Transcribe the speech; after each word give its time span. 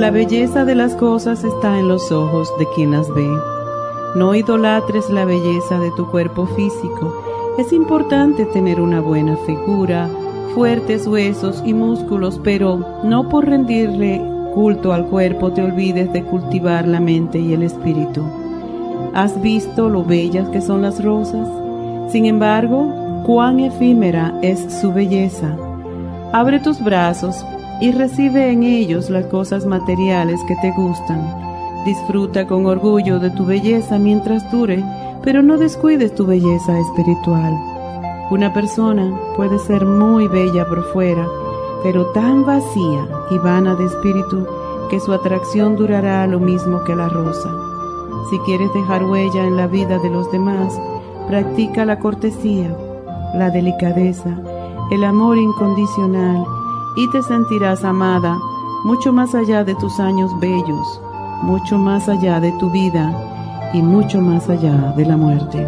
La 0.00 0.10
belleza 0.10 0.64
de 0.64 0.74
las 0.74 0.94
cosas 0.94 1.44
está 1.44 1.78
en 1.78 1.86
los 1.86 2.10
ojos 2.10 2.50
de 2.58 2.66
quien 2.74 2.92
las 2.92 3.12
ve. 3.12 3.28
No 4.14 4.34
idolatres 4.34 5.10
la 5.10 5.26
belleza 5.26 5.78
de 5.78 5.90
tu 5.90 6.10
cuerpo 6.10 6.46
físico. 6.46 7.22
Es 7.58 7.70
importante 7.70 8.46
tener 8.46 8.80
una 8.80 9.02
buena 9.02 9.36
figura, 9.44 10.08
fuertes 10.54 11.06
huesos 11.06 11.62
y 11.66 11.74
músculos, 11.74 12.40
pero 12.42 13.02
no 13.04 13.28
por 13.28 13.44
rendirle 13.44 14.22
culto 14.54 14.94
al 14.94 15.04
cuerpo 15.04 15.52
te 15.52 15.60
olvides 15.60 16.10
de 16.14 16.24
cultivar 16.24 16.88
la 16.88 16.98
mente 16.98 17.38
y 17.38 17.52
el 17.52 17.62
espíritu. 17.62 18.24
¿Has 19.12 19.38
visto 19.42 19.90
lo 19.90 20.02
bellas 20.02 20.48
que 20.48 20.62
son 20.62 20.80
las 20.80 21.04
rosas? 21.04 21.46
Sin 22.10 22.24
embargo, 22.24 23.22
cuán 23.26 23.60
efímera 23.60 24.32
es 24.40 24.80
su 24.80 24.94
belleza. 24.94 25.54
Abre 26.32 26.58
tus 26.58 26.82
brazos 26.82 27.44
y 27.80 27.92
recibe 27.92 28.50
en 28.50 28.62
ellos 28.62 29.08
las 29.08 29.26
cosas 29.26 29.64
materiales 29.64 30.40
que 30.46 30.56
te 30.56 30.70
gustan. 30.72 31.20
Disfruta 31.84 32.46
con 32.46 32.66
orgullo 32.66 33.18
de 33.18 33.30
tu 33.30 33.46
belleza 33.46 33.98
mientras 33.98 34.50
dure, 34.52 34.84
pero 35.22 35.42
no 35.42 35.56
descuides 35.56 36.14
tu 36.14 36.26
belleza 36.26 36.78
espiritual. 36.78 37.56
Una 38.30 38.52
persona 38.52 39.18
puede 39.34 39.58
ser 39.58 39.86
muy 39.86 40.28
bella 40.28 40.66
por 40.66 40.84
fuera, 40.92 41.26
pero 41.82 42.06
tan 42.12 42.44
vacía 42.44 43.08
y 43.30 43.38
vana 43.38 43.74
de 43.74 43.86
espíritu 43.86 44.46
que 44.90 45.00
su 45.00 45.12
atracción 45.12 45.76
durará 45.76 46.26
lo 46.26 46.38
mismo 46.38 46.84
que 46.84 46.94
la 46.94 47.08
rosa. 47.08 47.50
Si 48.28 48.38
quieres 48.40 48.72
dejar 48.74 49.04
huella 49.04 49.46
en 49.46 49.56
la 49.56 49.66
vida 49.66 49.98
de 49.98 50.10
los 50.10 50.30
demás, 50.30 50.78
practica 51.26 51.86
la 51.86 51.98
cortesía, 51.98 52.76
la 53.34 53.50
delicadeza, 53.50 54.38
el 54.90 55.04
amor 55.04 55.38
incondicional 55.38 56.44
y 56.96 57.08
te 57.10 57.22
sentirás 57.22 57.84
amada 57.84 58.38
mucho 58.84 59.12
más 59.12 59.34
allá 59.34 59.64
de 59.64 59.74
tus 59.74 60.00
años 60.00 60.30
bellos, 60.40 61.00
mucho 61.42 61.78
más 61.78 62.08
allá 62.08 62.40
de 62.40 62.52
tu 62.52 62.70
vida 62.70 63.70
y 63.72 63.82
mucho 63.82 64.20
más 64.20 64.48
allá 64.48 64.92
de 64.96 65.04
la 65.04 65.16
muerte. 65.16 65.66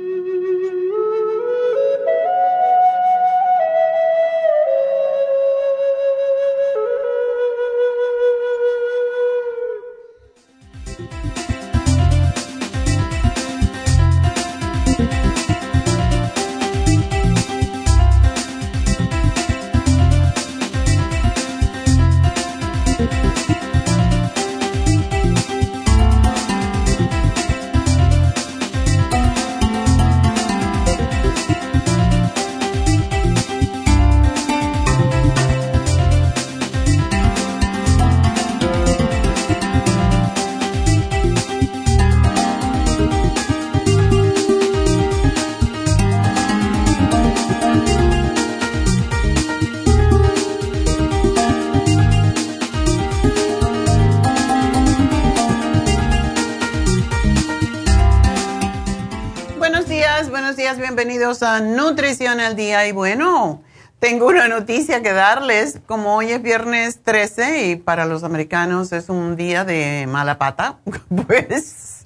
Nutrición 61.61 62.41
al 62.41 62.55
Día. 62.57 62.85
Y 62.87 62.91
bueno, 62.91 63.61
tengo 63.99 64.27
una 64.27 64.47
noticia 64.47 65.01
que 65.01 65.13
darles. 65.13 65.79
Como 65.85 66.15
hoy 66.15 66.31
es 66.31 66.41
viernes 66.41 67.01
13 67.03 67.67
y 67.67 67.75
para 67.77 68.05
los 68.05 68.23
americanos 68.23 68.91
es 68.91 69.07
un 69.09 69.35
día 69.37 69.63
de 69.63 70.07
mala 70.07 70.37
pata, 70.37 70.79
pues 71.27 72.05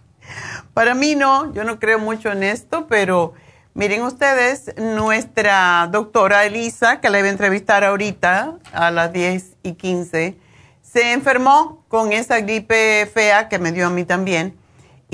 para 0.74 0.94
mí 0.94 1.16
no, 1.16 1.52
yo 1.54 1.64
no 1.64 1.80
creo 1.80 1.98
mucho 1.98 2.32
en 2.32 2.44
esto, 2.44 2.86
pero 2.88 3.34
miren 3.74 4.04
ustedes, 4.04 4.76
nuestra 4.78 5.90
doctora 5.92 6.46
Elisa, 6.46 7.02
que 7.02 7.10
la 7.10 7.20
iba 7.20 7.28
a 7.28 7.32
entrevistar 7.32 7.84
ahorita 7.84 8.60
a 8.74 8.92
las 8.92 9.12
10 9.12 9.54
y 9.64 9.74
15, 9.74 10.38
se 10.84 11.14
enfermó 11.14 11.84
con 11.88 12.14
esa 12.14 12.42
gripe 12.42 13.10
fea 13.12 13.50
que 13.50 13.58
me 13.58 13.72
dio 13.72 13.88
a 13.88 13.90
mí 13.90 14.04
también 14.04 14.56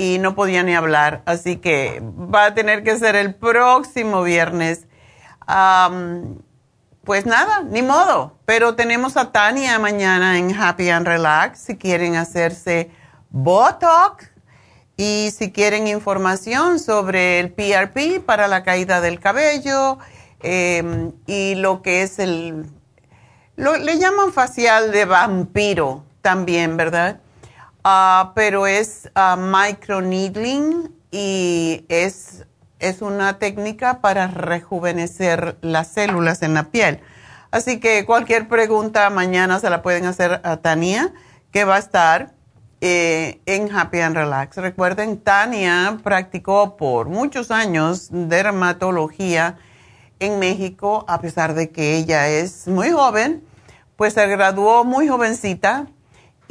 y 0.02 0.18
no 0.18 0.34
podía 0.34 0.64
ni 0.64 0.74
hablar, 0.74 1.22
así 1.26 1.58
que 1.58 2.02
va 2.02 2.46
a 2.46 2.54
tener 2.54 2.82
que 2.82 2.98
ser 2.98 3.14
el 3.14 3.36
próximo 3.36 4.24
viernes. 4.24 4.88
pues 7.04 7.24
nada, 7.24 7.62
ni 7.62 7.82
modo, 7.82 8.36
pero 8.44 8.74
tenemos 8.74 9.16
a 9.16 9.30
Tania 9.30 9.78
mañana 9.78 10.38
en 10.38 10.60
Happy 10.60 10.90
and 10.90 11.06
Relax 11.06 11.60
si 11.60 11.76
quieren 11.76 12.16
hacerse 12.16 12.90
Botox 13.30 14.28
Y 14.96 15.30
si 15.30 15.52
quieren 15.52 15.86
información 15.86 16.80
sobre 16.80 17.38
el 17.38 17.52
PRP 17.52 18.20
para 18.26 18.48
la 18.48 18.64
caída 18.64 19.00
del 19.00 19.20
cabello 19.20 19.98
em, 20.40 21.12
y 21.28 21.54
lo 21.54 21.80
que 21.80 22.02
es 22.02 22.18
el, 22.18 22.66
le 23.56 23.98
llaman 23.98 24.32
facial 24.32 24.90
de 24.90 25.04
vampiro 25.04 26.04
también, 26.22 26.76
¿verdad? 26.76 27.20
Ah, 27.84 28.32
pero 28.36 28.68
es 28.68 29.10
uh, 29.16 29.36
microneedling 29.36 30.94
y 31.10 31.84
es, 31.88 32.46
es 32.78 33.02
una 33.02 33.38
técnica 33.38 34.00
para 34.00 34.28
rejuvenecer 34.28 35.56
las 35.62 35.88
células 35.88 36.42
en 36.42 36.54
la 36.54 36.70
piel. 36.70 37.00
Así 37.50 37.80
que 37.80 38.06
cualquier 38.06 38.48
pregunta 38.48 39.10
mañana 39.10 39.58
se 39.58 39.68
la 39.68 39.82
pueden 39.82 40.06
hacer 40.06 40.40
a 40.44 40.58
Tania, 40.58 41.12
que 41.50 41.64
va 41.64 41.74
a 41.76 41.78
estar 41.80 42.32
eh, 42.80 43.40
en 43.46 43.70
Happy 43.74 44.00
and 44.00 44.16
Relax. 44.16 44.56
Recuerden, 44.58 45.18
Tania 45.18 45.98
practicó 46.04 46.76
por 46.76 47.08
muchos 47.08 47.50
años 47.50 48.08
dermatología 48.10 49.58
en 50.20 50.38
México, 50.38 51.04
a 51.08 51.20
pesar 51.20 51.54
de 51.54 51.70
que 51.70 51.96
ella 51.96 52.28
es 52.28 52.68
muy 52.68 52.90
joven, 52.90 53.44
pues 53.96 54.14
se 54.14 54.26
graduó 54.28 54.84
muy 54.84 55.08
jovencita 55.08 55.88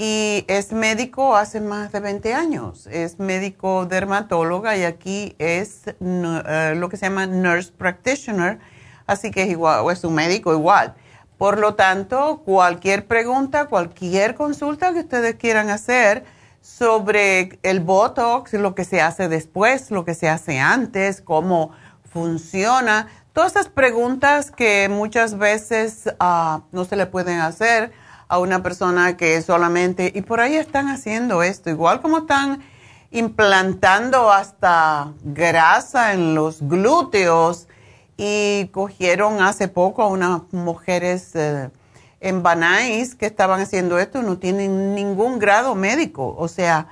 y 0.03 0.45
es 0.47 0.71
médico 0.71 1.35
hace 1.35 1.61
más 1.61 1.91
de 1.91 1.99
20 1.99 2.33
años. 2.33 2.87
Es 2.87 3.19
médico 3.19 3.85
dermatóloga 3.85 4.75
y 4.75 4.83
aquí 4.83 5.35
es 5.37 5.83
eh, 5.85 6.73
lo 6.75 6.89
que 6.89 6.97
se 6.97 7.05
llama 7.05 7.27
nurse 7.27 7.71
practitioner, 7.71 8.57
así 9.05 9.29
que 9.29 9.43
es 9.43 9.49
igual, 9.51 9.81
o 9.81 9.91
es 9.91 10.03
un 10.03 10.15
médico 10.15 10.53
igual. 10.53 10.95
Por 11.37 11.59
lo 11.59 11.75
tanto, 11.75 12.41
cualquier 12.43 13.05
pregunta, 13.05 13.67
cualquier 13.67 14.33
consulta 14.33 14.91
que 14.91 15.01
ustedes 15.01 15.35
quieran 15.35 15.69
hacer 15.69 16.25
sobre 16.61 17.59
el 17.61 17.79
Botox, 17.79 18.53
lo 18.53 18.73
que 18.73 18.85
se 18.85 19.01
hace 19.01 19.27
después, 19.27 19.91
lo 19.91 20.03
que 20.03 20.15
se 20.15 20.29
hace 20.29 20.57
antes, 20.57 21.21
cómo 21.21 21.73
funciona, 22.11 23.05
todas 23.33 23.51
esas 23.51 23.69
preguntas 23.69 24.49
que 24.49 24.89
muchas 24.89 25.37
veces 25.37 26.11
ah, 26.19 26.61
no 26.71 26.85
se 26.85 26.95
le 26.95 27.05
pueden 27.05 27.39
hacer 27.39 27.91
a 28.31 28.39
una 28.39 28.63
persona 28.63 29.17
que 29.17 29.41
solamente, 29.41 30.09
y 30.15 30.21
por 30.21 30.39
ahí 30.39 30.55
están 30.55 30.87
haciendo 30.87 31.43
esto, 31.43 31.69
igual 31.69 31.99
como 32.01 32.19
están 32.19 32.63
implantando 33.11 34.31
hasta 34.31 35.11
grasa 35.21 36.13
en 36.13 36.33
los 36.33 36.61
glúteos 36.61 37.67
y 38.15 38.69
cogieron 38.71 39.41
hace 39.41 39.67
poco 39.67 40.01
a 40.01 40.07
unas 40.07 40.43
mujeres 40.53 41.35
eh, 41.35 41.71
en 42.21 42.41
Banais 42.41 43.15
que 43.15 43.25
estaban 43.25 43.59
haciendo 43.59 43.99
esto, 43.99 44.21
no 44.21 44.37
tienen 44.37 44.95
ningún 44.95 45.37
grado 45.37 45.75
médico, 45.75 46.33
o 46.37 46.47
sea, 46.47 46.87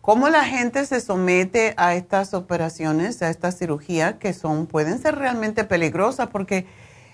cómo 0.00 0.28
la 0.28 0.42
gente 0.42 0.84
se 0.86 1.00
somete 1.00 1.72
a 1.76 1.94
estas 1.94 2.34
operaciones, 2.34 3.22
a 3.22 3.30
estas 3.30 3.56
cirugías 3.56 4.14
que 4.14 4.32
son, 4.32 4.66
pueden 4.66 5.00
ser 5.00 5.14
realmente 5.14 5.62
peligrosas 5.62 6.26
porque 6.30 6.66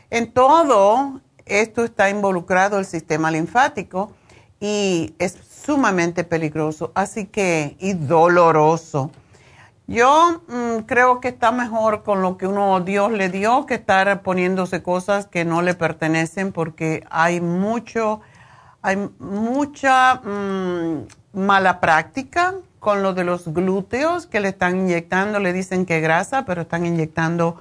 en 0.08 0.32
todo 0.32 1.20
esto 1.46 1.84
está 1.84 2.10
involucrado 2.10 2.78
el 2.78 2.84
sistema 2.84 3.30
linfático 3.30 4.12
y 4.60 5.14
es 5.18 5.38
sumamente 5.64 6.24
peligroso, 6.24 6.92
así 6.94 7.26
que, 7.26 7.76
y 7.78 7.94
doloroso. 7.94 9.10
Yo 9.86 10.42
mm, 10.48 10.82
creo 10.86 11.20
que 11.20 11.28
está 11.28 11.52
mejor 11.52 12.02
con 12.02 12.20
lo 12.20 12.36
que 12.36 12.48
uno 12.48 12.80
Dios 12.80 13.12
le 13.12 13.28
dio 13.28 13.66
que 13.66 13.74
estar 13.74 14.22
poniéndose 14.22 14.82
cosas 14.82 15.26
que 15.26 15.44
no 15.44 15.62
le 15.62 15.74
pertenecen 15.74 16.52
porque 16.52 17.06
hay 17.08 17.40
mucho, 17.40 18.20
hay 18.82 18.96
mucha 19.20 20.16
mm, 20.16 21.06
mala 21.34 21.80
práctica 21.80 22.54
con 22.80 23.02
lo 23.02 23.14
de 23.14 23.24
los 23.24 23.52
glúteos 23.52 24.26
que 24.26 24.40
le 24.40 24.48
están 24.48 24.76
inyectando, 24.76 25.38
le 25.38 25.52
dicen 25.52 25.86
que 25.86 26.00
grasa, 26.00 26.44
pero 26.44 26.62
están 26.62 26.84
inyectando 26.84 27.60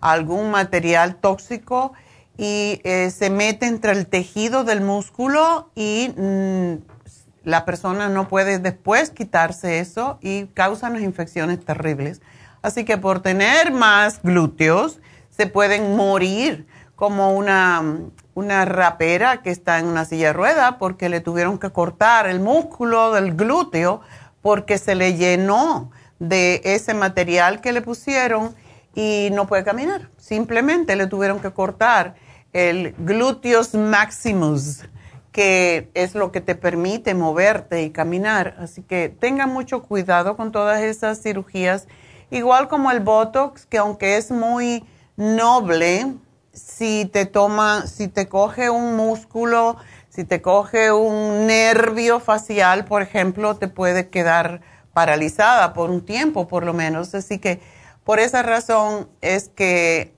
algún 0.00 0.50
material 0.50 1.16
tóxico 1.16 1.92
y 2.36 2.80
eh, 2.84 3.10
se 3.10 3.30
mete 3.30 3.66
entre 3.66 3.92
el 3.92 4.06
tejido 4.06 4.64
del 4.64 4.80
músculo 4.80 5.70
y 5.74 6.12
mm, 6.16 6.74
la 7.44 7.64
persona 7.64 8.08
no 8.08 8.28
puede 8.28 8.58
después 8.58 9.10
quitarse 9.10 9.78
eso 9.78 10.18
y 10.20 10.46
causa 10.46 10.90
unas 10.90 11.02
infecciones 11.02 11.64
terribles. 11.64 12.20
Así 12.62 12.84
que 12.84 12.98
por 12.98 13.20
tener 13.20 13.72
más 13.72 14.20
glúteos 14.22 15.00
se 15.30 15.46
pueden 15.46 15.96
morir 15.96 16.66
como 16.96 17.32
una, 17.36 17.82
una 18.34 18.64
rapera 18.64 19.42
que 19.42 19.50
está 19.50 19.78
en 19.78 19.86
una 19.86 20.04
silla 20.04 20.28
de 20.28 20.32
rueda 20.32 20.78
porque 20.78 21.08
le 21.08 21.20
tuvieron 21.20 21.58
que 21.58 21.70
cortar 21.70 22.26
el 22.26 22.40
músculo 22.40 23.12
del 23.12 23.34
glúteo 23.36 24.00
porque 24.42 24.78
se 24.78 24.94
le 24.94 25.14
llenó 25.14 25.90
de 26.18 26.62
ese 26.64 26.94
material 26.94 27.60
que 27.60 27.72
le 27.72 27.82
pusieron 27.82 28.54
y 28.94 29.28
no 29.32 29.46
puede 29.46 29.62
caminar. 29.62 30.08
Simplemente 30.16 30.96
le 30.96 31.06
tuvieron 31.06 31.38
que 31.40 31.52
cortar 31.52 32.14
el 32.56 32.94
gluteus 32.96 33.74
maximus, 33.74 34.80
que 35.30 35.90
es 35.92 36.14
lo 36.14 36.32
que 36.32 36.40
te 36.40 36.54
permite 36.54 37.14
moverte 37.14 37.82
y 37.82 37.90
caminar. 37.90 38.56
Así 38.58 38.82
que 38.82 39.10
tengan 39.10 39.52
mucho 39.52 39.82
cuidado 39.82 40.38
con 40.38 40.52
todas 40.52 40.80
esas 40.80 41.20
cirugías, 41.22 41.86
igual 42.30 42.68
como 42.68 42.90
el 42.90 43.00
Botox, 43.00 43.66
que 43.66 43.76
aunque 43.76 44.16
es 44.16 44.30
muy 44.30 44.86
noble, 45.16 46.14
si 46.54 47.04
te 47.04 47.26
toma, 47.26 47.86
si 47.86 48.08
te 48.08 48.26
coge 48.26 48.70
un 48.70 48.96
músculo, 48.96 49.76
si 50.08 50.24
te 50.24 50.40
coge 50.40 50.90
un 50.92 51.46
nervio 51.46 52.20
facial, 52.20 52.86
por 52.86 53.02
ejemplo, 53.02 53.56
te 53.56 53.68
puede 53.68 54.08
quedar 54.08 54.62
paralizada 54.94 55.74
por 55.74 55.90
un 55.90 56.06
tiempo, 56.06 56.48
por 56.48 56.64
lo 56.64 56.72
menos. 56.72 57.14
Así 57.14 57.38
que 57.38 57.60
por 58.02 58.18
esa 58.18 58.42
razón 58.42 59.10
es 59.20 59.50
que 59.50 60.14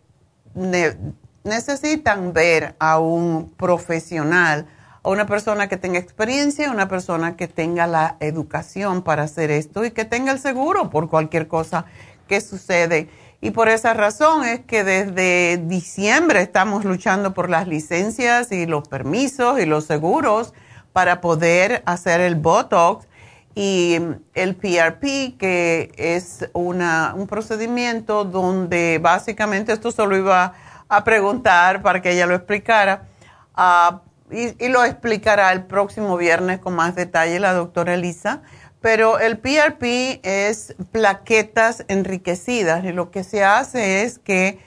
necesitan 1.49 2.33
ver 2.33 2.77
a 2.79 2.99
un 3.01 3.53
profesional, 3.57 4.67
a 5.03 5.09
una 5.09 5.27
persona 5.27 5.69
que 5.69 5.77
tenga 5.77 5.99
experiencia, 5.99 6.71
una 6.71 6.89
persona 6.89 7.37
que 7.37 7.49
tenga 7.49 7.87
la 7.87 8.17
educación 8.21 9.03
para 9.03 9.25
hacer 9.25 9.51
esto 9.51 9.85
y 9.85 9.91
que 9.91 10.05
tenga 10.05 10.31
el 10.31 10.39
seguro 10.39 10.91
por 10.91 11.09
cualquier 11.09 11.49
cosa 11.49 11.87
que 12.29 12.41
sucede. 12.41 13.09
Y 13.41 13.53
por 13.53 13.69
esa 13.69 13.95
razón 13.95 14.45
es 14.45 14.61
que 14.61 14.85
desde 14.85 15.59
diciembre 15.67 16.43
estamos 16.43 16.85
luchando 16.85 17.35
por 17.35 17.49
las 17.49 17.69
licencias 17.69 18.53
y 18.53 18.67
los 18.67 18.89
permisos 18.89 19.61
y 19.61 19.67
los 19.67 19.85
seguros 19.85 20.55
para 20.93 21.21
poder 21.21 21.83
hacer 21.87 22.21
el 22.21 22.35
Botox 22.35 23.07
y 23.55 23.99
el 24.35 24.55
PRP, 24.57 25.37
que 25.39 25.93
es 25.97 26.49
una, 26.53 27.15
un 27.17 27.27
procedimiento 27.27 28.25
donde 28.25 28.99
básicamente 29.01 29.73
esto 29.73 29.91
solo 29.91 30.17
iba 30.17 30.45
a 30.45 30.68
preguntar 31.05 31.83
para 31.83 32.01
que 32.03 32.13
ella 32.13 32.27
lo 32.27 32.35
explicara. 32.35 33.09
Ah, 33.55 34.03
y, 34.31 34.69
lo 34.69 34.85
explicará 34.85 35.53
el 35.53 35.65
próximo 35.65 36.17
viernes 36.17 36.59
con 36.59 36.75
más 36.75 36.95
detalle 36.95 37.41
la 37.41 37.53
doctora 37.53 37.95
Elisa. 37.95 38.43
Pero 38.81 39.19
el 39.19 39.39
PRP 39.39 40.21
es 40.23 40.75
plaquetas 40.93 41.85
enriquecidas 41.89 42.85
y 42.85 42.93
lo 42.93 43.11
que 43.11 43.25
se 43.25 43.43
hace 43.43 44.03
es 44.03 44.19
que 44.19 44.61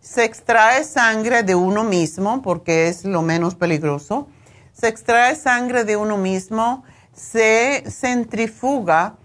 se 0.00 0.24
extrae 0.24 0.84
sangre 0.84 1.42
de 1.42 1.56
uno 1.56 1.82
mismo, 1.82 2.42
porque 2.42 2.86
es 2.86 3.04
lo 3.04 3.22
menos 3.22 3.56
peligroso. 3.56 4.28
Se 4.72 4.86
extrae 4.86 5.34
sangre 5.34 5.82
de 5.82 5.96
uno 5.96 6.16
mismo, 6.16 6.84
se 7.12 7.82
centrifuga 7.90 9.16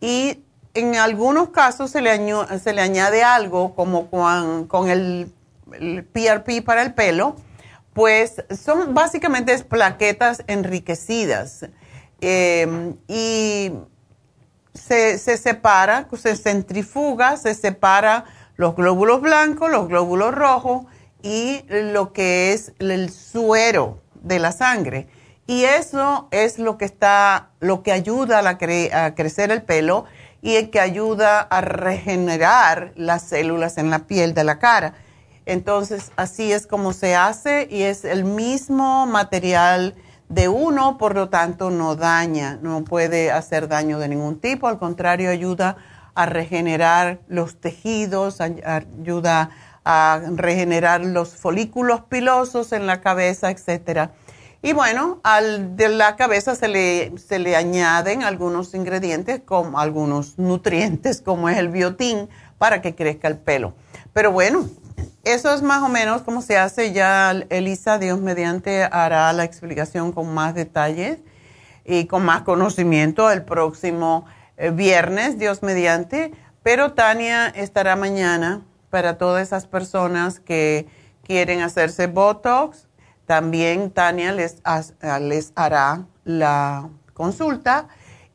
y 0.00 0.42
en 0.74 0.96
algunos 0.96 1.48
casos 1.50 1.90
se 1.90 2.02
le, 2.02 2.10
se 2.58 2.72
le 2.74 2.82
añade 2.82 3.22
algo 3.22 3.74
como 3.74 4.10
con 4.10 4.90
el 4.90 5.32
el 5.80 6.04
PRP 6.04 6.62
para 6.64 6.82
el 6.82 6.94
pelo, 6.94 7.36
pues 7.92 8.44
son 8.62 8.92
básicamente 8.94 9.56
plaquetas 9.64 10.44
enriquecidas 10.48 11.66
em, 12.20 12.96
y 13.08 13.72
se, 14.74 15.18
separa, 15.18 16.06
se 16.14 16.36
centrifuga, 16.36 17.36
se 17.38 17.54
separa 17.54 18.26
los 18.56 18.76
glóbulos 18.76 19.20
blancos, 19.20 19.70
los 19.70 19.88
glóbulos 19.88 20.34
rojos 20.34 20.84
y 21.22 21.64
lo 21.68 22.12
que 22.12 22.52
es 22.52 22.72
el 22.78 23.10
suero 23.10 24.02
de 24.22 24.38
la 24.38 24.52
sangre. 24.52 25.08
Y 25.46 25.64
eso 25.64 26.28
es 26.32 26.58
lo 26.58 26.76
que 26.76 26.84
está, 26.84 27.50
lo 27.60 27.82
que 27.82 27.92
ayuda 27.92 28.40
a, 28.40 29.04
a 29.06 29.14
crecer 29.14 29.50
el 29.50 29.62
pelo 29.62 30.04
y 30.42 30.56
el 30.56 30.70
que 30.70 30.80
ayuda 30.80 31.40
a 31.40 31.60
regenerar 31.60 32.92
las 32.96 33.22
células 33.22 33.78
en 33.78 33.90
la 33.90 34.00
piel 34.00 34.34
de 34.34 34.44
la 34.44 34.58
cara. 34.58 34.94
Entonces, 35.46 36.10
así 36.16 36.52
es 36.52 36.66
como 36.66 36.92
se 36.92 37.14
hace 37.14 37.68
y 37.70 37.82
es 37.82 38.04
el 38.04 38.24
mismo 38.24 39.06
material 39.06 39.94
de 40.28 40.48
uno, 40.48 40.98
por 40.98 41.14
lo 41.14 41.28
tanto 41.28 41.70
no 41.70 41.94
daña, 41.94 42.58
no 42.60 42.82
puede 42.82 43.30
hacer 43.30 43.68
daño 43.68 44.00
de 44.00 44.08
ningún 44.08 44.40
tipo, 44.40 44.66
al 44.66 44.78
contrario, 44.78 45.30
ayuda 45.30 45.76
a 46.16 46.26
regenerar 46.26 47.20
los 47.28 47.60
tejidos, 47.60 48.40
ayuda 48.40 49.50
a 49.84 50.20
regenerar 50.34 51.04
los 51.04 51.36
folículos 51.36 52.00
pilosos 52.08 52.72
en 52.72 52.88
la 52.88 53.00
cabeza, 53.00 53.50
etc. 53.50 54.10
Y 54.62 54.72
bueno, 54.72 55.20
al 55.22 55.76
de 55.76 55.90
la 55.90 56.16
cabeza 56.16 56.56
se 56.56 56.66
le, 56.66 57.16
se 57.18 57.38
le 57.38 57.54
añaden 57.54 58.24
algunos 58.24 58.74
ingredientes, 58.74 59.42
como 59.44 59.78
algunos 59.78 60.38
nutrientes, 60.38 61.20
como 61.20 61.48
es 61.48 61.56
el 61.58 61.68
biotín, 61.68 62.28
para 62.58 62.82
que 62.82 62.96
crezca 62.96 63.28
el 63.28 63.36
pelo. 63.36 63.74
Pero 64.12 64.32
bueno, 64.32 64.66
eso 65.24 65.52
es 65.52 65.62
más 65.62 65.82
o 65.82 65.88
menos 65.88 66.22
como 66.22 66.40
se 66.42 66.56
hace. 66.56 66.92
Ya 66.92 67.32
Elisa, 67.50 67.98
Dios 67.98 68.20
mediante, 68.20 68.84
hará 68.84 69.32
la 69.32 69.44
explicación 69.44 70.12
con 70.12 70.32
más 70.32 70.54
detalles 70.54 71.18
y 71.84 72.06
con 72.06 72.24
más 72.24 72.42
conocimiento 72.42 73.30
el 73.30 73.42
próximo 73.42 74.26
eh, 74.56 74.70
viernes, 74.70 75.38
Dios 75.38 75.62
mediante. 75.62 76.32
Pero 76.62 76.92
Tania 76.92 77.48
estará 77.48 77.96
mañana 77.96 78.62
para 78.90 79.18
todas 79.18 79.42
esas 79.42 79.66
personas 79.66 80.40
que 80.40 80.86
quieren 81.22 81.60
hacerse 81.60 82.06
Botox. 82.06 82.88
También 83.26 83.90
Tania 83.90 84.32
les, 84.32 84.62
les 85.20 85.52
hará 85.56 86.06
la 86.24 86.88
consulta 87.14 87.88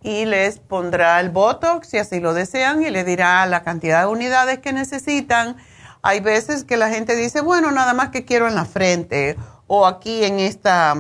y 0.04 0.26
les 0.26 0.60
pondrá 0.60 1.20
el 1.20 1.30
Botox 1.30 1.88
si 1.88 1.98
así 1.98 2.20
lo 2.20 2.34
desean 2.34 2.84
y 2.84 2.90
le 2.90 3.04
dirá 3.04 3.46
la 3.46 3.64
cantidad 3.64 4.02
de 4.02 4.08
unidades 4.08 4.60
que 4.60 4.74
necesitan. 4.74 5.56
Hay 6.02 6.20
veces 6.20 6.64
que 6.64 6.78
la 6.78 6.90
gente 6.90 7.16
dice, 7.16 7.42
bueno, 7.42 7.72
nada 7.72 7.94
más 7.94 8.10
que 8.10 8.26
quiero 8.26 8.48
en 8.48 8.56
la 8.56 8.66
frente 8.66 9.38
o 9.68 9.86
aquí 9.86 10.24
en 10.24 10.40
esta, 10.40 10.96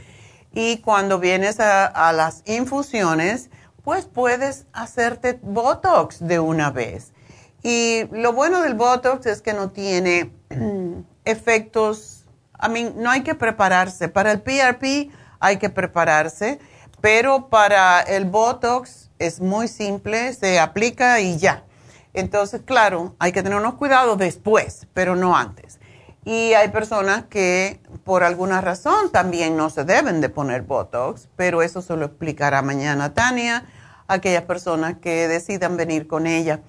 Y 0.52 0.78
cuando 0.78 1.18
vienes 1.18 1.60
a, 1.60 1.87
a 1.87 2.12
las 2.12 2.42
infusiones, 2.46 3.50
pues 3.88 4.04
puedes 4.04 4.66
hacerte 4.75 5.38
Botox 5.40 6.18
de 6.21 6.38
una 6.38 6.71
vez. 6.71 7.14
Y 7.62 8.04
lo 8.12 8.35
bueno 8.35 8.61
del 8.61 8.75
Botox 8.75 9.25
es 9.25 9.40
que 9.40 9.54
no 9.54 9.71
tiene 9.71 10.30
efectos, 11.25 12.26
a 12.52 12.68
mí 12.68 12.92
no 12.95 13.09
hay 13.09 13.23
que 13.23 13.35
prepararse. 13.35 14.11
Para 14.11 14.30
el 14.30 14.42
PRP 14.42 15.11
hay 15.40 15.57
que 15.57 15.71
prepararse, 15.71 16.59
pero 17.00 17.49
para 17.49 18.02
el 18.02 18.26
Botox 18.26 19.09
es 19.18 19.40
muy 19.40 19.68
simple, 19.68 20.35
se 20.35 20.61
aplica 20.61 21.21
y 21.21 21.38
ya. 21.38 21.64
Entonces, 22.12 22.61
claro, 22.66 23.16
hay 23.18 23.33
que 23.33 23.42
tener 23.42 23.59
unos 23.59 23.76
cuidados 23.76 24.18
después, 24.18 24.87
pero 24.92 25.16
no 25.16 25.35
antes. 25.35 25.80
Y 26.26 26.52
hay 26.52 26.68
personas 26.68 27.25
que 27.30 27.80
por 28.04 28.23
alguna 28.23 28.61
razón 28.61 29.11
también 29.11 29.57
no 29.57 29.71
se 29.71 29.85
deben 29.85 30.21
de 30.21 30.28
poner 30.28 30.61
Botox, 30.61 31.30
pero 31.37 31.62
eso 31.62 31.80
se 31.80 31.97
lo 31.97 32.04
explicará 32.04 32.61
mañana 32.61 33.14
Tania 33.14 33.64
aquellas 34.08 34.42
personas 34.42 34.96
que 34.98 35.28
decidan 35.28 35.76
venir 35.76 36.08
con 36.08 36.26
ella. 36.26 36.60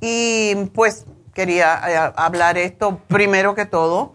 Y 0.00 0.54
pues 0.74 1.04
quería 1.34 1.80
eh, 1.86 2.12
hablar 2.16 2.56
esto 2.56 3.00
primero 3.08 3.54
que 3.54 3.66
todo. 3.66 4.14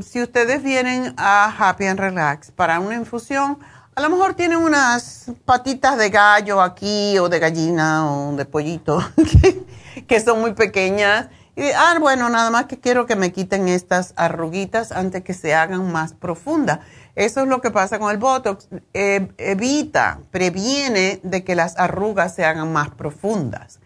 si 0.00 0.22
ustedes 0.22 0.62
vienen 0.62 1.14
a 1.16 1.52
Happy 1.58 1.86
and 1.86 1.98
Relax 1.98 2.50
para 2.52 2.78
una 2.78 2.94
infusión, 2.94 3.58
a 3.98 4.00
lo 4.00 4.10
mejor 4.10 4.34
tienen 4.34 4.58
unas 4.58 5.26
patitas 5.44 5.98
de 5.98 6.08
gallo 6.08 6.62
aquí 6.62 7.18
o 7.18 7.28
de 7.28 7.40
gallina 7.40 8.08
o 8.08 8.36
de 8.36 8.44
pollito 8.44 9.02
que, 10.06 10.20
son 10.20 10.40
muy 10.40 10.54
pequeñas. 10.54 11.26
Y, 11.56 11.62
ah, 11.72 11.96
bueno, 12.00 12.28
nada 12.28 12.48
más 12.50 12.66
que 12.66 12.78
quiero 12.78 13.06
que 13.06 13.16
me 13.16 13.32
quiten 13.32 13.66
estas 13.66 14.14
arruguitas 14.14 14.92
antes 14.92 15.24
que 15.24 15.34
se 15.34 15.52
hagan 15.52 15.90
más 15.90 16.12
profundas. 16.12 16.78
Eso 17.18 17.40
es 17.40 17.48
lo 17.48 17.60
que 17.60 17.72
pasa 17.72 17.98
con 17.98 18.12
el 18.12 18.18
Botox. 18.18 18.68
Eh, 18.94 19.26
evita, 19.38 20.20
previene 20.30 21.18
de 21.24 21.42
que 21.42 21.56
las 21.56 21.76
arrugas 21.76 22.32
se 22.32 22.44
hagan 22.44 22.72
más 22.72 22.90
profundas. 22.90 23.80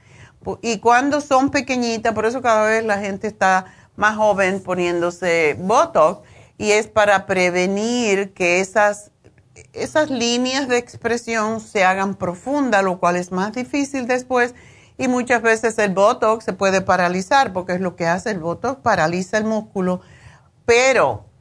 Y 0.61 0.81
cuando 0.81 1.23
son 1.23 1.51
pequeñitas, 1.51 2.13
por 2.13 2.27
eso 2.27 2.43
cada 2.43 2.69
vez 2.69 2.85
la 2.85 2.99
gente 2.99 3.29
está 3.29 3.65
más 3.97 4.19
joven 4.19 4.63
poniéndose 4.63 5.57
Botox, 5.59 6.29
y 6.59 6.73
es 6.73 6.89
para 6.89 7.25
prevenir 7.25 8.35
que 8.35 8.61
esas, 8.61 9.13
esas 9.73 10.11
líneas 10.11 10.69
de 10.69 10.77
expresión 10.77 11.61
se 11.61 11.85
hagan 11.85 12.17
profundas, 12.17 12.85
lo 12.85 13.01
cual 13.01 13.17
es 13.17 13.33
más 13.33 13.55
difícil 13.55 14.07
después. 14.07 14.55
Y 14.99 15.09
muchas 15.09 15.41
veces 15.41 15.79
el 15.79 15.95
Botox 15.95 16.45
se 16.45 16.53
puede 16.53 16.83
paralizar, 16.83 17.55
porque 17.55 17.73
es 17.73 17.81
lo 17.81 17.97
que 17.97 18.07
hace 18.07 18.31
el 18.31 18.41
Botox, 18.41 18.83
paraliza 18.83 19.39
el 19.39 19.45
músculo. 19.45 20.03
Pero 20.67 21.32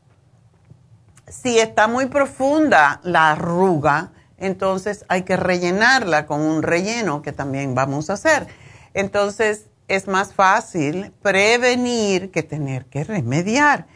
si 1.31 1.59
está 1.59 1.87
muy 1.87 2.07
profunda 2.07 2.99
la 3.03 3.31
arruga, 3.31 4.11
entonces 4.37 5.05
hay 5.07 5.23
que 5.23 5.37
rellenarla 5.37 6.25
con 6.25 6.41
un 6.41 6.61
relleno 6.61 7.21
que 7.21 7.31
también 7.31 7.73
vamos 7.73 8.09
a 8.09 8.13
hacer. 8.13 8.47
Entonces 8.93 9.67
es 9.87 10.07
más 10.07 10.33
fácil 10.33 11.13
prevenir 11.21 12.31
que 12.31 12.43
tener 12.43 12.85
que 12.85 13.03
remediar. 13.03 13.87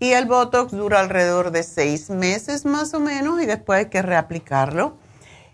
Y 0.00 0.12
el 0.12 0.26
Botox 0.26 0.72
dura 0.72 1.00
alrededor 1.00 1.50
de 1.50 1.62
seis 1.62 2.08
meses 2.08 2.64
más 2.64 2.94
o 2.94 3.00
menos 3.00 3.42
y 3.42 3.46
después 3.46 3.80
hay 3.80 3.86
que 3.86 4.00
reaplicarlo. 4.00 4.96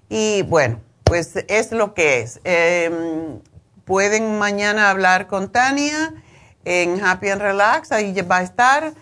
Y 0.08 0.42
bueno, 0.42 0.80
pues 1.02 1.32
es 1.48 1.72
lo 1.72 1.94
que 1.94 2.20
es. 2.20 2.40
Em, 2.44 3.40
pueden 3.84 4.38
mañana 4.38 4.90
hablar 4.90 5.26
con 5.26 5.50
Tania 5.50 6.14
en 6.64 7.02
Happy 7.02 7.28
and 7.30 7.42
Relax, 7.42 7.90
ahí 7.90 8.12
va 8.22 8.38
a 8.38 8.42
estar 8.42 8.94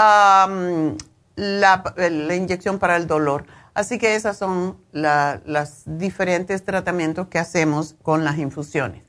la, 1.37 1.83
inyección 2.37 2.79
para 2.79 2.97
el 2.97 3.07
dolor. 3.07 3.47
Así 3.75 3.99
que 3.99 4.15
esos 4.15 4.37
son 4.37 4.77
los 4.93 5.83
diferentes 5.85 6.65
tratamientos 6.65 7.29
que 7.29 7.39
hacemos 7.39 7.97
con 8.03 8.25
las 8.25 8.39
infusiones. 8.39 9.03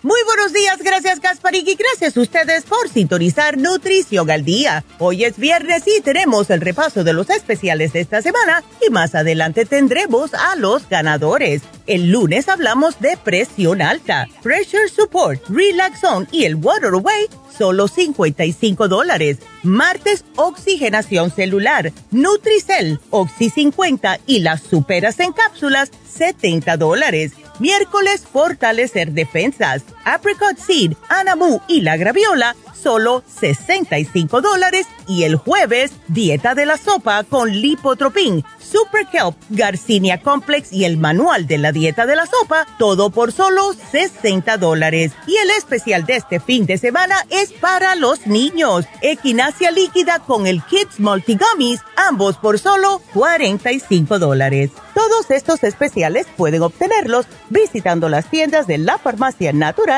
Muy 0.00 0.20
buenos 0.26 0.52
días, 0.52 0.78
gracias 0.78 1.18
Gasparín 1.18 1.66
y 1.66 1.74
gracias 1.74 2.16
a 2.16 2.20
ustedes 2.20 2.62
por 2.62 2.88
sintonizar 2.88 3.58
Nutrición 3.58 4.30
al 4.30 4.44
Día. 4.44 4.84
Hoy 5.00 5.24
es 5.24 5.36
viernes 5.38 5.82
y 5.88 6.00
tenemos 6.02 6.50
el 6.50 6.60
repaso 6.60 7.02
de 7.02 7.12
los 7.12 7.28
especiales 7.30 7.92
de 7.92 8.00
esta 8.02 8.22
semana 8.22 8.62
y 8.86 8.90
más 8.90 9.16
adelante 9.16 9.64
tendremos 9.64 10.34
a 10.34 10.54
los 10.54 10.88
ganadores. 10.88 11.62
El 11.88 12.12
lunes 12.12 12.48
hablamos 12.48 13.00
de 13.00 13.16
presión 13.16 13.82
alta, 13.82 14.28
pressure 14.40 14.88
support, 14.88 15.42
relax 15.48 16.04
on 16.04 16.28
y 16.30 16.44
el 16.44 16.54
water 16.54 16.92
away, 16.92 17.26
solo 17.58 17.88
55 17.88 18.86
dólares. 18.86 19.38
Martes, 19.64 20.24
oxigenación 20.36 21.32
celular, 21.32 21.92
Nutricel, 22.12 23.00
Oxy 23.10 23.50
50 23.50 24.20
y 24.26 24.38
las 24.38 24.62
superas 24.62 25.18
en 25.18 25.32
cápsulas, 25.32 25.90
70 26.08 26.76
dólares. 26.76 27.32
Miércoles, 27.58 28.24
fortalecer 28.24 29.10
defensas. 29.10 29.82
Apricot 30.08 30.56
Seed, 30.56 30.94
Anamu 31.10 31.60
y 31.68 31.82
la 31.82 31.98
graviola, 31.98 32.56
solo 32.74 33.22
65 33.40 34.40
dólares. 34.40 34.86
Y 35.06 35.24
el 35.24 35.36
jueves, 35.36 35.92
dieta 36.08 36.54
de 36.54 36.66
la 36.66 36.76
sopa 36.76 37.24
con 37.24 37.50
lipotropin, 37.50 38.44
Super 38.58 39.06
Kelp, 39.06 39.34
Garcinia 39.48 40.20
Complex 40.20 40.72
y 40.72 40.84
el 40.84 40.98
manual 40.98 41.46
de 41.46 41.58
la 41.58 41.72
dieta 41.72 42.04
de 42.06 42.16
la 42.16 42.26
sopa, 42.26 42.66
todo 42.78 43.10
por 43.10 43.32
solo 43.32 43.72
60 43.90 44.58
dólares. 44.58 45.12
Y 45.26 45.36
el 45.36 45.50
especial 45.50 46.04
de 46.04 46.16
este 46.16 46.40
fin 46.40 46.66
de 46.66 46.76
semana 46.76 47.16
es 47.30 47.52
para 47.52 47.94
los 47.94 48.26
niños. 48.26 48.84
Equinacia 49.00 49.70
líquida 49.70 50.18
con 50.20 50.46
el 50.46 50.62
Kids 50.62 51.00
Multigummies, 51.00 51.80
ambos 51.96 52.36
por 52.36 52.58
solo 52.58 53.00
45 53.14 54.18
dólares. 54.18 54.70
Todos 54.94 55.30
estos 55.30 55.62
especiales 55.64 56.26
pueden 56.36 56.62
obtenerlos 56.62 57.26
visitando 57.48 58.08
las 58.08 58.28
tiendas 58.28 58.66
de 58.66 58.78
la 58.78 58.98
farmacia 58.98 59.52
natural 59.52 59.97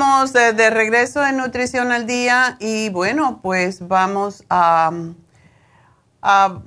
Estamos 0.00 0.32
de, 0.32 0.70
regreso 0.70 1.26
en 1.26 1.36
Nutrición 1.36 1.92
al 1.92 2.06
Día 2.06 2.56
y 2.58 2.88
bueno, 2.88 3.40
pues 3.42 3.86
vamos 3.86 4.44
a, 4.48 4.92
a 6.22 6.62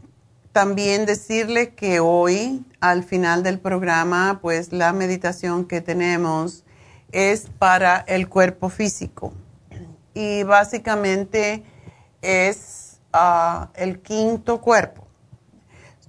también 0.52 1.08
decirle 1.08 1.74
que 1.74 2.00
hoy, 2.00 2.64
al 2.80 3.04
final 3.04 3.42
del 3.42 3.58
programa, 3.58 4.38
pues 4.40 4.72
la 4.72 4.94
meditación 4.94 5.66
que 5.66 5.82
tenemos 5.82 6.64
es 7.12 7.48
para 7.58 8.06
el 8.08 8.30
cuerpo 8.30 8.70
físico. 8.70 9.34
Y 10.14 10.44
básicamente 10.44 11.64
es 12.22 13.00
ah, 13.14 13.72
el 13.74 14.00
quinto 14.04 14.62
cuerpo. 14.62 15.08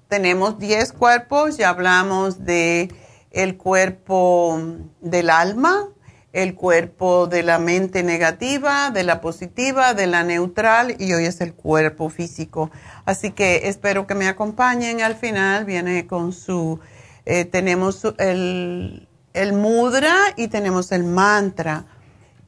Tenemos 0.09 0.59
10 0.59 0.93
cuerpos, 0.93 1.57
ya 1.57 1.71
hablamos 1.71 2.45
de 2.45 2.95
el 3.31 3.57
cuerpo 3.57 4.61
del 5.01 5.31
alma, 5.31 5.89
el 6.35 6.57
cuerpo 6.57 7.29
de 7.29 7.45
la 7.45 7.61
mente 7.61 8.03
negativa, 8.03 8.91
de 8.91 9.05
la 9.05 9.21
positiva, 9.21 9.95
de 9.95 10.09
la 10.09 10.25
neutral 10.25 10.97
y 10.99 11.13
hoy 11.13 11.27
es 11.27 11.41
el 11.41 11.55
cuerpo 11.55 12.09
físico. 12.11 12.73
Así 13.05 13.31
que 13.31 13.69
espero 13.69 14.09
que 14.09 14.17
me 14.17 14.27
acompañen 14.27 15.01
al 15.01 15.15
final. 15.15 15.65
Viene 15.65 16.09
con 16.09 16.33
su, 16.33 16.81
eh, 17.25 17.45
tenemos 17.45 18.05
el, 18.19 19.09
el 19.33 19.53
mudra 19.53 20.13
y 20.37 20.49
tenemos 20.49 20.91
el 20.91 21.05
mantra. 21.05 21.87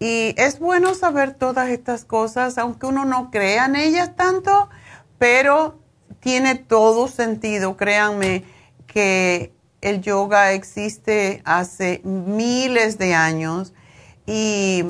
Y 0.01 0.35
es 0.37 0.59
bueno 0.59 0.95
saber 0.97 1.35
todas 1.35 1.69
estas 1.69 2.05
cosas, 2.05 2.59
aunque 2.59 2.87
uno 2.87 3.05
no 3.05 3.31
crea 3.31 3.67
en 3.67 3.77
ellas 3.77 4.17
tanto, 4.17 4.69
pero 5.17 5.79
tiene 6.19 6.57
todo 6.57 7.07
sentido. 7.07 7.77
Créanme 7.77 8.43
que 8.89 9.56
el 9.87 10.03
yoga 10.03 10.53
existe 10.53 11.43
hace 11.45 12.01
miles 12.03 12.99
de 12.99 13.15
años 13.15 13.73
y 14.27 14.83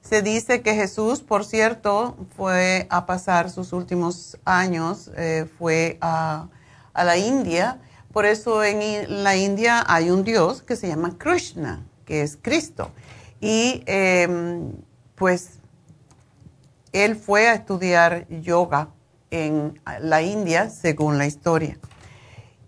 se 0.00 0.20
dice 0.20 0.62
que 0.62 0.74
Jesús, 0.74 1.20
por 1.20 1.44
cierto, 1.44 2.16
fue 2.36 2.88
a 2.90 3.06
pasar 3.06 3.50
sus 3.50 3.72
últimos 3.72 4.36
años, 4.44 5.12
eh, 5.16 5.46
fue 5.58 5.96
a, 6.00 6.48
la 6.92 7.16
India. 7.16 7.80
Por 8.12 8.26
eso 8.26 8.64
en 8.64 9.22
la 9.22 9.36
India 9.36 9.84
hay 9.86 10.10
un 10.10 10.24
dios 10.24 10.62
que 10.62 10.74
se 10.74 10.88
llama 10.88 11.16
Krishna, 11.16 11.86
que 12.04 12.22
es 12.22 12.36
Cristo. 12.42 12.90
Y 13.40 13.84
eh, 13.86 14.28
pues 15.14 15.60
él 16.92 17.14
fue 17.14 17.48
a 17.48 17.54
estudiar 17.54 18.26
yoga 18.28 18.88
en 19.30 19.80
la 20.00 20.20
India, 20.22 20.68
según 20.68 21.16
la 21.16 21.26
historia. 21.26 21.78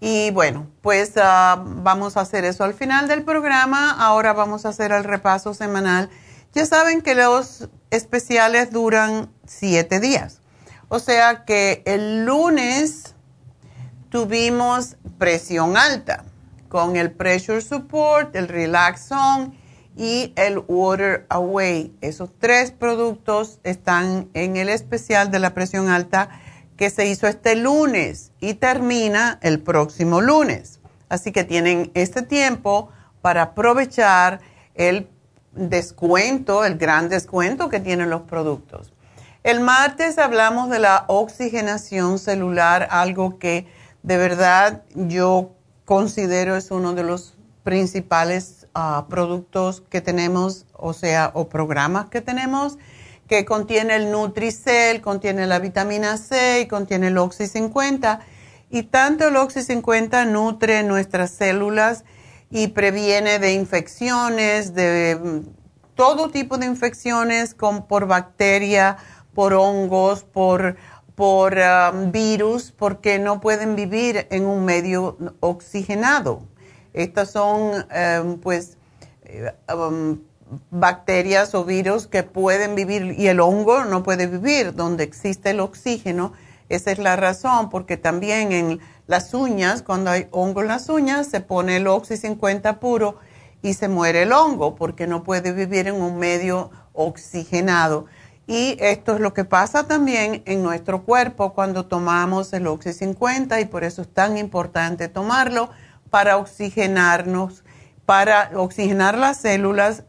Y 0.01 0.31
bueno, 0.31 0.67
pues 0.83 1.13
uh, 1.17 1.59
vamos 1.83 2.17
a 2.17 2.21
hacer 2.21 2.45
eso 2.45 2.65
al 2.65 2.75
final 2.75 3.09
del 3.09 3.25
programa. 3.25 3.93
Ahora 3.93 4.33
vamos 4.33 4.67
a 4.67 4.71
hacer 4.71 4.93
el 4.93 5.05
repaso 5.05 5.55
semanal. 5.55 6.11
Ya 6.53 6.67
saben 6.67 7.03
que 7.03 7.15
los 7.15 7.69
especiales 7.91 8.71
duran 8.73 9.31
siete 9.47 10.01
días. 10.01 10.41
O 10.89 10.99
sea 10.99 11.45
que 11.45 11.83
el 11.87 12.25
lunes 12.25 13.15
tuvimos 14.09 14.97
presión 15.19 15.77
alta 15.77 16.25
con 16.69 16.97
el 16.97 17.11
pressure 17.11 17.61
support, 17.61 18.35
el 18.37 18.49
relax 18.49 19.11
on 19.13 19.55
y 19.97 20.33
el 20.37 20.59
water 20.69 21.27
away. 21.31 21.97
Esos 22.03 22.31
tres 22.39 22.71
productos 22.71 23.61
están 23.65 24.29
en 24.35 24.57
el 24.57 24.69
especial 24.69 25.31
de 25.31 25.39
la 25.39 25.55
presión 25.55 25.89
alta 25.89 26.29
que 26.77 26.91
se 26.91 27.07
hizo 27.07 27.27
este 27.27 27.57
lunes 27.57 28.33
y 28.41 28.55
termina 28.55 29.39
el 29.43 29.61
próximo 29.61 30.21
lunes. 30.21 30.81
Así 31.09 31.33
que 31.33 31.45
tienen 31.45 31.91
este 31.95 32.23
tiempo 32.23 32.91
para 33.23 33.43
aprovechar 33.43 34.41
el 34.75 35.09
descuento, 35.53 36.65
el 36.65 36.77
gran 36.77 37.09
descuento 37.09 37.69
que 37.69 37.81
tienen 37.81 38.11
los 38.11 38.23
productos. 38.23 38.93
El 39.43 39.61
martes 39.61 40.19
hablamos 40.19 40.71
de 40.71 40.81
la 40.81 41.05
oxigenación 41.07 42.19
celular, 42.19 42.89
algo 42.91 43.39
que 43.39 43.67
de 44.03 44.17
verdad 44.17 44.83
yo 44.95 45.53
considero 45.85 46.57
es 46.57 46.71
uno 46.71 46.95
de 46.95 47.05
los 47.05 47.37
principales 47.63 48.67
uh, 48.75 49.09
productos 49.09 49.81
que 49.81 50.01
tenemos, 50.01 50.67
o 50.73 50.93
sea, 50.93 51.31
o 51.35 51.49
programas 51.49 52.09
que 52.11 52.21
tenemos 52.21 52.79
que 53.29 53.45
contiene 53.45 53.97
el 53.97 54.11
Nutricel, 54.11 55.01
contiene 55.01 55.47
la 55.47 55.59
vitamina 55.59 56.17
C 56.17 56.61
y 56.61 56.69
contiene 56.69 57.09
el 57.09 57.19
Oxy 57.19 57.47
50. 57.47 58.21
Y 58.71 58.85
tanto 58.85 59.29
el 59.29 59.37
Oxy 59.37 59.63
50 59.63 60.25
nutre 60.27 60.83
nuestras 60.83 61.31
células 61.31 62.05
y 62.51 62.69
previene 62.69 63.39
de 63.39 63.53
infecciones, 63.55 64.75
de 64.75 65.43
todo 65.95 66.31
tipo 66.31 66.59
de 66.59 66.67
infecciones 66.67 67.55
con, 67.55 67.87
por 67.87 68.07
bacteria, 68.07 68.99
por 69.35 69.55
hongos, 69.55 70.25
por, 70.25 70.77
por 71.15 71.55
um, 71.55 72.13
virus, 72.13 72.73
porque 72.73 73.19
no 73.19 73.41
pueden 73.41 73.75
vivir 73.75 74.27
en 74.31 74.47
un 74.47 74.65
medio 74.65 75.17
oxigenado. 75.41 76.43
Estas 76.93 77.31
son, 77.33 77.87
um, 78.23 78.39
pues, 78.39 78.79
eh, 79.25 79.53
um, 79.75 80.21
bacterias 80.71 81.55
o 81.55 81.65
virus 81.65 82.07
que 82.07 82.23
pueden 82.23 82.75
vivir 82.75 83.15
y 83.19 83.29
el 83.29 83.41
hongo 83.41 83.85
no 83.85 84.03
puede 84.03 84.27
vivir 84.27 84.75
donde 84.75 85.05
existe 85.05 85.51
el 85.51 85.61
oxígeno. 85.61 86.33
Esa 86.69 86.91
es 86.91 86.99
la 86.99 87.17
razón, 87.17 87.71
porque 87.71 87.97
también 87.97 88.53
en 88.53 88.81
las 89.07 89.35
uñas, 89.35 89.83
cuando 89.83 90.11
hay 90.11 90.29
hongo 90.33 90.63
en 90.63 90.69
las 90.69 90.89
uñas, 90.89 91.29
se 91.29 91.41
pone 91.41 91.77
el 91.77 91.87
Oxy 91.87 92.17
50 92.17 92.81
puro 92.81 93.19
y 93.63 93.75
se 93.75 93.89
muere 93.89 94.23
el 94.23 94.33
hongo 94.33 94.75
porque 94.75 95.07
no 95.07 95.23
puede 95.23 95.53
vivir 95.53 95.87
en 95.89 95.95
un 95.97 96.19
medio 96.19 96.71
oxigenado. 96.93 98.07
Y 98.49 98.77
esto 98.81 99.15
es 99.15 99.21
lo 99.21 99.35
que 99.35 99.45
pasa 99.45 99.89
también 99.89 100.43
en 100.47 100.63
nuestro 100.63 101.03
cuerpo 101.05 101.53
cuando 101.53 101.87
tomamos 101.87 102.53
el 102.53 102.67
Oxy 102.67 102.93
50 102.93 103.61
y 103.61 103.65
por 103.65 103.83
eso 103.85 104.03
es 104.03 104.09
tan 104.13 104.37
importante 104.37 105.09
tomarlo 105.09 105.71
para 106.11 106.37
oxigenarnos, 106.37 107.65
para 108.07 108.51
oxigenar 108.55 109.19
las 109.19 109.39
células 109.39 110.05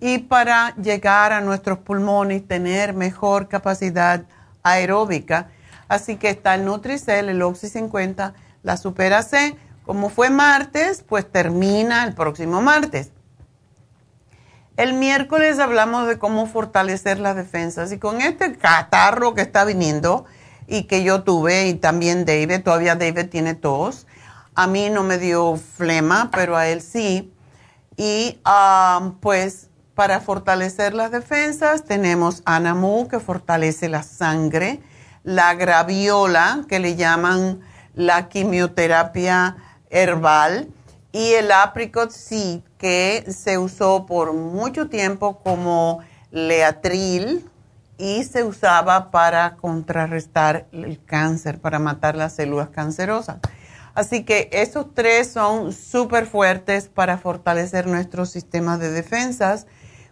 y 0.00 0.18
para 0.18 0.74
llegar 0.76 1.32
a 1.32 1.40
nuestros 1.40 1.78
pulmones 1.78 2.38
y 2.38 2.40
tener 2.40 2.94
mejor 2.94 3.48
capacidad 3.48 4.24
aeróbica. 4.62 5.48
Así 5.88 6.16
que 6.16 6.30
está 6.30 6.54
el 6.54 6.64
Nutricel, 6.64 7.28
el 7.28 7.42
Oxy 7.42 7.68
50, 7.68 8.34
la 8.62 8.76
Supera 8.76 9.22
C. 9.22 9.56
Como 9.84 10.08
fue 10.08 10.30
martes, 10.30 11.04
pues 11.06 11.30
termina 11.30 12.04
el 12.04 12.14
próximo 12.14 12.62
martes. 12.62 13.10
El 14.76 14.94
miércoles 14.94 15.58
hablamos 15.60 16.08
de 16.08 16.18
cómo 16.18 16.46
fortalecer 16.46 17.20
las 17.20 17.36
defensas 17.36 17.92
y 17.92 17.98
con 17.98 18.20
este 18.20 18.56
catarro 18.56 19.34
que 19.34 19.42
está 19.42 19.64
viniendo 19.64 20.24
y 20.66 20.84
que 20.84 21.04
yo 21.04 21.22
tuve 21.22 21.68
y 21.68 21.74
también 21.74 22.24
David, 22.24 22.62
todavía 22.64 22.96
David 22.96 23.28
tiene 23.28 23.54
tos. 23.54 24.06
A 24.54 24.66
mí 24.66 24.90
no 24.90 25.04
me 25.04 25.18
dio 25.18 25.56
flema, 25.56 26.30
pero 26.32 26.56
a 26.56 26.66
él 26.66 26.80
sí. 26.80 27.33
Y 27.96 28.40
pues 29.20 29.68
para 29.94 30.20
fortalecer 30.20 30.94
las 30.94 31.12
defensas 31.12 31.84
tenemos 31.84 32.42
Anamu 32.44 33.06
que 33.08 33.20
fortalece 33.20 33.88
la 33.88 34.02
sangre, 34.02 34.80
la 35.22 35.54
graviola 35.54 36.64
que 36.68 36.80
le 36.80 36.96
llaman 36.96 37.60
la 37.94 38.28
quimioterapia 38.28 39.56
herbal 39.90 40.68
y 41.12 41.34
el 41.34 41.52
apricot 41.52 42.10
seed 42.10 42.62
que 42.76 43.24
se 43.28 43.56
usó 43.56 44.04
por 44.04 44.32
mucho 44.32 44.88
tiempo 44.88 45.38
como 45.38 46.00
leatril 46.32 47.48
y 47.96 48.24
se 48.24 48.42
usaba 48.42 49.12
para 49.12 49.54
contrarrestar 49.54 50.66
el 50.72 51.02
cáncer, 51.04 51.60
para 51.60 51.78
matar 51.78 52.16
las 52.16 52.34
células 52.34 52.70
cancerosas. 52.70 53.36
Así 53.94 54.24
que 54.24 54.48
esos 54.52 54.92
tres 54.92 55.32
son 55.32 55.72
súper 55.72 56.26
fuertes 56.26 56.88
para 56.88 57.16
fortalecer 57.16 57.86
nuestro 57.86 58.26
sistema 58.26 58.76
de 58.76 58.90
defensas 58.90 59.66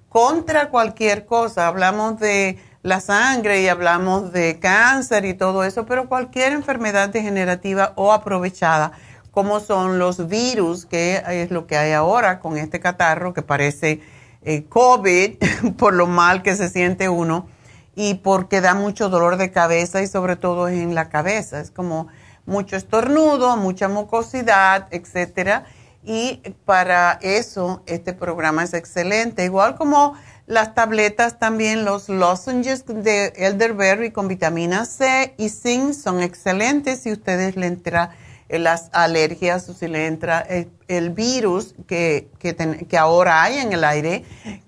contra 0.09 0.68
cualquier 0.68 1.27
cosa. 1.27 1.66
Hablamos 1.66 2.21
de 2.21 2.59
la 2.83 3.01
sangre 3.01 3.62
y 3.62 3.68
hablamos 3.68 4.33
de 4.33 4.61
cáncer 4.61 5.25
y 5.25 5.35
todo 5.35 5.64
eso, 5.64 5.85
pero 5.87 6.09
cualquier 6.09 6.53
enfermedad 6.53 7.09
degenerativa 7.09 7.92
o 7.97 8.12
aprovechada, 8.12 8.92
como 9.33 9.59
son 9.59 9.99
los 9.99 10.29
virus, 10.29 10.87
que 10.87 11.23
es 11.27 11.51
lo 11.51 11.66
que 11.66 11.77
hay 11.77 11.92
ahora 11.92 12.38
con 12.38 12.59
este 12.59 12.79
catarro 12.79 13.35
que 13.35 13.42
parece 13.42 14.01
eh, 14.42 14.64
COVID, 14.68 15.38
por 15.77 15.95
lo 15.95 16.07
mal 16.07 16.42
que 16.42 16.55
se 16.55 16.68
siente 16.68 17.09
uno 17.09 17.49
y 17.95 18.14
porque 18.14 18.61
da 18.61 18.75
mucho 18.75 19.09
dolor 19.09 19.37
de 19.37 19.51
cabeza 19.51 20.03
y 20.03 20.07
sobre 20.07 20.37
todo 20.37 20.68
en 20.68 20.95
la 20.95 21.09
cabeza. 21.09 21.61
Es 21.61 21.71
como 21.71 22.09
mucho 22.46 22.76
estornudo, 22.76 23.57
mucha 23.57 23.88
mucosidad, 23.88 24.88
etcétera. 24.90 25.64
Y 26.05 26.42
para 26.64 27.18
eso 27.22 27.83
este 27.87 28.12
programa 28.12 28.64
es 28.64 28.74
excelente, 28.74 29.44
igual 29.44 29.76
como 29.76 30.14
las 30.46 30.74
tabletas 30.74 31.38
también, 31.38 31.85
los 31.85 32.09
lozenges 32.09 32.85
de 32.87 33.33
elderberry 33.37 34.11
con 34.11 34.26
vitamina 34.26 34.85
C 34.85 35.35
y 35.38 35.48
zinc 35.48 35.92
son 35.94 36.20
excelentes 36.20 37.00
si 37.00 37.12
ustedes 37.12 37.57
le 37.57 37.68
entra 37.68 38.11
las 38.48 38.90
alergias 38.92 39.68
o 39.68 39.74
si 39.74 39.88
le 39.88 40.07
entra 40.07 40.40
el, 40.88 41.11
virus 41.11 41.74
que, 41.87 42.28
que, 42.38 42.55
que 42.55 42.98
ahora 42.98 43.42
hay 43.44 43.59
en 43.59 43.72
el 43.72 43.85
aire, 43.85 44.24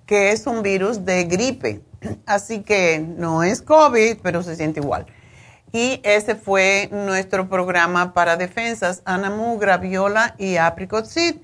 que 0.06 0.30
es 0.30 0.46
un 0.46 0.62
virus 0.62 1.04
de 1.04 1.24
gripe. 1.24 1.82
Así 2.26 2.62
que 2.62 3.00
no 3.00 3.42
es 3.42 3.60
COVID, 3.60 4.18
pero 4.22 4.42
se 4.42 4.56
siente 4.56 4.80
igual. 4.80 5.06
Y 5.74 6.00
ese 6.04 6.37
fue 6.37 6.88
nuestro 6.92 7.48
programa 7.48 8.14
para 8.14 8.37
defensas, 8.37 9.02
Anamu, 9.06 9.58
Graviola 9.58 10.37
y 10.38 10.54
Apricot 10.56 11.04
Seed. 11.04 11.38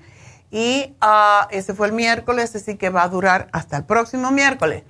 Y 0.49 0.95
uh, 1.01 1.47
ese 1.49 1.73
fue 1.73 1.87
el 1.87 1.93
miércoles, 1.93 2.55
así 2.55 2.77
que 2.77 2.89
va 2.89 3.03
a 3.03 3.09
durar 3.09 3.49
hasta 3.51 3.75
el 3.75 3.83
próximo 3.83 4.31
miércoles. 4.31 4.83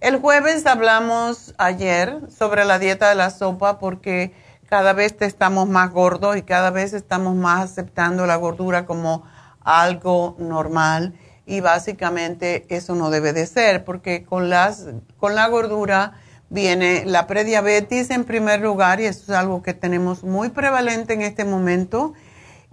El 0.00 0.18
jueves 0.18 0.64
hablamos 0.64 1.54
ayer 1.58 2.20
sobre 2.30 2.64
la 2.64 2.78
dieta 2.78 3.10
de 3.10 3.16
la 3.16 3.28
sopa 3.28 3.78
porque 3.78 4.32
cada 4.66 4.94
vez 4.94 5.14
estamos 5.20 5.68
más 5.68 5.90
gordos 5.90 6.38
y 6.38 6.42
cada 6.42 6.70
vez 6.70 6.94
estamos 6.94 7.34
más 7.34 7.72
aceptando 7.72 8.24
la 8.24 8.36
gordura 8.36 8.86
como 8.86 9.24
algo 9.60 10.36
normal 10.38 11.12
y 11.44 11.60
básicamente 11.60 12.64
eso 12.74 12.94
no 12.94 13.10
debe 13.10 13.34
de 13.34 13.46
ser 13.46 13.84
porque 13.84 14.24
con, 14.24 14.48
las, 14.48 14.86
con 15.18 15.34
la 15.34 15.48
gordura 15.48 16.14
viene 16.48 17.04
la 17.06 17.26
prediabetes 17.26 18.10
en 18.10 18.24
primer 18.24 18.60
lugar 18.60 19.00
y 19.00 19.06
eso 19.06 19.24
es 19.24 19.30
algo 19.30 19.62
que 19.62 19.74
tenemos 19.74 20.22
muy 20.22 20.50
prevalente 20.50 21.14
en 21.14 21.22
este 21.22 21.44
momento. 21.44 22.14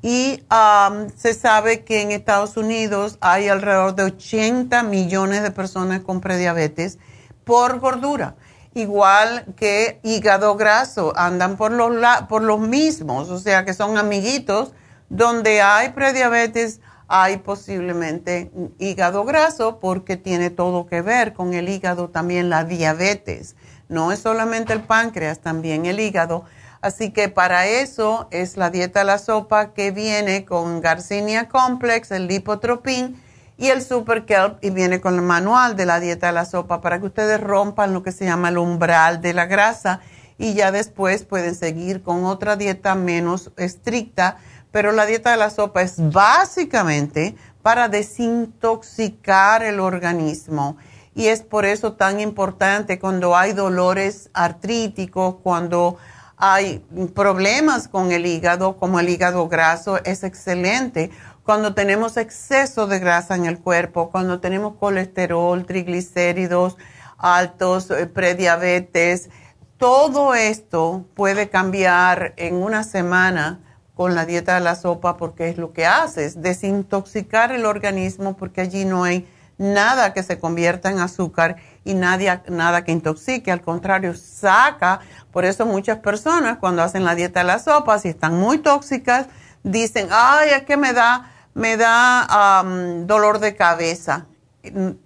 Y 0.02 0.44
um, 0.52 1.08
se 1.16 1.34
sabe 1.34 1.86
que 1.86 2.02
en 2.02 2.12
Estados 2.12 2.58
Unidos 2.58 3.18
hay 3.22 3.48
alrededor 3.48 3.96
de 3.96 4.04
80 4.04 4.84
millones 4.84 5.44
de 5.44 5.52
personas 5.52 6.02
con 6.02 6.20
prediabetes 6.20 7.00
por 7.46 7.80
gordura. 7.80 8.36
Igual 8.76 9.46
que 9.56 10.00
hígado 10.04 10.56
graso, 10.56 11.14
andan 11.16 11.58
por 11.58 11.72
los, 11.72 11.96
por 12.28 12.42
los 12.42 12.60
mismos, 12.60 13.30
o 13.30 13.40
sea 13.40 13.66
que 13.66 13.74
son 13.74 13.98
amiguitos. 13.98 14.74
Donde 15.10 15.62
hay 15.62 15.90
prediabetes, 15.90 16.82
hay 17.08 17.38
posiblemente 17.38 18.52
hígado 18.80 19.24
graso 19.24 19.80
porque 19.80 20.18
tiene 20.18 20.50
todo 20.50 20.88
que 20.88 21.02
ver 21.02 21.34
con 21.34 21.54
el 21.54 21.70
hígado, 21.70 22.10
también 22.10 22.50
la 22.50 22.64
diabetes. 22.64 23.56
No 23.94 24.12
es 24.12 24.22
solamente 24.22 24.74
el 24.74 24.82
páncreas, 24.82 25.38
también 25.38 25.86
el 25.86 26.00
hígado. 26.00 26.46
Así 26.82 27.12
que 27.12 27.30
para 27.30 27.68
eso 27.68 28.28
es 28.32 28.58
la 28.58 28.72
dieta 28.72 29.02
de 29.02 29.06
la 29.06 29.20
sopa 29.20 29.72
que 29.74 29.92
viene 29.92 30.46
con 30.46 30.82
Garcinia 30.82 31.48
Complex, 31.48 32.10
el 32.10 32.28
lipotropin 32.28 33.22
y 33.56 33.68
el 33.68 33.84
Super 33.84 34.26
Kelp 34.26 34.58
y 34.64 34.72
viene 34.72 35.00
con 35.00 35.14
el 35.14 35.22
manual 35.22 35.76
de 35.76 35.86
la 35.86 36.00
dieta 36.00 36.26
de 36.26 36.34
la 36.34 36.46
sopa 36.46 36.82
para 36.82 37.00
que 37.00 37.06
ustedes 37.06 37.40
rompan 37.40 37.94
lo 37.94 38.02
que 38.02 38.12
se 38.12 38.26
llama 38.26 38.50
el 38.50 38.58
umbral 38.58 39.22
de 39.22 39.34
la 39.34 39.46
grasa 39.46 40.00
y 40.40 40.56
ya 40.56 40.72
después 40.72 41.24
pueden 41.24 41.54
seguir 41.54 42.02
con 42.02 42.26
otra 42.26 42.56
dieta 42.56 42.96
menos 42.96 43.52
estricta. 43.58 44.38
Pero 44.72 44.92
la 44.92 45.06
dieta 45.06 45.30
de 45.30 45.38
la 45.38 45.52
sopa 45.52 45.84
es 45.84 45.98
básicamente 46.12 47.36
para 47.62 47.90
desintoxicar 47.90 49.62
el 49.62 49.80
organismo 49.80 50.78
y 51.16 51.28
es 51.28 51.42
por 51.42 51.66
eso 51.66 51.94
tan 51.94 52.20
importante 52.20 53.00
cuando 53.00 53.36
hay 53.36 53.54
dolores 53.54 54.30
artríticos, 54.34 55.36
cuando 55.44 55.98
hay 56.38 56.84
problemas 57.14 57.88
con 57.88 58.12
el 58.12 58.26
hígado, 58.26 58.78
como 58.78 59.00
el 59.00 59.10
hígado 59.10 59.48
graso, 59.48 60.04
es 60.04 60.24
excelente. 60.24 61.12
Cuando 61.44 61.74
tenemos 61.74 62.18
exceso 62.18 62.88
de 62.88 63.00
grasa 63.00 63.36
en 63.36 63.46
el 63.46 63.60
cuerpo, 63.60 64.10
cuando 64.10 64.40
tenemos 64.40 64.76
colesterol, 64.78 65.66
triglicéridos 65.66 66.78
altos, 67.18 67.92
eh, 67.92 68.08
prediabetes, 68.08 69.30
todo 69.78 70.34
esto 70.34 71.06
puede 71.14 71.50
cambiar 71.50 72.34
en 72.38 72.56
una 72.56 72.84
semana 72.84 73.60
con 73.96 74.16
la 74.16 74.26
dieta 74.26 74.56
de 74.56 74.62
la 74.62 74.76
sopa 74.76 75.18
porque 75.18 75.50
es 75.50 75.58
lo 75.58 75.72
que 75.72 75.86
hace, 75.86 76.26
es 76.26 76.42
desintoxicar 76.42 77.52
el 77.52 77.66
organismo 77.66 78.36
porque 78.36 78.62
allí 78.62 78.86
no 78.86 79.04
hay 79.04 79.28
nada 79.58 80.14
que 80.14 80.24
se 80.24 80.40
convierta 80.40 80.90
en 80.90 81.00
azúcar 81.00 81.58
y 81.86 81.94
nada 81.96 82.84
que 82.84 82.92
intoxique, 82.92 83.52
al 83.52 83.62
contrario, 83.62 84.14
saca. 84.16 85.00
Por 85.32 85.46
eso 85.46 85.66
muchas 85.66 86.00
personas 86.00 86.58
cuando 86.58 86.82
hacen 86.82 87.04
la 87.04 87.16
dieta 87.16 87.42
de 87.42 87.46
la 87.46 87.60
sopa, 87.60 88.00
si 88.00 88.10
están 88.10 88.36
muy 88.36 88.60
tóxicas, 88.60 89.28
dicen, 89.64 90.08
ay, 90.12 90.50
es 90.56 90.64
que 90.64 90.78
me 90.78 90.94
da, 90.94 91.32
me 91.54 91.78
da 91.78 92.64
dolor 93.06 93.40
de 93.40 93.56
cabeza. 93.56 94.26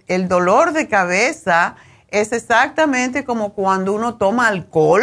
El 0.06 0.28
dolor 0.28 0.72
de 0.72 0.88
cabeza 0.88 1.76
es 2.08 2.32
exactamente 2.32 3.24
como 3.24 3.52
cuando 3.54 3.92
uno 3.92 4.16
toma 4.16 4.48
alcohol 4.48 5.02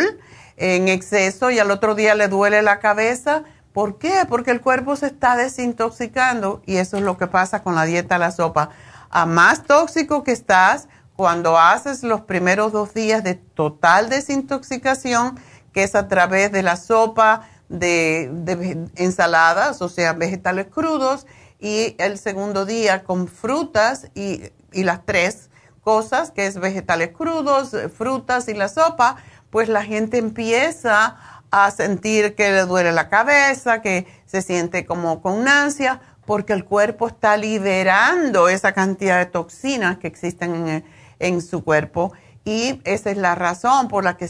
en 0.57 0.87
exceso 0.87 1.51
y 1.51 1.59
al 1.59 1.71
otro 1.71 1.93
día 1.93 2.15
le 2.15 2.29
duele 2.29 2.61
la 2.61 2.79
cabeza. 2.79 3.43
¿Por 3.73 3.97
qué? 3.97 4.25
Porque 4.29 4.51
el 4.51 4.61
cuerpo 4.61 4.95
se 4.95 5.07
está 5.07 5.35
desintoxicando 5.35 6.61
y 6.65 6.77
eso 6.77 6.95
es 6.95 7.03
lo 7.03 7.17
que 7.17 7.27
pasa 7.27 7.61
con 7.61 7.75
la 7.75 7.83
dieta 7.83 8.15
de 8.15 8.19
la 8.19 8.31
sopa 8.31 8.69
a 9.15 9.25
más 9.25 9.63
tóxico 9.63 10.25
que 10.25 10.33
estás, 10.33 10.89
cuando 11.15 11.57
haces 11.57 12.03
los 12.03 12.19
primeros 12.19 12.73
dos 12.73 12.93
días 12.93 13.23
de 13.23 13.35
total 13.35 14.09
desintoxicación, 14.09 15.39
que 15.71 15.83
es 15.83 15.95
a 15.95 16.09
través 16.09 16.51
de 16.51 16.61
la 16.61 16.75
sopa 16.75 17.47
de, 17.69 18.89
ensaladas, 18.97 19.81
o 19.81 19.87
sea, 19.87 20.11
vegetales 20.11 20.67
crudos, 20.67 21.27
y 21.61 21.95
el 21.97 22.17
segundo 22.17 22.65
día 22.65 23.05
con 23.05 23.29
frutas 23.29 24.07
y, 24.15 24.51
y 24.73 24.83
las 24.83 25.05
tres 25.05 25.49
cosas, 25.79 26.31
que 26.31 26.45
es 26.45 26.59
vegetales 26.59 27.11
crudos, 27.15 27.71
frutas 27.97 28.49
y 28.49 28.53
la 28.53 28.67
sopa, 28.67 29.15
pues 29.49 29.69
la 29.69 29.85
gente 29.85 30.17
empieza 30.17 31.15
a 31.51 31.71
sentir 31.71 32.35
que 32.35 32.51
le 32.51 32.65
duele 32.65 32.91
la 32.91 33.07
cabeza, 33.07 33.81
que 33.81 34.07
se 34.25 34.41
siente 34.41 34.85
como 34.85 35.21
con 35.21 35.47
ansia, 35.47 36.01
porque 36.25 36.53
el 36.53 36.65
cuerpo 36.65 37.07
está 37.07 37.37
liberando 37.37 38.49
esa 38.49 38.73
cantidad 38.73 39.19
de 39.19 39.25
toxinas 39.25 39.97
que 39.97 40.07
existen 40.07 40.83
en, 41.19 41.41
su 41.41 41.63
cuerpo. 41.63 42.13
Y 42.43 42.81
esa 42.83 43.11
es 43.11 43.17
la 43.17 43.35
razón 43.35 43.87
por 43.87 44.03
la 44.03 44.17
que 44.17 44.29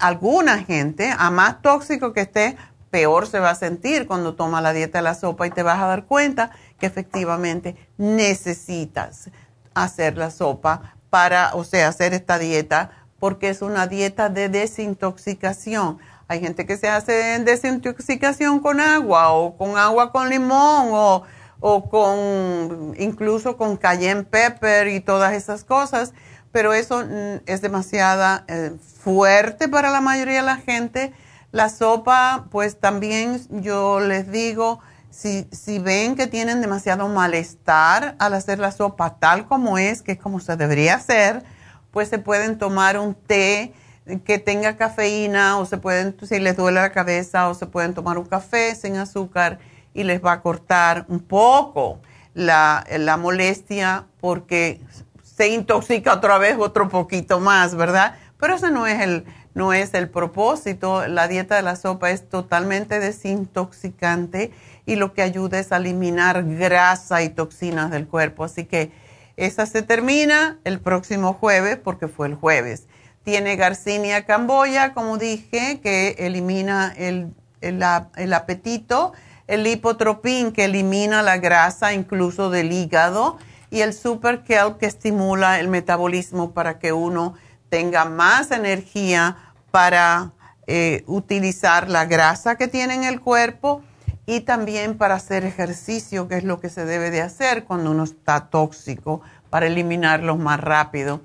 alguna 0.00 0.58
gente, 0.58 1.12
a 1.16 1.30
más 1.30 1.62
tóxico 1.62 2.12
que 2.12 2.22
esté, 2.22 2.56
peor 2.90 3.26
se 3.26 3.38
va 3.38 3.50
a 3.50 3.54
sentir 3.54 4.06
cuando 4.06 4.34
toma 4.34 4.60
la 4.60 4.72
dieta 4.72 4.98
de 4.98 5.02
la 5.02 5.14
sopa 5.14 5.46
y 5.46 5.50
te 5.50 5.62
vas 5.62 5.80
a 5.80 5.86
dar 5.86 6.04
cuenta 6.04 6.50
que 6.78 6.86
efectivamente 6.86 7.76
necesitas 7.96 9.30
hacer 9.74 10.18
la 10.18 10.30
sopa 10.30 10.96
para, 11.08 11.54
o 11.54 11.64
sea, 11.64 11.88
hacer 11.88 12.14
esta 12.14 12.38
dieta 12.38 12.90
porque 13.18 13.50
es 13.50 13.62
una 13.62 13.86
dieta 13.86 14.28
de 14.28 14.48
desintoxicación. 14.48 15.98
Hay 16.30 16.38
gente 16.38 16.64
que 16.64 16.76
se 16.76 16.88
hace 16.88 17.40
desintoxicación 17.40 18.60
con 18.60 18.80
agua 18.80 19.32
o 19.32 19.56
con 19.56 19.76
agua 19.76 20.12
con 20.12 20.28
limón 20.28 20.90
o, 20.92 21.24
o 21.58 21.90
con 21.90 22.94
incluso 23.00 23.56
con 23.56 23.76
cayenne 23.76 24.22
pepper 24.22 24.86
y 24.86 25.00
todas 25.00 25.32
esas 25.32 25.64
cosas, 25.64 26.12
pero 26.52 26.72
eso 26.72 27.04
mm, 27.04 27.40
es 27.46 27.62
demasiado 27.62 28.44
eh, 28.46 28.70
fuerte 29.02 29.68
para 29.68 29.90
la 29.90 30.00
mayoría 30.00 30.36
de 30.36 30.42
la 30.46 30.58
gente. 30.58 31.12
La 31.50 31.68
sopa, 31.68 32.46
pues 32.52 32.78
también 32.78 33.44
yo 33.60 33.98
les 33.98 34.30
digo, 34.30 34.78
si, 35.10 35.48
si 35.50 35.80
ven 35.80 36.14
que 36.14 36.28
tienen 36.28 36.60
demasiado 36.60 37.08
malestar 37.08 38.14
al 38.20 38.34
hacer 38.34 38.60
la 38.60 38.70
sopa 38.70 39.16
tal 39.18 39.48
como 39.48 39.78
es, 39.78 40.00
que 40.00 40.12
es 40.12 40.18
como 40.18 40.38
se 40.38 40.56
debería 40.56 40.94
hacer, 40.94 41.42
pues 41.90 42.08
se 42.08 42.20
pueden 42.20 42.56
tomar 42.56 43.00
un 43.00 43.16
té 43.16 43.74
que 44.18 44.38
tenga 44.38 44.76
cafeína 44.76 45.58
o 45.58 45.66
se 45.66 45.78
pueden, 45.78 46.16
si 46.22 46.38
les 46.40 46.56
duele 46.56 46.80
la 46.80 46.92
cabeza, 46.92 47.48
o 47.48 47.54
se 47.54 47.66
pueden 47.66 47.94
tomar 47.94 48.18
un 48.18 48.26
café 48.26 48.74
sin 48.74 48.96
azúcar 48.96 49.58
y 49.94 50.04
les 50.04 50.24
va 50.24 50.32
a 50.32 50.42
cortar 50.42 51.04
un 51.08 51.20
poco 51.20 52.00
la, 52.34 53.16
molestia 53.18 54.06
porque 54.20 54.80
se 55.22 55.48
intoxica 55.48 56.14
otra 56.14 56.38
vez 56.38 56.56
otro 56.58 56.88
poquito 56.88 57.40
más, 57.40 57.74
¿verdad? 57.74 58.16
Pero 58.38 58.54
eso 58.54 58.70
no 58.70 58.86
es 58.86 59.00
el, 59.00 59.24
no 59.54 59.72
es 59.72 59.94
el 59.94 60.08
propósito. 60.08 61.06
La 61.06 61.28
dieta 61.28 61.56
de 61.56 61.62
la 61.62 61.76
sopa 61.76 62.10
es 62.10 62.28
totalmente 62.28 63.00
desintoxicante 63.00 64.52
y 64.86 64.96
lo 64.96 65.12
que 65.12 65.22
ayuda 65.22 65.58
es 65.58 65.72
a 65.72 65.76
eliminar 65.76 66.44
grasa 66.44 67.22
y 67.22 67.30
toxinas 67.30 67.90
del 67.90 68.06
cuerpo. 68.06 68.44
Así 68.44 68.64
que 68.64 68.92
esa 69.36 69.66
se 69.66 69.82
termina 69.82 70.58
el 70.64 70.80
próximo 70.80 71.32
jueves 71.32 71.78
porque 71.82 72.08
fue 72.08 72.28
el 72.28 72.34
jueves. 72.34 72.86
Tiene 73.24 73.56
Garcinia 73.56 74.24
camboya, 74.24 74.94
como 74.94 75.18
dije, 75.18 75.80
que 75.82 76.16
elimina 76.18 76.92
el, 76.96 77.34
el, 77.60 78.32
apetito, 78.32 79.12
el 79.46 79.62
lipotropín 79.62 80.52
que 80.52 80.64
elimina 80.64 81.22
la 81.22 81.36
grasa 81.38 81.92
incluso 81.92 82.50
del 82.50 82.72
hígado 82.72 83.38
y 83.70 83.80
el 83.80 83.92
super 83.92 84.42
kelp 84.42 84.78
que 84.78 84.86
estimula 84.86 85.60
el 85.60 85.68
metabolismo 85.68 86.52
para 86.52 86.78
que 86.78 86.92
uno 86.92 87.34
tenga 87.68 88.04
más 88.04 88.50
energía 88.50 89.36
para 89.70 90.32
eh, 90.66 91.04
utilizar 91.06 91.88
la 91.88 92.06
grasa 92.06 92.56
que 92.56 92.68
tiene 92.68 92.94
en 92.94 93.04
el 93.04 93.20
cuerpo 93.20 93.82
y 94.26 94.40
también 94.40 94.96
para 94.96 95.16
hacer 95.16 95.44
ejercicio, 95.44 96.28
que 96.28 96.36
es 96.36 96.44
lo 96.44 96.60
que 96.60 96.68
se 96.68 96.84
debe 96.84 97.10
de 97.10 97.20
hacer 97.20 97.64
cuando 97.64 97.90
uno 97.90 98.04
está 98.04 98.48
tóxico, 98.48 99.22
para 99.50 99.66
eliminarlos 99.66 100.38
más 100.38 100.60
rápido. 100.60 101.20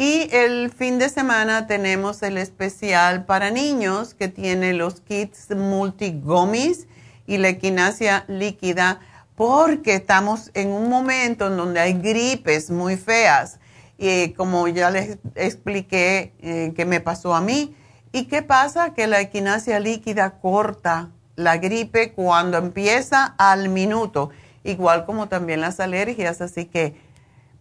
Y 0.00 0.30
el 0.32 0.70
fin 0.70 0.98
de 0.98 1.10
semana 1.10 1.66
tenemos 1.66 2.22
el 2.22 2.38
especial 2.38 3.26
para 3.26 3.50
niños 3.50 4.14
que 4.14 4.28
tiene 4.28 4.72
los 4.72 5.02
kits 5.02 5.50
multigomis 5.54 6.86
y 7.26 7.36
la 7.36 7.50
equinacia 7.50 8.24
líquida 8.26 9.00
porque 9.34 9.96
estamos 9.96 10.52
en 10.54 10.70
un 10.70 10.88
momento 10.88 11.48
en 11.48 11.58
donde 11.58 11.80
hay 11.80 11.92
gripes 11.92 12.70
muy 12.70 12.96
feas, 12.96 13.60
y 13.98 14.30
como 14.30 14.66
ya 14.68 14.90
les 14.90 15.18
expliqué 15.34 16.32
eh, 16.40 16.72
que 16.74 16.86
me 16.86 17.00
pasó 17.00 17.34
a 17.34 17.42
mí. 17.42 17.76
¿Y 18.10 18.24
qué 18.24 18.40
pasa? 18.40 18.94
Que 18.94 19.06
la 19.06 19.20
equinacia 19.20 19.80
líquida 19.80 20.30
corta 20.40 21.10
la 21.36 21.58
gripe 21.58 22.12
cuando 22.12 22.56
empieza 22.56 23.34
al 23.36 23.68
minuto, 23.68 24.30
igual 24.64 25.04
como 25.04 25.28
también 25.28 25.60
las 25.60 25.78
alergias, 25.78 26.40
así 26.40 26.64
que 26.64 26.96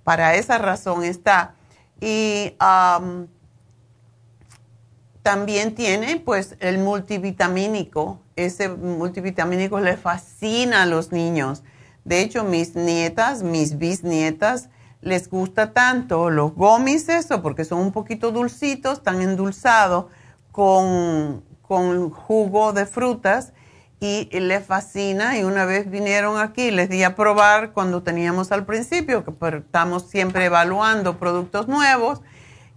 para 0.06 0.36
esa 0.36 0.58
razón 0.58 1.04
está. 1.04 1.56
Y 2.02 2.54
también 5.22 5.76
tiene 5.76 6.22
pues 6.24 6.56
el 6.60 6.78
multivitamínico, 6.80 8.20
ese 8.36 8.70
multivitamínico 8.70 9.80
le 9.80 9.98
fascina 9.98 10.84
a 10.84 10.86
los 10.86 11.12
niños. 11.12 11.64
De 12.06 12.22
hecho, 12.22 12.44
mis 12.44 12.76
nietas, 12.76 13.44
mis 13.44 13.78
bisnietas, 13.78 14.70
les 15.02 15.30
gusta 15.30 15.74
tanto 15.74 16.30
los 16.30 16.56
gomis, 16.56 17.08
eso, 17.10 17.42
porque 17.42 17.66
son 17.66 17.80
un 17.80 17.92
poquito 17.92 18.32
dulcitos, 18.32 19.04
tan 19.04 19.22
endulzados 19.22 20.06
con, 20.52 21.44
con 21.62 22.10
jugo 22.10 22.74
de 22.74 22.86
frutas 22.86 23.54
y 24.00 24.30
les 24.32 24.66
fascina 24.66 25.38
y 25.38 25.44
una 25.44 25.66
vez 25.66 25.90
vinieron 25.90 26.38
aquí, 26.38 26.72
les 26.72 26.90
di 26.90 27.04
a 27.04 27.16
probar 27.16 27.72
cuando 27.72 28.02
teníamos 28.02 28.52
al 28.52 28.66
principio, 28.66 29.26
que 29.26 29.34
estamos 29.58 30.04
siempre 30.04 30.46
evaluando 30.46 31.20
productos 31.20 31.68
nuevos 31.68 32.22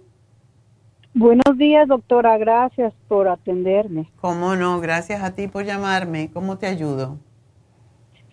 Buenos 1.14 1.58
días, 1.58 1.88
doctora. 1.88 2.38
Gracias 2.38 2.94
por 3.08 3.28
atenderme. 3.28 4.12
¿Cómo 4.22 4.56
no? 4.56 4.80
Gracias 4.80 5.24
a 5.24 5.32
ti 5.32 5.48
por 5.48 5.64
llamarme. 5.64 6.30
¿Cómo 6.32 6.58
te 6.58 6.68
ayudo? 6.68 7.18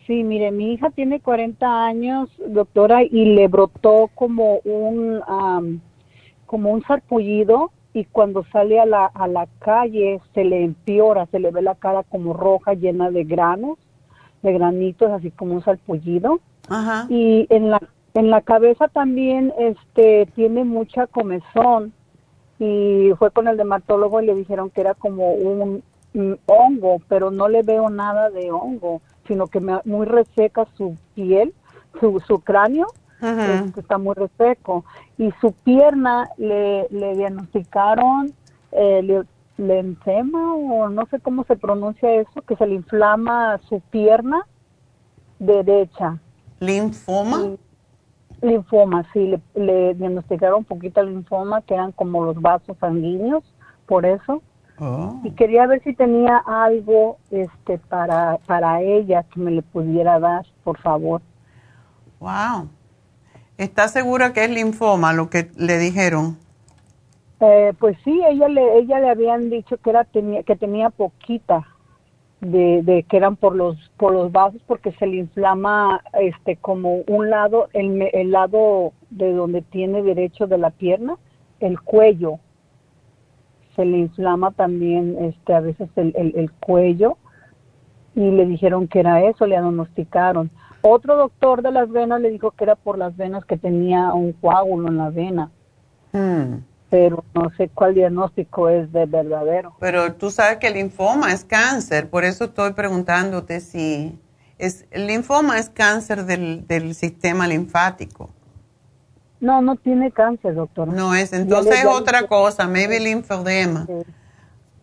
Sí, 0.07 0.25
mire, 0.25 0.51
mi 0.51 0.73
hija 0.73 0.91
tiene 0.91 1.21
40 1.21 1.87
años, 1.87 2.29
doctora, 2.47 3.03
y 3.05 3.25
le 3.35 3.49
brotó 3.49 4.11
como 4.15 4.59
un 4.65 5.21
como 6.47 6.71
un 6.71 6.83
sarpullido 6.83 7.71
y 7.95 8.05
cuando 8.05 8.45
sale 8.53 8.79
a 8.79 8.85
la, 8.85 9.07
a 9.07 9.27
la 9.27 9.47
calle 9.59 10.21
se 10.35 10.45
le 10.45 10.65
empeora, 10.65 11.27
se 11.27 11.39
le 11.39 11.51
ve 11.51 11.63
la 11.63 11.75
cara 11.75 12.03
como 12.03 12.35
roja, 12.35 12.75
llena 12.75 13.11
de 13.11 13.25
granos, 13.25 13.79
de 14.43 14.53
granitos, 14.53 15.11
así 15.11 15.31
como 15.31 15.55
un 15.55 15.65
sarpullido. 15.65 16.41
Ajá. 16.69 17.07
Y 17.09 17.47
en 17.49 17.71
la 17.71 17.81
en 18.15 18.31
la 18.31 18.43
cabeza 18.43 18.89
también 18.89 19.53
este 19.59 20.27
tiene 20.35 20.65
mucha 20.65 21.07
comezón 21.07 21.93
y 22.59 23.11
fue 23.19 23.31
con 23.31 23.49
el 23.49 23.57
dermatólogo 23.57 24.21
y 24.21 24.27
le 24.27 24.35
dijeron 24.35 24.71
que 24.71 24.83
era 24.83 24.95
como 24.95 25.33
un 25.33 25.83
hongo, 26.47 27.01
pero 27.09 27.31
no 27.31 27.49
le 27.49 27.63
veo 27.63 27.89
nada 27.89 28.29
de 28.29 28.51
hongo, 28.51 29.01
sino 29.27 29.47
que 29.47 29.61
me, 29.61 29.81
muy 29.85 30.07
reseca 30.07 30.67
su 30.77 30.97
piel, 31.15 31.55
su, 32.01 32.21
su 32.27 32.41
cráneo, 32.41 32.87
este, 33.21 33.81
está 33.81 33.99
muy 33.99 34.15
reseco. 34.15 34.85
Y 35.19 35.31
su 35.41 35.53
pierna 35.53 36.29
le, 36.39 36.89
le 36.91 37.17
diagnosticaron 37.17 38.33
eh, 38.73 39.25
lentema 39.59 40.55
o 40.55 40.89
no 40.89 41.07
sé 41.07 41.21
cómo 41.21 41.45
se 41.45 41.57
pronuncia 41.57 42.13
eso, 42.15 42.43
que 42.43 42.57
se 42.57 42.67
le 42.67 42.75
inflama 42.75 43.61
su 43.69 43.81
pierna 43.81 44.47
derecha. 45.39 46.19
¿Linfoma? 46.59 47.57
linfoma, 48.43 49.07
sí, 49.13 49.27
le, 49.27 49.41
le 49.55 49.95
diagnosticaron 49.95 50.59
un 50.59 50.65
poquito 50.65 51.01
el 51.01 51.11
linfoma, 51.11 51.63
que 51.63 51.75
eran 51.75 51.93
como 51.93 52.25
los 52.25 52.41
vasos 52.41 52.77
sanguíneos, 52.79 53.45
por 53.87 54.05
eso. 54.05 54.43
Oh. 54.85 55.21
Y 55.23 55.31
quería 55.31 55.65
ver 55.69 55.81
si 55.85 55.95
tenía 55.95 56.39
algo 56.39 57.19
este 57.31 57.79
para 57.79 58.39
para 58.47 58.83
ella 58.83 59.23
que 59.33 59.39
me 59.39 59.53
le 59.53 59.63
pudiera 59.63 60.19
dar, 60.19 60.45
por 60.65 60.77
favor. 60.79 61.23
Wow. 62.19 62.69
¿Está 63.59 63.87
segura 63.87 64.33
que 64.33 64.43
es 64.43 64.51
linfoma 64.51 65.13
lo 65.13 65.31
que 65.31 65.53
le 65.57 65.79
dijeron? 65.79 66.37
Eh, 67.39 67.73
pues 67.79 67.97
sí, 68.03 68.23
ella 68.27 68.49
le 68.49 68.79
ella 68.79 68.99
le 68.99 69.11
habían 69.11 69.51
dicho 69.51 69.77
que 69.77 69.91
era 69.91 70.03
tenía 70.03 70.43
que 70.43 70.57
tenía 70.57 70.91
poquita 70.91 71.65
de, 72.41 72.83
de 72.83 73.05
que 73.05 73.19
eran 73.19 73.37
por 73.37 73.55
los 73.55 73.77
por 73.97 74.13
los 74.13 74.33
vasos 74.33 74.61
porque 74.67 74.91
se 74.95 75.07
le 75.07 75.19
inflama 75.19 76.03
este 76.15 76.57
como 76.57 77.03
un 77.07 77.31
lado 77.31 77.69
el, 77.73 78.11
el 78.13 78.33
lado 78.33 78.95
de 79.11 79.33
donde 79.33 79.63
tiene 79.63 80.03
derecho 80.03 80.49
de 80.49 80.59
la 80.59 80.71
pierna, 80.71 81.19
el 81.61 81.81
cuello 81.81 82.41
se 83.77 83.85
le 83.85 83.99
inflama 83.99 84.51
también 84.53 85.17
este 85.25 85.55
a 85.55 85.61
veces 85.61 85.89
el, 85.97 86.13
el, 86.17 86.35
el 86.37 86.53
cuello 86.53 87.19
y 88.15 88.31
le 88.31 88.47
dijeron 88.47 88.89
que 88.89 89.01
era 89.01 89.23
eso, 89.25 89.47
le 89.47 89.57
diagnosticaron. 89.57 90.51
Otro 90.83 91.17
doctor 91.17 91.63
de 91.63 91.71
las 91.73 91.91
venas 91.91 92.21
le 92.21 92.31
dijo 92.31 92.51
que 92.53 92.65
era 92.65 92.77
por 92.77 92.99
las 92.99 93.17
venas 93.17 93.45
que 93.45 93.57
tenía 93.57 94.13
un 94.13 94.33
coágulo 94.33 94.89
en 94.89 94.97
la 94.99 95.11
vena, 95.11 95.51
Hmm. 96.13 96.65
pero 96.91 97.25
no 97.35 97.51
sé 97.57 97.71
cuál 97.71 97.95
diagnóstico 97.95 98.69
es 98.69 98.93
de 98.93 99.07
verdadero. 99.07 99.75
Pero 99.81 100.15
tú 100.15 100.31
sabes 100.31 100.59
que 100.59 100.67
el 100.69 100.75
linfoma 100.75 101.33
es 101.33 101.45
cáncer, 101.45 102.11
por 102.11 102.25
eso 102.25 102.45
estoy 102.45 102.73
preguntándote 102.75 103.61
si 103.61 104.19
es 104.59 104.87
el 104.91 105.07
linfoma 105.07 105.59
es 105.59 105.71
cáncer 105.71 106.25
del, 106.27 106.67
del 106.67 106.95
sistema 106.95 107.47
linfático. 107.49 108.31
No, 109.43 109.61
no 109.61 109.75
tiene 109.77 110.11
cáncer, 110.13 110.55
doctor. 110.55 110.89
No 110.89 111.15
es, 111.15 111.33
entonces 111.33 111.81
es 111.81 111.85
otra 111.87 112.27
cosa, 112.29 112.67
maybe 112.69 113.01
linfedema. 113.01 113.87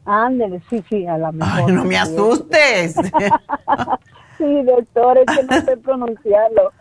Ándele, 0.06 0.62
sí, 0.70 0.84
sí, 0.90 1.08
a 1.08 1.18
la 1.18 1.32
mejor. 1.32 1.70
Ay, 1.70 1.76
no 1.76 1.84
me 1.86 1.96
Sí, 1.96 2.02
asustes. 2.02 2.96
Sí, 4.38 4.64
doctor, 4.64 5.18
es 5.18 5.26
que 5.26 5.44
no 5.44 5.62
sé 5.66 5.78
pronunciarlo. 5.84 6.72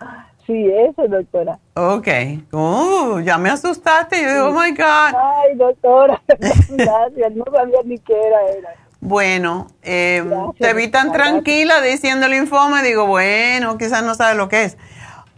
Sí, 0.46 0.70
eso, 0.70 1.06
doctora. 1.08 1.58
ok, 1.74 2.08
oh, 2.52 3.20
ya 3.20 3.36
me 3.36 3.50
asustaste, 3.50 4.22
yo 4.22 4.32
digo, 4.32 4.46
oh 4.48 4.52
my 4.52 4.70
God. 4.70 5.14
Ay, 5.14 5.56
doctora, 5.56 6.22
gracias, 6.28 7.34
no 7.34 7.44
sabía 7.52 7.78
ni 7.84 7.98
qué 7.98 8.14
era. 8.14 8.38
era. 8.56 8.74
Bueno, 9.00 9.66
eh, 9.82 10.22
Gracias, 10.24 10.54
te 10.58 10.74
vi 10.74 10.88
tan 10.88 11.12
tranquila 11.12 11.80
diciendo 11.80 12.28
linfoma, 12.28 12.82
digo, 12.82 13.06
bueno, 13.06 13.76
quizás 13.78 14.02
no 14.04 14.14
sabe 14.14 14.36
lo 14.36 14.48
que 14.48 14.64
es. 14.64 14.78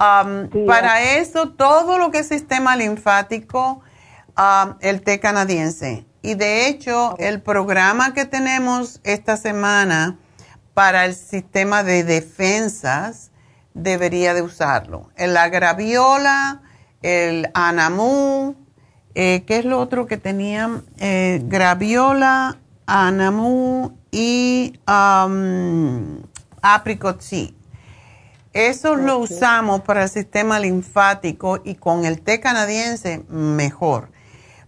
Um, 0.00 0.48
Sí, 0.50 0.64
para 0.66 1.02
eso, 1.02 1.50
todo 1.50 1.98
lo 1.98 2.10
que 2.10 2.20
es 2.20 2.28
sistema 2.28 2.74
linfático, 2.74 3.82
um, 4.38 4.74
el 4.80 5.02
té 5.02 5.20
canadiense. 5.20 6.06
Y 6.22 6.34
de 6.34 6.66
hecho, 6.68 7.16
el 7.18 7.42
programa 7.42 8.14
que 8.14 8.24
tenemos 8.24 9.00
esta 9.04 9.36
semana 9.36 10.18
para 10.74 11.04
el 11.04 11.14
sistema 11.14 11.82
de 11.82 12.04
defensas 12.04 13.30
debería 13.74 14.32
de 14.32 14.42
usarlo. 14.42 15.10
El 15.16 15.34
graviola, 15.50 16.62
el 17.02 17.50
anamu, 17.54 18.54
eh, 19.14 19.44
¿qué 19.46 19.58
es 19.58 19.64
lo 19.64 19.78
otro 19.78 20.06
que 20.06 20.16
tenían? 20.16 20.82
Eh, 20.98 21.42
graviola, 21.44 22.56
anamu 22.86 23.92
y 24.10 24.78
um, 24.88 26.22
apricot. 26.62 27.22
Eso 28.52 28.96
lo 28.96 29.18
usamos 29.18 29.82
para 29.82 30.04
el 30.04 30.08
sistema 30.08 30.58
linfático 30.58 31.60
y 31.64 31.76
con 31.76 32.04
el 32.04 32.20
té 32.20 32.40
canadiense 32.40 33.22
mejor, 33.28 34.10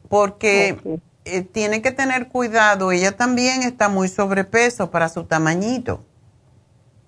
porque 0.08 0.78
eh, 1.24 1.42
tiene 1.42 1.82
que 1.82 1.90
tener 1.90 2.28
cuidado, 2.28 2.92
ella 2.92 3.16
también 3.16 3.62
está 3.62 3.88
muy 3.88 4.08
sobrepeso 4.08 4.90
para 4.90 5.08
su 5.08 5.24
tamañito. 5.24 6.04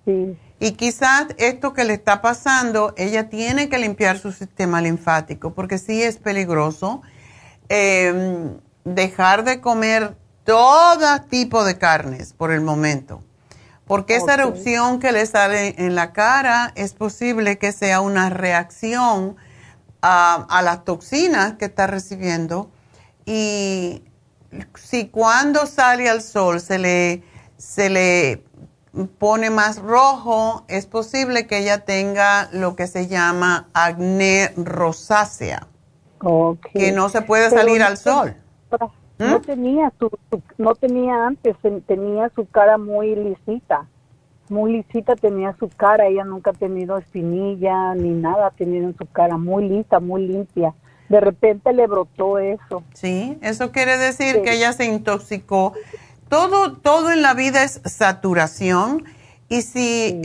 Sí, 0.03 0.37
Y 0.59 0.71
quizás 0.73 1.27
esto 1.37 1.73
que 1.73 1.85
le 1.85 1.93
está 1.93 2.21
pasando, 2.21 2.93
ella 2.97 3.29
tiene 3.29 3.69
que 3.69 3.77
limpiar 3.77 4.19
su 4.19 4.31
sistema 4.33 4.81
linfático, 4.81 5.53
porque 5.53 5.77
sí 5.77 6.03
es 6.03 6.17
peligroso 6.17 7.01
eh, 7.69 8.51
dejar 8.83 9.43
de 9.45 9.61
comer 9.61 10.15
todo 10.43 11.21
tipo 11.29 11.63
de 11.63 11.77
carnes 11.77 12.33
por 12.33 12.51
el 12.51 12.61
momento. 12.61 13.23
Porque 13.87 14.15
esa 14.15 14.33
erupción 14.33 14.99
que 14.99 15.11
le 15.11 15.25
sale 15.25 15.75
en 15.77 15.95
la 15.95 16.11
cara 16.11 16.71
es 16.75 16.93
posible 16.93 17.57
que 17.57 17.71
sea 17.71 18.01
una 18.01 18.29
reacción 18.29 19.35
a, 20.01 20.45
a 20.49 20.61
las 20.61 20.83
toxinas 20.85 21.53
que 21.53 21.65
está 21.65 21.85
recibiendo. 21.85 22.71
Y 23.25 24.03
si 24.75 25.07
cuando 25.07 25.65
sale 25.65 26.09
al 26.09 26.21
sol 26.21 26.61
se 26.61 26.79
le, 26.79 27.23
se 27.57 27.89
le 27.89 28.43
pone 29.19 29.49
más 29.49 29.77
rojo, 29.77 30.65
es 30.67 30.85
posible 30.85 31.47
que 31.47 31.59
ella 31.59 31.85
tenga 31.85 32.49
lo 32.51 32.75
que 32.75 32.87
se 32.87 33.07
llama 33.07 33.67
acné 33.73 34.53
rosácea, 34.55 35.67
que 36.73 36.91
no 36.91 37.09
se 37.09 37.21
puede 37.21 37.49
Pero 37.49 37.61
salir 37.61 37.83
al 37.83 37.97
sol. 37.97 38.35
No 38.71 39.04
¿Mm? 39.17 39.41
tenía 39.45 39.93
su, 39.99 40.09
su- 40.29 40.41
no 40.57 40.75
tenía 40.75 41.25
antes, 41.27 41.55
ten- 41.61 41.81
tenía 41.81 42.29
su 42.35 42.45
cara 42.47 42.77
muy 42.77 43.15
lisita, 43.15 43.87
muy 44.49 44.73
lisita 44.73 45.15
tenía 45.15 45.55
su 45.57 45.69
cara, 45.69 46.07
ella 46.07 46.23
nunca 46.23 46.51
ha 46.51 46.53
tenido 46.53 46.97
espinilla 46.97 47.95
ni 47.95 48.09
nada, 48.09 48.47
ha 48.47 48.51
tenido 48.51 48.85
en 48.87 48.97
su 48.97 49.05
cara 49.05 49.37
muy 49.37 49.67
lisa, 49.69 49.99
muy 49.99 50.27
limpia. 50.27 50.73
De 51.09 51.19
repente 51.19 51.71
le 51.71 51.87
brotó 51.87 52.39
eso. 52.39 52.83
Sí, 52.93 53.37
eso 53.41 53.71
quiere 53.71 53.97
decir 53.97 54.35
Sí. 54.35 54.41
que 54.43 54.53
ella 54.55 54.73
se 54.73 54.85
intoxicó. 54.85 55.73
Todo, 56.29 56.73
todo 56.73 57.11
en 57.11 57.21
la 57.21 57.33
vida 57.35 57.63
es 57.63 57.79
saturación. 57.85 59.03
Y 59.47 59.61
si 59.61 60.21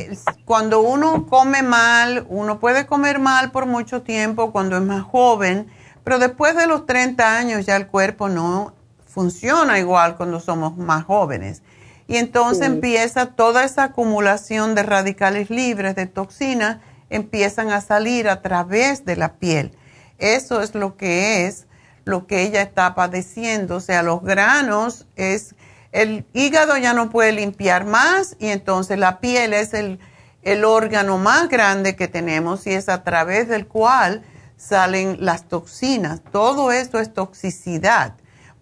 cuando 0.46 0.80
uno 0.80 1.26
come 1.26 1.62
mal, 1.62 2.24
uno 2.30 2.58
puede 2.58 2.86
comer 2.86 3.18
mal 3.18 3.50
por 3.52 3.66
mucho 3.66 4.00
tiempo 4.02 4.50
cuando 4.52 4.76
es 4.78 4.82
más 4.82 5.02
joven, 5.02 5.66
pero 6.04 6.18
después 6.18 6.56
de 6.56 6.66
los 6.66 6.86
30 6.86 7.36
años 7.36 7.66
ya 7.66 7.76
el 7.76 7.86
cuerpo 7.86 8.30
no 8.30 8.72
funciona 9.10 9.78
igual 9.78 10.16
cuando 10.16 10.40
somos 10.40 10.76
más 10.76 11.04
jóvenes. 11.04 11.62
Y 12.06 12.16
entonces 12.16 12.66
Sí. 12.66 12.72
empieza 12.72 13.26
toda 13.26 13.64
esa 13.64 13.84
acumulación 13.84 14.74
de 14.74 14.82
radicales 14.82 15.50
libres, 15.50 15.94
de 15.94 16.06
toxinas, 16.06 16.78
empiezan 17.08 17.70
a 17.70 17.80
salir 17.80 18.28
a 18.28 18.40
través 18.42 19.04
de 19.04 19.16
la 19.16 19.34
piel. 19.34 19.76
Eso 20.18 20.62
es 20.62 20.74
lo 20.74 20.96
que 20.96 21.46
es 21.46 21.66
lo 22.04 22.26
que 22.26 22.42
ella 22.42 22.62
está 22.62 22.94
padeciendo. 22.94 23.76
O 23.76 23.80
sea, 23.80 24.02
los 24.02 24.22
granos 24.22 25.06
es, 25.16 25.54
el 25.92 26.24
hígado 26.32 26.76
ya 26.76 26.92
no 26.92 27.10
puede 27.10 27.32
limpiar 27.32 27.84
más 27.84 28.36
y 28.38 28.48
entonces 28.48 28.98
la 28.98 29.20
piel 29.20 29.52
es 29.52 29.74
el, 29.74 29.98
el 30.42 30.64
órgano 30.64 31.18
más 31.18 31.48
grande 31.48 31.96
que 31.96 32.08
tenemos 32.08 32.66
y 32.66 32.72
es 32.72 32.88
a 32.88 33.02
través 33.04 33.48
del 33.48 33.66
cual 33.66 34.22
salen 34.56 35.18
las 35.20 35.48
toxinas. 35.48 36.20
Todo 36.32 36.72
esto 36.72 36.98
es 36.98 37.12
toxicidad. 37.12 38.14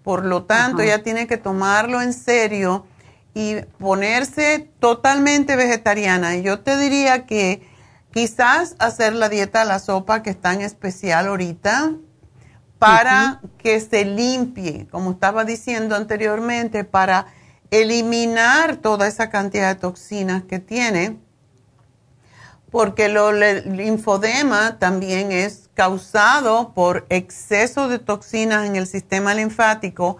Por 0.09 0.25
lo 0.25 0.44
tanto, 0.44 0.81
ella 0.81 1.03
tiene 1.03 1.27
que 1.27 1.37
tomarlo 1.37 2.01
en 2.01 2.14
serio 2.14 2.87
y 3.35 3.57
ponerse 3.79 4.71
totalmente 4.81 5.54
vegetariana. 5.54 6.35
Y 6.37 6.42
yo 6.42 6.61
te 6.61 6.79
diría 6.79 7.27
que 7.27 7.69
quizás 8.11 8.75
hacer 8.79 9.13
la 9.13 9.29
dieta 9.29 9.61
a 9.61 9.65
la 9.67 9.79
sopa 9.79 10.23
que 10.23 10.31
está 10.31 10.54
en 10.54 10.63
especial 10.63 11.27
ahorita 11.27 11.92
para 12.79 13.42
que 13.59 13.79
se 13.83 14.06
limpie, 14.06 14.88
como 14.90 15.11
estaba 15.11 15.44
diciendo 15.44 15.94
anteriormente, 15.94 16.85
para 16.85 17.27
eliminar 17.71 18.77
toda 18.77 19.09
esa 19.09 19.29
cantidad 19.29 19.75
de 19.75 19.79
toxinas 19.79 20.42
que 20.44 20.59
tiene, 20.59 21.19
porque 22.71 23.04
el 23.04 23.77
linfodema 23.77 24.79
también 24.79 25.33
es 25.33 25.67
causado 25.79 26.72
por 26.74 27.06
exceso 27.08 27.87
de 27.87 28.00
toxinas 28.00 28.66
en 28.66 28.74
el 28.74 28.88
sistema 28.88 29.33
linfático. 29.33 30.16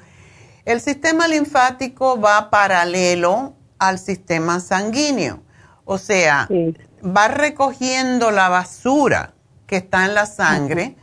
El 0.65 0.81
sistema 0.81 1.27
linfático 1.27 2.21
va 2.21 2.49
paralelo 2.49 3.55
al 3.81 3.99
sistema 3.99 4.61
sanguíneo, 4.61 5.41
o 5.85 5.99
sea, 5.99 6.47
Sí. 6.49 6.77
va 7.05 7.27
recogiendo 7.27 8.31
la 8.31 8.49
basura 8.49 9.35
que 9.67 9.79
está 9.79 10.05
en 10.05 10.15
la 10.15 10.27
sangre 10.27 10.95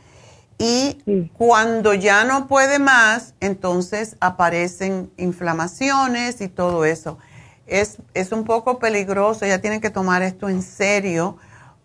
Y 0.58 1.02
cuando 1.34 1.92
ya 1.92 2.24
no 2.24 2.46
puede 2.48 2.78
más, 2.78 3.34
entonces 3.40 4.16
aparecen 4.20 5.10
inflamaciones 5.18 6.40
y 6.40 6.48
todo 6.48 6.86
eso. 6.86 7.18
Es, 7.66 7.98
es 8.14 8.32
un 8.32 8.44
poco 8.44 8.78
peligroso, 8.78 9.44
ella 9.44 9.60
tiene 9.60 9.82
que 9.82 9.90
tomar 9.90 10.22
esto 10.22 10.48
en 10.48 10.62
serio, 10.62 11.36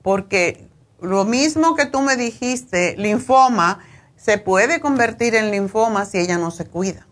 porque 0.02 0.71
lo 1.02 1.26
mismo 1.26 1.76
que 1.76 1.86
tú 1.86 2.02
me 2.02 2.16
dijiste, 2.16 2.96
linfoma, 2.98 3.80
se 4.16 4.38
puede 4.38 4.80
convertir 4.80 5.36
en 5.36 5.52
linfoma 5.52 6.06
si 6.06 6.20
ella 6.20 6.38
no 6.38 6.52
se 6.52 6.66
cuida. 6.66 7.08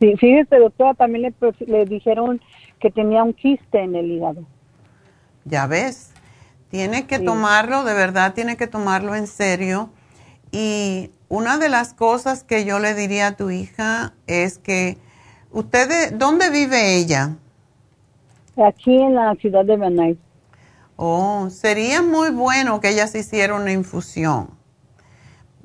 Sí, 0.00 0.16
fíjese, 0.16 0.56
doctora, 0.56 0.94
también 0.94 1.22
le, 1.22 1.34
le 1.66 1.84
dijeron 1.84 2.40
que 2.80 2.90
tenía 2.90 3.22
un 3.22 3.34
quiste 3.34 3.80
en 3.80 3.94
el 3.94 4.10
hígado. 4.10 4.46
Ya 5.44 5.66
ves, 5.66 6.12
tiene 6.70 7.06
que 7.06 7.18
tomarlo, 7.18 7.84
de 7.84 7.94
verdad, 7.94 8.34
tiene 8.34 8.56
que 8.56 8.66
tomarlo 8.66 9.14
en 9.14 9.26
serio. 9.26 9.90
Y 10.50 11.10
una 11.28 11.58
de 11.58 11.68
las 11.68 11.94
cosas 11.94 12.44
que 12.44 12.64
yo 12.64 12.78
le 12.78 12.94
diría 12.94 13.28
a 13.28 13.36
tu 13.36 13.50
hija 13.50 14.14
es 14.26 14.58
que, 14.58 14.98
¿usted, 15.52 16.12
¿dónde 16.14 16.50
vive 16.50 16.96
ella? 16.96 17.36
Aquí 18.56 18.96
en 18.96 19.14
la 19.14 19.34
ciudad 19.34 19.64
de 19.64 19.76
Van 19.76 19.96
Oh, 20.96 21.48
sería 21.50 22.02
muy 22.02 22.30
bueno 22.30 22.80
que 22.80 22.90
ella 22.90 23.06
se 23.06 23.20
hiciera 23.20 23.54
una 23.54 23.72
infusión 23.72 24.50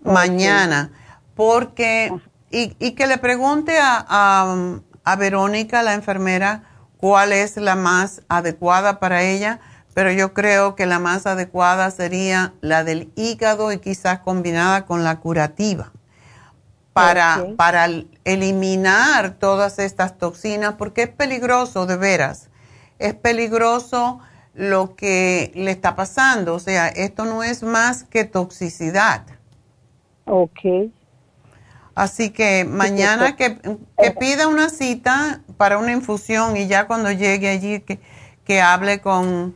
mañana, 0.04 0.92
porque, 1.36 2.12
y, 2.50 2.76
y, 2.80 2.92
que 2.92 3.06
le 3.06 3.18
pregunte 3.18 3.78
a, 3.80 4.56
a 5.04 5.16
Verónica, 5.16 5.84
la 5.84 5.94
enfermera, 5.94 6.64
cuál 6.98 7.32
es 7.32 7.58
la 7.58 7.76
más 7.76 8.22
adecuada 8.28 9.00
para 9.00 9.24
ella, 9.24 9.60
pero 9.94 10.12
yo 10.12 10.34
creo 10.34 10.76
que 10.76 10.86
la 10.86 11.00
más 11.00 11.26
adecuada 11.26 11.92
sería 11.92 12.54
la 12.62 12.84
del 12.84 13.12
hígado 13.16 13.72
y 13.72 13.80
quizás 13.80 14.20
combinada 14.20 14.86
con 14.86 15.04
la 15.04 15.20
curativa 15.20 15.92
para, 16.94 17.46
para 17.56 17.88
eliminar 18.26 19.32
todas 19.40 19.80
estas 19.80 20.18
toxinas, 20.18 20.76
porque 20.78 21.04
es 21.04 21.10
peligroso 21.10 21.86
de 21.86 21.98
veras, 21.98 22.50
es 22.98 23.14
peligroso 23.14 24.20
lo 24.60 24.97
que 24.97 25.53
le 25.55 25.72
está 25.72 25.95
pasando, 25.95 26.53
o 26.53 26.60
sea, 26.60 26.89
esto 26.89 27.24
no 27.24 27.43
es 27.43 27.64
más 27.64 28.03
que 28.03 28.26
toxicidad. 28.26 29.24
Ok. 30.26 30.91
Así 31.95 32.32
que 32.32 32.66
mañana 32.66 33.38
que, 33.38 33.57
que, 33.57 34.12
pida 34.12 34.49
una 34.49 34.70
cita 34.70 35.43
para 35.55 35.78
una 35.78 35.93
infusión 35.93 36.57
y 36.57 36.68
ya 36.68 36.88
cuando 36.88 37.10
llegue 37.10 37.47
allí 37.47 37.80
que, 37.80 38.01
que 38.43 38.60
hable 38.60 38.99
con, 38.99 39.55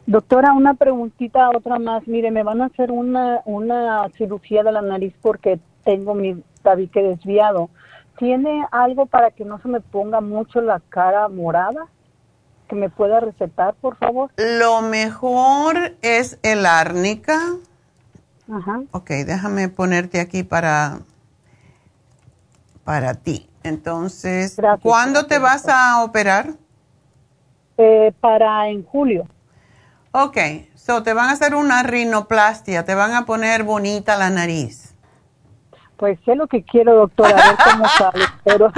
Doctora, 0.07 0.53
una 0.53 0.75
preguntita, 0.75 1.51
otra 1.51 1.79
más. 1.79 2.07
Mire, 2.09 2.31
me 2.31 2.43
van 2.43 2.63
a 2.63 2.67
hacer 2.67 2.91
una, 2.91 3.41
una 3.45 4.09
cirugía 4.17 4.63
de 4.63 4.73
la 4.73 4.83
nariz 4.83 5.15
porque 5.21 5.61
tengo 5.85 6.15
mi 6.15 6.43
tabique 6.63 7.03
desviado. 7.03 7.69
¿Tiene 8.19 8.65
algo 8.71 9.07
para 9.07 9.31
que 9.31 9.45
no 9.45 9.61
se 9.61 9.69
me 9.69 9.81
ponga 9.81 10.21
mucho 10.21 10.61
la 10.61 10.81
cara 10.89 11.29
morada? 11.29 11.87
¿Que 12.71 12.77
me 12.77 12.89
pueda 12.89 13.19
recetar, 13.19 13.75
por 13.75 13.97
favor? 13.97 14.31
Lo 14.37 14.81
mejor 14.81 15.97
es 16.03 16.39
el 16.45 16.65
árnica. 16.65 17.39
Ajá. 18.49 18.83
Ok, 18.93 19.11
déjame 19.27 19.69
ponerte 19.69 20.21
aquí 20.21 20.45
para 20.45 21.01
para 22.85 23.15
ti. 23.15 23.49
Entonces, 23.65 24.57
¿cuándo 24.83 25.27
te 25.27 25.41
vas 25.41 25.69
a 25.69 26.05
operar? 26.05 26.55
Eh, 27.77 28.13
para 28.21 28.69
en 28.69 28.85
julio. 28.85 29.27
Ok, 30.13 30.39
so 30.77 31.03
te 31.03 31.13
van 31.13 31.29
a 31.29 31.33
hacer 31.33 31.57
una 31.57 31.83
rinoplastia, 31.83 32.85
te 32.85 32.95
van 32.95 33.15
a 33.15 33.27
poner 33.27 33.65
bonita 33.65 34.17
la 34.17 34.31
nariz. 34.31 34.95
Pues 35.97 36.21
sé 36.25 36.37
lo 36.37 36.47
que 36.47 36.63
quiero, 36.63 36.95
doctora, 36.95 37.31
a 37.31 37.49
ver 37.49 37.59
cómo 37.65 37.89
sale, 37.89 38.25
pero, 38.45 38.73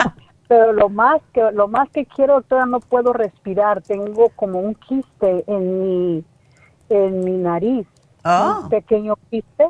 pero 0.53 0.73
lo 0.73 0.89
más 0.89 1.21
que 1.33 1.51
lo 1.53 1.69
más 1.69 1.89
que 1.91 2.05
quiero, 2.05 2.35
doctora, 2.35 2.67
no 2.67 2.81
puedo 2.81 3.13
respirar, 3.13 3.83
tengo 3.83 4.29
como 4.37 4.61
un 4.61 4.75
quiste 4.75 5.45
en 5.47 5.81
mi 5.81 6.25
en 6.89 7.25
mi 7.25 7.33
nariz, 7.33 7.87
un 7.87 8.23
ah. 8.25 8.67
pequeño 8.69 9.17
quiste 9.31 9.67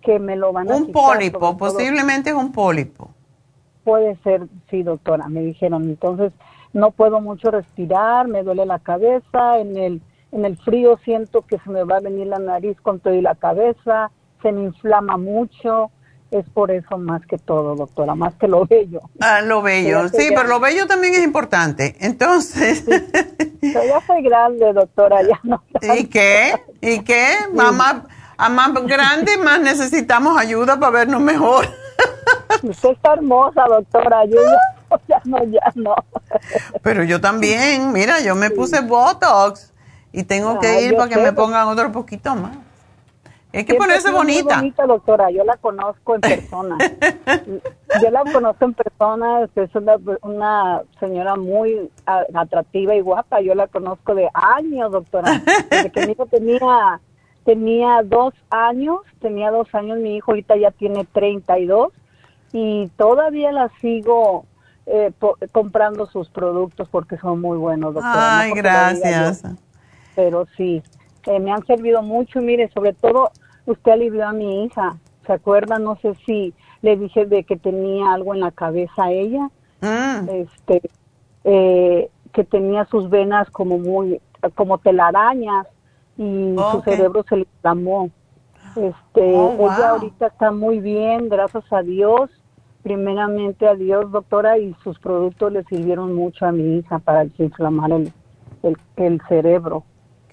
que 0.00 0.18
me 0.18 0.36
lo 0.36 0.52
van 0.52 0.70
a 0.70 0.76
Un 0.76 0.92
pólipo, 0.92 1.56
posiblemente 1.56 2.30
es 2.30 2.36
un 2.36 2.52
pólipo 2.52 3.10
puede 3.84 4.16
ser, 4.22 4.46
sí, 4.70 4.82
doctora, 4.82 5.28
me 5.28 5.42
dijeron. 5.42 5.84
Entonces, 5.84 6.32
no 6.72 6.90
puedo 6.90 7.20
mucho 7.20 7.50
respirar, 7.50 8.28
me 8.28 8.42
duele 8.42 8.66
la 8.66 8.78
cabeza, 8.78 9.58
en 9.58 9.76
el, 9.76 10.02
en 10.30 10.44
el 10.44 10.56
frío 10.58 10.98
siento 11.04 11.42
que 11.42 11.58
se 11.58 11.70
me 11.70 11.84
va 11.84 11.96
a 11.96 12.00
venir 12.00 12.26
la 12.26 12.38
nariz 12.38 12.80
con 12.80 13.00
todo 13.00 13.14
y 13.14 13.20
la 13.20 13.34
cabeza, 13.34 14.10
se 14.42 14.52
me 14.52 14.62
inflama 14.62 15.16
mucho. 15.16 15.90
Es 16.32 16.46
por 16.48 16.70
eso 16.70 16.96
más 16.96 17.20
que 17.26 17.36
todo, 17.36 17.76
doctora, 17.76 18.14
más 18.14 18.32
que 18.36 18.48
lo 18.48 18.64
bello. 18.64 19.02
Ah, 19.20 19.42
lo 19.42 19.60
bello, 19.60 20.08
sí, 20.08 20.30
pero 20.34 20.44
lo 20.48 20.60
bello 20.60 20.86
también 20.86 21.12
es 21.12 21.22
importante. 21.22 21.94
Entonces. 22.00 22.86
ya 23.60 24.00
soy 24.06 24.22
grande, 24.22 24.72
doctora, 24.72 25.20
ya 25.20 25.38
no. 25.42 25.62
¿Y 25.94 26.06
qué? 26.06 26.54
¿Y 26.80 27.00
qué? 27.00 27.34
Mamá, 27.52 28.06
a 28.38 28.48
más 28.48 28.72
grande, 28.86 29.36
más 29.36 29.60
necesitamos 29.60 30.38
ayuda 30.38 30.80
para 30.80 30.92
vernos 30.92 31.20
mejor. 31.20 31.66
Usted 32.62 32.92
está 32.92 33.12
hermosa, 33.12 33.64
doctora. 33.68 34.24
Yo 34.24 34.40
ya, 35.08 35.20
no, 35.24 35.44
ya 35.44 35.70
no. 35.74 35.94
Pero 36.82 37.04
yo 37.04 37.20
también, 37.20 37.92
mira, 37.92 38.20
yo 38.20 38.34
me 38.34 38.48
puse 38.48 38.80
Botox 38.80 39.70
y 40.12 40.22
tengo 40.22 40.58
que 40.60 40.80
ir 40.80 40.96
para 40.96 41.10
que 41.10 41.18
me 41.18 41.34
pongan 41.34 41.68
otro 41.68 41.92
poquito 41.92 42.34
más. 42.34 42.56
Hay 43.52 43.64
que 43.64 43.74
ponerse 43.74 44.10
bonita. 44.10 44.54
Muy 44.54 44.54
bonita, 44.54 44.86
doctora. 44.86 45.30
Yo 45.30 45.44
la 45.44 45.56
conozco 45.56 46.14
en 46.14 46.20
persona. 46.22 46.78
yo 48.02 48.10
la 48.10 48.24
conozco 48.32 48.64
en 48.64 48.74
persona. 48.74 49.48
Es 49.54 49.74
una, 49.74 49.96
una, 50.22 50.82
señora 50.98 51.36
muy 51.36 51.90
atractiva 52.06 52.94
y 52.94 53.00
guapa. 53.00 53.40
Yo 53.40 53.54
la 53.54 53.66
conozco 53.66 54.14
de 54.14 54.28
años, 54.32 54.90
doctora. 54.90 55.42
Desde 55.70 55.90
que 55.90 56.06
mi 56.06 56.12
hijo 56.12 56.26
tenía, 56.26 57.00
tenía 57.44 58.02
dos 58.02 58.32
años, 58.50 59.00
tenía 59.20 59.50
dos 59.50 59.68
años, 59.74 59.98
mi 59.98 60.16
hijo 60.16 60.30
ahorita 60.30 60.56
ya 60.56 60.70
tiene 60.70 61.04
32 61.12 61.92
y 62.52 62.88
todavía 62.96 63.52
la 63.52 63.70
sigo 63.80 64.46
eh, 64.86 65.12
comprando 65.52 66.06
sus 66.06 66.28
productos 66.28 66.88
porque 66.88 67.16
son 67.18 67.40
muy 67.40 67.58
buenos, 67.58 67.94
doctora. 67.94 68.40
Ay, 68.40 68.52
gracias. 68.52 69.42
pero 70.14 70.46
sí, 70.56 70.82
eh, 71.26 71.40
me 71.40 71.52
han 71.52 71.64
servido 71.66 72.02
mucho 72.02 72.40
y 72.40 72.44
mire, 72.44 72.70
sobre 72.72 72.92
todo 72.92 73.30
usted 73.66 73.92
alivió 73.92 74.26
a 74.26 74.32
mi 74.32 74.64
hija. 74.64 74.96
¿Se 75.26 75.32
acuerda? 75.32 75.78
No 75.78 75.96
sé 75.96 76.14
si 76.26 76.52
le 76.82 76.96
dije 76.96 77.26
de 77.26 77.44
que 77.44 77.56
tenía 77.56 78.12
algo 78.12 78.34
en 78.34 78.40
la 78.40 78.50
cabeza 78.50 79.04
a 79.04 79.12
ella. 79.12 79.48
Mm. 79.80 80.28
Este, 80.28 80.82
eh, 81.44 82.10
que 82.32 82.44
tenía 82.44 82.84
sus 82.86 83.10
venas 83.10 83.50
como 83.50 83.78
muy, 83.78 84.20
como 84.54 84.78
telarañas 84.78 85.66
y 86.16 86.54
su 86.70 86.82
cerebro 86.82 87.24
se 87.28 87.36
le 87.36 87.42
inflamó. 87.42 88.10
Este, 88.76 89.34
oh, 89.36 89.56
ella 89.58 89.90
ahorita 89.90 90.28
está 90.28 90.50
muy 90.50 90.80
bien, 90.80 91.28
gracias 91.28 91.64
a 91.72 91.82
Dios 91.82 92.30
primeramente 92.82 93.66
a 93.66 93.74
Dios, 93.74 94.10
doctora, 94.10 94.58
y 94.58 94.74
sus 94.82 94.98
productos 94.98 95.52
le 95.52 95.64
sirvieron 95.64 96.14
mucho 96.14 96.46
a 96.46 96.52
mi 96.52 96.78
hija 96.78 96.98
para 96.98 97.24
desinflamar 97.24 97.92
el, 97.92 98.12
el, 98.96 99.20
cerebro. 99.28 99.84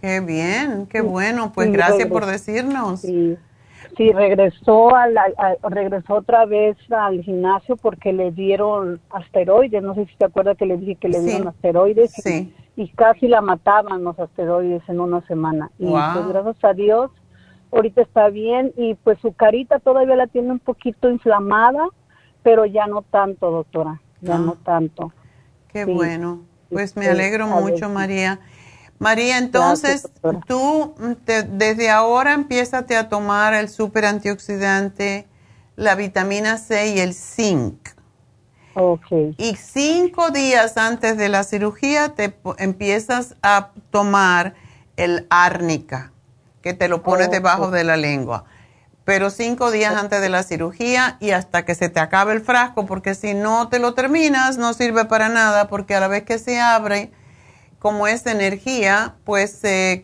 Qué 0.02 0.22
bien, 0.22 0.88
qué 0.88 1.02
bueno, 1.02 1.52
pues 1.54 1.72
gracias 1.72 2.08
por 2.08 2.26
decirnos. 2.26 3.02
Sí, 3.02 3.38
sí 3.98 4.12
regresó, 4.14 4.96
a 4.96 5.08
regresó 5.64 6.16
otra 6.16 6.46
vez 6.46 6.78
al 6.90 7.22
gimnasio 7.22 7.76
porque 7.76 8.14
le 8.14 8.32
dieron 8.32 9.02
asteroides, 9.10 9.84
no 9.84 9.96
sé 9.96 10.06
si 10.06 10.16
te 10.16 10.26
acuerdas 10.26 10.58
que 10.58 10.66
le 10.66 10.78
dije 10.78 10.96
que 10.96 11.10
le 11.10 11.20
dieron 11.20 11.50
asteroides 11.50 12.12
sí. 12.12 12.54
y, 12.78 12.88
casi 12.90 13.28
la 13.28 13.42
mataban 13.42 14.04
los 14.06 14.18
asteroides 14.18 14.84
en 14.88 15.02
una 15.02 15.22
semana. 15.28 15.70
Y 15.78 15.88
pues 15.88 16.28
gracias 16.30 16.64
a 16.64 16.74
Dios, 16.74 17.12
ahorita 17.74 18.02
está 18.02 18.30
bien 18.30 18.72
y 18.78 18.96
pues 18.96 19.20
su 19.20 19.34
carita 19.34 19.80
todavía 19.80 20.16
la 20.16 20.28
tiene 20.28 20.52
un 20.52 20.60
poquito 20.60 21.10
inflamada, 21.10 21.88
pero 22.42 22.66
ya 22.66 22.88
no 22.88 23.02
tanto, 23.02 23.52
doctora, 23.52 24.02
ya 24.22 24.38
no 24.38 24.56
ah. 24.58 24.64
tanto. 24.64 25.12
Qué 25.74 25.84
bueno, 25.84 26.40
pues 26.70 26.96
me 26.96 27.08
alegro 27.08 27.48
mucho, 27.48 27.90
María. 27.90 28.40
María, 29.00 29.38
entonces 29.38 30.10
tú 30.46 30.94
desde 31.26 31.90
ahora 31.90 32.34
empiezate 32.34 32.98
a 32.98 33.08
tomar 33.08 33.54
el 33.54 33.70
super 33.70 34.06
antioxidante, 34.06 35.26
la 35.78 35.96
vitamina 35.96 36.58
C 36.58 36.96
y 36.96 37.00
el 37.00 37.14
zinc. 37.14 37.90
Okay. 38.76 39.36
Y 39.38 39.56
cinco 39.56 40.32
días 40.32 40.78
antes 40.78 41.18
de 41.18 41.30
la 41.30 41.44
cirugía 41.44 42.10
te 42.10 42.38
empiezas 42.58 43.36
a 43.42 43.72
tomar 43.90 44.54
el 44.98 45.28
árnica, 45.30 46.12
que 46.62 46.74
te 46.74 46.90
lo 46.90 47.02
pones 47.02 47.32
debajo 47.32 47.72
de 47.72 47.86
la 47.86 47.96
lengua. 47.96 48.44
Pero 49.06 49.30
cinco 49.30 49.72
días 49.72 49.96
antes 49.96 50.22
de 50.22 50.30
la 50.30 50.44
cirugía 50.44 51.18
y 51.22 51.32
hasta 51.32 51.64
que 51.64 51.74
se 51.74 51.88
te 51.90 52.02
acabe 52.02 52.34
el 52.34 52.42
frasco, 52.42 52.86
porque 52.86 53.16
si 53.16 53.34
no 53.34 53.70
te 53.70 53.80
lo 53.80 53.94
terminas 53.94 54.58
no 54.58 54.74
sirve 54.74 55.06
para 55.06 55.30
nada, 55.30 55.68
porque 55.70 55.96
a 55.96 56.02
la 56.02 56.10
vez 56.10 56.24
que 56.24 56.38
se 56.38 56.60
abre, 56.60 57.12
como 57.80 58.08
es 58.08 58.26
energía, 58.26 59.16
pues 59.24 59.52
se, 59.52 60.02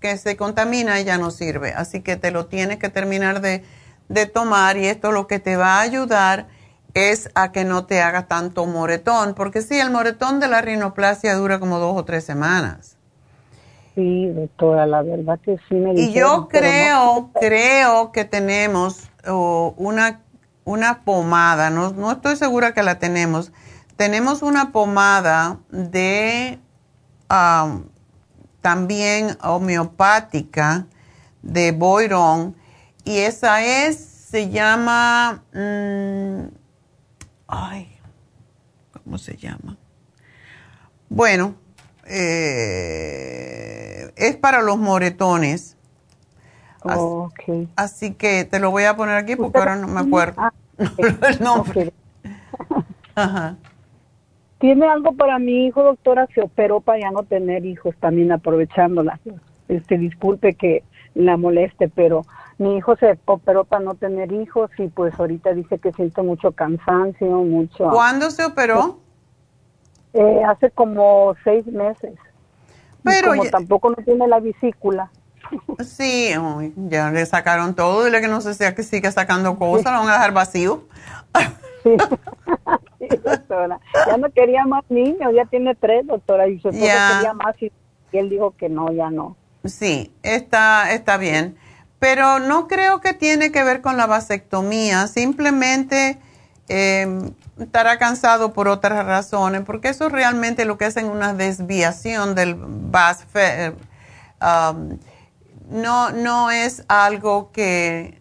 que 0.00 0.16
se 0.18 0.36
contamina 0.36 1.00
y 1.00 1.04
ya 1.04 1.18
no 1.18 1.30
sirve. 1.30 1.72
Así 1.72 2.02
que 2.02 2.16
te 2.16 2.30
lo 2.30 2.46
tienes 2.46 2.78
que 2.78 2.90
terminar 2.90 3.40
de, 3.40 3.64
de 4.08 4.26
tomar 4.26 4.76
y 4.76 4.86
esto 4.86 5.10
lo 5.10 5.26
que 5.26 5.38
te 5.38 5.56
va 5.56 5.78
a 5.78 5.80
ayudar 5.80 6.46
es 6.94 7.30
a 7.34 7.50
que 7.52 7.64
no 7.64 7.86
te 7.86 8.02
haga 8.02 8.26
tanto 8.26 8.66
moretón, 8.66 9.34
porque 9.34 9.62
sí, 9.62 9.78
el 9.78 9.90
moretón 9.90 10.40
de 10.40 10.48
la 10.48 10.60
rinoplasia 10.60 11.34
dura 11.34 11.58
como 11.60 11.78
dos 11.78 11.96
o 11.96 12.04
tres 12.04 12.24
semanas. 12.24 12.96
Sí, 13.94 14.26
doctora, 14.28 14.86
la 14.86 15.02
verdad 15.02 15.38
que 15.42 15.56
sí 15.68 15.74
me 15.74 15.92
Y 15.94 16.12
yo 16.12 16.48
creo, 16.48 17.30
creo 17.40 18.12
que 18.12 18.24
tenemos 18.24 19.10
una, 19.26 20.20
una 20.64 21.02
pomada, 21.04 21.70
no, 21.70 21.90
no 21.92 22.12
estoy 22.12 22.36
segura 22.36 22.74
que 22.74 22.82
la 22.82 22.98
tenemos. 22.98 23.52
Tenemos 23.96 24.42
una 24.42 24.70
pomada 24.70 25.58
de 25.70 26.60
también 28.60 29.38
homeopática 29.42 30.86
de 31.42 31.72
Boiron 31.72 32.56
y 33.04 33.18
esa 33.18 33.62
es, 33.62 33.98
se 33.98 34.50
llama, 34.50 35.42
mm, 35.54 36.48
ay, 37.46 37.96
¿cómo 38.92 39.18
se 39.18 39.36
llama? 39.36 39.76
Bueno, 41.08 41.54
eh, 42.04 44.12
es 44.16 44.36
para 44.36 44.62
los 44.62 44.78
moretones. 44.78 45.76
Así, 47.76 48.14
que 48.14 48.44
te 48.44 48.58
lo 48.58 48.70
voy 48.70 48.84
a 48.84 48.96
poner 48.96 49.16
aquí 49.16 49.36
porque 49.36 49.58
ahora 49.58 49.76
no 49.76 49.88
me 49.88 50.00
acuerdo 50.00 50.34
ah, 50.42 50.52
el 50.76 51.40
nombre. 51.42 51.92
¿Tiene 54.58 54.88
algo 54.88 55.12
para 55.12 55.38
mi 55.38 55.66
hijo, 55.66 55.82
doctora? 55.82 56.26
Se 56.34 56.42
operó 56.42 56.80
para 56.80 57.00
ya 57.00 57.10
no 57.10 57.22
tener 57.22 57.64
hijos, 57.64 57.94
también 58.00 58.32
aprovechándola. 58.32 59.20
Este, 59.68 59.98
disculpe 59.98 60.54
que 60.54 60.82
la 61.14 61.36
moleste, 61.36 61.88
pero 61.88 62.24
mi 62.58 62.76
hijo 62.76 62.96
se 62.96 63.18
operó 63.24 63.64
para 63.64 63.84
no 63.84 63.94
tener 63.94 64.32
hijos 64.32 64.70
y 64.78 64.88
pues 64.88 65.18
ahorita 65.18 65.52
dice 65.52 65.78
que 65.78 65.92
siento 65.92 66.24
mucho 66.24 66.52
cansancio, 66.52 67.26
mucho... 67.28 67.88
¿Cuándo 67.90 68.30
se 68.30 68.44
operó? 68.44 68.98
Eh, 70.12 70.42
hace 70.44 70.70
como 70.70 71.36
seis 71.44 71.64
meses. 71.66 72.14
Pero 73.04 73.30
como 73.30 73.44
tampoco 73.44 73.90
no 73.90 73.96
tiene 74.04 74.26
la 74.26 74.40
vesícula. 74.40 75.10
Sí, 75.80 76.32
ya 76.76 77.10
le 77.10 77.24
sacaron 77.24 77.74
todo, 77.74 78.04
dile 78.04 78.20
que 78.20 78.28
no 78.28 78.40
se 78.40 78.54
sea 78.54 78.74
que 78.74 78.82
siga 78.82 79.12
sacando 79.12 79.56
cosas, 79.56 79.92
lo 79.92 80.00
van 80.00 80.08
a 80.08 80.12
dejar 80.14 80.32
vacío. 80.32 80.82
Sí. 82.98 83.06
doctora. 83.24 83.78
Ya 84.08 84.16
no 84.16 84.28
quería 84.30 84.66
más 84.66 84.84
niños, 84.88 85.32
ya 85.32 85.44
tiene 85.44 85.76
tres, 85.76 86.04
doctora, 86.04 86.48
y 86.48 86.58
su 86.58 86.70
quería 86.70 87.32
más 87.32 87.54
y 87.62 87.70
él 88.12 88.28
dijo 88.28 88.50
que 88.56 88.68
no, 88.68 88.92
ya 88.92 89.08
no. 89.08 89.36
Sí, 89.64 90.12
está, 90.22 90.92
está 90.92 91.16
bien 91.16 91.56
pero 91.98 92.38
no 92.38 92.68
creo 92.68 93.00
que 93.00 93.12
tiene 93.12 93.50
que 93.50 93.64
ver 93.64 93.80
con 93.80 93.96
la 93.96 94.06
vasectomía, 94.06 95.06
simplemente 95.08 96.18
em, 96.68 97.32
estará 97.58 97.98
cansado 97.98 98.52
por 98.52 98.68
otras 98.68 99.04
razones, 99.04 99.62
porque 99.62 99.88
eso 99.88 100.08
realmente 100.08 100.64
lo 100.64 100.78
que 100.78 100.84
hacen 100.84 101.06
una 101.06 101.34
desviación 101.34 102.34
del 102.34 102.54
vas 102.56 103.26
um, 104.40 104.98
no, 105.70 106.10
no 106.10 106.50
es 106.50 106.84
algo 106.88 107.50
que, 107.50 108.20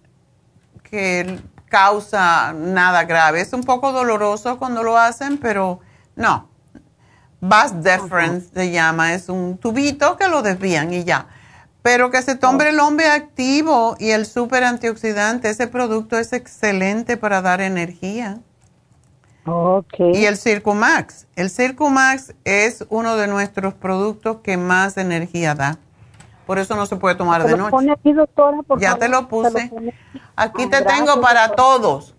que 0.84 1.40
causa 1.70 2.54
nada 2.54 3.04
grave. 3.06 3.42
Es 3.42 3.54
un 3.54 3.64
poco 3.64 3.92
doloroso 3.92 4.58
cuando 4.58 4.84
lo 4.84 4.98
hacen, 4.98 5.38
pero 5.38 5.80
no. 6.16 6.50
Vas 7.40 7.84
deference 7.84 8.50
se 8.54 8.72
llama, 8.72 9.14
es 9.14 9.30
un 9.30 9.58
tubito 9.58 10.18
que 10.18 10.28
lo 10.28 10.42
desvían 10.42 10.94
y 10.94 11.04
ya. 11.04 11.28
Pero 11.84 12.10
que 12.10 12.22
se 12.22 12.36
tome 12.36 12.68
el 12.70 12.80
hombre 12.80 13.08
activo 13.08 13.96
y 14.00 14.10
el 14.10 14.26
super 14.26 14.64
antioxidante, 14.64 15.50
ese 15.50 15.68
producto 15.68 16.18
es 16.18 16.34
excelente 16.34 17.16
para 17.16 17.42
dar 17.42 17.62
energía. 17.62 18.40
Okay. 19.46 20.12
Y 20.14 20.26
el 20.26 20.38
Circumax. 20.38 21.28
El 21.36 21.50
Circumax 21.50 22.34
es 22.44 22.86
uno 22.90 23.16
de 23.16 23.28
nuestros 23.28 23.74
productos 23.74 24.38
que 24.44 24.58
más 24.58 24.98
energía 24.98 25.56
da. 25.56 25.78
Por 26.48 26.58
eso 26.58 26.76
no 26.76 26.86
se 26.86 26.96
puede 26.96 27.16
tomar 27.16 27.44
de 27.44 27.58
noche. 27.58 27.72
Pone 27.72 27.92
aquí, 27.92 28.14
doctora, 28.14 28.64
por 28.64 28.80
ya 28.80 28.96
te 28.96 29.10
lo 29.10 29.28
puse. 29.28 29.70
aquí 30.36 30.68
te 30.68 30.82
tengo 30.82 31.22
para 31.22 31.50
todos. 31.50 32.16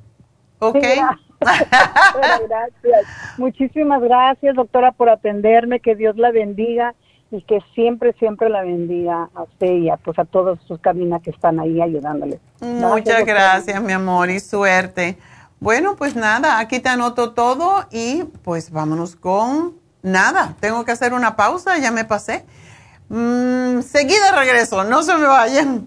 ¿Ok? 0.59 0.77
gracias. 1.41 3.07
Muchísimas 3.39 4.03
gracias, 4.03 4.55
doctora, 4.55 4.93
por 4.93 5.09
atenderme. 5.09 5.81
Que 5.81 5.97
Dios 5.97 6.17
la 6.17 6.31
bendiga 6.31 6.95
y 7.31 7.43
que 7.43 7.61
siempre, 7.75 8.13
siempre 8.19 8.51
la 8.51 8.63
bendiga 8.63 9.31
a 9.35 9.43
usted 9.45 9.73
y 9.73 9.89
a, 9.89 9.97
pues, 9.97 10.19
a 10.19 10.25
todos 10.27 10.59
sus 10.69 10.79
caminas 10.81 11.23
que 11.23 11.31
están 11.31 11.59
ahí 11.59 11.81
ayudándole. 11.81 12.39
Muchas 12.61 13.25
gracias, 13.25 13.83
mi 13.83 13.93
amor, 13.93 14.31
y 14.31 14.41
suerte. 14.41 15.19
Bueno, 15.61 15.97
pues 15.97 16.17
nada, 16.17 16.59
aquí 16.59 16.81
te 16.81 16.91
anoto 16.91 17.33
todo 17.33 17.87
y 17.91 18.25
pues 18.45 18.71
vámonos 18.71 19.17
con 19.17 19.75
nada. 20.03 20.55
Tengo 20.61 20.85
que 20.85 20.93
hacer 20.93 21.15
una 21.15 21.35
pausa, 21.35 21.79
ya 21.79 21.91
me 21.91 22.05
pasé. 22.05 22.45
Mm, 23.09 23.81
seguida 23.83 24.33
regreso, 24.33 24.85
no 24.85 25.03
se 25.03 25.15
me 25.17 25.27
vayan. 25.27 25.87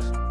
podcast. 0.01 0.30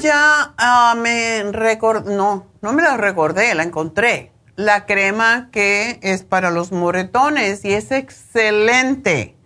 Ya 0.00 0.54
ah, 0.56 0.94
me 0.96 1.44
recordé, 1.52 2.14
no, 2.14 2.46
no 2.62 2.72
me 2.72 2.82
la 2.82 2.96
recordé, 2.96 3.54
la 3.54 3.62
encontré. 3.62 4.32
La 4.56 4.84
crema 4.84 5.48
que 5.52 5.98
es 6.02 6.22
para 6.22 6.50
los 6.50 6.72
moretones 6.72 7.64
y 7.64 7.72
es 7.72 7.92
excelente. 7.92 9.36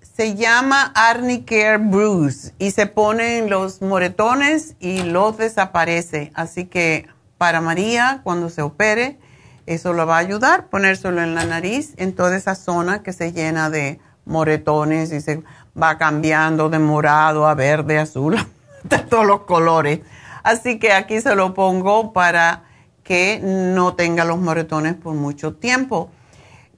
Se 0.00 0.34
llama 0.34 0.92
Arnicare 0.94 1.76
Bruce 1.76 2.54
y 2.58 2.70
se 2.70 2.86
ponen 2.86 3.50
los 3.50 3.82
moretones 3.82 4.74
y 4.80 5.02
los 5.02 5.36
desaparece. 5.36 6.32
Así 6.34 6.64
que 6.64 7.06
para 7.38 7.60
María, 7.60 8.20
cuando 8.24 8.48
se 8.48 8.62
opere, 8.62 9.18
eso 9.66 9.92
lo 9.92 10.06
va 10.06 10.16
a 10.16 10.20
ayudar, 10.20 10.68
ponérselo 10.68 11.22
en 11.22 11.34
la 11.34 11.44
nariz, 11.44 11.92
en 11.98 12.14
toda 12.14 12.36
esa 12.36 12.54
zona 12.54 13.02
que 13.02 13.12
se 13.12 13.32
llena 13.32 13.68
de 13.68 14.00
moretones 14.24 15.12
y 15.12 15.20
se 15.20 15.42
va 15.80 15.98
cambiando 15.98 16.68
de 16.68 16.78
morado 16.78 17.46
a 17.46 17.54
verde, 17.54 17.98
azul 17.98 18.36
de 18.88 18.98
todos 19.10 19.26
los 19.26 19.40
colores. 19.40 20.00
Así 20.42 20.78
que 20.78 20.92
aquí 20.92 21.20
se 21.20 21.34
lo 21.34 21.54
pongo 21.54 22.12
para 22.12 22.64
que 23.02 23.40
no 23.42 23.94
tenga 23.94 24.24
los 24.24 24.38
moretones 24.38 24.94
por 24.94 25.14
mucho 25.14 25.54
tiempo. 25.54 26.10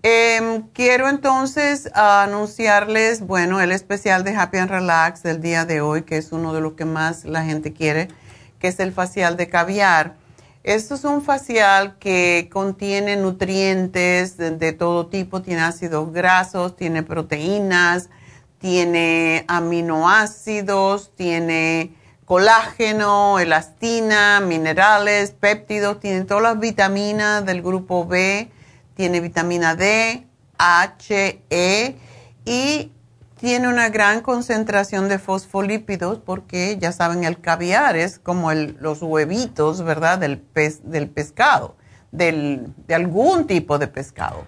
Em, 0.03 0.63
quiero 0.73 1.09
entonces 1.09 1.91
anunciarles, 1.95 3.21
bueno, 3.21 3.61
el 3.61 3.73
especial 3.73 4.23
de 4.23 4.37
Happy 4.37 4.59
and 4.59 4.71
Relax 4.71 5.23
del 5.23 5.41
día 5.41 5.65
de 5.65 5.81
hoy, 5.81 6.03
que 6.03 6.19
es 6.19 6.31
uno 6.31 6.55
de 6.55 6.61
los 6.61 6.75
que 6.75 6.85
más 6.85 7.25
la 7.25 7.45
gente 7.45 7.73
quiere, 7.73 8.09
que 8.61 8.69
es 8.69 8.79
el 8.79 8.93
facial 8.93 9.37
de 9.37 9.49
caviar. 9.49 10.15
Esto 10.63 10.95
es 10.95 11.05
un 11.05 11.23
facial 11.23 11.99
que 11.99 12.49
contiene 12.53 13.17
nutrientes 13.17 14.37
de 14.37 14.73
todo 14.73 15.09
tipo, 15.09 15.43
tiene 15.43 15.63
ácidos 15.63 16.13
grasos, 16.13 16.77
tiene 16.77 17.03
proteínas, 17.03 18.09
tiene 18.59 19.45
aminoácidos, 19.49 21.11
tiene 21.17 21.93
colágeno, 22.29 23.39
elastina, 23.39 24.41
minerales, 24.41 25.31
péptidos, 25.31 25.99
tiene 25.99 26.27
todas 26.27 26.43
las 26.43 26.61
vitaminas 26.61 27.47
del 27.47 27.63
grupo 27.63 28.07
B, 28.07 28.53
tiene 28.95 29.21
vitamina 29.21 29.75
D, 29.75 30.27
H, 30.59 31.43
E 31.49 31.97
y 32.45 32.93
tiene 33.41 33.67
una 33.69 33.89
gran 33.89 34.21
concentración 34.21 35.09
de 35.09 35.19
fosfolípidos 35.19 36.19
porque 36.19 36.77
ya 36.79 36.93
saben, 36.93 37.25
el 37.25 37.41
caviar 37.41 37.97
es 37.97 38.19
como 38.19 38.53
los 38.53 39.01
huevitos, 39.01 39.83
¿verdad? 39.83 40.19
Del, 40.19 40.37
pez, 40.37 40.81
del 40.83 41.09
pescado, 41.09 41.77
del, 42.13 42.75
de 42.87 42.95
algún 42.95 43.47
tipo 43.47 43.79
de 43.79 43.87
pescado. 43.87 44.45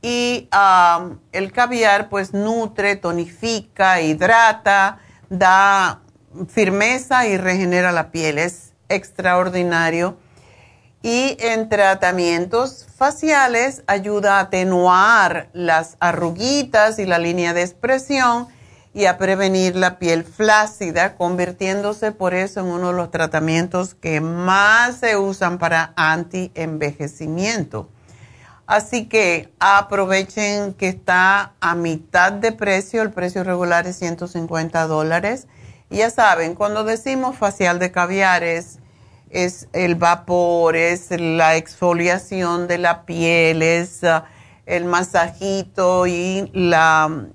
Y 0.00 0.48
el 1.32 1.52
caviar 1.52 2.08
pues 2.08 2.32
nutre, 2.32 2.96
tonifica, 2.96 4.00
hidrata, 4.00 5.00
da 5.28 5.99
firmeza 6.48 7.26
y 7.26 7.36
regenera 7.36 7.92
la 7.92 8.10
piel. 8.10 8.38
Es 8.38 8.72
extraordinario. 8.88 10.16
Y 11.02 11.36
en 11.40 11.68
tratamientos 11.70 12.86
faciales 12.94 13.82
ayuda 13.86 14.36
a 14.36 14.40
atenuar 14.40 15.48
las 15.54 15.96
arruguitas 15.98 16.98
y 16.98 17.06
la 17.06 17.18
línea 17.18 17.54
de 17.54 17.62
expresión 17.62 18.48
y 18.92 19.06
a 19.06 19.16
prevenir 19.16 19.76
la 19.76 19.98
piel 19.98 20.24
flácida, 20.24 21.14
convirtiéndose 21.14 22.12
por 22.12 22.34
eso 22.34 22.60
en 22.60 22.66
uno 22.66 22.88
de 22.88 22.94
los 22.94 23.10
tratamientos 23.10 23.94
que 23.94 24.20
más 24.20 24.96
se 24.96 25.16
usan 25.16 25.58
para 25.58 25.94
anti-envejecimiento. 25.96 27.88
Así 28.66 29.06
que 29.06 29.52
aprovechen 29.58 30.74
que 30.74 30.88
está 30.88 31.54
a 31.60 31.74
mitad 31.74 32.32
de 32.32 32.52
precio, 32.52 33.02
el 33.02 33.10
precio 33.10 33.42
regular 33.42 33.86
es 33.86 33.96
150 33.96 34.86
dólares 34.86 35.46
ya 35.96 36.10
saben, 36.10 36.54
cuando 36.54 36.84
decimos 36.84 37.36
facial 37.36 37.78
de 37.78 37.90
caviar 37.90 38.44
es, 38.44 38.78
el 39.72 39.94
vapor, 39.94 40.76
es 40.76 41.10
la 41.10 41.56
exfoliación 41.56 42.66
de 42.68 42.78
la 42.78 43.04
piel, 43.04 43.62
es 43.62 44.02
uh, 44.02 44.22
el 44.66 44.84
masajito 44.84 46.06
y 46.06 46.50
la, 46.52 47.26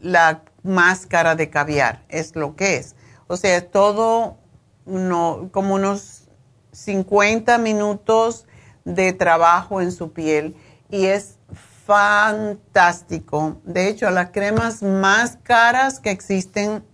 la 0.00 0.42
máscara 0.62 1.34
de 1.34 1.50
caviar, 1.50 2.04
es 2.08 2.36
lo 2.36 2.56
que 2.56 2.76
es. 2.76 2.94
O 3.26 3.36
sea, 3.36 3.56
es 3.56 3.70
todo 3.70 4.38
como 4.84 5.74
unos 5.74 6.28
50 6.72 7.58
minutos 7.58 8.46
de 8.84 9.12
trabajo 9.12 9.80
en 9.80 9.92
su 9.92 10.12
piel 10.12 10.56
y 10.90 11.06
es 11.06 11.38
fantástico. 11.86 13.60
De 13.64 13.88
hecho, 13.88 14.10
las 14.10 14.30
cremas 14.30 14.82
más 14.82 15.38
caras 15.42 16.00
que 16.00 16.10
existen 16.10 16.84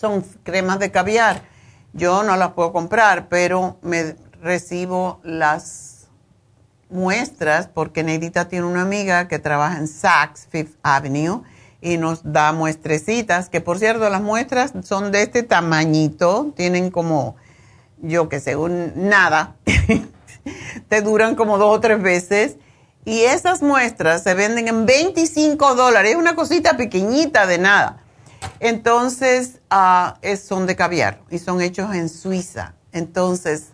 son 0.00 0.24
cremas 0.42 0.78
de 0.78 0.90
caviar. 0.90 1.42
Yo 1.92 2.22
no 2.22 2.36
las 2.36 2.52
puedo 2.52 2.72
comprar, 2.72 3.28
pero 3.28 3.78
me 3.82 4.16
recibo 4.40 5.20
las 5.22 6.08
muestras 6.88 7.68
porque 7.68 8.02
Neidita 8.02 8.48
tiene 8.48 8.66
una 8.66 8.82
amiga 8.82 9.28
que 9.28 9.38
trabaja 9.38 9.76
en 9.76 9.86
Saks 9.86 10.48
Fifth 10.50 10.76
Avenue 10.82 11.42
y 11.82 11.98
nos 11.98 12.20
da 12.24 12.52
muestrecitas, 12.52 13.48
que 13.48 13.60
por 13.60 13.78
cierto 13.78 14.08
las 14.08 14.22
muestras 14.22 14.72
son 14.82 15.12
de 15.12 15.22
este 15.22 15.42
tamañito, 15.42 16.52
tienen 16.56 16.90
como, 16.90 17.36
yo 17.98 18.28
que 18.28 18.40
sé, 18.40 18.56
un, 18.56 18.92
nada, 18.96 19.56
te 20.88 21.02
duran 21.02 21.36
como 21.36 21.58
dos 21.58 21.76
o 21.76 21.80
tres 21.80 22.00
veces. 22.02 22.56
Y 23.06 23.22
esas 23.22 23.62
muestras 23.62 24.22
se 24.22 24.34
venden 24.34 24.68
en 24.68 24.84
25 24.84 25.74
dólares, 25.74 26.12
es 26.12 26.16
una 26.18 26.34
cosita 26.34 26.76
pequeñita 26.76 27.46
de 27.46 27.56
nada. 27.56 27.99
Entonces, 28.60 29.60
uh, 29.70 30.36
son 30.36 30.66
de 30.66 30.76
caviar 30.76 31.20
y 31.30 31.38
son 31.38 31.60
hechos 31.60 31.94
en 31.94 32.08
Suiza. 32.08 32.74
Entonces, 32.92 33.68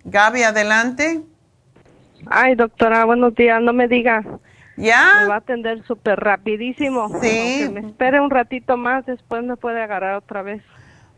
Gaby, 0.04 0.42
adelante. 0.44 1.22
Ay, 2.26 2.54
doctora, 2.54 3.04
buenos 3.04 3.34
días, 3.34 3.60
no 3.62 3.72
me 3.72 3.88
diga. 3.88 4.22
¿Ya? 4.80 5.20
Me 5.22 5.28
va 5.28 5.34
a 5.34 5.38
atender 5.38 5.82
súper 5.84 6.18
rapidísimo. 6.18 7.08
Sí. 7.20 7.62
Aunque 7.62 7.80
me 7.80 7.88
espere 7.88 8.20
un 8.20 8.30
ratito 8.30 8.76
más, 8.76 9.06
después 9.06 9.42
me 9.44 9.56
puede 9.56 9.82
agarrar 9.82 10.16
otra 10.16 10.42
vez. 10.42 10.62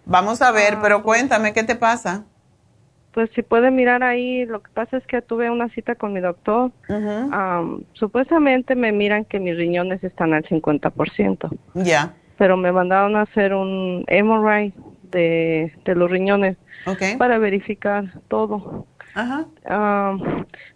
Vamos 0.05 0.43
a 0.43 0.51
ver, 0.51 0.79
pero 0.83 1.03
cuéntame, 1.03 1.53
¿qué 1.53 1.63
te 1.63 1.77
pasa? 1.77 2.25
Pues 3.13 3.31
si 3.35 3.43
puede 3.43 3.71
mirar 3.71 4.03
ahí, 4.03 4.47
lo 4.47 4.63
que 4.63 4.71
pasa 4.73 4.97
es 4.97 5.07
que 5.07 5.21
tuve 5.21 5.51
una 5.51 5.69
cita 5.69 5.95
con 5.95 6.13
mi 6.13 6.21
doctor. 6.21 6.73
supuestamente 7.93 8.75
me 8.75 8.91
miran 8.91 9.25
que 9.27 9.39
mis 9.39 9.57
riñones 9.57 10.03
están 10.03 10.33
al 10.33 10.45
50%. 10.45 11.59
Ya. 11.75 12.15
Pero 12.39 12.57
me 12.57 12.73
mandaron 12.73 13.17
a 13.17 13.23
hacer 13.23 13.55
un 13.55 14.05
MRI 14.09 14.73
de, 15.11 15.73
de 15.85 15.95
los 15.95 16.11
riñones 16.11 16.57
para 17.19 17.39
verificar 17.39 18.05
todo. 18.29 18.87
Ajá. 19.15 19.47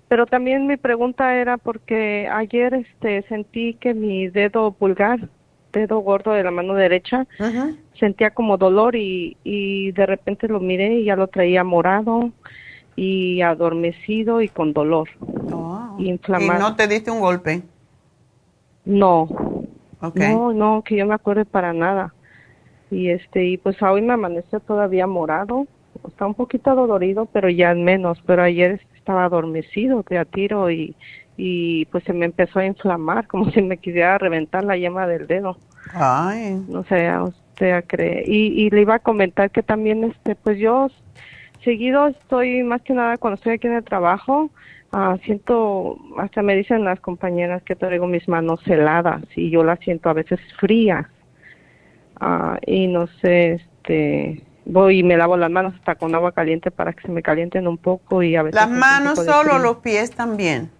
Pero 0.09 0.27
también 0.27 0.67
mi 0.67 0.77
pregunta 0.77 1.35
era 1.37 1.57
porque 1.59 2.29
ayer 2.33 2.75
este 2.75 3.23
sentí 3.29 3.75
que 3.75 3.93
mi 3.93 4.29
dedo 4.29 4.73
pulgar, 4.73 5.29
dedo 5.73 5.99
gordo 5.99 6.33
de 6.33 6.45
la 6.45 6.51
mano 6.51 6.75
derecha, 6.75 7.27
sentía 7.99 8.31
como 8.31 8.57
dolor 8.57 8.95
y, 8.95 9.37
y 9.43 9.91
de 9.93 10.07
repente 10.07 10.49
lo 10.49 10.61
miré 10.61 11.01
y 11.01 11.05
ya 11.05 11.17
lo 11.17 11.27
traía 11.27 11.65
morado 11.65 12.31
y 12.97 13.43
adormecido 13.43 14.41
y 14.41 14.49
con 14.49 14.73
dolor. 14.73 15.09
Oh. 15.53 15.97
inflamado. 15.99 16.59
¿Y 16.59 16.63
no 16.63 16.77
te 16.77 16.89
diste 16.89 17.11
un 17.11 17.21
golpe? 17.21 17.63
No. 18.85 19.29
No, 20.15 20.53
no, 20.53 20.83
que 20.83 20.97
yo 20.97 21.07
me 21.07 21.15
acuerde 21.15 21.45
para 21.45 21.73
nada. 21.73 22.15
Y 22.91 23.11
este, 23.11 23.45
y 23.45 23.57
pues 23.57 23.81
hoy 23.83 24.03
me 24.03 24.13
amaneció 24.13 24.61
todavía 24.61 25.07
morado. 25.07 25.67
Está 26.07 26.27
un 26.27 26.35
poquito 26.35 26.75
dolorido, 26.75 27.27
pero 27.27 27.49
ya 27.51 27.75
menos. 27.75 28.23
Pero 28.27 28.43
ayer 28.43 28.81
estaba 29.07 29.25
adormecido 29.25 30.05
de 30.11 30.19
a 30.19 30.25
tiro 30.25 30.69
y, 30.69 30.97
y 31.37 31.85
pues 31.87 32.03
se 32.03 32.13
me 32.13 32.25
empezó 32.25 32.59
a 32.59 32.67
inflamar 32.67 33.27
como 33.29 33.51
si 33.53 33.63
me 33.63 33.77
quisiera 33.77 34.19
reventar 34.19 34.65
la 34.65 34.77
yema 34.77 35.07
del 35.07 35.29
dedo. 35.29 35.57
Ay. 35.95 36.61
No 36.69 36.83
sé, 36.85 37.09
usted 37.21 37.85
cree. 37.87 38.25
Y, 38.27 38.65
y 38.65 38.71
le 38.71 38.81
iba 38.81 38.97
a 38.97 38.99
comentar 38.99 39.53
que 39.53 39.63
también, 39.63 40.03
este, 40.03 40.35
pues 40.35 40.59
yo 40.59 40.89
seguido 41.63 42.09
estoy, 42.09 42.65
más 42.65 42.83
que 42.83 42.95
nada 42.95 43.17
cuando 43.17 43.37
estoy 43.37 43.55
aquí 43.55 43.69
en 43.69 43.75
el 43.75 43.85
trabajo, 43.85 44.51
ah, 44.93 45.17
siento, 45.25 45.97
hasta 46.19 46.43
me 46.43 46.57
dicen 46.57 46.85
las 46.85 46.99
compañeras 46.99 47.63
que 47.63 47.77
traigo 47.77 48.09
mis 48.09 48.27
manos 48.27 48.61
heladas 48.67 49.23
y 49.37 49.51
yo 49.51 49.63
las 49.63 49.79
siento 49.79 50.09
a 50.09 50.15
veces 50.15 50.41
frías. 50.59 51.07
Ah, 52.19 52.59
y 52.67 52.89
no 52.89 53.07
sé, 53.21 53.53
este, 53.53 54.43
voy 54.67 54.99
y 54.99 55.03
me 55.03 55.17
lavo 55.17 55.37
las 55.37 55.51
manos 55.51 55.75
hasta 55.75 55.95
con 55.95 56.15
agua 56.15 56.33
caliente 56.33 56.71
para 56.71 56.93
que 56.93 57.03
se 57.03 57.09
me 57.09 57.23
calienten 57.23 57.67
un 57.67 57.79
poco 57.79 58.23
y 58.23 58.37
a 58.37 58.43
veces... 58.43 58.61
¿Las 58.61 58.69
manos 58.69 59.25
solo 59.25 59.59
los 59.59 59.77
pies 59.79 60.11
también? 60.11 60.71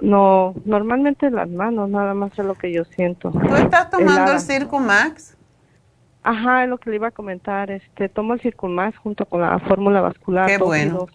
No, 0.00 0.54
normalmente 0.64 1.30
las 1.30 1.48
manos, 1.48 1.90
nada 1.90 2.14
más 2.14 2.32
es 2.38 2.44
lo 2.44 2.54
que 2.54 2.72
yo 2.72 2.84
siento. 2.84 3.30
¿Tú 3.30 3.54
estás 3.56 3.90
tomando 3.90 4.32
el 4.32 4.40
Circumax? 4.40 5.36
Ajá, 6.22 6.64
es 6.64 6.70
lo 6.70 6.78
que 6.78 6.90
le 6.90 6.96
iba 6.96 7.08
a 7.08 7.12
comentar. 7.12 7.70
Este, 7.70 8.08
tomo 8.08 8.34
el 8.34 8.40
Circumax 8.40 8.98
junto 8.98 9.26
con 9.26 9.40
la 9.40 9.58
fórmula 9.60 10.00
vascular. 10.00 10.46
Qué 10.46 10.58
bueno. 10.58 11.06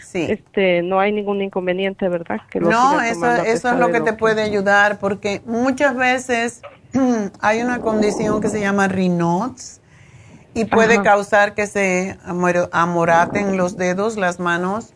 Sí. 0.00 0.26
Este, 0.28 0.82
no 0.82 0.98
hay 0.98 1.12
ningún 1.12 1.42
inconveniente, 1.42 2.08
¿verdad? 2.08 2.40
Que 2.50 2.58
no, 2.58 3.00
eso, 3.00 3.26
eso 3.42 3.70
es 3.70 3.78
lo 3.78 3.92
que 3.92 4.00
te 4.00 4.14
puede 4.14 4.42
ayudar 4.42 4.98
porque 4.98 5.42
muchas 5.44 5.94
veces 5.94 6.62
hay 7.40 7.60
una 7.60 7.80
condición 7.80 8.40
que 8.40 8.48
se 8.48 8.60
llama 8.60 8.88
Raynaud's 8.88 9.79
y 10.54 10.64
puede 10.64 11.02
causar 11.02 11.54
que 11.54 11.66
se 11.66 12.16
amoraten 12.24 13.56
los 13.56 13.76
dedos, 13.76 14.16
las 14.16 14.40
manos 14.40 14.92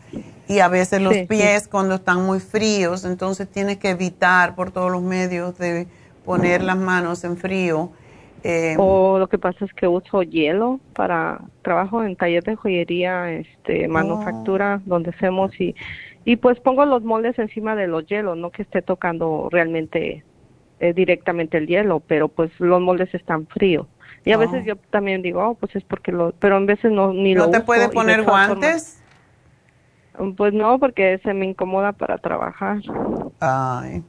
y 0.47 0.59
a 0.59 0.67
veces 0.67 1.01
los 1.01 1.15
pies 1.27 1.67
cuando 1.67 1.95
están 1.95 2.25
muy 2.25 2.39
fríos. 2.39 3.05
Entonces 3.05 3.49
tienes 3.49 3.77
que 3.77 3.89
evitar 3.89 4.55
por 4.55 4.71
todos 4.71 4.91
los 4.91 5.01
medios 5.01 5.57
de 5.57 5.87
poner 6.25 6.63
las 6.63 6.77
manos 6.77 7.23
en 7.23 7.37
frío. 7.37 7.91
Eh, 8.43 8.75
o 8.77 9.17
lo 9.17 9.27
que 9.27 9.39
pasa 9.39 9.65
es 9.65 9.73
que 9.73 9.87
uso 9.87 10.21
hielo 10.21 10.79
para 10.93 11.41
trabajo 11.63 12.03
en 12.03 12.15
taller 12.15 12.43
de 12.43 12.55
joyería, 12.55 13.31
este, 13.31 13.87
manufactura, 13.87 14.81
oh. 14.85 14.89
donde 14.89 15.09
hacemos 15.09 15.59
y, 15.59 15.73
Y 16.25 16.35
pues 16.35 16.59
pongo 16.59 16.85
los 16.85 17.03
moldes 17.03 17.39
encima 17.39 17.75
de 17.75 17.87
los 17.87 18.05
hielos, 18.05 18.37
no 18.37 18.51
que 18.51 18.61
esté 18.61 18.83
tocando 18.83 19.47
realmente 19.51 20.23
eh, 20.79 20.93
directamente 20.93 21.57
el 21.57 21.65
hielo, 21.65 22.01
pero 22.05 22.27
pues 22.27 22.51
los 22.59 22.81
moldes 22.81 23.11
están 23.15 23.47
fríos. 23.47 23.87
Y 24.25 24.31
a 24.31 24.37
Oh. 24.37 24.39
veces 24.39 24.65
yo 24.65 24.75
también 24.89 25.21
digo, 25.21 25.47
oh, 25.47 25.53
pues 25.55 25.75
es 25.75 25.83
porque 25.83 26.11
lo, 26.11 26.31
pero 26.39 26.57
en 26.57 26.65
veces 26.65 26.91
no 26.91 27.13
ni 27.13 27.33
lo 27.35 27.45
¿No 27.45 27.51
te 27.51 27.57
uso, 27.57 27.65
puede 27.65 27.89
poner 27.89 28.23
guantes? 28.23 28.99
formas- 30.17 30.35
Pues 30.37 30.53
no, 30.53 30.79
porque 30.79 31.19
se 31.23 31.33
me 31.33 31.45
incomoda 31.45 31.91
para 31.91 32.17
trabajar. 32.17 32.79
Ay. 33.39 34.03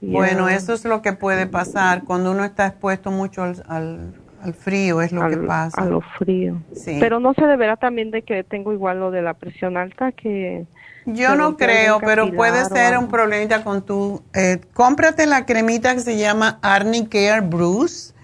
Bueno, 0.00 0.48
eso 0.48 0.72
es 0.74 0.84
lo 0.84 1.02
que 1.02 1.12
puede 1.12 1.46
pasar 1.46 2.04
cuando 2.04 2.30
uno 2.30 2.44
está 2.44 2.68
expuesto 2.68 3.10
mucho 3.10 3.42
al, 3.42 3.62
al, 3.68 4.14
al 4.40 4.54
frío, 4.54 5.02
es 5.02 5.10
lo 5.10 5.28
que 5.28 5.36
pasa. 5.38 5.82
A 5.82 5.84
lo 5.86 6.00
frío. 6.00 6.62
Sí. 6.72 6.98
Pero 7.00 7.18
no 7.18 7.34
se 7.34 7.44
deberá 7.46 7.76
también 7.76 8.12
de 8.12 8.22
que 8.22 8.44
tengo 8.44 8.72
igual 8.72 9.00
lo 9.00 9.10
de 9.10 9.22
la 9.22 9.34
presión 9.34 9.76
alta 9.76 10.12
que... 10.12 10.66
Yo 11.04 11.34
no 11.34 11.56
creo, 11.56 11.98
pero 12.00 12.30
puede 12.32 12.62
o 12.62 12.66
ser 12.66 12.96
un 12.96 13.08
problemita 13.08 13.64
con 13.64 13.82
tu... 13.82 14.22
Eh, 14.34 14.60
cómprate 14.74 15.26
la 15.26 15.46
cremita 15.46 15.94
que 15.94 16.00
se 16.00 16.16
llama 16.16 16.58
Arnicare 16.62 17.40
Bruce. 17.40 18.14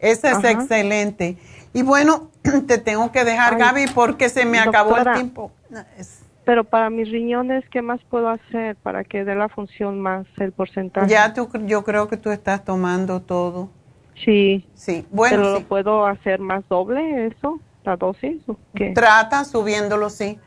Esa 0.00 0.30
es 0.32 0.38
Ajá. 0.38 0.50
excelente. 0.50 1.36
Y 1.72 1.82
bueno, 1.82 2.30
te 2.66 2.78
tengo 2.78 3.12
que 3.12 3.24
dejar, 3.24 3.54
Ay, 3.54 3.60
Gaby, 3.60 3.86
porque 3.94 4.28
se 4.28 4.44
me 4.44 4.58
acabó 4.58 4.96
el 4.96 5.12
tiempo. 5.14 5.52
Es- 5.98 6.22
Pero 6.44 6.64
para 6.64 6.90
mis 6.90 7.08
riñones, 7.10 7.64
¿qué 7.70 7.82
más 7.82 8.00
puedo 8.10 8.28
hacer 8.28 8.76
para 8.76 9.04
que 9.04 9.24
dé 9.24 9.34
la 9.34 9.48
función 9.48 10.00
más 10.00 10.26
el 10.38 10.52
porcentaje? 10.52 11.08
Ya 11.08 11.32
tú, 11.32 11.48
yo 11.66 11.84
creo 11.84 12.08
que 12.08 12.16
tú 12.16 12.30
estás 12.30 12.64
tomando 12.64 13.20
todo. 13.20 13.68
Sí. 14.16 14.66
Sí, 14.74 15.06
bueno, 15.10 15.36
¿Pero 15.36 15.56
sí. 15.56 15.62
lo 15.62 15.68
puedo 15.68 16.06
hacer 16.06 16.40
más 16.40 16.66
doble 16.68 17.26
eso? 17.26 17.60
¿La 17.84 17.96
dosis? 17.96 18.42
¿O 18.48 18.56
qué? 18.74 18.92
Trata 18.94 19.44
subiéndolo, 19.44 20.10
sí. 20.10 20.38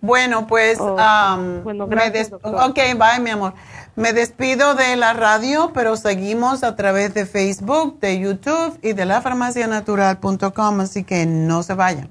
Bueno, 0.00 0.46
pues, 0.46 0.78
Oh, 0.80 1.60
bueno, 1.62 1.86
me 1.86 1.94
gracias, 1.94 2.30
doctora. 2.30 2.66
ok, 2.66 2.76
bye, 2.96 3.20
mi 3.22 3.30
amor. 3.30 3.52
Me 4.00 4.14
despido 4.14 4.74
de 4.74 4.96
la 4.96 5.12
radio, 5.12 5.72
pero 5.74 5.94
seguimos 5.94 6.64
a 6.64 6.74
través 6.74 7.12
de 7.12 7.26
Facebook, 7.26 8.00
de 8.00 8.18
YouTube 8.18 8.78
y 8.80 8.94
de 8.94 9.04
lafarmacianatural.com, 9.04 10.80
así 10.80 11.04
que 11.04 11.26
no 11.26 11.62
se 11.62 11.74
vayan. 11.74 12.10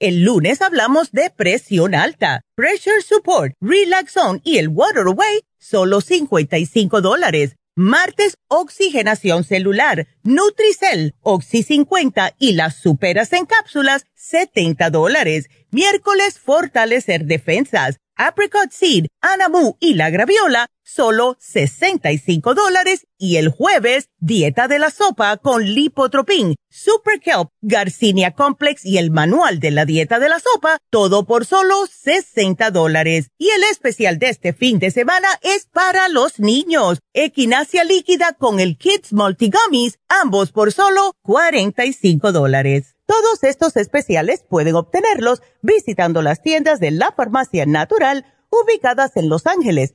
El 0.00 0.24
lunes 0.24 0.60
hablamos 0.60 1.12
de 1.12 1.30
presión 1.30 1.94
alta, 1.94 2.40
pressure 2.56 3.00
support, 3.00 3.54
relaxon 3.60 4.40
y 4.42 4.58
el 4.58 4.68
water 4.68 5.06
away, 5.06 5.42
solo 5.58 6.00
55 6.00 7.00
dólares. 7.00 7.54
Martes, 7.76 8.36
oxigenación 8.48 9.44
celular, 9.44 10.08
Nutricel, 10.24 11.14
Oxy 11.22 11.62
50 11.62 12.34
y 12.38 12.52
las 12.52 12.76
superas 12.76 13.32
en 13.32 13.46
cápsulas, 13.46 14.04
70 14.14 14.90
dólares. 14.90 15.48
Miércoles, 15.70 16.40
fortalecer 16.40 17.24
defensas, 17.26 17.98
apricot 18.16 18.70
seed, 18.70 19.06
anamu 19.20 19.76
y 19.78 19.94
la 19.94 20.10
graviola, 20.10 20.68
solo 20.84 21.36
65 21.40 22.54
dólares. 22.54 23.06
Y 23.18 23.36
el 23.36 23.48
jueves, 23.48 24.10
dieta 24.18 24.68
de 24.68 24.78
la 24.78 24.90
sopa 24.90 25.38
con 25.38 25.64
lipotropin, 25.64 26.56
super 26.68 27.20
kelp, 27.20 27.48
garcinia 27.62 28.32
complex 28.32 28.84
y 28.84 28.98
el 28.98 29.10
manual 29.10 29.60
de 29.60 29.70
la 29.70 29.86
dieta 29.86 30.18
de 30.18 30.28
la 30.28 30.40
sopa, 30.40 30.78
todo 30.90 31.24
por 31.24 31.46
solo 31.46 31.86
60 31.86 32.70
dólares. 32.70 33.30
Y 33.38 33.48
el 33.50 33.64
especial 33.64 34.18
de 34.18 34.28
este 34.28 34.52
fin 34.52 34.78
de 34.78 34.90
semana 34.90 35.28
es 35.42 35.66
para 35.66 36.08
los 36.08 36.38
niños. 36.38 36.98
Equinacia 37.14 37.84
líquida 37.84 38.34
con 38.34 38.60
el 38.60 38.76
Kids 38.76 39.12
Multigummies, 39.12 39.98
ambos 40.08 40.52
por 40.52 40.72
solo 40.72 41.14
45 41.22 42.32
dólares. 42.32 42.94
Todos 43.06 43.44
estos 43.44 43.76
especiales 43.76 44.44
pueden 44.48 44.76
obtenerlos 44.76 45.42
visitando 45.60 46.22
las 46.22 46.42
tiendas 46.42 46.80
de 46.80 46.90
la 46.90 47.12
Farmacia 47.12 47.66
Natural 47.66 48.24
ubicadas 48.50 49.16
en 49.16 49.28
Los 49.28 49.46
Ángeles, 49.46 49.94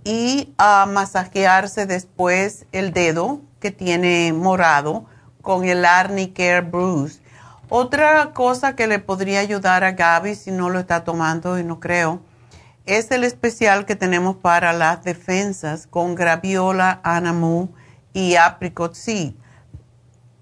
y 0.03 0.53
a 0.57 0.85
masajearse 0.87 1.85
después 1.85 2.65
el 2.73 2.91
dedo 2.91 3.39
que 3.61 3.71
tiene 3.71 4.33
morado 4.33 5.05
con 5.41 5.63
el 5.63 5.85
Arnicare 5.85 6.59
Bruce. 6.59 7.21
Otra 7.69 8.33
cosa 8.33 8.75
que 8.75 8.87
le 8.87 8.99
podría 8.99 9.39
ayudar 9.39 9.85
a 9.85 9.93
Gaby 9.93 10.35
si 10.35 10.51
no 10.51 10.69
lo 10.69 10.79
está 10.79 11.05
tomando 11.05 11.57
y 11.57 11.63
no 11.63 11.79
creo, 11.79 12.19
es 12.85 13.09
el 13.11 13.23
especial 13.23 13.85
que 13.85 13.95
tenemos 13.95 14.35
para 14.35 14.73
las 14.73 15.01
defensas 15.05 15.87
con 15.87 16.15
graviola, 16.15 16.99
anamu 17.03 17.69
y 18.13 18.35
apricot 18.35 18.93
seed. 18.93 19.33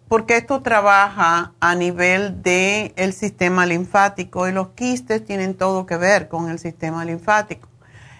Porque 0.07 0.37
esto 0.37 0.61
trabaja 0.61 1.53
a 1.59 1.75
nivel 1.75 2.41
del 2.41 2.93
el 2.95 3.13
sistema 3.13 3.65
linfático 3.65 4.47
y 4.47 4.53
los 4.53 4.69
quistes 4.69 5.25
tienen 5.25 5.55
todo 5.55 5.85
que 5.85 5.97
ver 5.97 6.29
con 6.29 6.49
el 6.49 6.59
sistema 6.59 7.03
linfático. 7.03 7.67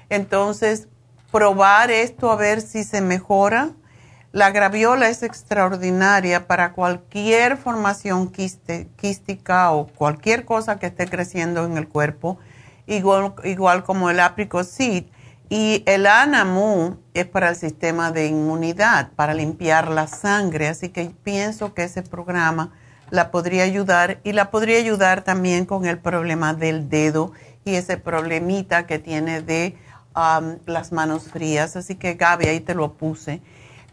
Entonces, 0.10 0.88
probar 1.32 1.92
esto 1.92 2.30
a 2.32 2.36
ver 2.36 2.62
si 2.62 2.84
se 2.84 3.02
mejora 3.02 3.74
la 4.34 4.52
graviola 4.52 5.10
es 5.10 5.24
extraordinaria 5.24 6.46
para 6.48 6.74
cualquier 6.74 7.58
formación 7.58 8.30
quística 8.30 9.72
o 9.72 9.88
cualquier 9.88 10.46
cosa 10.46 10.78
que 10.78 10.86
esté 10.86 11.08
creciendo 11.08 11.66
en 11.66 11.78
el 11.78 11.88
cuerpo, 11.88 12.38
igual, 12.86 13.34
igual 13.46 13.84
como 13.84 14.10
el 14.10 14.20
apricot 14.20 14.68
Y 15.50 15.84
el 15.86 16.06
anamu 16.08 16.98
es 17.14 17.26
para 17.26 17.50
el 17.50 17.56
sistema 17.56 18.12
de 18.12 18.28
inmunidad, 18.28 19.12
para 19.16 19.34
limpiar 19.34 19.90
la 19.90 20.08
sangre. 20.08 20.68
Así 20.68 20.90
que 20.90 21.12
pienso 21.24 21.74
que 21.74 21.84
ese 21.84 22.02
programa 22.04 22.74
la 23.10 23.32
podría 23.32 23.64
ayudar 23.64 24.20
y 24.24 24.34
la 24.34 24.52
podría 24.52 24.78
ayudar 24.78 25.24
también 25.24 25.66
con 25.66 25.86
el 25.86 26.00
problema 26.00 26.54
del 26.54 26.90
dedo 26.90 27.32
y 27.64 27.76
ese 27.76 27.98
problemita 27.98 28.86
que 28.86 29.00
tiene 29.00 29.42
de 29.42 29.78
um, 30.16 30.58
las 30.66 30.92
manos 30.92 31.30
frías. 31.32 31.78
Así 31.78 31.96
que 31.96 32.16
Gaby, 32.16 32.48
ahí 32.48 32.60
te 32.60 32.76
lo 32.76 32.94
puse. 32.94 33.42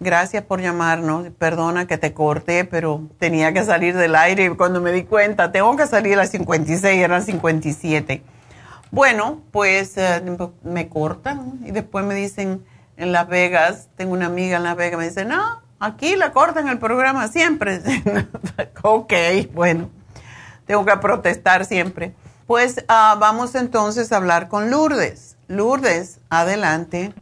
Gracias 0.01 0.43
por 0.43 0.61
llamarnos. 0.61 1.29
Perdona 1.39 1.87
que 1.87 1.99
te 1.99 2.13
corté, 2.13 2.65
pero 2.65 3.03
tenía 3.19 3.53
que 3.53 3.65
salir 3.65 3.97
del 3.97 4.17
aire 4.17 4.47
y 4.47 4.49
cuando 4.51 4.81
me 4.81 4.91
di 4.91 5.05
cuenta, 5.05 5.53
tengo 5.53 5.77
que 5.77 5.87
salir 5.87 6.15
a 6.15 6.17
las 6.19 6.31
56, 6.31 7.01
eran 7.01 7.23
57. 7.23 8.34
Bueno, 8.95 9.41
pues 9.51 9.99
eh, 9.99 10.23
me 10.63 10.89
cortan 10.89 11.59
y 11.65 11.73
después 11.73 12.05
me 12.05 12.15
dicen 12.15 12.65
en 12.97 13.11
Las 13.11 13.27
Vegas, 13.27 13.91
tengo 13.97 14.13
una 14.13 14.27
amiga 14.27 14.59
en 14.59 14.63
Las 14.63 14.77
Vegas, 14.77 15.01
me 15.01 15.05
dice, 15.07 15.25
no, 15.25 15.43
aquí 15.81 16.15
la 16.15 16.31
cortan 16.31 16.69
el 16.69 16.79
programa 16.79 17.27
siempre. 17.27 17.81
ok, 18.83 19.13
bueno, 19.53 19.91
tengo 20.65 20.85
que 20.85 20.97
protestar 20.99 21.65
siempre. 21.65 22.15
Pues 22.47 22.85
ah, 22.87 23.17
vamos 23.19 23.57
entonces 23.57 24.13
a 24.13 24.19
hablar 24.19 24.47
con 24.47 24.71
Lourdes. 24.71 25.37
Lourdes, 25.49 26.21
adelante. 26.31 27.13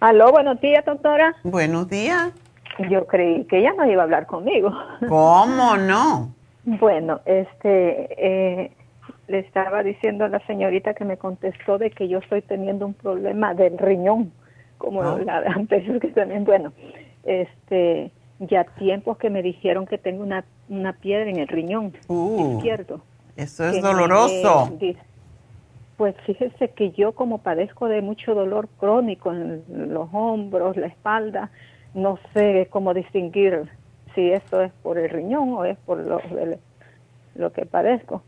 Aló, 0.00 0.32
buenos 0.32 0.60
días, 0.60 0.84
doctora. 0.84 1.36
Buenos 1.44 1.88
días. 1.88 2.32
Yo 2.90 3.06
creí 3.06 3.44
que 3.44 3.60
ella 3.60 3.72
no 3.76 3.88
iba 3.88 4.02
a 4.02 4.04
hablar 4.06 4.26
conmigo. 4.26 4.72
¿Cómo 5.08 5.76
no? 5.76 6.34
Bueno, 6.64 7.20
este, 7.26 8.08
eh, 8.64 8.72
le 9.28 9.38
estaba 9.38 9.82
diciendo 9.82 10.24
a 10.24 10.28
la 10.28 10.44
señorita 10.46 10.94
que 10.94 11.04
me 11.04 11.16
contestó 11.16 11.78
de 11.78 11.90
que 11.90 12.08
yo 12.08 12.18
estoy 12.18 12.42
teniendo 12.42 12.86
un 12.86 12.94
problema 12.94 13.54
del 13.54 13.78
riñón, 13.78 14.32
como 14.78 15.02
ah. 15.02 15.18
la 15.24 15.38
anterior 15.54 16.00
que 16.00 16.08
también, 16.08 16.44
bueno, 16.44 16.72
este, 17.24 18.10
ya 18.40 18.64
tiempos 18.64 19.18
que 19.18 19.30
me 19.30 19.42
dijeron 19.42 19.86
que 19.86 19.98
tengo 19.98 20.22
una, 20.22 20.44
una 20.68 20.92
piedra 20.94 21.30
en 21.30 21.38
el 21.38 21.48
riñón 21.48 21.92
uh, 22.08 22.56
izquierdo. 22.56 23.00
Eso 23.36 23.64
es 23.64 23.80
doloroso. 23.80 24.78
Pues 25.96 26.16
fíjese 26.26 26.68
que 26.70 26.90
yo 26.90 27.12
como 27.12 27.38
padezco 27.38 27.86
de 27.86 28.02
mucho 28.02 28.34
dolor 28.34 28.68
crónico 28.78 29.32
en 29.32 29.62
los 29.68 30.08
hombros, 30.12 30.76
la 30.76 30.88
espalda, 30.88 31.50
no 31.94 32.18
sé 32.34 32.66
cómo 32.70 32.92
distinguir 32.92 33.68
si 34.14 34.32
esto 34.32 34.62
es 34.62 34.72
por 34.82 34.98
el 34.98 35.08
riñón 35.10 35.50
o 35.52 35.64
es 35.64 35.78
por 35.78 35.98
lo, 35.98 36.20
lo 37.36 37.52
que 37.52 37.66
padezco. 37.66 38.22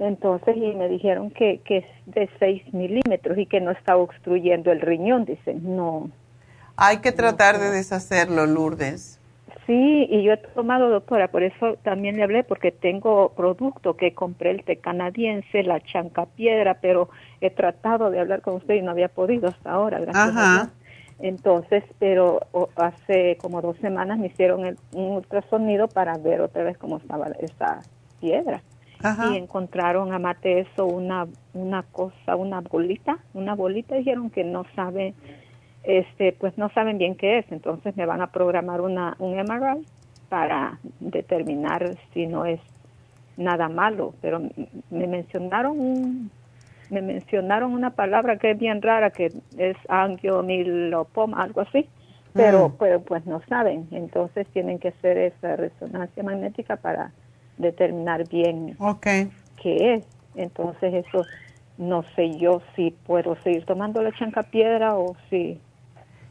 Entonces, 0.00 0.56
y 0.56 0.74
me 0.74 0.88
dijeron 0.88 1.30
que, 1.30 1.60
que 1.64 1.78
es 1.78 1.84
de 2.06 2.28
6 2.38 2.72
milímetros 2.72 3.36
y 3.36 3.44
que 3.44 3.60
no 3.60 3.70
está 3.70 3.96
obstruyendo 3.96 4.72
el 4.72 4.80
riñón. 4.80 5.26
Dicen, 5.26 5.76
no. 5.76 6.10
Hay 6.76 6.98
que 6.98 7.12
tratar 7.12 7.58
de 7.58 7.70
deshacerlo, 7.70 8.46
Lourdes. 8.46 9.20
Sí, 9.66 10.06
y 10.10 10.22
yo 10.22 10.32
he 10.32 10.36
tomado, 10.38 10.88
doctora, 10.88 11.28
por 11.28 11.42
eso 11.42 11.76
también 11.84 12.16
le 12.16 12.22
hablé, 12.22 12.44
porque 12.44 12.72
tengo 12.72 13.34
producto 13.36 13.94
que 13.94 14.14
compré 14.14 14.50
el 14.52 14.64
té 14.64 14.76
canadiense, 14.76 15.62
la 15.62 15.80
chanca 15.80 16.24
piedra, 16.24 16.78
pero 16.80 17.10
he 17.42 17.50
tratado 17.50 18.10
de 18.10 18.20
hablar 18.20 18.40
con 18.40 18.54
usted 18.54 18.74
y 18.74 18.82
no 18.82 18.90
había 18.90 19.08
podido 19.08 19.48
hasta 19.48 19.70
ahora, 19.70 20.00
gracias 20.00 20.36
a 20.36 20.54
Dios. 20.54 20.68
Entonces, 21.18 21.84
pero 21.98 22.40
hace 22.76 23.36
como 23.38 23.60
dos 23.60 23.76
semanas 23.76 24.18
me 24.18 24.28
hicieron 24.28 24.64
el, 24.64 24.78
un 24.94 25.12
ultrasonido 25.16 25.88
para 25.88 26.16
ver 26.16 26.40
otra 26.40 26.64
vez 26.64 26.78
cómo 26.78 26.96
estaba 26.96 27.26
esa 27.40 27.82
piedra. 28.18 28.62
Y 29.32 29.36
encontraron 29.36 30.12
a 30.12 30.18
mate 30.18 30.60
eso 30.60 30.84
una, 30.84 31.26
una 31.54 31.82
cosa, 31.84 32.36
una 32.36 32.60
bolita, 32.60 33.18
una 33.32 33.54
bolita, 33.54 33.94
dijeron 33.94 34.30
que 34.30 34.44
no 34.44 34.64
sabe 34.76 35.14
este, 35.82 36.32
pues 36.32 36.56
no 36.58 36.68
saben 36.70 36.98
bien 36.98 37.14
qué 37.14 37.38
es, 37.38 37.50
entonces 37.50 37.96
me 37.96 38.06
van 38.06 38.20
a 38.20 38.28
programar 38.28 38.80
una, 38.80 39.16
un 39.18 39.36
MRI 39.36 39.86
para 40.28 40.78
determinar 41.00 41.96
si 42.12 42.26
no 42.26 42.44
es 42.44 42.60
nada 43.36 43.68
malo, 43.68 44.14
pero 44.20 44.40
me 44.90 45.06
mencionaron 45.06 46.30
me 46.90 47.02
mencionaron 47.02 47.72
una 47.72 47.90
palabra 47.90 48.36
que 48.36 48.50
es 48.50 48.58
bien 48.58 48.82
rara 48.82 49.10
que 49.10 49.32
es 49.56 49.76
angiomilopoma, 49.88 51.40
algo 51.40 51.60
así, 51.60 51.88
pero 52.32 52.68
mm. 52.68 52.72
pues, 52.76 53.00
pues 53.06 53.26
no 53.26 53.40
saben, 53.48 53.86
entonces 53.92 54.46
tienen 54.48 54.78
que 54.78 54.88
hacer 54.88 55.16
esa 55.16 55.56
resonancia 55.56 56.22
magnética 56.22 56.76
para 56.76 57.12
determinar 57.60 58.28
bien 58.28 58.76
qué 59.62 59.94
es. 59.94 60.04
Entonces 60.34 61.06
eso 61.06 61.24
no 61.78 62.04
sé 62.14 62.36
yo 62.38 62.62
si 62.76 62.90
puedo 62.90 63.36
seguir 63.42 63.64
tomando 63.64 64.02
la 64.02 64.12
chanca 64.12 64.42
piedra 64.42 64.96
o 64.96 65.16
si 65.28 65.60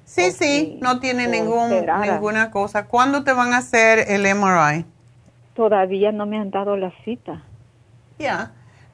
Sí, 0.09 0.31
sí, 0.31 0.79
no 0.81 0.99
tiene 0.99 1.27
ningún, 1.27 1.85
ninguna 2.01 2.49
cosa. 2.49 2.87
¿Cuándo 2.87 3.23
te 3.23 3.31
van 3.31 3.53
a 3.53 3.57
hacer 3.57 4.05
el 4.07 4.25
MRI? 4.25 4.83
Todavía 5.53 6.11
no 6.11 6.25
me 6.25 6.39
han 6.39 6.49
dado 6.49 6.75
la 6.75 6.91
cita. 7.05 7.43
Ya, 8.17 8.51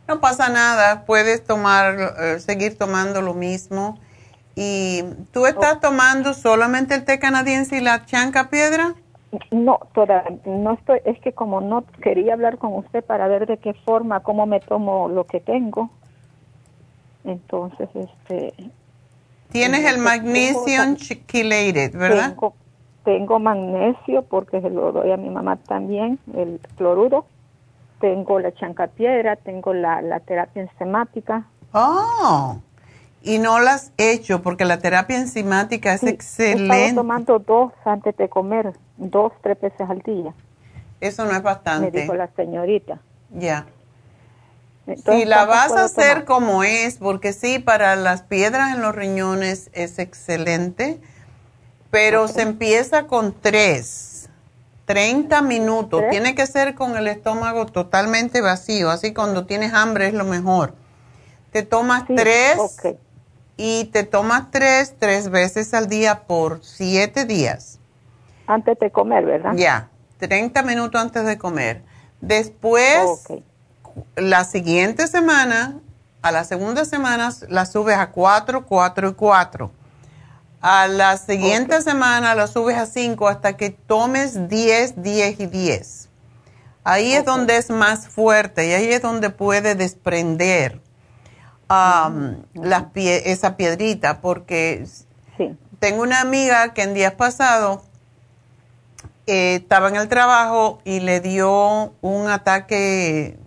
no 0.10 0.20
pasa 0.20 0.50
nada. 0.50 1.06
Puedes 1.06 1.46
tomar, 1.46 2.16
eh, 2.20 2.40
seguir 2.42 2.78
tomando 2.78 3.22
lo 3.22 3.34
mismo. 3.34 3.98
¿Y 4.56 5.06
tú 5.32 5.46
estás 5.46 5.80
tomando 5.80 6.34
solamente 6.34 6.96
el 6.96 7.06
té 7.06 7.18
canadiense 7.18 7.78
y 7.78 7.82
la 7.82 8.06
chanca 8.06 8.50
piedra? 8.50 8.96
No, 9.52 9.80
todavía 9.94 10.38
no 10.46 10.74
estoy, 10.74 11.00
es 11.06 11.20
que 11.20 11.34
como 11.34 11.62
no 11.62 11.84
quería 12.02 12.34
hablar 12.34 12.58
con 12.58 12.74
usted 12.74 13.04
para 13.04 13.28
ver 13.28 13.48
de 13.48 13.58
qué 13.58 13.74
forma, 13.74 14.22
cómo 14.22 14.46
me 14.46 14.60
tomo 14.60 15.08
lo 15.08 15.26
que 15.26 15.40
tengo. 15.40 15.90
Entonces, 17.24 17.90
este, 17.96 18.54
Tienes 19.56 19.86
el 19.86 20.00
magnesium 20.00 20.96
chelated, 20.98 21.98
¿verdad? 21.98 22.36
Tengo, 23.06 23.40
magnesio 23.40 24.24
porque 24.24 24.60
se 24.62 24.70
lo 24.70 24.92
doy 24.92 25.12
a 25.12 25.18
mi 25.18 25.30
mamá 25.30 25.56
también, 25.58 26.20
el 26.36 26.60
cloruro. 26.76 27.26
Tengo 28.02 28.40
la 28.40 28.52
chancapiedra, 28.54 29.36
tengo 29.36 29.74
la, 29.74 30.02
la 30.02 30.20
terapia 30.20 30.64
enzimática. 30.64 31.46
Oh, 31.72 32.58
y 33.26 33.40
no 33.40 33.60
las 33.60 33.92
he 33.98 34.12
hecho 34.12 34.42
porque 34.42 34.64
la 34.64 34.80
terapia 34.80 35.18
enzimática 35.18 35.94
es 35.94 36.04
excelente. 36.04 36.82
Estoy 36.82 36.96
tomando 36.96 37.40
dos 37.40 37.74
antes 37.84 38.16
de 38.16 38.30
comer, 38.30 38.74
dos, 38.98 39.34
tres 39.42 39.60
veces 39.60 39.90
al 39.90 40.00
día. 40.00 40.34
Eso 41.02 41.26
no 41.26 41.32
es 41.32 41.44
bastante. 41.44 41.92
Me 41.92 42.02
dijo 42.02 42.14
la 42.14 42.30
señorita. 42.36 43.02
Ya 43.32 43.66
si 44.94 45.26
la 45.26 45.46
vas 45.46 45.72
a 45.72 45.86
hacer 45.86 46.26
como 46.26 46.64
es, 46.64 46.98
porque 46.98 47.34
sí, 47.34 47.60
para 47.60 47.96
las 47.96 48.22
piedras 48.22 48.76
en 48.76 48.82
los 48.82 48.94
riñones 48.94 49.70
es 49.74 49.98
excelente, 49.98 51.00
pero 51.90 52.28
se 52.28 52.44
empieza 52.44 53.08
con 53.08 53.34
tres, 53.34 54.30
30 54.86 55.42
minutos. 55.42 56.04
Tiene 56.12 56.36
que 56.36 56.46
ser 56.46 56.76
con 56.76 56.96
el 56.98 57.08
estómago 57.08 57.66
totalmente 57.66 58.42
vacío, 58.42 58.92
así 58.92 59.14
cuando 59.14 59.46
tienes 59.46 59.74
hambre 59.74 60.08
es 60.08 60.14
lo 60.14 60.26
mejor. 60.26 60.76
Te 61.52 61.64
tomas 61.64 62.04
tres 62.06 62.60
y 63.58 63.86
te 63.86 64.04
tomas 64.04 64.52
tres, 64.52 64.96
tres 65.00 65.30
veces 65.30 65.74
al 65.74 65.88
día 65.88 66.24
por 66.28 66.64
siete 66.64 67.26
días. 67.26 67.80
Antes 68.48 68.78
de 68.80 68.92
comer, 68.92 69.26
¿verdad? 69.26 69.54
Ya, 69.56 69.90
30 70.20 70.62
minutos 70.64 71.02
antes 71.02 71.26
de 71.26 71.38
comer. 71.38 71.84
Después, 72.22 73.24
la 74.16 74.44
siguiente 74.44 75.08
semana, 75.08 75.80
a 76.22 76.32
la 76.32 76.44
segunda 76.44 76.86
semana, 76.86 77.32
la 77.50 77.66
subes 77.66 77.98
a 77.98 78.12
4, 78.12 78.66
4 78.66 79.10
y 79.10 79.14
4. 79.14 79.72
A 80.62 80.88
la 80.88 81.18
siguiente 81.18 81.82
semana 81.82 82.34
la 82.34 82.48
subes 82.48 82.78
a 82.78 82.88
5 82.88 83.28
hasta 83.28 83.56
que 83.56 83.70
tomes 83.70 84.50
10, 84.50 85.02
10 85.02 85.40
y 85.40 85.46
10. 85.46 86.10
Ahí 86.84 87.14
es 87.14 87.26
donde 87.26 87.58
es 87.58 87.70
más 87.70 88.10
fuerte 88.10 88.68
y 88.68 88.74
ahí 88.74 88.92
es 88.92 89.02
donde 89.02 89.30
puede 89.30 89.76
desprender 89.76 90.82
um, 91.70 92.36
esa 92.96 93.58
piedrita, 93.58 94.22
porque 94.22 94.86
tengo 95.80 96.04
una 96.04 96.22
amiga 96.22 96.74
que 96.74 96.84
en 96.84 96.94
días 96.94 97.14
pasados 97.14 97.82
eh, 99.28 99.56
estaba 99.56 99.90
en 99.90 99.96
el 99.96 100.08
trabajo 100.08 100.80
y 100.86 101.00
le 101.00 101.20
dio 101.20 101.94
un 102.02 102.30
ataque 102.30 103.38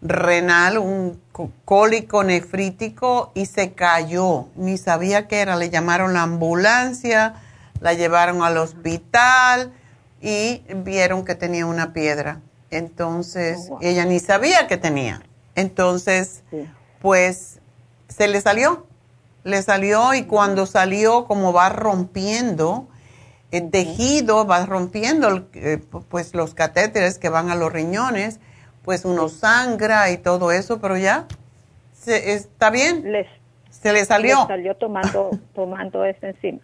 renal, 0.00 0.78
un 0.78 1.20
cólico 1.64 2.24
nefrítico 2.24 3.32
y 3.34 3.46
se 3.46 3.72
cayó. 3.72 4.48
Ni 4.56 4.78
sabía 4.78 5.28
qué 5.28 5.40
era. 5.40 5.56
Le 5.56 5.70
llamaron 5.70 6.12
la 6.14 6.22
ambulancia, 6.22 7.34
la 7.80 7.94
llevaron 7.94 8.42
al 8.42 8.56
hospital 8.58 9.72
y 10.20 10.62
vieron 10.74 11.24
que 11.24 11.34
tenía 11.34 11.66
una 11.66 11.92
piedra. 11.92 12.40
Entonces, 12.70 13.68
oh, 13.70 13.78
ella 13.82 14.04
ni 14.04 14.18
sabía 14.20 14.66
que 14.66 14.78
tenía. 14.78 15.22
Entonces, 15.54 16.42
pues 17.02 17.60
se 18.08 18.28
le 18.28 18.40
salió. 18.40 18.86
Le 19.44 19.60
salió 19.60 20.14
y 20.14 20.22
cuando 20.22 20.64
salió, 20.64 21.26
como 21.26 21.52
va 21.52 21.68
rompiendo 21.68 22.88
el 23.50 23.70
tejido, 23.70 24.46
va 24.46 24.64
rompiendo 24.64 25.48
eh, 25.52 25.78
pues 26.08 26.34
los 26.34 26.54
catéteres 26.54 27.18
que 27.18 27.28
van 27.28 27.50
a 27.50 27.56
los 27.56 27.70
riñones 27.70 28.40
pues 28.82 29.04
uno 29.04 29.28
sangra 29.28 30.10
y 30.10 30.18
todo 30.18 30.52
eso, 30.52 30.80
pero 30.80 30.96
ya 30.96 31.26
se, 31.92 32.34
está 32.34 32.70
bien. 32.70 33.04
se 33.70 33.92
le 33.92 34.04
salió. 34.04 34.46
salió 34.46 34.76
tomando, 34.76 35.30
tomando 35.54 36.04
eso 36.04 36.26
encima. 36.26 36.60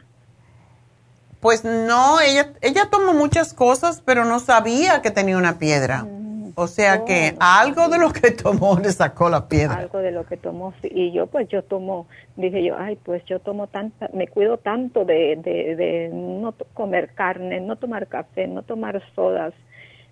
Pues 1.41 1.65
no, 1.65 2.21
ella, 2.21 2.53
ella 2.61 2.89
tomó 2.91 3.15
muchas 3.15 3.55
cosas, 3.55 4.03
pero 4.05 4.25
no 4.25 4.41
sabía 4.41 5.03
que 5.03 5.13
tenía 5.13 5.37
una 5.37 5.59
piedra. 5.59 6.03
Mm. 6.03 6.28
O 6.55 6.67
sea 6.67 7.05
que 7.05 7.35
oh. 7.35 7.39
algo 7.41 7.89
de 7.89 7.99
lo 7.99 8.13
que 8.13 8.31
tomó 8.31 8.79
le 8.79 8.93
sacó 8.93 9.29
la 9.29 9.49
piedra. 9.49 9.77
Algo 9.77 9.99
de 9.99 10.11
lo 10.11 10.27
que 10.27 10.37
tomó, 10.37 10.75
Y 10.83 11.13
yo, 11.13 11.27
pues 11.27 11.49
yo 11.49 11.63
tomo, 11.63 12.07
dije 12.37 12.65
yo, 12.65 12.77
ay, 12.79 12.97
pues 12.97 13.25
yo 13.25 13.41
tomo 13.41 13.67
tanta, 13.67 14.09
me 14.13 14.29
cuido 14.29 14.59
tanto 14.59 15.05
de, 15.05 15.37
de, 15.37 15.77
de 15.77 16.11
no 16.13 16.55
comer 16.75 17.15
carne, 17.15 17.61
no 17.61 17.77
tomar 17.77 18.07
café, 18.07 18.47
no 18.47 18.63
tomar 18.63 19.03
sodas, 19.15 19.55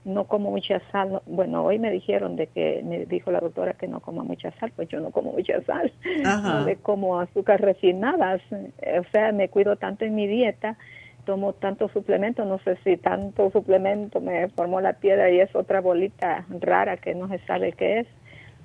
no 0.06 0.24
como 0.24 0.52
mucha 0.52 0.80
sal. 0.92 1.20
bueno, 1.26 1.64
hoy 1.64 1.80
me 1.80 1.90
dijeron 1.90 2.36
de 2.36 2.46
que, 2.46 2.80
me 2.84 3.06
dijo 3.06 3.32
la 3.32 3.40
doctora 3.40 3.74
que 3.74 3.88
no 3.88 3.98
coma 4.00 4.22
mucha 4.22 4.52
sal, 4.52 4.72
pues 4.76 4.88
yo 4.88 5.00
no 5.00 5.10
como 5.10 5.32
mucha 5.32 5.60
sal. 5.62 5.92
No 6.22 6.64
me 6.64 6.76
como 6.76 7.18
azúcar 7.18 7.60
refinadas. 7.60 8.40
O 8.52 9.10
sea, 9.10 9.32
me 9.32 9.48
cuido 9.48 9.76
tanto 9.76 10.04
en 10.04 10.14
mi 10.14 10.28
dieta, 10.28 10.78
tomo 11.26 11.52
tanto 11.52 11.88
suplemento, 11.88 12.46
no 12.46 12.58
sé 12.60 12.78
si 12.84 12.96
tanto 12.96 13.50
suplemento 13.50 14.20
me 14.20 14.48
formó 14.48 14.80
la 14.80 14.94
piedra 14.94 15.30
y 15.30 15.40
es 15.40 15.54
otra 15.54 15.82
bolita 15.82 16.46
rara 16.60 16.96
que 16.96 17.14
no 17.14 17.28
se 17.28 17.38
sabe 17.46 17.72
qué 17.72 18.00
es. 18.00 18.06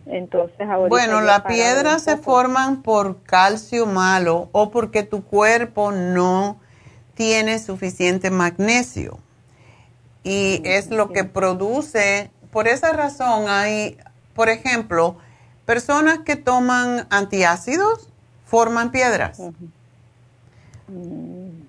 Entonces, 0.05 0.61
ahora 0.61 0.87
bueno, 0.87 1.21
la 1.21 1.43
piedra 1.43 1.99
se 1.99 2.17
forman 2.17 2.81
por 2.81 3.21
calcio 3.23 3.85
malo 3.85 4.49
o 4.51 4.71
porque 4.71 5.03
tu 5.03 5.23
cuerpo 5.23 5.91
no 5.91 6.59
tiene 7.13 7.59
suficiente 7.59 8.31
magnesio 8.31 9.19
y 10.23 10.61
es 10.65 10.89
lo 10.89 11.11
que 11.11 11.23
produce, 11.23 12.31
por 12.51 12.67
esa 12.67 12.93
razón 12.93 13.45
hay, 13.47 13.97
por 14.35 14.49
ejemplo, 14.49 15.17
personas 15.65 16.19
que 16.19 16.35
toman 16.35 17.07
antiácidos 17.09 18.09
forman 18.45 18.91
piedras. 18.91 19.39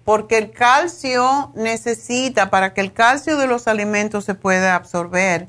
Porque 0.05 0.39
el 0.39 0.51
calcio 0.51 1.53
necesita, 1.55 2.51
para 2.51 2.75
que 2.75 2.81
el 2.81 2.93
calcio 2.93 3.37
de 3.37 3.47
los 3.47 3.69
alimentos 3.69 4.25
se 4.25 4.35
pueda 4.35 4.75
absorber 4.75 5.49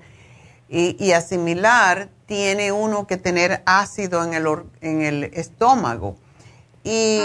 y, 0.69 1.11
asimilar, 1.11 2.09
tiene 2.25 2.71
uno 2.71 3.05
que 3.05 3.17
tener 3.17 3.61
ácido 3.65 4.23
en 4.23 4.33
el, 4.33 4.47
en 4.81 5.01
el 5.01 5.23
estómago. 5.25 6.15
Y 6.83 7.21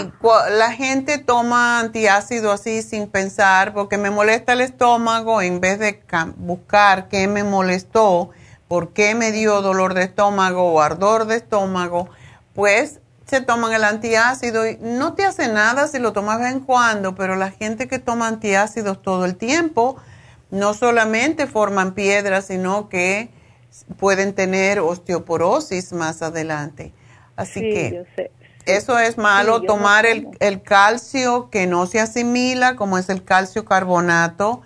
la 0.51 0.71
gente 0.71 1.17
toma 1.17 1.79
antiácido 1.79 2.53
así 2.53 2.81
sin 2.81 3.09
pensar 3.09 3.73
porque 3.73 3.97
me 3.97 4.09
molesta 4.09 4.53
el 4.53 4.61
estómago 4.61 5.41
en 5.41 5.59
vez 5.59 5.79
de 5.79 6.01
buscar 6.37 7.09
qué 7.09 7.27
me 7.27 7.43
molestó, 7.43 8.29
por 8.69 8.93
qué 8.93 9.15
me 9.15 9.33
dio 9.33 9.61
dolor 9.61 9.95
de 9.95 10.03
estómago 10.03 10.71
o 10.71 10.79
ardor 10.79 11.25
de 11.25 11.35
estómago, 11.35 12.07
pues 12.53 13.01
se 13.29 13.41
toman 13.41 13.73
el 13.73 13.83
antiácido 13.83 14.67
y 14.67 14.77
no 14.81 15.13
te 15.13 15.25
hace 15.25 15.47
nada 15.47 15.87
si 15.87 15.99
lo 15.99 16.13
tomas 16.13 16.39
de 16.39 16.45
vez 16.45 16.53
en 16.53 16.59
cuando, 16.61 17.15
pero 17.15 17.35
la 17.35 17.51
gente 17.51 17.87
que 17.87 17.99
toma 17.99 18.27
antiácidos 18.27 19.01
todo 19.01 19.25
el 19.25 19.35
tiempo 19.35 19.97
no 20.51 20.73
solamente 20.73 21.45
forman 21.45 21.93
piedras, 21.93 22.45
sino 22.45 22.89
que 22.89 23.29
pueden 23.97 24.33
tener 24.33 24.79
osteoporosis 24.79 25.93
más 25.93 26.21
adelante. 26.21 26.93
Así 27.35 27.61
que 27.61 28.03
eso 28.65 28.99
es 28.99 29.17
malo, 29.17 29.61
tomar 29.61 30.05
el, 30.05 30.27
el, 30.39 30.61
calcio 30.61 31.49
que 31.49 31.67
no 31.67 31.85
se 31.85 31.99
asimila, 31.99 32.75
como 32.75 32.97
es 32.97 33.09
el 33.09 33.23
calcio 33.23 33.63
carbonato. 33.63 34.61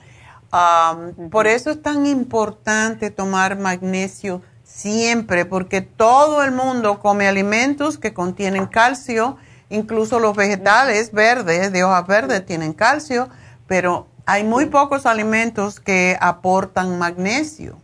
Por 1.32 1.48
eso 1.48 1.72
es 1.72 1.82
tan 1.82 2.06
importante 2.06 3.12
tomar 3.12 3.58
magnesio 3.58 4.42
siempre, 4.74 5.46
porque 5.46 5.82
todo 5.82 6.44
el 6.44 6.52
mundo 6.52 7.00
come 7.00 7.28
alimentos 7.28 7.98
que 7.98 8.14
contienen 8.14 8.66
calcio, 8.66 9.38
incluso 9.70 10.20
los 10.20 10.36
vegetales 10.36 11.12
verdes, 11.12 11.72
de 11.72 11.84
hojas 11.84 12.08
verdes, 12.08 12.46
tienen 12.46 12.74
calcio, 12.74 13.30
pero 13.68 14.08
hay 14.26 14.44
muy 14.44 14.66
pocos 14.66 15.06
alimentos 15.06 15.80
que 15.80 16.18
aportan 16.20 16.98
magnesio. 16.98 17.78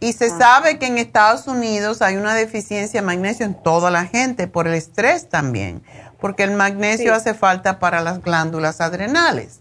Y 0.00 0.12
se 0.12 0.30
sabe 0.30 0.78
que 0.78 0.86
en 0.86 0.98
Estados 0.98 1.48
Unidos 1.48 2.02
hay 2.02 2.16
una 2.16 2.34
deficiencia 2.34 3.00
de 3.00 3.06
magnesio 3.06 3.44
en 3.44 3.60
toda 3.60 3.90
la 3.90 4.04
gente 4.04 4.46
por 4.46 4.68
el 4.68 4.74
estrés 4.74 5.28
también, 5.28 5.82
porque 6.20 6.44
el 6.44 6.52
magnesio 6.52 7.12
hace 7.12 7.34
falta 7.34 7.80
para 7.80 8.00
las 8.00 8.22
glándulas 8.22 8.80
adrenales. 8.80 9.58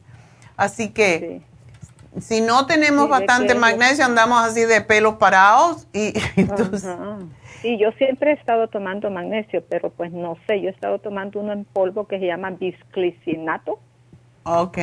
Así 0.56 0.90
que 0.90 1.42
si 2.20 2.42
no 2.42 2.66
tenemos 2.66 3.10
bastante 3.10 3.56
magnesio, 3.56 4.06
andamos 4.06 4.44
así 4.44 4.66
de 4.66 4.82
pelos 4.82 5.16
parados 5.16 5.88
y 5.94 6.14
entonces... 6.36 6.96
Sí, 7.62 7.78
yo 7.80 7.92
siempre 7.94 8.32
he 8.32 8.34
estado 8.36 8.68
tomando 8.68 9.10
magnesio, 9.10 9.64
pero 9.68 9.90
pues 9.90 10.12
no 10.12 10.38
sé, 10.48 10.62
yo 10.62 10.70
he 10.70 10.72
estado 10.72 11.00
tomando 11.00 11.40
uno 11.40 11.54
en 11.54 11.66
polvo 11.66 12.08
que 12.08 12.20
se 12.20 12.28
llama 12.28 12.52
bisglicinato. 12.52 13.80
Ok 14.44 14.78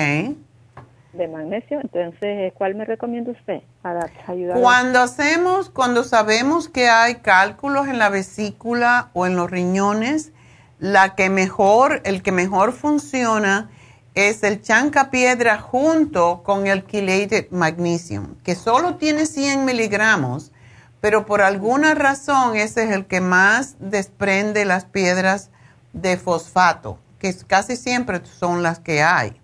de 1.17 1.29
magnesio. 1.29 1.81
Entonces, 1.81 2.53
¿cuál 2.55 2.75
me 2.75 2.85
recomienda 2.85 3.33
usted 3.33 3.63
para 3.83 4.11
ayudar? 4.27 4.61
Cuando 4.61 5.01
hacemos, 5.01 5.71
cuando 5.71 6.05
sabemos 6.05 6.69
que 6.69 6.89
hay 6.89 7.17
cálculos 7.17 7.89
en 7.89 7.99
la 7.99 8.09
vesícula 8.09 9.11
o 9.15 9.27
en 9.27 9.37
los 9.37 9.51
riñones, 9.51 10.33
la 10.79 11.15
que 11.15 11.31
mejor, 11.31 12.03
el 12.05 12.23
que 12.23 12.33
mejor 12.33 12.73
funciona 12.73 13.71
es 14.15 14.43
el 14.43 14.63
chanca 14.63 15.11
piedra 15.11 15.59
junto 15.59 16.43
con 16.43 16.67
el 16.67 16.87
chelated 16.87 17.51
magnesium, 17.51 18.37
que 18.45 18.55
solo 18.55 18.97
tiene 18.97 19.27
100 19.27 19.65
miligramos, 19.65 20.53
pero 21.01 21.27
por 21.27 21.43
alguna 21.43 21.95
razón 21.95 22.57
ese 22.57 22.85
es 22.85 22.91
el 22.91 23.07
que 23.07 23.21
más 23.21 23.77
desprende 23.79 24.65
las 24.65 24.85
piedras 24.85 25.51
de 25.93 26.17
fosfato, 26.17 26.99
que 27.19 27.35
casi 27.47 27.77
siempre 27.77 28.21
son 28.25 28.63
las 28.63 28.79
que 28.79 29.03
hay 29.03 29.41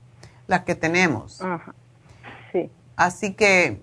las 0.50 0.64
que 0.64 0.74
tenemos. 0.74 1.40
Ajá. 1.40 1.74
Sí. 2.52 2.70
Así 2.96 3.32
que 3.32 3.80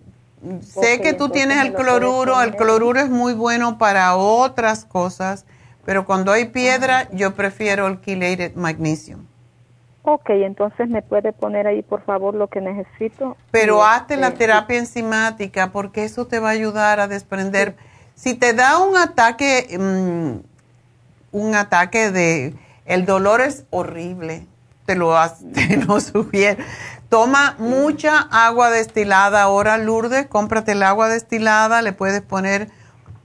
sé 0.61 1.01
que 1.01 1.13
tú 1.13 1.29
tienes 1.29 1.57
el 1.65 1.73
cloruro, 1.73 2.41
el 2.41 2.55
cloruro 2.55 2.99
es 2.99 3.09
muy 3.09 3.33
bueno 3.33 3.77
para 3.77 4.15
otras 4.15 4.85
cosas, 4.85 5.45
pero 5.85 6.05
cuando 6.05 6.31
hay 6.31 6.45
piedra 6.45 7.09
yo 7.11 7.33
prefiero 7.33 7.87
el 7.87 8.01
chelated 8.01 8.55
magnesium. 8.55 9.25
Ok, 10.09 10.29
entonces 10.29 10.87
me 10.87 11.01
puede 11.01 11.33
poner 11.33 11.67
ahí 11.67 11.81
por 11.81 12.01
favor 12.05 12.33
lo 12.33 12.47
que 12.47 12.61
necesito. 12.61 13.35
Pero 13.51 13.83
hazte 13.83 14.15
la 14.15 14.27
este, 14.27 14.39
terapia 14.39 14.77
enzimática 14.77 15.71
porque 15.73 16.05
eso 16.05 16.27
te 16.27 16.39
va 16.39 16.47
a 16.47 16.53
ayudar 16.53 17.01
a 17.01 17.09
desprender. 17.09 17.75
Si 18.15 18.33
te 18.33 18.53
da 18.53 18.77
un 18.77 18.95
ataque, 18.95 19.77
mm, 19.77 21.37
un 21.37 21.55
ataque 21.55 22.11
de, 22.11 22.55
el 22.85 23.05
dolor 23.05 23.41
es 23.41 23.65
horrible 23.69 24.47
te 24.87 24.95
lo, 24.95 25.13
te 25.53 25.77
lo 25.77 25.99
sugiero. 25.99 26.63
Toma 27.09 27.55
mucha 27.59 28.19
agua 28.19 28.71
destilada 28.71 29.43
ahora, 29.43 29.77
Lourdes, 29.77 30.25
cómprate 30.25 30.71
el 30.71 30.83
agua 30.83 31.07
destilada, 31.09 31.81
le 31.81 31.93
puedes 31.93 32.21
poner 32.21 32.69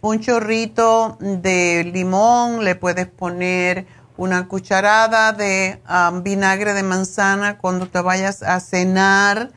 un 0.01 0.21
chorrito 0.21 1.17
de 1.21 1.91
limón, 1.93 2.65
le 2.65 2.75
puedes 2.75 3.07
poner 3.07 3.87
una 4.17 4.49
cucharada 4.49 5.33
de 5.33 5.81
um, 5.89 6.23
vinagre 6.23 6.73
de 6.75 6.83
manzana 6.83 7.59
cuando 7.59 7.89
te 7.89 8.01
vayas 8.01 8.43
a 8.43 8.61
cenar 8.61 9.51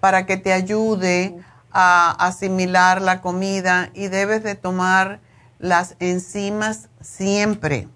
para 0.00 0.26
que 0.26 0.36
te 0.36 0.52
ayude 0.52 1.34
a 1.72 2.10
asimilar 2.26 3.00
la 3.00 3.20
comida 3.20 3.90
y 3.94 4.08
debes 4.08 4.42
de 4.42 4.54
tomar 4.54 5.20
las 5.58 5.96
enzimas 6.00 6.88
siempre. 7.00 7.88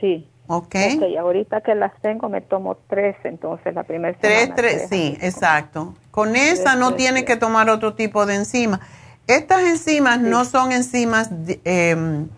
Sí. 0.00 0.28
¿Ok? 0.46 0.74
Ok, 0.96 1.02
ahorita 1.18 1.62
que 1.62 1.74
las 1.74 1.92
tengo 2.02 2.28
me 2.28 2.40
tomo 2.42 2.76
tres, 2.88 3.16
entonces 3.24 3.74
la 3.74 3.82
primera 3.84 4.16
Tres, 4.20 4.40
semana. 4.42 4.54
tres, 4.56 4.86
sí, 4.90 5.16
exacto. 5.20 5.94
Con 6.10 6.36
esa 6.36 6.64
Tres, 6.72 6.76
no 6.76 6.88
tres, 6.88 6.96
tienes 6.98 7.24
tres. 7.24 7.34
que 7.34 7.40
tomar 7.40 7.70
otro 7.70 7.94
tipo 7.94 8.26
de 8.26 8.34
enzima. 8.36 8.80
Estas 9.26 9.60
enzimas 9.62 10.20
no 10.20 10.44
son 10.44 10.70
enzimas 10.72 11.30
em, 11.64 12.28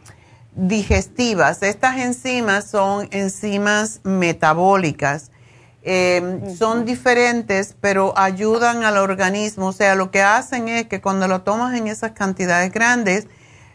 digestivas, 0.57 1.63
estas 1.63 1.99
enzimas 1.99 2.65
son 2.65 3.09
enzimas 3.13 4.01
metabólicas. 4.03 5.31
Em, 5.89 6.57
Son 6.57 6.85
diferentes, 6.85 7.77
pero 7.81 8.13
ayudan 8.19 8.83
al 8.83 8.97
organismo. 8.97 9.67
O 9.69 9.73
sea, 9.73 9.95
lo 9.95 10.11
que 10.11 10.21
hacen 10.21 10.69
es 10.69 10.87
que 10.87 11.01
cuando 11.01 11.29
lo 11.29 11.43
tomas 11.43 11.75
en 11.75 11.87
esas 11.87 12.11
cantidades 12.11 12.73
grandes, 12.73 13.29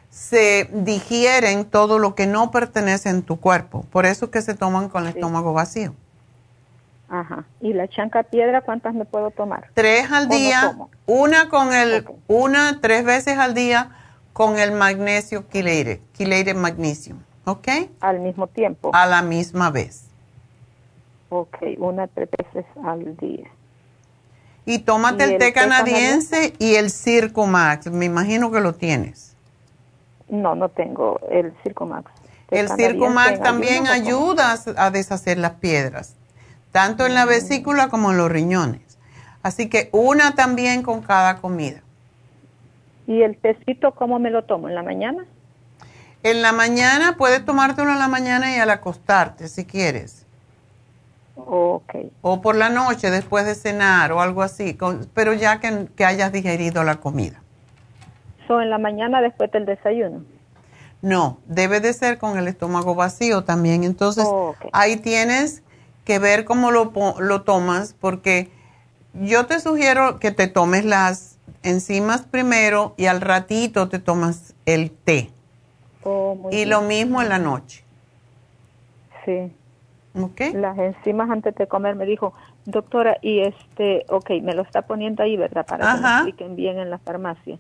se 0.10 0.70
digieren 0.74 1.64
todo 1.64 2.00
lo 2.00 2.14
que 2.14 2.28
no 2.28 2.52
pertenece 2.52 3.08
en 3.08 3.22
tu 3.24 3.40
cuerpo. 3.40 3.86
Por 3.92 4.06
eso 4.06 4.26
es 4.26 4.32
que 4.32 4.42
se 4.42 4.56
toman 4.56 4.90
con 4.90 5.04
el 5.04 5.16
estómago 5.16 5.54
vacío. 5.54 5.96
Ajá. 7.08 7.46
¿Y 7.62 7.72
la 7.74 7.88
chanca 7.88 8.24
piedra 8.24 8.60
cuántas 8.60 8.94
me 8.94 9.06
puedo 9.06 9.32
tomar? 9.32 9.70
Tres 9.74 10.12
al 10.12 10.28
¿Cómo 10.28 10.38
día, 10.38 10.78
una 11.06 11.48
con 11.48 11.74
el, 11.74 12.06
una 12.28 12.80
tres 12.82 13.06
veces 13.06 13.38
al 13.38 13.54
día 13.54 13.92
con 14.34 14.58
el 14.58 14.72
magnesio 14.72 15.48
quilated, 15.48 16.00
quilated 16.14 16.56
magnesium, 16.56 17.20
¿ok? 17.46 17.68
Al 18.00 18.20
mismo 18.20 18.48
tiempo. 18.48 18.92
A 18.94 19.06
la 19.06 19.22
misma 19.22 19.70
vez. 19.70 20.06
Ok, 21.30 21.58
una 21.78 22.08
tres 22.08 22.30
veces 22.30 22.66
al 22.84 23.16
día. 23.18 23.50
Y 24.66 24.80
tómate 24.80 25.24
¿Y 25.24 25.28
el 25.28 25.34
el 25.34 25.40
té 25.40 25.54
canadiense 25.54 26.54
y 26.60 26.76
el 26.76 26.92
Circo 26.92 27.48
Max, 27.48 27.90
me 27.90 28.06
imagino 28.06 28.52
que 28.52 28.62
lo 28.62 28.74
tienes. 28.74 29.36
No, 30.30 30.56
no 30.56 30.70
tengo 30.70 31.20
el 31.30 31.54
Circo 31.64 31.86
Max. 31.86 32.12
El 32.50 32.70
Circo 32.70 33.10
Max 33.10 33.42
también 33.42 33.88
ayuda 33.88 34.54
a 34.54 34.86
a 34.86 34.92
deshacer 34.92 35.38
las 35.38 35.54
piedras, 35.54 36.16
tanto 36.72 37.06
en 37.06 37.14
la 37.14 37.26
vesícula 37.26 37.90
como 37.90 38.12
en 38.12 38.18
los 38.18 38.30
riñones. 38.30 38.82
Así 39.44 39.70
que 39.70 39.90
una 39.92 40.36
también 40.36 40.84
con 40.84 41.02
cada 41.02 41.38
comida. 41.38 41.82
¿Y 43.08 43.22
el 43.24 43.38
tecito 43.38 43.94
cómo 43.94 44.20
me 44.20 44.30
lo 44.30 44.44
tomo? 44.44 44.70
¿En 44.70 44.76
la 44.76 44.84
mañana? 44.84 45.26
En 46.24 46.42
la 46.42 46.52
mañana 46.52 47.16
puedes 47.18 47.44
tomártelo 47.46 47.92
en 47.92 48.00
la 48.00 48.08
mañana 48.08 48.56
y 48.56 48.60
al 48.60 48.70
acostarte 48.70 49.48
si 49.48 49.66
quieres. 49.66 50.26
Ok. 51.36 51.96
O 52.22 52.42
por 52.42 52.56
la 52.56 52.70
noche 52.70 53.10
después 53.10 53.46
de 53.46 53.56
cenar 53.56 54.12
o 54.12 54.22
algo 54.22 54.44
así, 54.44 54.76
con- 54.76 55.08
pero 55.14 55.34
ya 55.34 55.60
que, 55.60 55.88
que 55.96 56.06
hayas 56.06 56.32
digerido 56.32 56.84
la 56.84 56.98
comida. 56.98 57.42
So, 58.48 58.62
en 58.62 58.70
la 58.70 58.78
mañana 58.78 59.22
después 59.22 59.52
del 59.52 59.66
desayuno. 59.66 60.24
No, 61.02 61.40
debe 61.48 61.80
de 61.80 61.94
ser 61.94 62.20
con 62.20 62.38
el 62.38 62.48
estómago 62.48 62.94
vacío 62.94 63.44
también. 63.44 63.84
Entonces, 63.84 64.26
Oh, 64.28 64.56
ahí 64.72 64.98
tienes 64.98 65.64
que 66.06 66.20
ver 66.20 66.46
cómo 66.46 66.70
lo, 66.70 66.92
lo 67.20 67.42
tomas, 67.42 67.96
porque 68.00 68.52
yo 69.14 69.48
te 69.48 69.60
sugiero 69.60 70.20
que 70.20 70.32
te 70.32 70.48
tomes 70.48 70.86
las 70.86 71.31
enzimas 71.64 72.22
primero 72.24 72.94
y 72.98 73.06
al 73.06 73.22
ratito 73.22 73.90
te 73.90 74.00
tomas 74.00 74.54
el 74.66 74.92
té. 74.92 75.30
Oh, 76.04 76.36
Y 76.52 76.58
bien. 76.58 76.70
lo 76.70 76.82
mismo 76.82 77.22
en 77.22 77.30
la 77.30 77.40
noche. 77.40 77.84
Sí. 79.26 79.52
¿Ok? 80.20 80.42
Las 80.54 80.78
enzimas 80.78 81.30
antes 81.30 81.56
de 81.56 81.68
comer 81.68 81.96
me 81.96 82.06
dijo, 82.06 82.34
doctora, 82.66 83.18
y 83.22 83.40
este, 83.42 84.06
ok, 84.10 84.32
me 84.42 84.54
lo 84.54 84.64
está 84.64 84.82
poniendo 84.82 85.24
ahí, 85.24 85.38
¿verdad? 85.38 85.66
Para 85.66 85.94
que 85.96 86.02
me 86.02 86.08
expliquen 86.10 86.56
bien 86.56 86.80
en 86.80 86.90
la 86.90 86.98
farmacia. 86.98 87.58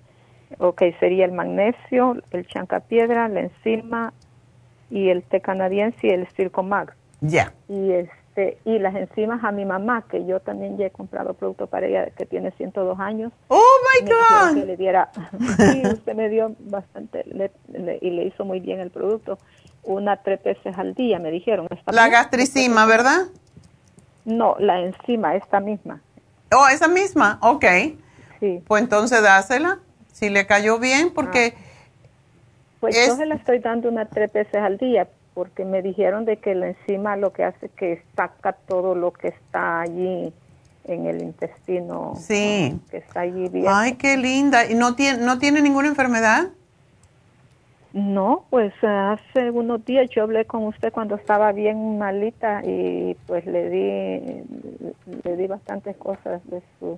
Ok, 0.57 0.81
sería 0.99 1.23
el 1.25 1.31
magnesio, 1.31 2.17
el 2.31 2.45
chancapiedra, 2.47 3.29
la 3.29 3.41
enzima 3.41 4.11
y 4.89 5.09
el 5.09 5.23
té 5.23 5.39
canadiense 5.39 6.07
y 6.07 6.09
el 6.09 6.27
Circo 6.35 6.61
Max. 6.63 6.93
Ya. 7.21 7.53
Y 7.69 7.91
este 8.35 8.57
y 8.65 8.79
las 8.79 8.95
enzimas 8.95 9.43
a 9.43 9.51
mi 9.51 9.65
mamá, 9.65 10.05
que 10.09 10.25
yo 10.25 10.39
también 10.39 10.77
ya 10.77 10.85
he 10.85 10.89
comprado 10.91 11.33
producto 11.33 11.67
para 11.67 11.87
ella 11.87 12.09
que 12.11 12.25
tiene 12.25 12.51
102 12.51 12.99
años. 12.99 13.31
Oh 13.49 13.59
my 13.59 14.05
dijeron 14.05 14.53
que 14.53 14.59
God. 14.61 14.67
le 14.67 14.77
diera, 14.77 15.09
sí, 15.57 15.85
usted 15.87 16.15
me 16.15 16.29
dio 16.29 16.55
bastante 16.59 17.23
le- 17.25 17.51
le- 17.67 17.99
y 18.01 18.09
le 18.11 18.23
hizo 18.25 18.45
muy 18.45 18.59
bien 18.59 18.79
el 18.79 18.89
producto. 18.89 19.37
Una 19.83 20.17
tres 20.17 20.41
veces 20.43 20.77
al 20.77 20.93
día, 20.93 21.19
me 21.19 21.31
dijeron. 21.31 21.67
¿Está 21.71 21.91
La 21.91 22.03
bien? 22.03 22.13
gastricima, 22.13 22.85
¿verdad? 22.85 23.27
No, 24.25 24.55
la 24.59 24.79
enzima, 24.79 25.35
esta 25.35 25.59
misma. 25.59 26.01
Oh, 26.55 26.67
esa 26.67 26.87
misma, 26.87 27.39
ok. 27.41 27.65
Sí. 28.39 28.61
Pues 28.67 28.83
entonces 28.83 29.21
dásela, 29.23 29.79
si 30.11 30.29
le 30.29 30.45
cayó 30.45 30.77
bien, 30.79 31.11
porque 31.13 31.55
Pues 32.79 32.95
Es- 32.97 33.07
yo 33.09 33.15
se 33.15 33.25
la 33.25 33.35
estoy 33.35 33.59
dando 33.59 33.89
unas 33.89 34.09
tres 34.09 34.31
veces 34.33 34.55
al 34.55 34.77
día 34.77 35.07
porque 35.33 35.65
me 35.65 35.81
dijeron 35.81 36.25
de 36.25 36.37
que 36.37 36.55
la 36.55 36.69
enzima 36.69 37.15
lo 37.15 37.31
que 37.31 37.43
hace 37.43 37.67
es 37.67 37.71
que 37.73 38.03
saca 38.15 38.53
todo 38.53 38.95
lo 38.95 39.11
que 39.11 39.29
está 39.29 39.81
allí 39.81 40.33
en 40.85 41.05
el 41.05 41.21
intestino. 41.21 42.13
Sí. 42.17 42.79
Que 42.89 42.97
está 42.97 43.21
allí 43.21 43.47
bien. 43.49 43.65
Ay, 43.67 43.93
qué 43.93 44.17
linda. 44.17 44.65
¿Y 44.69 44.75
no 44.75 44.95
tiene, 44.95 45.23
no 45.23 45.37
tiene 45.37 45.61
ninguna 45.61 45.87
enfermedad? 45.87 46.49
No, 47.93 48.45
pues 48.49 48.73
hace 48.83 49.51
unos 49.51 49.83
días 49.85 50.09
yo 50.09 50.23
hablé 50.23 50.45
con 50.45 50.63
usted 50.63 50.93
cuando 50.93 51.15
estaba 51.15 51.51
bien 51.51 51.97
malita 51.97 52.61
y 52.63 53.17
pues 53.27 53.45
le 53.45 53.69
di 53.69 54.43
le 55.25 55.35
di 55.35 55.47
bastantes 55.47 55.97
cosas 55.97 56.41
de 56.49 56.61
sus 56.79 56.97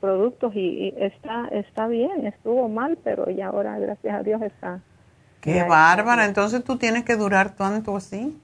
productos 0.00 0.54
y, 0.54 0.60
y 0.60 0.94
está 0.96 1.48
está 1.48 1.88
bien, 1.88 2.24
estuvo 2.24 2.68
mal, 2.68 2.98
pero 3.02 3.28
ya 3.30 3.48
ahora 3.48 3.76
gracias 3.80 4.14
a 4.14 4.22
Dios 4.22 4.40
está 4.42 4.80
Qué 5.42 5.62
bárbara. 5.64 6.24
Entonces 6.24 6.64
tú 6.64 6.76
tienes 6.76 7.04
que 7.04 7.16
durar 7.16 7.50
tanto 7.56 7.96
así. 7.96 8.36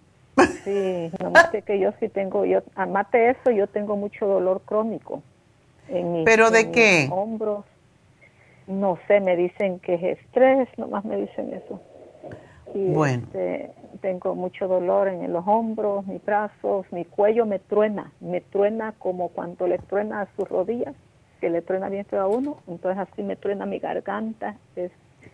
Sí, 0.64 1.10
nomás 1.22 1.50
que, 1.50 1.62
que 1.62 1.78
yo 1.78 1.92
sí 2.00 2.08
tengo, 2.08 2.44
yo, 2.44 2.60
además 2.74 3.10
de 3.12 3.30
eso, 3.30 3.50
yo 3.50 3.66
tengo 3.68 3.96
mucho 3.96 4.26
dolor 4.26 4.60
crónico. 4.64 5.22
En 5.88 6.12
mis- 6.12 6.26
¿Pero 6.26 6.50
de 6.50 6.60
en 6.60 6.70
mis 6.70 6.72
qué? 6.72 7.08
hombros. 7.10 7.64
No 8.66 8.98
sé, 9.08 9.20
me 9.20 9.34
dicen 9.36 9.80
que 9.80 9.94
es 9.94 10.18
estrés, 10.18 10.68
nomás 10.76 11.04
me 11.04 11.16
dicen 11.16 11.54
eso. 11.54 11.80
Y 12.74 12.92
Bueno. 12.94 13.22
este, 13.24 13.70
tengo 14.02 14.34
mucho 14.34 14.68
dolor 14.68 15.08
en 15.08 15.32
los 15.32 15.46
hombros, 15.46 16.06
mis 16.06 16.22
brazos, 16.24 16.84
mi 16.92 17.04
cuello 17.06 17.46
me 17.46 17.58
truena, 17.60 18.12
me 18.20 18.42
truena 18.42 18.92
como 18.98 19.28
cuando 19.30 19.66
le 19.66 19.78
truena 19.78 20.20
a 20.22 20.28
sus 20.36 20.46
rodillas, 20.48 20.94
que 21.40 21.48
le 21.48 21.62
truena 21.62 21.88
bien 21.88 22.04
feo 22.04 22.20
a 22.20 22.26
uno, 22.28 22.58
entonces 22.66 22.98
así 23.10 23.22
me 23.22 23.36
truena 23.36 23.64
mi 23.64 23.78
garganta, 23.78 24.54
es 24.76 24.90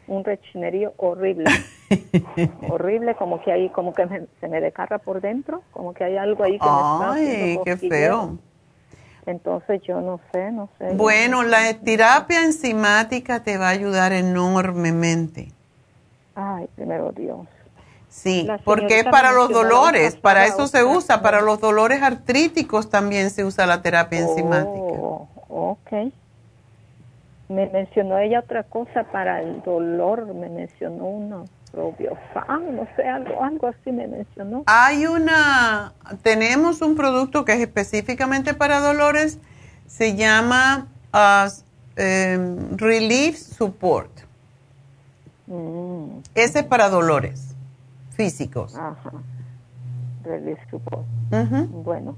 un 0.06 0.24
rechinerío 0.24 0.92
horrible 0.96 1.44
horrible, 2.68 3.14
como 3.14 3.40
que 3.42 3.52
ahí, 3.52 3.68
como 3.70 3.92
que 3.94 4.06
me- 4.06 4.26
se 4.40 4.48
me 4.48 4.60
descarga 4.60 4.98
por 4.98 5.20
dentro, 5.20 5.62
como 5.72 5.92
que 5.94 6.04
hay 6.04 6.16
algo 6.16 6.44
ahí 6.44 6.58
que 6.58 6.66
me 6.70 6.80
está 6.80 7.64
qué 7.64 7.76
feo. 7.76 8.38
Entonces 9.26 9.80
yo 9.82 10.00
no 10.00 10.20
sé, 10.32 10.52
no 10.52 10.68
sé. 10.78 10.92
Bueno, 10.94 11.42
la 11.42 11.72
terapia 11.82 12.42
enzimática 12.42 13.42
te 13.42 13.56
va 13.56 13.68
a 13.68 13.70
ayudar 13.70 14.12
enormemente. 14.12 15.48
Ay, 16.34 16.68
primero 16.74 17.12
Dios. 17.12 17.46
Sí, 18.08 18.48
porque 18.64 19.00
es 19.00 19.04
para 19.06 19.32
los 19.32 19.50
dolores, 19.50 20.16
para 20.16 20.46
eso 20.46 20.66
se 20.68 20.84
usa, 20.84 21.20
para 21.20 21.40
los 21.40 21.60
dolores 21.60 22.02
artríticos 22.02 22.88
también 22.88 23.30
se 23.30 23.44
usa 23.44 23.66
la 23.66 23.82
terapia 23.82 24.20
enzimática. 24.20 24.96
Oh, 24.96 25.28
ok. 25.48 26.12
Me 27.48 27.66
mencionó 27.68 28.18
ella 28.18 28.40
otra 28.40 28.62
cosa 28.62 29.04
para 29.04 29.42
el 29.42 29.62
dolor, 29.62 30.32
me 30.34 30.48
mencionó 30.48 31.04
uno 31.04 31.44
probiofan, 31.72 32.76
no 32.76 32.86
sé, 32.96 33.02
algo, 33.08 33.42
algo 33.42 33.66
así 33.66 33.90
me 33.92 34.06
mencionó. 34.06 34.62
Hay 34.66 35.06
una, 35.06 35.92
tenemos 36.22 36.80
un 36.82 36.94
producto 36.96 37.44
que 37.44 37.52
es 37.52 37.60
específicamente 37.60 38.54
para 38.54 38.80
dolores, 38.80 39.38
se 39.86 40.14
llama 40.14 40.86
em, 41.96 42.76
Relief 42.76 43.36
Support. 43.36 44.10
Mm, 45.46 46.20
Ese 46.34 46.60
es 46.60 46.64
para 46.64 46.88
dolores 46.88 47.54
físicos. 48.16 48.74
ajá. 48.76 49.12
Release 50.24 50.60
support. 50.70 51.04
Ujú. 51.30 51.66
Bueno, 51.82 52.16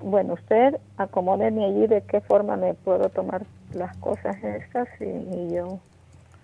bueno, 0.00 0.34
usted 0.34 0.78
acomódeme 0.96 1.64
allí 1.66 1.86
de 1.86 2.02
qué 2.02 2.20
forma 2.22 2.56
me 2.56 2.72
puedo 2.72 3.10
tomar 3.10 3.44
las 3.74 3.96
cosas 3.96 4.36
estas 4.42 4.88
y, 5.00 5.04
y 5.04 5.54
yo 5.54 5.78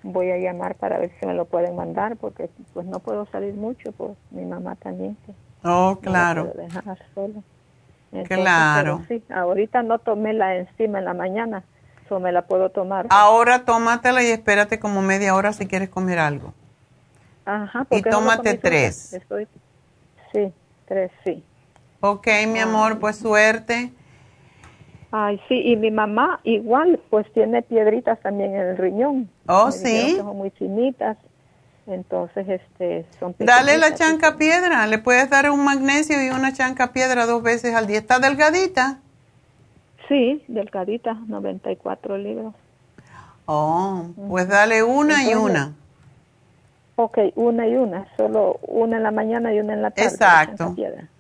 voy 0.03 0.31
a 0.31 0.39
llamar 0.39 0.75
para 0.77 0.99
ver 0.99 1.11
si 1.21 1.27
me 1.27 1.35
lo 1.35 1.45
pueden 1.45 1.77
mandar 1.77 2.17
porque 2.17 2.49
pues 2.73 2.87
no 2.87 2.99
puedo 3.01 3.27
salir 3.27 3.55
mucho 3.55 3.93
por 3.93 4.17
mi 4.31 4.45
mamá 4.45 4.77
también 4.77 5.17
que 5.27 5.33
Oh, 5.63 5.99
no 6.03 6.11
la 6.13 6.25
claro. 6.25 6.43
puedo 6.43 6.55
dejar 6.55 6.99
sola. 7.15 7.41
Claro. 8.27 8.97
pero 8.97 9.07
sí, 9.09 9.23
ahorita 9.33 9.83
no 9.83 9.99
tomé 9.99 10.33
la 10.33 10.57
enzima 10.57 10.99
en 10.99 11.05
la 11.05 11.15
mañana, 11.15 11.63
so 12.09 12.19
me 12.19 12.33
la 12.33 12.43
puedo 12.43 12.71
tomar. 12.71 13.07
Ahora 13.09 13.65
tómatela 13.65 14.23
y 14.23 14.31
espérate 14.31 14.81
como 14.81 15.01
media 15.03 15.35
hora 15.35 15.53
si 15.53 15.67
quieres 15.67 15.89
comer 15.91 16.19
algo. 16.19 16.53
Ajá, 17.45 17.87
y 17.91 18.03
no 18.03 18.03
tómate 18.11 18.55
tres. 18.55 19.13
Estoy, 19.15 19.47
sí, 20.33 20.53
tres, 20.87 21.11
sí. 21.25 21.43
Ok, 22.01 22.27
mi 22.49 22.59
amor, 22.61 22.99
pues 22.99 23.17
suerte. 23.17 23.93
Ay, 25.13 25.41
sí, 25.49 25.61
y 25.65 25.77
mi 25.77 25.91
mamá 25.91 26.41
igual, 26.45 27.01
pues 27.11 27.31
tiene 27.33 27.63
piedritas 27.63 28.21
también 28.21 28.55
en 28.55 28.61
el 28.61 28.77
riñón. 28.77 29.29
Oh, 29.49 29.67
Me 29.67 29.73
sí. 29.73 30.17
son 30.17 30.37
muy 30.37 30.51
finitas, 30.51 31.17
entonces 31.87 32.49
este 32.49 33.05
son 33.19 33.35
Dale 33.39 33.79
la 33.79 33.95
chanca 33.95 34.37
piedra. 34.37 34.87
Le 34.87 34.99
puedes 34.99 35.29
dar 35.29 35.51
un 35.51 35.65
magnesio 35.65 36.23
y 36.25 36.31
una 36.31 36.53
chanca 36.53 36.93
piedra 36.93 37.27
dos 37.27 37.43
veces 37.43 37.75
al 37.75 37.89
día. 37.89 37.99
¿Está 37.99 38.21
delgadita? 38.21 38.99
Sí, 40.07 40.45
delgadita, 40.47 41.15
94 41.27 42.17
libras. 42.19 42.55
Oh, 43.47 44.07
pues 44.29 44.49
dale 44.49 44.85
una 44.85 45.25
y 45.25 45.35
una. 45.35 45.73
Ok, 46.95 47.19
una 47.35 47.67
y 47.67 47.75
una, 47.77 48.07
solo 48.17 48.61
una 48.63 48.99
en 48.99 49.03
la 49.03 49.11
mañana 49.11 49.53
y 49.53 49.59
una 49.59 49.73
en 49.73 49.83
la 49.83 49.91
tarde. 49.91 50.11
Exacto. 50.11 50.77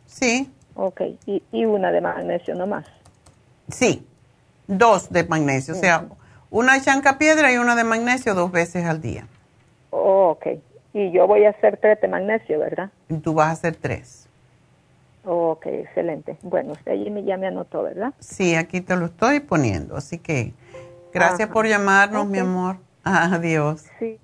Sí, 0.07 0.49
Ok, 0.75 1.01
y, 1.27 1.43
y 1.53 1.65
una 1.65 1.91
de 1.91 2.01
magnesio 2.01 2.55
nomás. 2.55 2.87
Sí. 3.70 4.06
Dos 4.66 5.10
de 5.10 5.24
magnesio. 5.24 5.74
O 5.74 5.76
sea, 5.76 6.06
una 6.51 6.80
chanca 6.80 7.18
piedra 7.18 7.52
y 7.52 7.56
una 7.56 7.74
de 7.74 7.84
magnesio 7.84 8.34
dos 8.34 8.52
veces 8.52 8.84
al 8.84 9.01
día. 9.01 9.26
Oh, 9.90 10.30
ok, 10.30 10.47
y 10.92 11.10
yo 11.12 11.26
voy 11.26 11.44
a 11.44 11.51
hacer 11.51 11.78
tres 11.78 12.01
de 12.01 12.09
magnesio, 12.09 12.59
¿verdad? 12.59 12.90
Y 13.09 13.16
tú 13.18 13.34
vas 13.34 13.48
a 13.48 13.51
hacer 13.52 13.76
tres. 13.76 14.28
Oh, 15.24 15.51
ok, 15.51 15.66
excelente. 15.66 16.38
Bueno, 16.42 16.72
usted 16.72 16.92
allí 16.92 17.10
me, 17.10 17.24
ya 17.24 17.36
me 17.36 17.47
anotó, 17.47 17.82
¿verdad? 17.82 18.14
Sí, 18.20 18.55
aquí 18.55 18.80
te 18.80 18.97
lo 18.97 19.06
estoy 19.06 19.40
poniendo. 19.40 19.97
Así 19.97 20.18
que 20.18 20.55
gracias 21.12 21.47
Ajá. 21.47 21.52
por 21.52 21.66
llamarnos, 21.66 22.26
mi 22.26 22.38
amor. 22.38 22.78
Adiós. 23.05 23.84
Sí. 23.98 24.18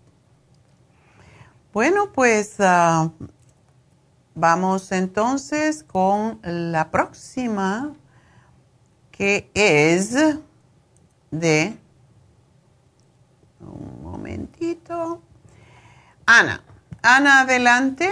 Bueno, 1.73 2.11
pues 2.15 2.57
ah, 2.61 3.11
vamos 4.35 4.93
entonces 4.93 5.85
con 5.85 6.41
la 6.43 6.91
próxima, 6.91 7.93
que 9.17 9.51
es 9.55 10.15
de... 11.31 11.77
Un 13.61 14.03
momentito. 14.03 15.23
Ana. 16.27 16.63
Ana, 17.03 17.41
adelante. 17.41 18.09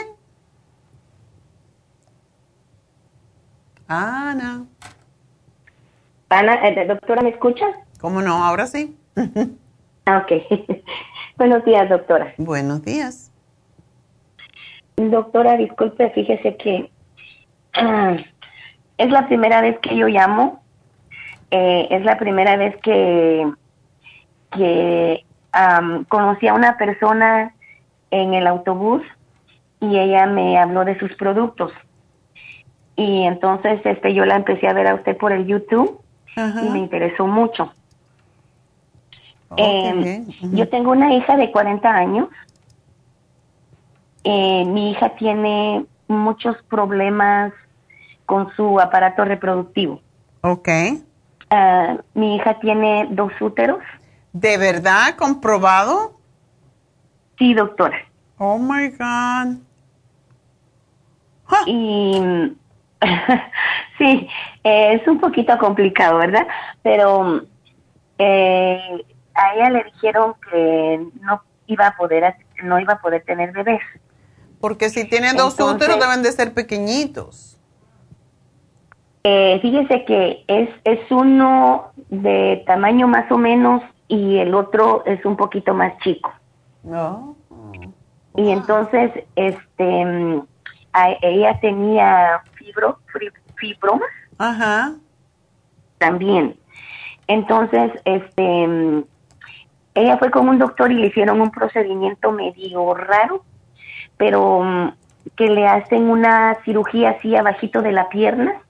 Ana. 3.87 4.67
Ana, 6.31 6.69
eh, 6.69 6.87
doctora, 6.87 7.23
¿me 7.23 7.31
escucha? 7.31 7.67
¿Cómo 8.01 8.23
no? 8.23 8.45
Ahora 8.45 8.67
sí. 8.67 8.97
Ah, 10.07 10.19
ok. 10.19 10.33
Buenos 11.39 11.65
días, 11.65 11.89
doctora. 11.89 12.35
Buenos 12.37 12.83
días. 12.83 13.33
Doctora, 14.97 15.57
disculpe, 15.57 16.11
fíjese 16.11 16.59
que 16.59 16.91
ah, 17.73 18.19
es 18.99 19.11
la 19.11 19.27
primera 19.27 19.63
vez 19.63 19.79
que 19.79 19.97
yo 19.97 20.09
llamo. 20.09 20.63
Eh, 21.57 21.87
es 21.89 22.05
la 22.05 22.19
primera 22.19 22.57
vez 22.57 22.77
que, 22.79 23.49
que 24.51 25.25
conocí 26.09 26.49
a 26.49 26.55
una 26.55 26.77
persona 26.77 27.55
en 28.11 28.35
el 28.35 28.49
autobús 28.49 29.03
y 29.79 29.97
ella 29.97 30.27
me 30.27 30.59
habló 30.59 30.85
de 30.85 30.99
sus 30.99 31.15
productos. 31.15 31.71
Y 32.97 33.23
entonces 33.23 33.81
este 33.85 34.15
yo 34.15 34.25
la 34.25 34.35
empecé 34.35 34.67
a 34.67 34.73
ver 34.73 34.89
a 34.89 34.97
usted 34.97 35.17
por 35.17 35.31
el 35.31 35.47
YouTube 35.47 36.01
y 36.37 36.69
me 36.71 36.81
interesó 36.81 37.29
mucho. 37.29 37.73
Oh, 39.51 39.55
Eh. 39.57 40.25
Ujú. 40.27 40.57
Yo 40.57 40.69
tengo 40.69 40.91
una 40.91 41.15
hija 41.15 41.37
de 41.37 41.53
40 41.53 41.89
años. 41.89 42.31
Eh, 44.25 44.65
mi 44.65 44.91
hija 44.91 45.11
tiene 45.11 45.87
muchos 46.09 46.57
problemas 46.65 47.53
con 48.27 48.53
su 48.57 48.81
aparato 48.81 49.25
reproductivo. 49.25 50.01
Ok. 50.41 50.69
Ah, 51.57 51.97
mi 52.15 52.35
hija 52.37 52.59
tiene 52.59 53.07
dos 53.11 53.33
úteros. 53.41 53.79
¿De 54.33 54.59
verdad 54.59 55.15
comprobado? 55.17 56.19
Sí, 57.39 57.55
doctora. 57.55 57.97
Oh 58.39 58.59
my 58.59 58.89
God. 58.89 59.59
Y 61.67 62.21
sí, 63.99 64.29
eh, 64.65 64.95
es 64.95 65.07
un 65.07 65.21
poquito 65.21 65.57
complicado, 65.59 66.19
¿verdad? 66.19 66.47
Pero 66.83 67.43
eh, 68.19 69.05
a 69.35 69.55
ella 69.55 69.71
le 69.71 69.85
dijeron 69.85 70.35
que 70.51 71.07
no 71.21 71.43
iba 71.67 71.87
a 71.89 71.97
poder 71.97 72.35
no 72.65 72.81
iba 72.81 72.95
a 72.95 73.01
poder 73.01 73.23
tener 73.25 73.53
bebés. 73.53 73.81
Porque 74.61 74.89
si 74.89 75.05
tienen 75.05 75.37
dos 75.37 75.53
Entonces- 75.53 75.77
úteros 75.89 76.01
deben 76.01 76.23
de 76.25 76.33
ser 76.33 76.53
pequeñitos. 76.53 77.54
Eh, 79.27 79.59
fíjese 79.63 80.05
que 80.05 80.45
es, 80.49 80.69
es 80.85 81.11
uno 81.11 81.93
de 82.11 82.63
tamaño 82.67 83.09
más 83.09 83.31
o 83.33 83.39
menos 83.39 83.83
y 84.07 84.37
el 84.37 84.55
otro 84.55 85.03
es 85.07 85.25
un 85.25 85.35
poquito 85.37 85.73
más 85.73 85.97
chico. 86.01 86.31
No. 86.83 87.35
Y 88.37 88.51
entonces, 88.51 89.13
este, 89.35 90.05
mm, 90.05 90.43
a- 90.93 91.17
ella 91.23 91.59
tenía 91.61 92.43
fibro, 92.55 92.99
fibromas 93.57 94.11
Ajá. 94.37 94.93
también. 95.97 96.57
Entonces, 97.27 97.93
este, 98.05 98.67
mm, 98.67 99.05
ella 99.95 100.19
fue 100.19 100.31
con 100.31 100.51
un 100.51 100.59
doctor 100.59 100.93
y 100.93 100.97
le 100.97 101.07
hicieron 101.07 101.41
un 101.41 101.51
procedimiento 101.51 102.31
medio 102.31 102.93
raro, 102.93 103.43
pero 104.19 104.61
mm, 104.63 104.93
que 105.35 105.49
le 105.49 105.67
hacen 105.67 106.11
una 106.11 106.59
cirugía 106.67 107.11
así 107.11 107.35
abajito 107.35 107.81
de 107.81 107.93
la 107.93 108.11
pierna 108.11 108.61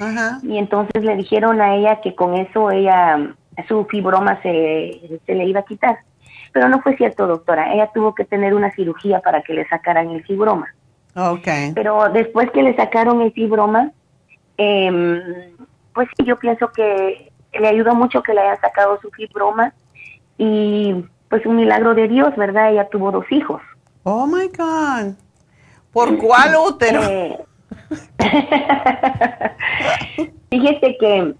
Ajá. 0.00 0.38
y 0.42 0.58
entonces 0.58 1.02
le 1.02 1.16
dijeron 1.16 1.60
a 1.60 1.74
ella 1.74 2.00
que 2.00 2.14
con 2.14 2.34
eso 2.34 2.70
ella 2.70 3.34
su 3.66 3.84
fibroma 3.86 4.40
se, 4.42 5.20
se 5.26 5.34
le 5.34 5.44
iba 5.44 5.60
a 5.60 5.64
quitar. 5.64 5.98
Pero 6.52 6.68
no 6.68 6.80
fue 6.80 6.96
cierto, 6.96 7.26
doctora. 7.26 7.72
Ella 7.72 7.90
tuvo 7.92 8.14
que 8.14 8.24
tener 8.24 8.54
una 8.54 8.70
cirugía 8.72 9.20
para 9.20 9.42
que 9.42 9.54
le 9.54 9.68
sacaran 9.68 10.10
el 10.10 10.24
fibroma. 10.24 10.68
Ok. 11.14 11.48
Pero 11.74 12.08
después 12.10 12.50
que 12.52 12.62
le 12.62 12.76
sacaron 12.76 13.20
el 13.20 13.32
fibroma, 13.32 13.92
em, 14.56 15.20
pues 15.92 16.08
sí, 16.16 16.24
yo 16.24 16.38
pienso 16.38 16.68
que 16.68 17.32
le 17.52 17.68
ayudó 17.68 17.94
mucho 17.94 18.22
que 18.22 18.34
le 18.34 18.40
hayan 18.40 18.60
sacado 18.60 18.98
su 19.00 19.10
fibroma 19.10 19.72
y 20.36 21.04
pues 21.28 21.44
un 21.44 21.56
milagro 21.56 21.94
de 21.94 22.08
Dios, 22.08 22.34
¿verdad? 22.36 22.70
Ella 22.70 22.88
tuvo 22.88 23.10
dos 23.10 23.24
hijos. 23.30 23.60
Oh 24.04 24.26
my 24.26 24.46
God. 24.48 25.14
¿Por 25.92 26.16
cuál 26.18 26.54
útero? 26.56 27.02
Eh, 27.02 27.38
Fíjese 30.50 30.96
que 30.98 31.34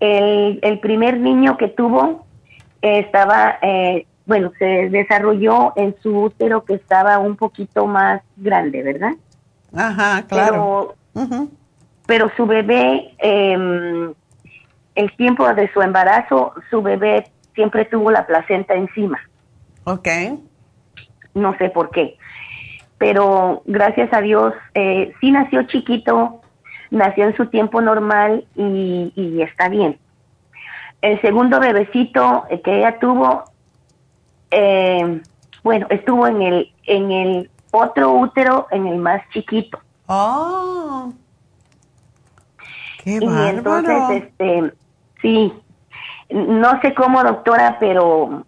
el, 0.00 0.58
el 0.62 0.80
primer 0.80 1.18
niño 1.18 1.56
que 1.56 1.68
tuvo 1.68 2.26
eh, 2.82 3.00
estaba, 3.00 3.58
eh, 3.62 4.06
bueno, 4.26 4.52
se 4.58 4.88
desarrolló 4.88 5.72
en 5.76 5.94
su 6.02 6.22
útero 6.22 6.64
que 6.64 6.74
estaba 6.74 7.18
un 7.18 7.36
poquito 7.36 7.86
más 7.86 8.22
grande, 8.36 8.82
¿verdad? 8.82 9.12
Ajá, 9.74 10.24
claro. 10.26 10.94
Pero, 12.06 12.30
su 12.36 12.46
bebé, 12.46 13.14
eh, 13.18 14.12
el 14.94 15.16
tiempo 15.16 15.52
de 15.54 15.70
su 15.72 15.80
embarazo, 15.80 16.54
su 16.68 16.82
bebé 16.82 17.30
siempre 17.54 17.84
tuvo 17.84 18.10
la 18.10 18.26
placenta 18.26 18.74
encima. 18.74 19.20
Ok. 19.84 20.08
no 21.34 21.56
sé 21.58 21.70
por 21.70 21.90
qué. 21.90 22.16
Pero 23.00 23.62
gracias 23.64 24.12
a 24.12 24.20
Dios, 24.20 24.52
eh, 24.74 25.14
sí 25.22 25.30
nació 25.30 25.62
chiquito, 25.62 26.42
nació 26.90 27.24
en 27.28 27.34
su 27.34 27.46
tiempo 27.46 27.80
normal 27.80 28.44
y, 28.54 29.10
y 29.16 29.40
está 29.40 29.70
bien. 29.70 29.98
El 31.00 31.18
segundo 31.22 31.60
bebecito 31.60 32.44
eh, 32.50 32.60
que 32.60 32.76
ella 32.76 32.98
tuvo, 32.98 33.44
eh, 34.50 35.22
bueno, 35.62 35.86
estuvo 35.88 36.26
en 36.26 36.42
el, 36.42 36.72
en 36.84 37.10
el 37.10 37.50
otro 37.70 38.12
útero, 38.12 38.66
en 38.70 38.86
el 38.86 38.98
más 38.98 39.22
chiquito. 39.30 39.80
Oh. 40.04 41.14
Qué 43.02 43.12
y 43.12 43.26
bárbaro. 43.26 43.78
entonces, 43.78 44.24
este, 44.24 44.74
sí, 45.22 45.54
no 46.28 46.78
sé 46.82 46.92
cómo, 46.92 47.24
doctora, 47.24 47.78
pero 47.80 48.44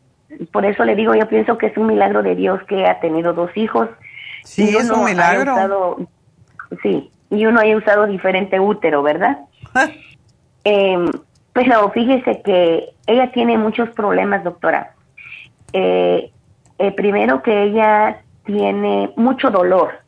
por 0.53 0.67
eso 0.67 0.85
le 0.85 0.95
digo, 0.95 1.15
yo 1.15 1.27
pienso 1.27 1.57
que 1.57 1.69
es 1.69 1.77
un 1.79 1.87
milagro 1.87 2.23
de 2.23 2.35
Dios 2.35 2.61
que 2.65 2.85
ha 2.85 3.01
tenido 3.01 3.33
dos 3.33 3.51
hijos. 3.57 3.89
Sí, 4.45 4.71
Y 4.71 4.77
es 4.77 4.91
un 4.91 5.05
milagro. 5.05 5.53
usado- 5.55 5.97
sí, 6.83 7.11
y 7.31 7.47
uno 7.47 7.61
haya 7.61 7.77
usado 7.77 8.07
diferente 8.07 8.59
útero, 8.61 9.03
¿verdad? 9.03 9.39
Eh, 10.65 10.97
pero 11.53 11.91
fíjese 11.91 12.41
que 12.43 12.91
ella 13.09 13.33
tiene 13.33 13.59
muchos 13.59 13.91
problemas, 13.91 14.45
doctora. 14.45 14.93
Eh, 15.73 16.31
eh, 16.79 16.93
primero 16.93 17.43
que 17.43 17.65
ella 17.65 18.23
tiene 18.45 19.13
mucho 19.17 19.51
dolor. 19.51 19.99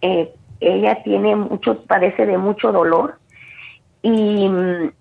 Eh, 0.00 0.32
ella 0.60 1.02
tiene 1.02 1.34
mucho, 1.34 1.82
padece 1.82 2.26
de 2.26 2.38
mucho 2.38 2.70
dolor 2.70 3.18
y, 4.02 4.48
mm, 4.48 4.92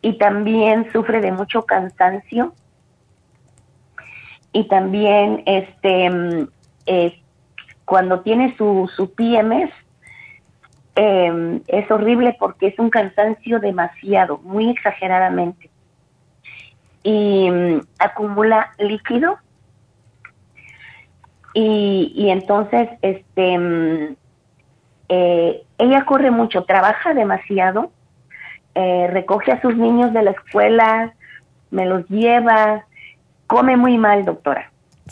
y 0.00 0.16
también 0.16 0.90
sufre 0.90 1.20
de 1.20 1.32
mucho 1.32 1.66
cansancio 1.66 2.54
y 4.52 4.64
también 4.68 5.42
este 5.44 6.48
eh, 6.86 7.20
cuando 7.88 8.20
tiene 8.20 8.54
su, 8.58 8.88
su 8.94 9.14
PMS 9.14 9.70
eh, 10.94 11.60
es 11.68 11.90
horrible 11.90 12.36
porque 12.38 12.66
es 12.66 12.78
un 12.78 12.90
cansancio 12.90 13.60
demasiado, 13.60 14.38
muy 14.38 14.68
exageradamente. 14.68 15.70
Y 17.02 17.50
mm, 17.50 17.80
acumula 17.98 18.72
líquido. 18.78 19.38
Y, 21.54 22.12
y 22.14 22.28
entonces, 22.28 22.90
este, 23.00 23.58
mm, 23.58 24.16
eh, 25.08 25.62
ella 25.78 26.04
corre 26.04 26.30
mucho, 26.30 26.64
trabaja 26.64 27.14
demasiado, 27.14 27.90
eh, 28.74 29.08
recoge 29.10 29.52
a 29.52 29.62
sus 29.62 29.74
niños 29.76 30.12
de 30.12 30.24
la 30.24 30.32
escuela, 30.32 31.14
me 31.70 31.86
los 31.86 32.06
lleva, 32.10 32.84
come 33.46 33.78
muy 33.78 33.96
mal, 33.96 34.26
doctora, 34.26 34.70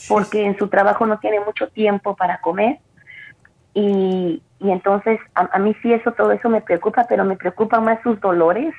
porque 0.09 0.44
en 0.44 0.59
su 0.59 0.68
trabajo 0.68 1.06
no 1.06 1.18
tiene 1.18 1.40
mucho 1.40 1.68
tiempo 1.68 2.16
para 2.16 2.40
comer 2.40 2.78
y, 3.78 4.43
y 4.59 4.70
entonces 4.70 5.20
a, 5.35 5.59
mí 5.59 5.77
sí 5.82 5.93
eso, 5.93 6.12
todo 6.12 6.32
eso 6.32 6.48
me 6.48 6.62
preocupa, 6.62 7.05
pero 7.06 7.27
me 7.27 7.36
preocupa 7.36 7.78
más 7.78 8.01
sus 8.02 8.18
dolores. 8.20 8.74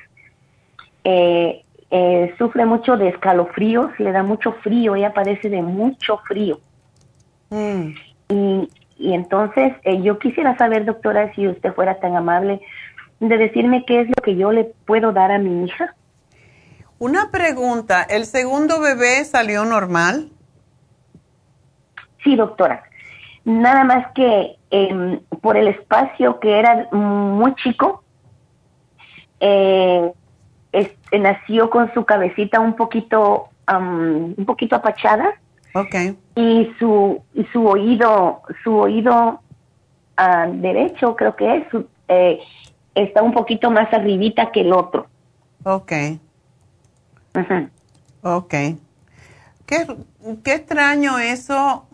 Eh, 1.04 1.64
eh, 1.90 2.34
sufre 2.36 2.66
mucho 2.66 2.96
de 2.96 3.08
escalofríos, 3.08 3.92
le 4.00 4.10
da 4.10 4.24
mucho 4.24 4.52
frío, 4.64 4.96
ella 4.96 5.14
padece 5.14 5.48
de 5.48 5.62
mucho 5.62 6.18
frío. 6.26 6.58
Mm. 7.50 7.94
Y, 8.28 8.68
y 8.98 9.14
entonces 9.14 9.72
eh, 9.84 10.02
yo 10.02 10.18
quisiera 10.18 10.58
saber, 10.58 10.84
doctora, 10.84 11.32
si 11.34 11.46
usted 11.46 11.72
fuera 11.74 12.00
tan 12.00 12.16
amable 12.16 12.60
de 13.20 13.36
decirme 13.38 13.84
qué 13.86 14.00
es 14.00 14.08
lo 14.08 14.22
que 14.22 14.34
yo 14.34 14.50
le 14.50 14.64
puedo 14.84 15.12
dar 15.12 15.30
a 15.30 15.38
mi 15.38 15.64
hija. 15.64 15.94
Una 16.98 17.30
pregunta, 17.30 18.02
¿el 18.02 18.26
segundo 18.26 18.80
bebé 18.80 19.24
salió 19.24 19.64
normal? 19.64 20.30
Sí, 22.28 22.36
doctora. 22.36 22.82
Nada 23.46 23.84
más 23.84 24.12
que 24.12 24.56
em, 24.70 25.18
por 25.40 25.56
el 25.56 25.68
espacio 25.68 26.38
que 26.40 26.58
era 26.58 26.86
muy 26.92 27.54
chico, 27.54 28.04
eh, 29.40 30.12
nació 31.18 31.70
con 31.70 31.90
su 31.94 32.04
cabecita 32.04 32.60
un 32.60 32.76
poquito, 32.76 33.48
un 33.66 34.44
poquito 34.46 34.76
apachada. 34.76 35.40
Okay. 35.74 36.18
Y 36.34 36.70
su, 36.78 37.22
y 37.32 37.44
su 37.44 37.66
oído, 37.66 38.42
su 38.62 38.76
oído 38.76 39.40
ah, 40.18 40.48
derecho, 40.52 41.16
creo 41.16 41.34
que 41.34 41.56
es, 41.56 41.64
eh, 42.08 42.40
está 42.94 43.22
un 43.22 43.32
poquito 43.32 43.70
más 43.70 43.90
arribita 43.94 44.52
que 44.52 44.60
el 44.60 44.74
otro. 44.74 45.06
Ok. 45.64 45.92
Ok. 48.20 48.54
Qué, 49.68 49.86
qué 50.42 50.54
extraño 50.54 51.18
eso, 51.18 51.86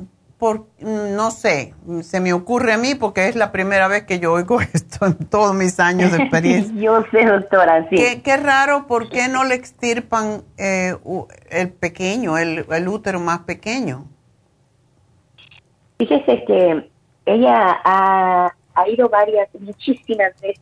por, 0.45 0.67
no 0.79 1.31
sé, 1.31 1.73
se 2.03 2.21
me 2.21 2.35
ocurre 2.35 2.75
a 2.75 2.77
mí 2.77 2.95
porque 2.95 3.29
es 3.29 3.35
la 3.35 3.51
primera 3.51 3.89
vez 3.89 4.05
que 4.05 4.19
yo 4.19 4.35
oigo 4.35 4.61
esto 4.75 5.07
en 5.07 5.17
todos 5.17 5.55
mis 5.55 5.81
años 5.81 6.13
de 6.13 6.19
experiencia. 6.19 6.75
yo 6.79 7.03
sé, 7.11 7.25
doctora, 7.25 7.89
sí. 7.89 7.97
Qué, 7.97 8.21
qué 8.21 8.37
raro, 8.37 8.87
¿por 8.87 9.09
qué 9.09 9.29
no 9.29 9.45
le 9.45 9.55
extirpan 9.55 10.43
eh, 10.59 10.97
el 11.49 11.73
pequeño, 11.73 12.37
el, 12.37 12.67
el 12.71 12.89
útero 12.89 13.21
más 13.21 13.39
pequeño? 13.45 14.05
Fíjese 15.97 16.45
que 16.45 16.91
ella 17.25 17.81
ha, 17.83 18.55
ha 18.75 18.89
ido 18.91 19.09
varias, 19.09 19.49
muchísimas 19.59 20.39
veces 20.43 20.61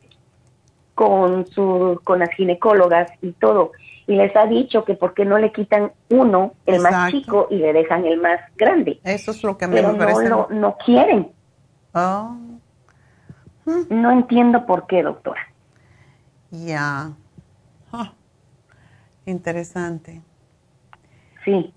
con, 0.95 1.45
su, 1.49 2.01
con 2.05 2.21
las 2.21 2.31
ginecólogas 2.37 3.11
y 3.21 3.33
todo, 3.33 3.73
y 4.13 4.17
les 4.17 4.37
ha 4.37 4.45
dicho 4.45 4.85
que 4.85 4.93
por 4.93 5.15
qué 5.15 5.25
no 5.25 5.39
le 5.39 5.53
quitan 5.53 5.91
uno, 6.11 6.53
el 6.67 6.81
más 6.83 7.11
chico, 7.11 7.47
y 7.51 7.57
le 7.57 7.73
dejan 7.73 8.05
el 8.05 8.21
más 8.21 8.41
grande. 8.59 9.01
Eso 9.05 9.31
es 9.31 9.43
lo 9.43 9.57
que 9.57 9.67
me, 9.67 9.83
parece. 9.83 10.29
No, 10.29 10.49
no 10.51 10.77
quieren. 10.85 11.33
Oh. 11.95 12.37
No 13.65 14.11
entiendo 14.11 14.67
por 14.67 14.87
qué, 14.87 15.03
doctora. 15.03 15.41
Ya. 16.51 17.13
Ah. 17.91 18.13
Interesante. 19.25 20.21
Sí. 21.47 21.73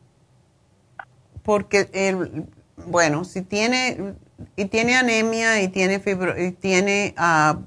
Porque, 1.42 1.90
el, 1.94 2.48
bueno, 2.86 3.24
si 3.24 3.44
tiene, 3.44 4.16
y 4.58 4.66
tiene 4.66 4.98
anemia 4.98 5.62
y 5.62 5.70
tiene 5.70 6.02
fibro, 6.02 6.38
y 6.38 6.52
tiene 6.52 7.16
uh, 7.18 7.62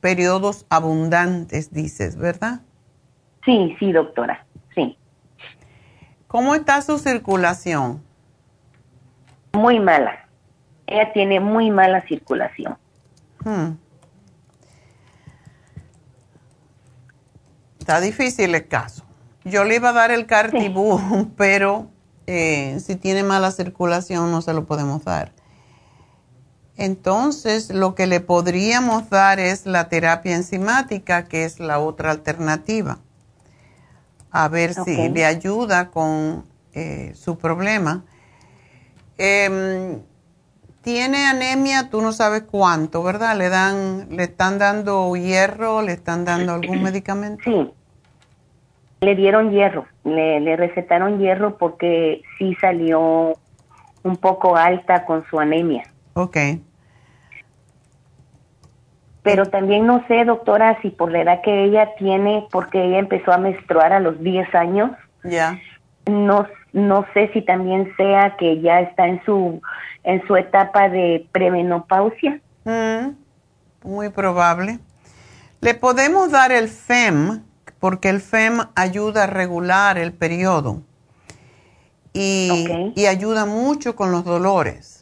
periodos 0.00 0.66
abundantes, 0.68 1.72
dices, 1.72 2.16
¿verdad? 2.16 2.60
Sí, 3.48 3.74
sí, 3.78 3.92
doctora, 3.92 4.44
sí. 4.74 4.98
¿Cómo 6.26 6.54
está 6.54 6.82
su 6.82 6.98
circulación? 6.98 8.04
Muy 9.54 9.80
mala. 9.80 10.28
Ella 10.86 11.14
tiene 11.14 11.40
muy 11.40 11.70
mala 11.70 12.02
circulación. 12.02 12.76
Hmm. 13.42 13.70
Está 17.78 18.02
difícil 18.02 18.54
el 18.54 18.68
caso. 18.68 19.06
Yo 19.44 19.64
le 19.64 19.76
iba 19.76 19.88
a 19.88 19.94
dar 19.94 20.10
el 20.10 20.26
cartibú, 20.26 21.00
pero 21.38 21.88
eh, 22.26 22.78
si 22.80 22.96
tiene 22.96 23.22
mala 23.22 23.50
circulación 23.50 24.30
no 24.30 24.42
se 24.42 24.52
lo 24.52 24.66
podemos 24.66 25.04
dar. 25.04 25.32
Entonces, 26.76 27.70
lo 27.70 27.94
que 27.94 28.06
le 28.06 28.20
podríamos 28.20 29.08
dar 29.08 29.40
es 29.40 29.64
la 29.64 29.88
terapia 29.88 30.36
enzimática, 30.36 31.24
que 31.24 31.44
es 31.44 31.60
la 31.60 31.78
otra 31.78 32.10
alternativa. 32.10 32.98
A 34.30 34.48
ver 34.48 34.74
si 34.74 35.08
le 35.08 35.24
ayuda 35.24 35.90
con 35.90 36.44
eh, 36.72 37.12
su 37.14 37.38
problema. 37.38 38.04
Em, 39.16 40.00
tiene 40.82 41.26
anemia, 41.26 41.90
tú 41.90 42.00
no 42.00 42.12
sabes 42.12 42.42
cuánto, 42.42 43.02
¿verdad? 43.02 43.36
Le 43.36 43.48
dan, 43.48 44.08
le 44.10 44.24
están 44.24 44.58
dando 44.58 45.14
hierro, 45.16 45.82
le 45.82 45.92
están 45.92 46.24
dando 46.24 46.54
algún 46.54 46.82
medicamento. 46.82 47.42
Sí. 47.44 47.70
Le 49.00 49.14
dieron 49.14 49.50
hierro, 49.50 49.86
le, 50.04 50.40
le 50.40 50.56
recetaron 50.56 51.18
hierro 51.18 51.56
porque 51.56 52.22
sí 52.38 52.56
salió 52.60 53.34
un 54.02 54.16
poco 54.16 54.56
alta 54.56 55.04
con 55.04 55.24
su 55.26 55.38
anemia. 55.38 55.84
Ok. 56.14 56.36
Pero 59.28 59.46
también 59.46 59.86
no 59.86 60.04
sé, 60.08 60.24
doctora, 60.24 60.80
si 60.80 60.90
por 60.90 61.12
la 61.12 61.20
edad 61.20 61.40
que 61.42 61.64
ella 61.64 61.90
tiene, 61.98 62.46
porque 62.50 62.82
ella 62.82 62.98
empezó 62.98 63.32
a 63.32 63.38
menstruar 63.38 63.92
a 63.92 64.00
los 64.00 64.18
10 64.22 64.54
años. 64.54 64.90
Ya. 65.22 65.58
No, 66.06 66.46
no 66.72 67.04
sé 67.12 67.30
si 67.34 67.42
también 67.42 67.92
sea 67.96 68.36
que 68.38 68.60
ya 68.60 68.80
está 68.80 69.06
en 69.06 69.22
su, 69.24 69.60
en 70.04 70.26
su 70.26 70.36
etapa 70.36 70.88
de 70.88 71.26
premenopausia. 71.32 72.40
Mm, 72.64 73.10
muy 73.84 74.08
probable. 74.08 74.78
Le 75.60 75.74
podemos 75.74 76.30
dar 76.30 76.50
el 76.50 76.68
FEM, 76.68 77.42
porque 77.80 78.08
el 78.08 78.20
FEM 78.20 78.60
ayuda 78.74 79.24
a 79.24 79.26
regular 79.26 79.98
el 79.98 80.12
periodo 80.12 80.82
y, 82.12 82.92
y 82.94 83.06
ayuda 83.06 83.44
mucho 83.44 83.94
con 83.94 84.10
los 84.10 84.24
dolores. 84.24 84.97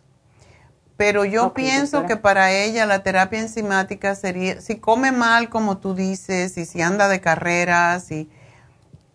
Pero 0.97 1.27
yo 1.27 1.53
pienso 1.53 2.07
que 2.07 2.17
para 2.17 2.53
ella 2.53 2.87
la 2.87 3.03
terapia 3.03 3.41
enzimática 3.41 4.15
sería, 4.15 4.61
si 4.63 4.77
come 4.77 5.13
mal, 5.13 5.51
como 5.51 5.77
tú 5.77 5.95
dices, 5.95 6.57
y 6.57 6.65
si 6.65 6.81
anda 6.81 7.09
de 7.09 7.21
carreras 7.21 8.11
y, 8.11 8.31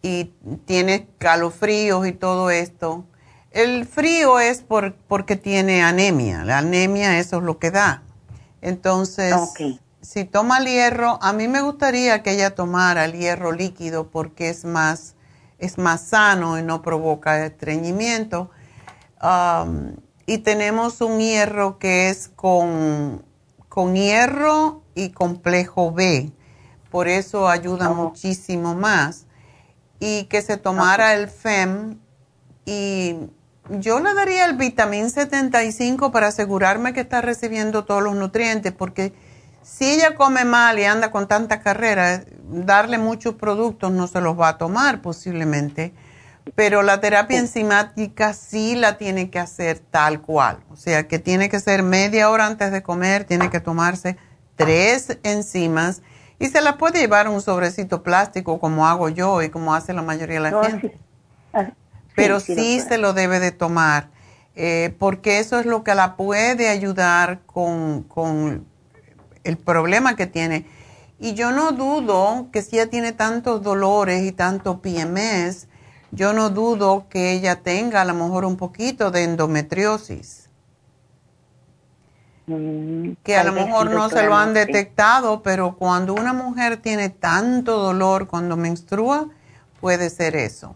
y 0.03 0.25
tiene 0.65 1.07
calofríos 1.17 2.05
y 2.05 2.11
todo 2.11 2.51
esto, 2.51 3.05
el 3.49 3.85
frío 3.87 4.39
es 4.39 4.61
por, 4.61 4.93
porque 4.93 5.35
tiene 5.35 5.81
anemia. 5.81 6.45
La 6.45 6.59
anemia 6.59 7.17
eso 7.17 7.37
es 7.37 7.43
lo 7.43 7.57
que 7.57 7.71
da. 7.71 8.03
Entonces, 8.61 9.35
si 10.01 10.25
toma 10.25 10.59
el 10.59 10.67
hierro, 10.67 11.17
a 11.21 11.33
mí 11.33 11.47
me 11.47 11.61
gustaría 11.61 12.21
que 12.21 12.33
ella 12.33 12.53
tomara 12.53 13.05
el 13.05 13.13
hierro 13.13 13.51
líquido 13.51 14.09
porque 14.09 14.49
es 14.49 14.65
más, 14.65 15.15
es 15.57 15.79
más 15.79 16.01
sano 16.01 16.59
y 16.59 16.63
no 16.63 16.83
provoca 16.83 17.43
estreñimiento. 17.43 18.51
Um, 19.21 19.95
y 20.31 20.37
tenemos 20.37 21.01
un 21.01 21.19
hierro 21.19 21.77
que 21.77 22.07
es 22.07 22.29
con, 22.29 23.21
con 23.67 23.95
hierro 23.95 24.81
y 24.95 25.09
complejo 25.09 25.91
B. 25.91 26.31
Por 26.89 27.09
eso 27.09 27.49
ayuda 27.49 27.89
muchísimo 27.89 28.73
más. 28.73 29.25
Y 29.99 30.23
que 30.29 30.41
se 30.41 30.55
tomara 30.55 31.15
el 31.15 31.27
FEM 31.27 31.99
y 32.65 33.17
yo 33.71 33.99
le 33.99 34.13
daría 34.13 34.45
el 34.45 34.55
vitamín 34.55 35.09
75 35.09 36.13
para 36.13 36.27
asegurarme 36.27 36.93
que 36.93 37.01
está 37.01 37.19
recibiendo 37.19 37.83
todos 37.83 38.01
los 38.01 38.15
nutrientes, 38.15 38.71
porque 38.71 39.11
si 39.61 39.83
ella 39.83 40.15
come 40.15 40.45
mal 40.45 40.79
y 40.79 40.85
anda 40.85 41.11
con 41.11 41.27
tanta 41.27 41.59
carrera, 41.59 42.23
darle 42.47 42.97
muchos 42.97 43.35
productos 43.35 43.91
no 43.91 44.07
se 44.07 44.21
los 44.21 44.39
va 44.39 44.47
a 44.47 44.57
tomar 44.57 45.01
posiblemente 45.01 45.93
pero 46.55 46.81
la 46.81 46.99
terapia 46.99 47.39
enzimática 47.39 48.33
sí 48.33 48.75
la 48.75 48.97
tiene 48.97 49.29
que 49.29 49.39
hacer 49.39 49.79
tal 49.79 50.21
cual. 50.21 50.59
O 50.69 50.75
sea, 50.75 51.07
que 51.07 51.19
tiene 51.19 51.49
que 51.49 51.59
ser 51.59 51.83
media 51.83 52.29
hora 52.29 52.47
antes 52.47 52.71
de 52.71 52.81
comer, 52.83 53.23
tiene 53.25 53.49
que 53.49 53.59
tomarse 53.59 54.17
tres 54.55 55.17
enzimas 55.23 56.01
y 56.39 56.47
se 56.47 56.61
la 56.61 56.77
puede 56.77 56.99
llevar 56.99 57.27
un 57.29 57.41
sobrecito 57.41 58.01
plástico 58.01 58.59
como 58.59 58.87
hago 58.87 59.09
yo 59.09 59.41
y 59.43 59.49
como 59.49 59.75
hace 59.75 59.93
la 59.93 60.01
mayoría 60.01 60.41
de 60.41 60.51
la 60.51 60.63
gente. 60.63 60.97
Ah, 61.53 61.71
pero 62.15 62.39
sí, 62.39 62.79
se 62.79 62.97
lo 62.97 63.13
debe 63.13 63.39
de 63.39 63.51
tomar, 63.51 64.09
eh, 64.55 64.95
porque 64.97 65.39
eso 65.39 65.59
es 65.59 65.65
lo 65.65 65.83
que 65.83 65.93
la 65.95 66.15
puede 66.15 66.69
ayudar 66.69 67.41
con, 67.45 68.03
con 68.03 68.65
el 69.43 69.57
problema 69.57 70.15
que 70.15 70.27
tiene. 70.27 70.65
Y 71.19 71.35
yo 71.35 71.51
no 71.51 71.73
dudo 71.73 72.47
que 72.51 72.63
si 72.63 72.77
ella 72.77 72.89
tiene 72.89 73.11
tantos 73.11 73.61
dolores 73.61 74.23
y 74.23 74.31
tanto 74.31 74.81
PMS, 74.81 75.67
yo 76.11 76.33
no 76.33 76.49
dudo 76.49 77.05
que 77.09 77.31
ella 77.31 77.61
tenga 77.61 78.01
a 78.01 78.05
lo 78.05 78.13
mejor 78.13 78.45
un 78.45 78.57
poquito 78.57 79.11
de 79.11 79.23
endometriosis. 79.23 80.49
Mm, 82.47 83.13
que 83.23 83.37
a 83.37 83.43
lo 83.43 83.53
mejor 83.53 83.87
sí, 83.87 83.93
no 83.93 84.09
se 84.09 84.25
lo 84.25 84.35
han 84.35 84.53
detectado, 84.53 85.41
pero 85.41 85.75
cuando 85.77 86.13
una 86.13 86.33
mujer 86.33 86.77
tiene 86.77 87.09
tanto 87.09 87.77
dolor 87.77 88.27
cuando 88.27 88.57
menstrua, 88.57 89.27
puede 89.79 90.09
ser 90.09 90.35
eso. 90.35 90.75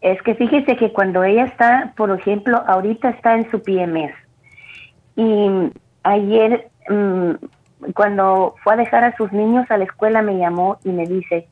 Es 0.00 0.22
que 0.22 0.34
fíjese 0.34 0.76
que 0.76 0.92
cuando 0.92 1.24
ella 1.24 1.44
está, 1.44 1.92
por 1.96 2.10
ejemplo, 2.10 2.62
ahorita 2.66 3.10
está 3.10 3.34
en 3.34 3.50
su 3.50 3.60
PMS. 3.62 4.14
Y 5.16 5.72
ayer, 6.04 6.70
mm, 6.88 7.32
cuando 7.94 8.54
fue 8.62 8.74
a 8.74 8.76
dejar 8.76 9.04
a 9.04 9.16
sus 9.16 9.32
niños 9.32 9.66
a 9.70 9.76
la 9.76 9.84
escuela, 9.84 10.22
me 10.22 10.38
llamó 10.38 10.78
y 10.84 10.90
me 10.90 11.04
dice, 11.06 11.48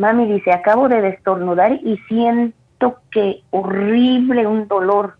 mami, 0.00 0.26
dice, 0.26 0.50
acabo 0.52 0.88
de 0.88 1.00
destornudar 1.02 1.72
y 1.74 1.98
siento 2.08 2.98
que 3.10 3.42
horrible 3.50 4.46
un 4.46 4.66
dolor. 4.66 5.16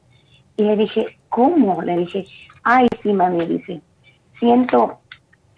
Y 0.57 0.65
le 0.65 0.77
dije, 0.77 1.19
¿cómo? 1.29 1.83
Le 1.83 1.97
dije, 1.99 2.25
ay, 2.65 2.89
sí, 3.03 3.13
mami, 3.13 3.45
dice, 3.47 3.81
siento, 4.39 4.99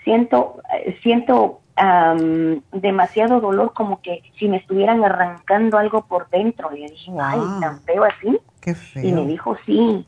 siento, 0.04 0.56
eh, 0.74 0.98
siento 1.02 1.60
am, 1.76 2.62
demasiado 2.72 3.40
dolor 3.40 3.72
como 3.72 4.00
que 4.02 4.22
si 4.38 4.48
me 4.48 4.56
estuvieran 4.58 5.04
arrancando 5.04 5.78
algo 5.78 6.02
por 6.06 6.28
dentro. 6.30 6.70
Le 6.70 6.88
dije, 6.90 7.12
ay, 7.20 7.38
Wow. 7.40 7.60
tan 7.60 7.80
feo 7.82 8.04
así. 8.04 8.38
Qué 8.60 8.74
Y 9.02 9.12
me 9.12 9.20
feo. 9.22 9.24
dijo, 9.26 9.56
sí. 9.66 10.06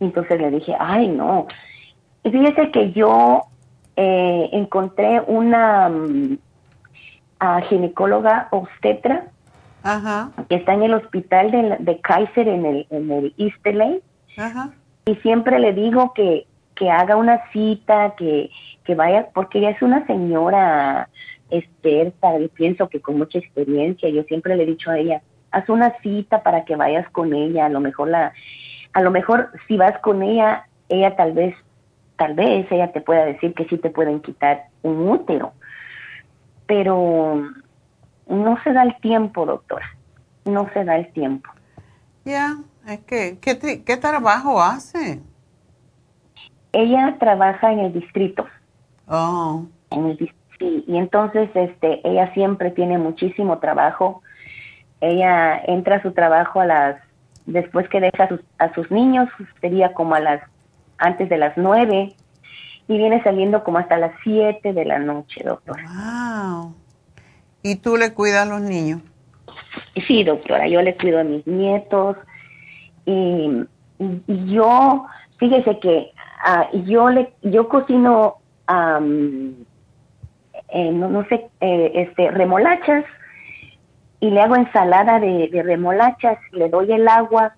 Entonces 0.00 0.40
le 0.40 0.50
dije, 0.50 0.74
ay, 0.78 1.08
no. 1.08 1.46
Y 2.24 2.30
fíjese 2.30 2.70
que 2.70 2.92
yo 2.92 3.42
eh, 3.96 4.48
encontré 4.52 5.20
una 5.26 5.88
mm, 5.88 6.38
a 7.40 7.60
ginecóloga 7.62 8.48
obstetra 8.50 9.26
Ajá, 9.82 10.30
que 10.48 10.56
está 10.56 10.74
en 10.74 10.82
el 10.82 10.94
hospital 10.94 11.50
de, 11.50 11.76
de 11.78 12.00
Kaiser 12.00 12.48
en 12.48 12.66
el, 12.66 12.86
en 12.90 13.10
el 13.10 13.34
East 13.38 13.64
LA 13.64 13.98
ajá. 14.36 14.70
y 15.06 15.14
siempre 15.16 15.58
le 15.58 15.72
digo 15.72 16.12
que, 16.14 16.46
que 16.74 16.90
haga 16.90 17.16
una 17.16 17.50
cita, 17.52 18.14
que, 18.16 18.50
que 18.84 18.94
vaya, 18.94 19.28
porque 19.34 19.58
ella 19.58 19.70
es 19.70 19.82
una 19.82 20.06
señora 20.06 21.08
experta, 21.50 22.38
y 22.38 22.48
pienso 22.48 22.88
que 22.88 23.00
con 23.00 23.18
mucha 23.18 23.38
experiencia, 23.38 24.08
yo 24.08 24.22
siempre 24.24 24.56
le 24.56 24.64
he 24.64 24.66
dicho 24.66 24.90
a 24.90 24.98
ella, 24.98 25.22
haz 25.50 25.68
una 25.68 25.98
cita 26.02 26.42
para 26.42 26.64
que 26.64 26.76
vayas 26.76 27.08
con 27.10 27.34
ella, 27.34 27.66
a 27.66 27.70
lo 27.70 27.80
mejor 27.80 28.08
la, 28.08 28.32
a 28.92 29.00
lo 29.00 29.10
mejor 29.10 29.50
si 29.66 29.76
vas 29.76 29.98
con 30.00 30.22
ella, 30.22 30.66
ella 30.88 31.16
tal 31.16 31.32
vez, 31.32 31.54
tal 32.16 32.34
vez 32.34 32.70
ella 32.70 32.92
te 32.92 33.00
pueda 33.00 33.24
decir 33.24 33.54
que 33.54 33.64
sí 33.64 33.78
te 33.78 33.90
pueden 33.90 34.20
quitar 34.20 34.64
un 34.82 35.08
útero, 35.08 35.52
pero 36.68 37.42
no 38.28 38.62
se 38.62 38.72
da 38.72 38.84
el 38.84 38.94
tiempo, 39.00 39.44
doctora, 39.44 39.86
no 40.44 40.70
se 40.72 40.84
da 40.84 40.96
el 40.96 41.10
tiempo. 41.12 41.50
Ya, 42.24 42.58
es 42.86 43.00
que, 43.00 43.38
¿qué, 43.40 43.58
tri- 43.58 43.82
¿qué 43.84 43.96
trabajo 43.96 44.62
hace? 44.62 45.20
Ella 46.72 47.16
trabaja 47.18 47.72
en 47.72 47.80
el 47.80 47.92
distrito. 47.92 48.46
Oh, 49.08 49.64
en 49.90 50.06
el 50.06 50.18
dis- 50.18 50.34
sí, 50.58 50.84
y 50.86 50.96
entonces 50.98 51.48
este 51.54 52.06
ella 52.06 52.32
siempre 52.34 52.70
tiene 52.70 52.98
muchísimo 52.98 53.58
trabajo 53.58 54.22
ella 55.00 55.56
entra 55.66 55.96
a 55.96 56.02
su 56.02 56.12
trabajo 56.12 56.60
a 56.60 56.66
las 56.66 57.00
después 57.46 57.88
que 57.88 58.00
deja 58.00 58.24
a 58.24 58.28
sus, 58.28 58.40
a 58.58 58.74
sus 58.74 58.90
niños 58.90 59.28
sería 59.60 59.94
como 59.94 60.14
a 60.14 60.20
las 60.20 60.42
antes 60.98 61.28
de 61.30 61.38
las 61.38 61.56
nueve 61.56 62.14
y 62.88 62.96
viene 62.98 63.22
saliendo 63.22 63.62
como 63.62 63.78
hasta 63.78 63.96
las 63.98 64.12
siete 64.24 64.72
de 64.72 64.84
la 64.84 64.98
noche 64.98 65.42
doctora 65.44 65.84
wow. 65.86 66.74
¿Y 67.62 67.76
tú 67.76 67.96
le 67.96 68.14
cuidas 68.14 68.46
a 68.46 68.50
los 68.50 68.60
niños? 68.60 69.00
Sí 70.06 70.24
doctora 70.24 70.66
yo 70.68 70.82
le 70.82 70.96
cuido 70.96 71.20
a 71.20 71.24
mis 71.24 71.46
nietos 71.46 72.16
y, 73.04 73.64
yo 74.46 75.06
fíjese 75.38 75.78
que 75.80 76.12
ah, 76.44 76.68
yo 76.84 77.10
le 77.10 77.32
yo 77.42 77.68
cocino 77.68 78.36
am, 78.66 79.54
eh, 80.68 80.92
no, 80.92 81.08
no 81.08 81.26
sé, 81.28 81.48
eh, 81.60 81.92
este, 81.94 82.30
remolachas 82.30 83.04
y 84.20 84.30
le 84.30 84.40
hago 84.40 84.56
ensalada 84.56 85.18
de, 85.20 85.48
de 85.48 85.62
remolachas, 85.62 86.38
le 86.52 86.68
doy 86.68 86.92
el 86.92 87.08
agua 87.08 87.54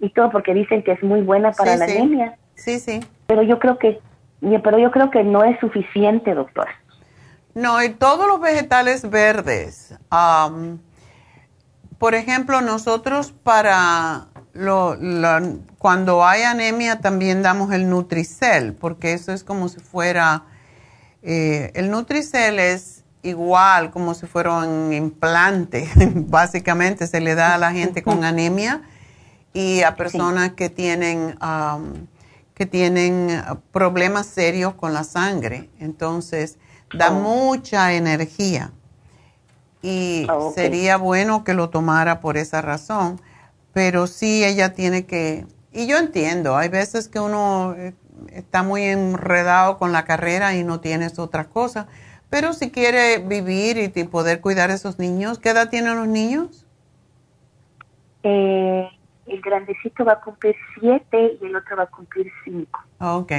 y 0.00 0.10
todo 0.10 0.30
porque 0.30 0.54
dicen 0.54 0.82
que 0.82 0.92
es 0.92 1.02
muy 1.02 1.20
buena 1.20 1.52
para 1.52 1.72
Sí, 1.74 1.78
la 1.78 1.86
sí. 1.86 1.98
anemia. 1.98 2.36
Sí, 2.54 2.78
sí. 2.78 3.00
Pero 3.26 3.42
yo 3.42 3.58
creo 3.58 3.78
que, 3.78 4.00
pero 4.40 4.78
yo 4.78 4.90
creo 4.90 5.10
que 5.10 5.24
no 5.24 5.44
es 5.44 5.58
suficiente, 5.60 6.34
doctora. 6.34 6.72
No, 7.54 7.82
y 7.82 7.90
todos 7.90 8.26
los 8.26 8.40
vegetales 8.40 9.08
verdes. 9.08 9.94
am, 10.10 10.80
por 11.98 12.14
ejemplo, 12.14 12.60
nosotros 12.60 13.32
para 13.42 14.26
lo, 14.52 14.96
la- 14.96 15.42
cuando 15.78 16.24
hay 16.24 16.42
anemia 16.42 17.00
también 17.00 17.42
damos 17.42 17.72
el 17.72 17.88
Nutricel, 17.88 18.74
porque 18.74 19.12
eso 19.12 19.32
es 19.32 19.44
como 19.44 19.68
si 19.68 19.80
fuera, 19.80 20.42
eh, 21.22 21.70
el 21.74 21.90
Nutricel 21.90 22.58
es 22.58 23.04
igual 23.22 23.90
como 23.90 24.12
si 24.14 24.26
fuera 24.26 24.58
un 24.58 24.92
implante, 24.92 25.88
básicamente 26.14 27.06
se 27.06 27.20
le 27.20 27.34
da 27.34 27.54
a 27.54 27.58
la 27.58 27.72
gente 27.72 28.02
con 28.02 28.24
anemia 28.24 28.82
y 29.52 29.82
a 29.82 29.94
personas 29.94 30.52
que 30.52 30.68
tienen 30.68 31.36
am, 31.40 32.06
que 32.54 32.66
tienen 32.66 33.30
ah, 33.30 33.58
problemas 33.72 34.26
serios 34.26 34.74
con 34.74 34.92
la 34.94 35.04
sangre. 35.04 35.70
Entonces, 35.80 36.58
da 36.92 37.10
Oh. 37.10 37.12
mucha 37.12 37.92
energía. 37.94 38.72
Y 39.82 40.26
Ah, 40.28 40.50
sería 40.54 40.96
bueno 40.96 41.44
que 41.44 41.54
lo 41.54 41.70
tomara 41.70 42.20
por 42.20 42.36
esa 42.36 42.62
razón. 42.62 43.20
Pero 43.72 44.06
sí, 44.06 44.44
ella 44.44 44.74
tiene 44.74 45.04
que... 45.06 45.46
Y 45.72 45.86
yo 45.86 45.98
entiendo, 45.98 46.56
hay 46.56 46.68
veces 46.68 47.08
que 47.08 47.20
uno 47.20 47.74
eh, 47.76 47.94
está 48.32 48.62
muy 48.62 48.84
enredado 48.84 49.78
con 49.78 49.92
la 49.92 50.04
carrera 50.04 50.54
y 50.56 50.64
no 50.64 50.80
tienes 50.80 51.18
otra 51.18 51.44
cosa. 51.46 51.88
Pero 52.30 52.52
si 52.52 52.70
quiere 52.70 53.18
vivir 53.18 53.78
y 53.78 54.04
poder 54.04 54.40
cuidar 54.40 54.70
a 54.70 54.74
esos 54.74 54.98
niños, 54.98 55.38
¿qué 55.38 55.50
edad 55.50 55.68
tienen 55.70 55.96
los 55.96 56.08
niños? 56.08 56.66
Eh, 58.22 58.88
el 59.26 59.40
grandecito 59.40 60.04
va 60.04 60.14
a 60.14 60.20
cumplir 60.20 60.54
siete 60.78 61.38
y 61.40 61.46
el 61.46 61.56
otro 61.56 61.76
va 61.76 61.84
a 61.84 61.86
cumplir 61.86 62.30
cinco. 62.44 62.80
Ok. 62.98 63.32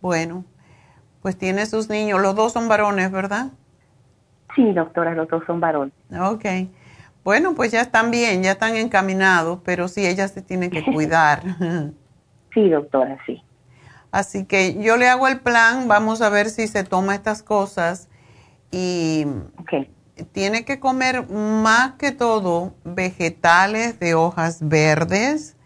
Bueno, 0.00 0.44
pues 1.20 1.36
tiene 1.38 1.66
sus 1.66 1.88
niños. 1.88 2.20
Los 2.20 2.34
dos 2.34 2.52
son 2.52 2.68
varones, 2.68 3.10
¿verdad? 3.12 3.52
Sí, 4.54 4.72
doctora, 4.72 5.14
los 5.14 5.28
dos 5.28 5.42
son 5.46 5.60
varones. 5.60 5.94
Ok. 6.20 6.44
Bueno, 7.24 7.54
pues 7.54 7.70
ya 7.70 7.80
están 7.80 8.10
bien, 8.10 8.42
ya 8.42 8.52
están 8.52 8.74
encaminados, 8.76 9.60
pero 9.64 9.86
sí, 9.88 10.04
ella 10.04 10.26
se 10.28 10.42
tiene 10.42 10.70
que 10.70 10.82
cuidar. 10.92 11.42
Sí, 12.52 12.68
doctora, 12.68 13.18
sí. 13.26 13.42
Así 14.10 14.44
que 14.44 14.82
yo 14.82 14.96
le 14.96 15.08
hago 15.08 15.26
el 15.28 15.40
plan, 15.40 15.88
vamos 15.88 16.20
a 16.20 16.28
ver 16.28 16.50
si 16.50 16.66
se 16.68 16.84
toma 16.84 17.14
estas 17.14 17.42
cosas 17.42 18.08
y 18.70 19.24
Ok. 19.58 19.88
Tiene 20.32 20.64
que 20.64 20.78
comer 20.78 21.28
más 21.30 21.92
que 21.92 22.12
todo 22.12 22.74
vegetales 22.84 23.98
de 23.98 24.14
hojas 24.14 24.66
verdes. 24.66 25.56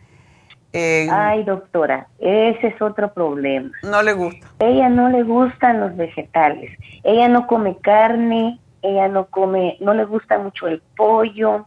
Eh, 0.73 1.09
Ay, 1.11 1.43
doctora, 1.45 2.07
ese 2.19 2.69
es 2.69 2.83
otro 2.83 3.13
problema. 3.13 3.71
no 3.83 4.03
le 4.03 4.13
gusta. 4.13 4.47
ella 4.59 4.89
no 4.89 5.09
le 5.09 5.23
gustan 5.23 5.81
los 5.81 5.97
vegetales. 5.97 6.71
Ella 7.03 7.29
no 7.29 7.47
come 7.47 7.79
carne, 7.79 8.61
ella 8.83 9.09
no 9.09 9.27
come, 9.27 9.77
no 9.81 9.95
le 9.95 10.05
gusta 10.05 10.39
mucho 10.39 10.67
el 10.67 10.83
pollo. 10.97 11.67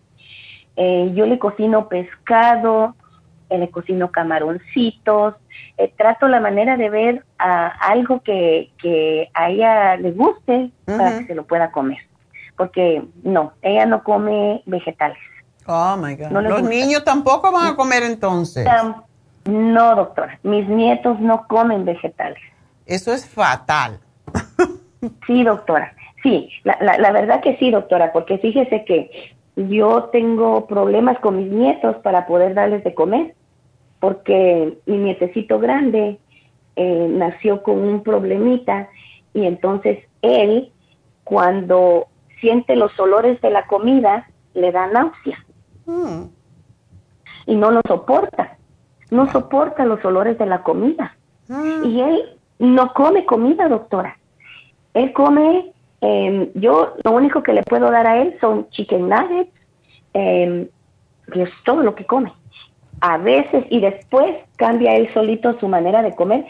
Eh, 0.75 1.11
yo 1.15 1.25
le 1.25 1.39
cocino 1.39 1.89
pescado, 1.89 2.95
eh, 3.49 3.57
le 3.57 3.69
cocino 3.69 4.11
camaroncitos. 4.11 5.35
Trato 5.97 6.27
la 6.27 6.39
manera 6.39 6.77
de 6.77 6.89
ver 6.89 7.25
a 7.37 7.67
algo 7.67 8.21
que, 8.21 8.71
que 8.81 9.29
a 9.33 9.49
ella 9.49 9.95
le 9.97 10.11
guste 10.11 10.71
para 10.85 11.19
que 11.19 11.25
se 11.25 11.35
lo 11.35 11.45
pueda 11.45 11.71
comer. 11.71 11.97
Porque 12.59 13.01
no, 13.23 13.53
ella 13.61 13.85
no 13.85 14.03
come 14.03 14.61
vegetales. 14.65 15.17
Oh 15.65 15.95
my 15.95 16.13
God. 16.15 16.27
No 16.31 16.41
Los 16.41 16.59
gusta. 16.59 16.69
niños 16.69 17.05
tampoco 17.05 17.53
van 17.53 17.67
a 17.67 17.75
comer 17.77 18.03
entonces. 18.03 18.67
No, 19.45 19.95
doctora, 19.95 20.37
mis 20.43 20.67
nietos 20.67 21.21
no 21.21 21.47
comen 21.47 21.85
vegetales. 21.85 22.39
Eso 22.85 23.13
es 23.13 23.25
fatal. 23.27 23.99
Sí, 25.25 25.45
doctora. 25.45 25.93
Sí, 26.21 26.49
la, 26.65 26.77
la, 26.81 26.97
la 26.97 27.13
verdad 27.13 27.39
que 27.39 27.55
sí, 27.55 27.71
doctora, 27.71 28.11
porque 28.11 28.37
fíjese 28.39 28.83
que 28.83 29.33
yo 29.55 30.09
tengo 30.11 30.67
problemas 30.67 31.17
con 31.19 31.37
mis 31.37 31.49
nietos 31.49 31.95
para 32.03 32.27
poder 32.27 32.53
darles 32.53 32.83
de 32.83 32.93
comer, 32.93 33.33
porque 34.01 34.77
mi 34.85 34.97
nietecito 34.97 35.57
grande 35.57 36.19
eh, 36.75 37.07
nació 37.09 37.63
con 37.63 37.77
un 37.79 38.03
problemita 38.03 38.89
y 39.33 39.45
entonces 39.45 39.99
él, 40.21 40.69
cuando 41.23 42.07
siente 42.39 42.75
los 42.75 42.97
olores 42.99 43.39
de 43.41 43.49
la 43.49 43.67
comida, 43.67 44.27
le 44.53 44.71
da 44.71 44.87
náusea 44.87 45.37
Hmm. 45.89 46.29
y 47.47 47.55
no 47.55 47.71
lo 47.71 47.81
soporta. 47.87 48.57
No 49.09 49.31
soporta 49.31 49.85
los 49.85 50.05
olores 50.05 50.37
de 50.37 50.45
la 50.45 50.61
comida. 50.61 51.15
Hmm. 51.47 51.83
Y 51.83 52.01
él 52.01 52.37
no 52.59 52.93
come 52.93 53.25
comida, 53.25 53.67
doctora. 53.67 54.19
Él 54.93 55.11
come, 55.13 55.71
em, 56.01 56.49
yo 56.53 56.93
lo 57.03 57.11
único 57.11 57.41
que 57.41 57.53
le 57.53 57.63
puedo 57.63 57.89
dar 57.89 58.05
a 58.05 58.21
él 58.21 58.37
son 58.39 58.69
chicken 58.69 59.09
nuggets, 59.09 59.51
eh, 60.13 60.69
que 61.33 61.41
es 61.43 61.49
todo 61.65 61.81
lo 61.81 61.95
que 61.95 62.05
come. 62.05 62.31
A 63.01 63.17
veces, 63.17 63.65
y 63.69 63.79
después 63.79 64.35
cambia 64.57 64.95
él 64.95 65.11
solito 65.13 65.59
su 65.59 65.67
manera 65.67 66.03
de 66.03 66.15
comer, 66.15 66.45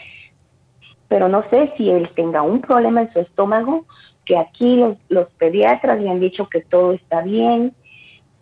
pero 1.08 1.28
no 1.28 1.44
sé 1.48 1.72
si 1.76 1.88
él 1.88 2.10
tenga 2.14 2.42
un 2.42 2.60
problema 2.60 3.02
en 3.02 3.12
su 3.12 3.20
estómago, 3.20 3.86
que 4.30 4.38
aquí 4.38 4.76
los, 4.76 4.96
los 5.08 5.28
pediatras 5.30 6.00
le 6.00 6.08
han 6.08 6.20
dicho 6.20 6.48
que 6.48 6.60
todo 6.60 6.92
está 6.92 7.20
bien, 7.22 7.74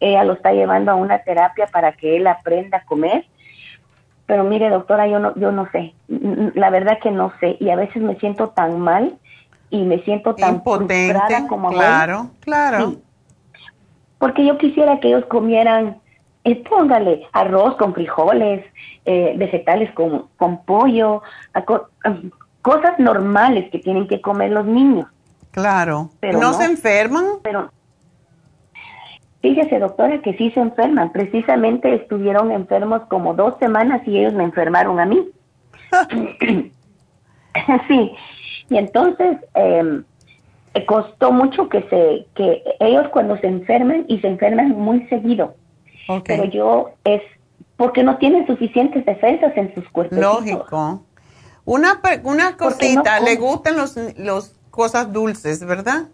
ella 0.01 0.23
lo 0.23 0.35
está 0.35 0.52
llevando 0.52 0.90
a 0.93 0.97
una 0.97 1.20
terapia 1.20 1.66
para 1.66 1.93
que 1.93 2.19
él 2.19 2.27
aprenda 2.27 2.77
a 2.77 2.85
comer, 2.85 3.24
pero 4.27 4.44
mire 4.44 4.69
doctora, 4.69 5.06
yo 5.06 5.19
no, 5.19 5.35
yo 5.36 5.51
no 5.51 5.66
sé, 5.73 5.94
la 6.09 6.69
verdad 6.69 6.98
que 7.02 7.10
no 7.10 7.32
sé, 7.40 7.56
y 7.59 7.70
a 7.70 7.77
veces 7.77 8.02
me 8.02 8.16
siento 8.16 8.51
tan 8.51 8.78
mal 8.81 9.16
y 9.70 9.82
me 9.85 10.01
siento 10.01 10.35
tan 10.35 10.62
frustrada 10.62 11.48
como 11.48 11.70
claro, 11.70 12.32
claro. 12.40 12.97
Porque 14.19 14.44
yo 14.44 14.59
quisiera 14.59 15.01
que 15.01 15.09
ellos 15.09 15.24
comieran, 15.24 15.97
eh, 16.44 16.62
póngale 16.69 17.27
arroz 17.32 17.77
con 17.77 17.94
frijoles, 17.94 18.62
eh, 19.06 19.32
vegetales 19.39 19.90
con, 19.93 20.27
con 20.36 20.62
pollo, 20.66 21.23
cosas 22.60 22.98
normales 22.98 23.70
que 23.70 23.78
tienen 23.78 24.06
que 24.06 24.20
comer 24.20 24.51
los 24.51 24.66
niños. 24.66 25.06
Claro. 25.51 26.11
Pero 26.20 26.39
¿No, 26.39 26.53
se 26.55 26.65
enferman? 26.65 27.25
Pero 27.43 27.70
fíjese, 29.41 29.79
doctora, 29.79 30.20
que 30.20 30.35
sí 30.35 30.51
se 30.51 30.61
enferman. 30.61 31.12
Precisamente 31.12 31.95
estuvieron 31.95 32.51
enfermos 32.53 33.03
como 33.09 33.35
dos 33.35 33.55
semanas 33.59 34.03
y 34.07 34.19
ellos 34.19 34.35
me 34.35 34.45
enfermaron 34.45 35.01
a 35.01 35.07
mí. 35.07 35.29
sí. 37.89 38.12
Y 38.70 38.77
entonces 38.77 39.39
eh, 39.55 40.03
costó 40.87 41.33
mucho 41.33 41.69
que 41.69 41.83
se 41.89 42.27
que 42.35 42.62
ellos 42.81 43.09
cuando 43.11 43.37
se 43.39 43.47
enfermen 43.47 44.05
y 44.09 44.20
se 44.20 44.29
enferman 44.29 44.70
muy 44.70 45.07
seguido. 45.09 45.55
Pero 46.25 46.45
yo 46.45 46.91
es 47.05 47.23
porque 47.77 48.03
no 48.03 48.16
tienen 48.19 48.47
suficientes 48.47 49.05
defensas 49.05 49.57
en 49.57 49.75
sus 49.75 49.89
cuerpos. 49.91 50.19
Lógico. 50.19 51.03
Una, 51.65 52.01
una 52.25 52.57
cosita, 52.57 53.20
le 53.20 53.37
gustan 53.37 53.77
los, 53.77 53.97
los 54.16 54.57
cosas 54.78 55.12
dulces, 55.12 55.64
¿verdad? 55.66 56.06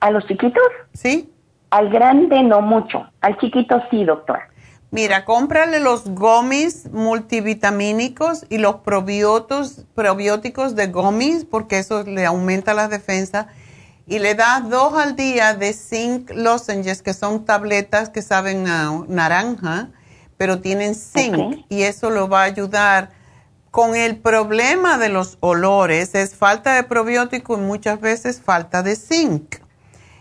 ¿A 0.00 0.10
los 0.10 0.26
chiquitos? 0.26 0.64
Sí. 0.94 1.30
Al 1.68 1.90
grande 1.90 2.42
no 2.42 2.62
mucho, 2.62 3.06
al 3.20 3.36
chiquito 3.36 3.78
sí, 3.90 4.04
doctora. 4.04 4.48
Mira, 4.90 5.26
cómprale 5.26 5.80
los 5.80 6.08
gomis 6.08 6.90
multivitamínicos 6.92 8.46
y 8.48 8.56
los 8.56 8.76
probióticos, 8.76 9.84
probióticos 9.94 10.76
de 10.76 10.86
gomis 10.86 11.44
porque 11.44 11.78
eso 11.78 12.04
le 12.04 12.24
aumenta 12.24 12.72
la 12.72 12.88
defensa. 12.88 13.48
Y 14.06 14.18
le 14.18 14.34
das 14.34 14.70
dos 14.70 14.94
al 14.94 15.14
día 15.14 15.52
de 15.52 15.74
zinc 15.74 16.30
lozenges, 16.30 17.02
que 17.02 17.12
son 17.12 17.44
tabletas 17.44 18.08
que 18.08 18.22
saben 18.22 18.66
a 18.66 19.04
naranja, 19.08 19.90
pero 20.38 20.62
tienen 20.62 20.94
zinc. 20.94 21.66
Y 21.68 21.82
eso 21.82 22.08
lo 22.08 22.30
va 22.30 22.40
a 22.40 22.44
ayudar 22.44 23.10
con 23.74 23.96
el 23.96 24.18
problema 24.18 24.98
de 24.98 25.08
los 25.08 25.36
olores. 25.40 26.14
Es 26.14 26.36
falta 26.36 26.76
de 26.76 26.84
probiótico 26.84 27.58
y 27.58 27.60
muchas 27.60 28.00
veces 28.00 28.40
falta 28.40 28.84
de 28.84 28.94
zinc. 28.94 29.56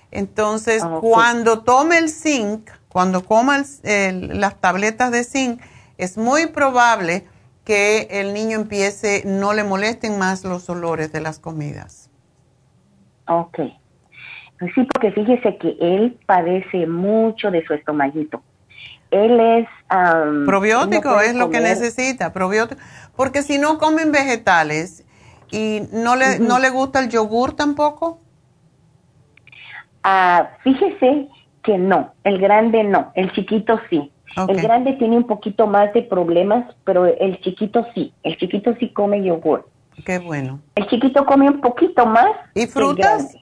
Entonces, 0.09 0.81
ah, 0.83 0.97
cuando 0.99 1.61
tome 1.61 1.99
el 1.99 2.09
zinc, 2.09 2.71
cuando 2.89 3.23
coma 3.23 3.61
las 3.83 4.59
tabletas 4.59 5.11
de 5.11 5.23
zinc, 5.23 5.61
es 5.99 6.17
muy 6.17 6.47
probable 6.47 7.27
que 7.63 8.07
el 8.09 8.33
niño 8.33 8.57
empiece, 8.57 9.21
no 9.23 9.53
le 9.53 9.63
molesten 9.63 10.17
más 10.17 10.43
los 10.43 10.67
olores 10.67 11.11
de 11.11 11.21
las 11.21 11.37
comidas. 11.37 12.09
Ok. 13.27 13.59
Pues 14.57 14.71
sí, 14.73 14.87
porque 14.91 15.11
fíjese 15.11 15.59
que 15.59 15.77
él 15.79 16.17
padece 16.25 16.87
mucho 16.87 17.51
de 17.51 17.63
su 17.67 17.75
estomaguito. 17.75 18.41
Él 19.13 19.39
es... 19.39 19.67
probiótico 20.47 21.21
es 21.21 21.35
lo 21.35 21.51
que 21.51 21.59
necesita, 21.59 22.33
probiótico. 22.33 22.81
Porque 23.15 23.41
si 23.43 23.57
no 23.57 23.77
comen 23.77 24.11
vegetales 24.11 25.05
y 25.51 25.81
no 25.91 26.15
le, 26.15 26.39
no 26.39 26.59
le 26.59 26.69
gusta 26.69 26.99
el 26.99 27.09
yogur 27.09 27.55
tampoco. 27.55 28.19
Ah, 30.03 30.49
fíjese 30.63 31.29
que 31.63 31.77
no, 31.77 32.13
el 32.23 32.39
grande 32.39 32.83
no, 32.83 33.11
el 33.15 33.31
chiquito 33.33 33.79
sí. 33.89 34.11
El 34.47 34.61
grande 34.61 34.93
tiene 34.93 35.15
un 35.15 35.27
poquito 35.27 35.67
más 35.67 35.93
de 35.93 36.01
problemas, 36.01 36.65
pero 36.85 37.05
el 37.05 37.39
chiquito 37.41 37.85
sí, 37.93 38.13
el 38.23 38.35
chiquito 38.37 38.73
sí 38.79 38.91
come 38.91 39.23
yogur. 39.23 39.69
Qué 40.05 40.17
bueno. 40.17 40.59
El 40.75 40.87
chiquito 40.87 41.23
come 41.25 41.47
un 41.47 41.61
poquito 41.61 42.05
más. 42.07 42.31
¿Y 42.55 42.65
frutas? 42.65 43.37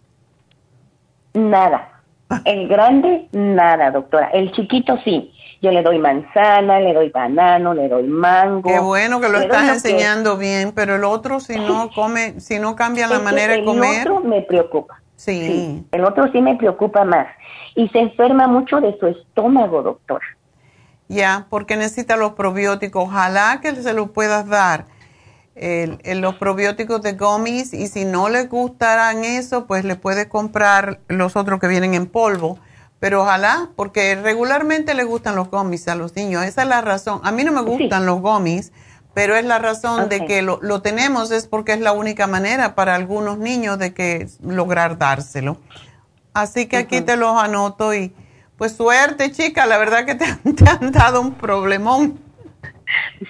Nada. 1.34 2.04
El 2.44 2.68
grande, 2.68 3.28
nada, 3.32 3.92
doctora. 3.92 4.28
El 4.28 4.52
chiquito 4.52 4.98
sí. 5.04 5.32
Yo 5.62 5.72
le 5.72 5.84
doy 5.84 6.00
manzana, 6.00 6.80
le 6.80 6.94
doy 6.94 7.10
banano, 7.10 7.74
le 7.74 7.88
doy 7.88 8.08
mango. 8.08 8.68
Qué 8.68 8.80
bueno 8.80 9.22
que 9.22 9.30
lo 9.30 9.38
estás 9.38 9.70
enseñando 9.70 10.38
bien, 10.38 10.72
pero 10.72 10.96
el 10.96 11.04
otro 11.04 11.40
si 11.40 11.56
no 11.56 11.92
come, 11.94 12.40
si 12.40 12.58
no 12.58 12.76
cambia 12.76 13.08
la 13.08 13.20
manera 13.20 13.54
de 13.54 13.64
comer. 13.64 14.08
El 14.08 14.12
otro 14.12 14.28
me 14.28 14.42
preocupa. 14.42 15.02
sí. 15.16 15.86
El 15.92 16.04
otro 16.04 16.32
sí 16.32 16.42
me 16.42 16.56
preocupa 16.56 17.06
más 17.06 17.28
y 17.76 17.88
se 17.90 18.00
enferma 18.00 18.48
mucho 18.48 18.82
de 18.82 18.98
su 19.00 19.08
estómago, 19.08 19.84
doctora. 19.84 20.26
Ya, 21.08 21.48
porque 21.50 21.76
necesita 21.76 22.16
los 22.16 22.34
probióticos. 22.34 23.04
Ojalá 23.04 23.60
que 23.62 23.76
se 23.76 23.94
los 23.94 24.12
puedas 24.12 24.48
dar. 24.48 24.86
los 25.56 26.36
probióticos 26.36 27.02
de 27.02 27.14
gummies 27.14 27.74
y 27.74 27.88
si 27.88 28.06
no 28.06 28.30
les 28.30 28.50
gustarán 28.50 29.26
eso, 29.26 29.68
pues 29.68 29.84
le 29.84 29.96
puedes 29.96 30.28
comprar 30.28 31.00
los 31.08 31.36
otros 31.36 31.60
que 31.60 31.68
vienen 31.68 31.94
en 31.94 32.08
polvo. 32.08 32.58
Pero 33.02 33.24
ojalá, 33.24 33.70
porque 33.76 34.14
regularmente 34.14 34.94
les 34.94 35.08
gustan 35.08 35.36
los 35.36 35.50
gummies 35.50 35.88
a 35.88 35.96
los 35.96 36.16
niños. 36.16 36.46
Esa 36.46 36.62
es 36.62 36.68
la 36.68 36.82
razón. 36.82 37.20
A 37.24 37.32
mí 37.32 37.44
no 37.44 37.52
me 37.52 37.64
gustan 37.64 38.06
los 38.06 38.22
gummies, 38.22 38.72
pero 39.16 39.36
es 39.36 39.44
la 39.44 39.58
razón 39.58 40.08
de 40.08 40.24
que 40.28 40.44
lo, 40.44 40.60
lo, 40.62 40.84
tenemos, 40.84 41.32
es 41.32 41.48
porque 41.48 41.74
es 41.74 41.82
la 41.82 41.94
única 41.94 42.28
manera 42.28 42.76
para 42.76 42.94
algunos 42.94 43.40
niños 43.40 43.80
de 43.80 43.96
que 43.96 44.28
lograr 44.44 45.00
dárselo. 45.00 45.58
Así 46.36 46.68
que 46.68 46.78
aquí 46.78 47.02
te 47.02 47.18
los 47.18 47.36
anoto 47.42 47.92
y 47.96 48.14
pues 48.56 48.78
suerte, 48.78 49.32
chica, 49.32 49.66
la 49.66 49.80
verdad 49.80 50.06
que 50.06 50.14
te, 50.14 50.26
han 50.70 50.92
dado 50.92 51.22
un 51.22 51.34
problemón. 51.34 52.20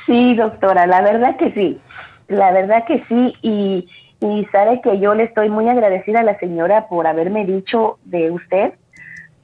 Sí, 0.06 0.35
doctora, 0.35 0.85
la 0.85 1.02
verdad 1.02 1.38
que 1.38 1.53
sí, 1.53 1.80
la 2.27 2.52
verdad 2.52 2.84
que 2.85 3.06
sí 3.07 3.34
y, 3.41 3.88
y 4.19 4.45
sabe 4.52 4.81
que 4.81 4.99
yo 4.99 5.14
le 5.15 5.23
estoy 5.23 5.49
muy 5.49 5.69
agradecida 5.69 6.19
a 6.19 6.23
la 6.23 6.38
señora 6.39 6.89
por 6.89 7.07
haberme 7.07 7.45
dicho 7.45 7.99
de 8.03 8.31
usted, 8.31 8.73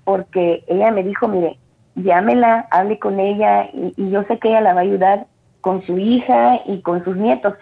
porque 0.08 0.64
ella 0.68 0.90
me 0.92 1.04
dijo, 1.04 1.28
mire, 1.28 1.58
llámela, 1.96 2.66
hable 2.72 2.98
con 2.98 3.20
ella 3.20 3.68
y 3.74 4.10
yo 4.10 4.24
sé 4.24 4.40
que 4.40 4.48
ella 4.48 4.62
la 4.62 4.74
va 4.74 4.80
a 4.80 4.84
ayudar 4.84 5.28
con 5.60 5.86
su 5.86 5.98
hija 5.98 6.62
y 6.66 6.80
con 6.80 7.04
sus 7.04 7.18
nietos 7.18 7.56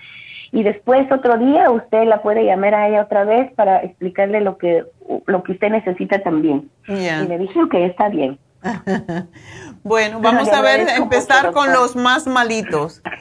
y 0.51 0.61
después 0.61 1.11
otro 1.11 1.39
día 1.39 1.71
usted 1.71 2.03
la 2.03 2.21
puede 2.21 2.45
llamar 2.45 2.75
a 2.75 2.87
ella 2.87 3.01
otra 3.01 3.25
vez 3.25 3.51
para 3.53 3.79
explicarle 3.79 4.41
lo 4.41 4.59
que 4.59 4.85
lo 5.25 5.41
que 5.41 5.53
usted 5.53 5.71
necesita 5.71 6.21
también. 6.21 6.69
Y 6.87 6.93
le 6.93 7.39
dije 7.39 7.59
que 7.71 7.87
está 7.87 8.09
bien. 8.09 8.37
bueno, 9.83 10.19
vamos 10.21 10.47
a 10.49 10.61
ver, 10.61 10.87
empezar 10.97 11.51
con 11.51 11.73
los 11.73 11.95
más 11.95 12.27
malitos. 12.27 13.01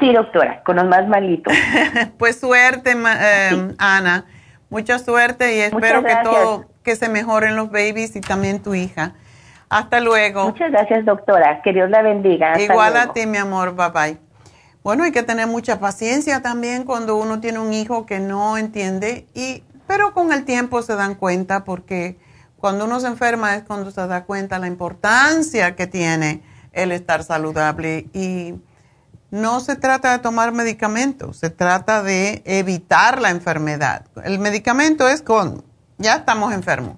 Sí, 0.00 0.10
doctora, 0.10 0.62
con 0.62 0.76
los 0.76 0.86
más 0.86 1.06
malitos. 1.06 1.52
pues 2.18 2.40
suerte, 2.40 2.92
eh, 2.92 3.74
Ana. 3.76 4.24
Mucha 4.70 4.98
suerte 4.98 5.54
y 5.54 5.60
espero 5.60 6.02
que 6.02 6.16
todo, 6.24 6.64
que 6.82 6.96
se 6.96 7.08
mejoren 7.08 7.56
los 7.56 7.70
babies 7.70 8.16
y 8.16 8.20
también 8.20 8.62
tu 8.62 8.74
hija. 8.74 9.14
Hasta 9.68 10.00
luego. 10.00 10.44
Muchas 10.44 10.70
gracias, 10.70 11.04
doctora. 11.04 11.62
Que 11.62 11.72
Dios 11.72 11.88
la 11.88 12.02
bendiga. 12.02 12.60
Igual 12.60 12.96
a 12.96 13.12
ti, 13.12 13.26
mi 13.26 13.38
amor. 13.38 13.74
Bye 13.74 13.90
bye. 13.90 14.18
Bueno, 14.82 15.04
hay 15.04 15.12
que 15.12 15.22
tener 15.22 15.46
mucha 15.46 15.78
paciencia 15.78 16.42
también 16.42 16.84
cuando 16.84 17.16
uno 17.16 17.40
tiene 17.40 17.60
un 17.60 17.72
hijo 17.72 18.04
que 18.04 18.18
no 18.18 18.58
entiende, 18.58 19.26
y, 19.32 19.62
pero 19.86 20.12
con 20.12 20.32
el 20.32 20.44
tiempo 20.44 20.82
se 20.82 20.96
dan 20.96 21.14
cuenta 21.14 21.62
porque 21.62 22.18
cuando 22.56 22.86
uno 22.86 22.98
se 22.98 23.06
enferma 23.06 23.54
es 23.54 23.62
cuando 23.62 23.92
se 23.92 24.04
da 24.06 24.24
cuenta 24.24 24.58
la 24.58 24.66
importancia 24.66 25.76
que 25.76 25.86
tiene 25.86 26.42
el 26.72 26.90
estar 26.90 27.22
saludable 27.22 28.06
y 28.12 28.54
no 29.30 29.60
se 29.60 29.76
trata 29.76 30.12
de 30.12 30.18
tomar 30.18 30.52
medicamentos, 30.52 31.38
se 31.38 31.50
trata 31.50 32.02
de 32.02 32.42
evitar 32.44 33.20
la 33.20 33.30
enfermedad. 33.30 34.06
El 34.24 34.40
medicamento 34.40 35.08
es 35.08 35.22
con, 35.22 35.64
ya 36.02 36.16
estamos 36.16 36.52
enfermos, 36.52 36.96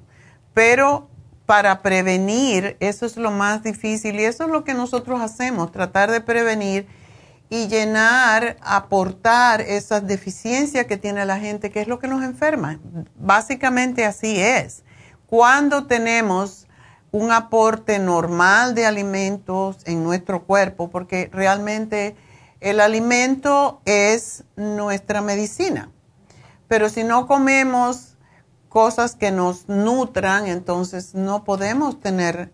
pero 0.53 1.09
para 1.47 1.83
prevenir, 1.83 2.77
eso 2.81 3.07
es 3.07 3.17
lo 3.17 3.31
más 3.31 3.63
difícil 3.63 4.19
y 4.19 4.25
eso 4.25 4.45
es 4.45 4.51
lo 4.51 4.65
que 4.65 4.75
nosotros 4.75 5.21
hacemos, 5.21 5.71
tratar 5.71 6.11
de 6.11 6.21
prevenir 6.21 6.87
y 7.51 7.69
llenar, 7.69 8.57
aportar 8.63 9.61
esas 9.61 10.07
deficiencias 10.07 10.87
que 10.87 10.97
tiene 10.97 11.25
la 11.27 11.39
gente, 11.39 11.71
que 11.71 11.83
es 11.83 11.87
lo 11.87 11.99
que 11.99 12.09
nos 12.09 12.25
enferma. 12.25 12.81
Básicamente 13.17 14.07
así 14.07 14.41
es. 14.41 14.83
Cuando 15.27 15.87
tenemos 15.87 16.67
un 17.13 17.31
aporte 17.31 17.99
normal 17.99 18.75
de 18.75 18.87
alimentos 18.87 19.77
en 19.85 20.03
nuestro 20.03 20.45
cuerpo, 20.45 20.89
porque 20.91 21.29
realmente 21.33 22.17
El 22.65 22.81
alimento 22.81 23.83
es 23.85 24.45
nuestra 24.57 25.21
medicina, 25.21 25.91
pero 26.67 26.89
si 26.89 27.05
no 27.05 27.27
comemos 27.27 28.14
cosas 28.75 29.15
que 29.15 29.31
nos 29.31 29.69
nutran, 29.69 30.49
entonces 30.49 31.15
no 31.15 31.45
podemos 31.45 32.01
tener 32.01 32.51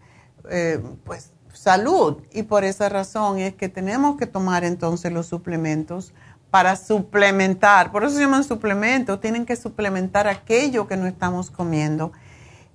eh, 0.51 0.79
pues 1.05 1.33
salud. 1.55 2.19
Y 2.31 2.43
por 2.43 2.63
esa 2.63 2.91
razón 2.91 3.39
es 3.39 3.55
que 3.55 3.71
tenemos 3.71 4.19
que 4.19 4.27
tomar 4.27 4.63
entonces 4.65 5.11
los 5.15 5.25
suplementos 5.25 6.13
para 6.51 6.77
suplementar, 6.77 7.91
por 7.91 8.05
eso 8.05 8.17
se 8.17 8.21
llaman 8.21 8.45
suplementos, 8.45 9.19
tienen 9.19 9.47
que 9.47 9.57
suplementar 9.57 10.29
aquello 10.29 10.87
que 10.87 10.99
no 10.99 11.07
estamos 11.07 11.51
comiendo. 11.51 12.13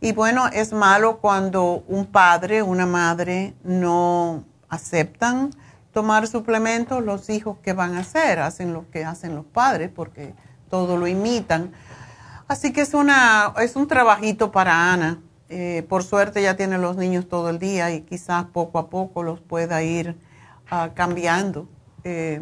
Y 0.01 0.11
bueno, 0.11 0.47
es 0.47 0.73
malo 0.73 1.19
cuando 1.19 1.83
un 1.87 2.07
padre, 2.07 2.63
una 2.63 2.87
madre 2.87 3.53
no 3.63 4.43
aceptan 4.69 5.51
tomar 5.93 6.25
suplementos, 6.25 7.03
los 7.03 7.29
hijos 7.29 7.59
que 7.61 7.73
van 7.73 7.93
a 7.93 7.99
hacer, 7.99 8.39
hacen 8.39 8.73
lo 8.73 8.89
que 8.89 9.05
hacen 9.05 9.35
los 9.35 9.45
padres 9.45 9.91
porque 9.95 10.33
todo 10.67 10.97
lo 10.97 11.05
imitan. 11.05 11.73
Así 12.47 12.71
que 12.73 12.81
es, 12.81 12.93
una, 12.93 13.53
es 13.61 13.75
un 13.75 13.87
trabajito 13.87 14.51
para 14.51 14.93
Ana. 14.93 15.19
Eh, 15.49 15.85
por 15.89 16.03
suerte 16.03 16.41
ya 16.41 16.55
tiene 16.55 16.77
los 16.77 16.97
niños 16.97 17.27
todo 17.27 17.49
el 17.49 17.59
día 17.59 17.91
y 17.91 18.01
quizás 18.01 18.45
poco 18.45 18.79
a 18.79 18.89
poco 18.89 19.23
los 19.23 19.39
pueda 19.39 19.81
ir 19.83 20.15
ah, 20.69 20.89
cambiando. 20.93 21.67
Eh, 22.03 22.41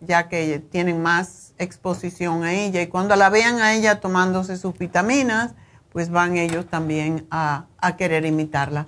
ya 0.00 0.28
que 0.28 0.58
tienen 0.70 1.02
más 1.02 1.52
exposición 1.58 2.42
a 2.42 2.54
ella 2.54 2.80
y 2.80 2.86
cuando 2.86 3.16
la 3.16 3.28
vean 3.28 3.60
a 3.60 3.74
ella 3.74 4.00
tomándose 4.00 4.56
sus 4.56 4.78
vitaminas, 4.78 5.52
pues 5.92 6.10
van 6.10 6.36
ellos 6.36 6.66
también 6.66 7.26
a, 7.30 7.66
a 7.78 7.96
querer 7.96 8.24
imitarla. 8.24 8.86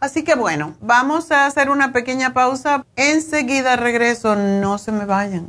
Así 0.00 0.24
que 0.24 0.34
bueno, 0.34 0.74
vamos 0.80 1.30
a 1.30 1.46
hacer 1.46 1.68
una 1.68 1.92
pequeña 1.92 2.32
pausa. 2.32 2.86
Enseguida 2.96 3.76
regreso, 3.76 4.34
no 4.34 4.78
se 4.78 4.92
me 4.92 5.04
vayan. 5.04 5.48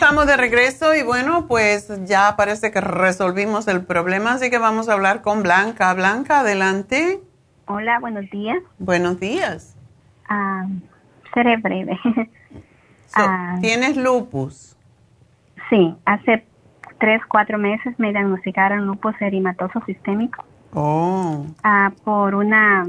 Estamos 0.00 0.26
de 0.26 0.38
regreso 0.38 0.94
y 0.94 1.02
bueno, 1.02 1.46
pues 1.46 1.92
ya 2.06 2.34
parece 2.34 2.70
que 2.70 2.80
resolvimos 2.80 3.68
el 3.68 3.84
problema, 3.84 4.32
así 4.32 4.48
que 4.48 4.56
vamos 4.56 4.88
a 4.88 4.94
hablar 4.94 5.20
con 5.20 5.42
Blanca. 5.42 5.92
Blanca, 5.92 6.40
adelante. 6.40 7.20
Hola, 7.66 7.98
buenos 8.00 8.24
días. 8.30 8.56
Buenos 8.78 9.20
días. 9.20 9.76
Ah, 10.26 10.66
seré 11.34 11.58
breve. 11.58 12.00
Ah, 13.12 13.58
¿Tienes 13.60 13.96
lupus? 13.96 14.76
Sí, 15.68 15.96
hace 16.04 16.46
tres, 17.00 17.20
cuatro 17.28 17.58
meses 17.58 17.92
me 17.98 18.12
diagnosticaron 18.12 18.86
lupus 18.86 19.20
eritematoso 19.20 19.82
sistémico. 19.84 20.44
Oh. 20.72 21.44
Ah, 21.64 21.92
por 22.04 22.36
una 22.36 22.86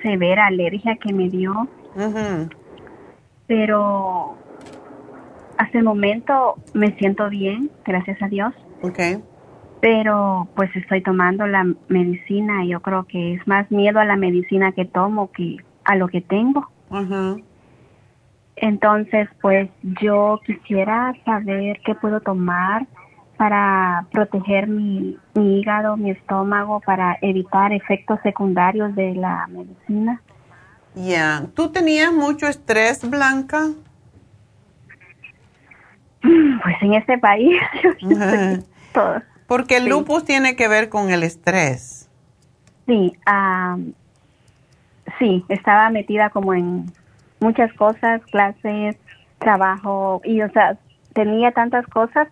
severa 0.00 0.46
alergia 0.46 0.96
que 0.96 1.12
me 1.12 1.28
dio. 1.28 1.68
Pero 3.48 4.38
hasta 5.58 5.78
el 5.78 5.84
momento 5.84 6.56
me 6.74 6.96
siento 6.98 7.28
bien, 7.28 7.70
gracias 7.84 8.20
a 8.22 8.28
Dios. 8.28 8.54
Okay. 8.82 9.22
Pero 9.80 10.48
pues 10.54 10.74
estoy 10.74 11.02
tomando 11.02 11.46
la 11.46 11.66
medicina 11.88 12.64
y 12.64 12.68
yo 12.68 12.80
creo 12.80 13.04
que 13.04 13.34
es 13.34 13.46
más 13.46 13.70
miedo 13.70 14.00
a 14.00 14.04
la 14.04 14.16
medicina 14.16 14.72
que 14.72 14.84
tomo 14.84 15.30
que 15.32 15.56
a 15.84 15.96
lo 15.96 16.08
que 16.08 16.20
tengo. 16.20 16.68
Entonces, 18.56 19.28
pues 19.42 19.68
yo 20.00 20.40
quisiera 20.46 21.14
saber 21.24 21.80
qué 21.84 21.94
puedo 21.94 22.20
tomar 22.20 22.86
para 23.36 24.06
proteger 24.12 24.66
mi, 24.66 25.18
mi 25.34 25.60
hígado, 25.60 25.96
mi 25.96 26.10
estómago, 26.10 26.80
para 26.80 27.18
evitar 27.20 27.72
efectos 27.72 28.18
secundarios 28.22 28.94
de 28.94 29.14
la 29.14 29.46
medicina. 29.48 30.22
Ya, 30.94 31.46
¿tú 31.54 31.70
tenías 31.70 32.12
mucho 32.14 32.46
estrés, 32.46 33.08
Blanca? 33.08 33.68
Pues 36.62 36.76
en 36.82 36.94
este 36.94 37.18
país, 37.18 37.60
todo. 38.92 39.22
Porque 39.46 39.76
el 39.76 39.88
lupus 39.88 40.24
tiene 40.24 40.56
que 40.56 40.68
ver 40.68 40.88
con 40.88 41.10
el 41.10 41.22
estrés. 41.22 42.08
Sí, 42.86 43.12
sí, 45.18 45.44
estaba 45.48 45.90
metida 45.90 46.30
como 46.30 46.54
en 46.54 46.86
muchas 47.40 47.72
cosas, 47.74 48.22
clases, 48.26 48.96
trabajo, 49.38 50.20
y 50.24 50.42
o 50.42 50.50
sea, 50.50 50.76
tenía 51.12 51.52
tantas 51.52 51.86
cosas, 51.86 52.28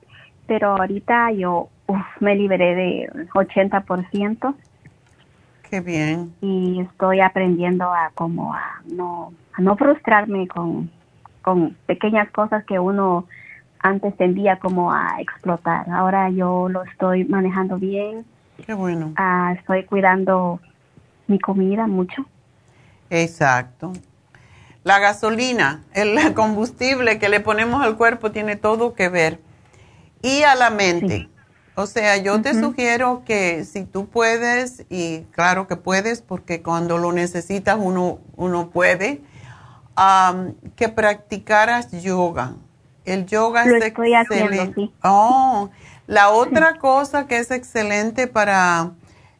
pero 0.46 0.76
ahorita 0.76 1.32
yo 1.32 1.68
me 2.20 2.34
liberé 2.34 2.74
de 2.74 3.10
80%. 3.32 4.54
Qué 5.70 5.80
bien. 5.80 6.34
Y 6.40 6.80
estoy 6.80 7.20
aprendiendo 7.20 7.84
a 7.84 8.10
como 8.14 8.54
a 8.54 8.80
no, 8.86 9.32
a 9.54 9.60
no 9.60 9.76
frustrarme 9.76 10.46
con, 10.46 10.90
con 11.42 11.76
pequeñas 11.86 12.30
cosas 12.30 12.64
que 12.64 12.78
uno 12.78 13.26
antes 13.84 14.16
tendía 14.16 14.58
como 14.58 14.92
a 14.92 15.20
explotar. 15.20 15.88
Ahora 15.90 16.30
yo 16.30 16.70
lo 16.70 16.84
estoy 16.84 17.24
manejando 17.24 17.76
bien. 17.76 18.24
Qué 18.64 18.72
bueno. 18.72 19.12
Ah, 19.16 19.54
estoy 19.58 19.84
cuidando 19.84 20.58
mi 21.26 21.38
comida 21.38 21.86
mucho. 21.86 22.24
Exacto. 23.10 23.92
La 24.84 25.00
gasolina, 25.00 25.84
el 25.92 26.32
combustible 26.34 27.18
que 27.18 27.28
le 27.28 27.40
ponemos 27.40 27.82
al 27.82 27.96
cuerpo 27.96 28.32
tiene 28.32 28.56
todo 28.56 28.94
que 28.94 29.10
ver. 29.10 29.38
Y 30.22 30.44
a 30.44 30.54
la 30.54 30.70
mente. 30.70 31.28
O 31.74 31.86
sea, 31.86 32.16
yo 32.16 32.40
te 32.40 32.58
sugiero 32.58 33.22
que 33.26 33.64
si 33.64 33.84
tú 33.84 34.06
puedes, 34.06 34.86
y 34.88 35.24
claro 35.32 35.66
que 35.66 35.76
puedes, 35.76 36.22
porque 36.22 36.62
cuando 36.62 36.96
lo 36.96 37.12
necesitas 37.12 37.76
uno, 37.78 38.18
uno 38.36 38.70
puede, 38.70 39.20
que 40.76 40.88
practicaras 40.88 41.90
yoga. 42.02 42.54
El 43.04 43.26
yoga 43.26 43.64
Lo 43.66 43.76
es 43.76 43.84
estoy 43.84 44.14
haciendo, 44.14 44.52
excelente. 44.52 44.74
sí. 44.80 44.92
Oh, 45.02 45.70
la 46.06 46.30
otra 46.30 46.78
cosa 46.78 47.26
que 47.26 47.38
es 47.38 47.50
excelente 47.50 48.26
para 48.26 48.92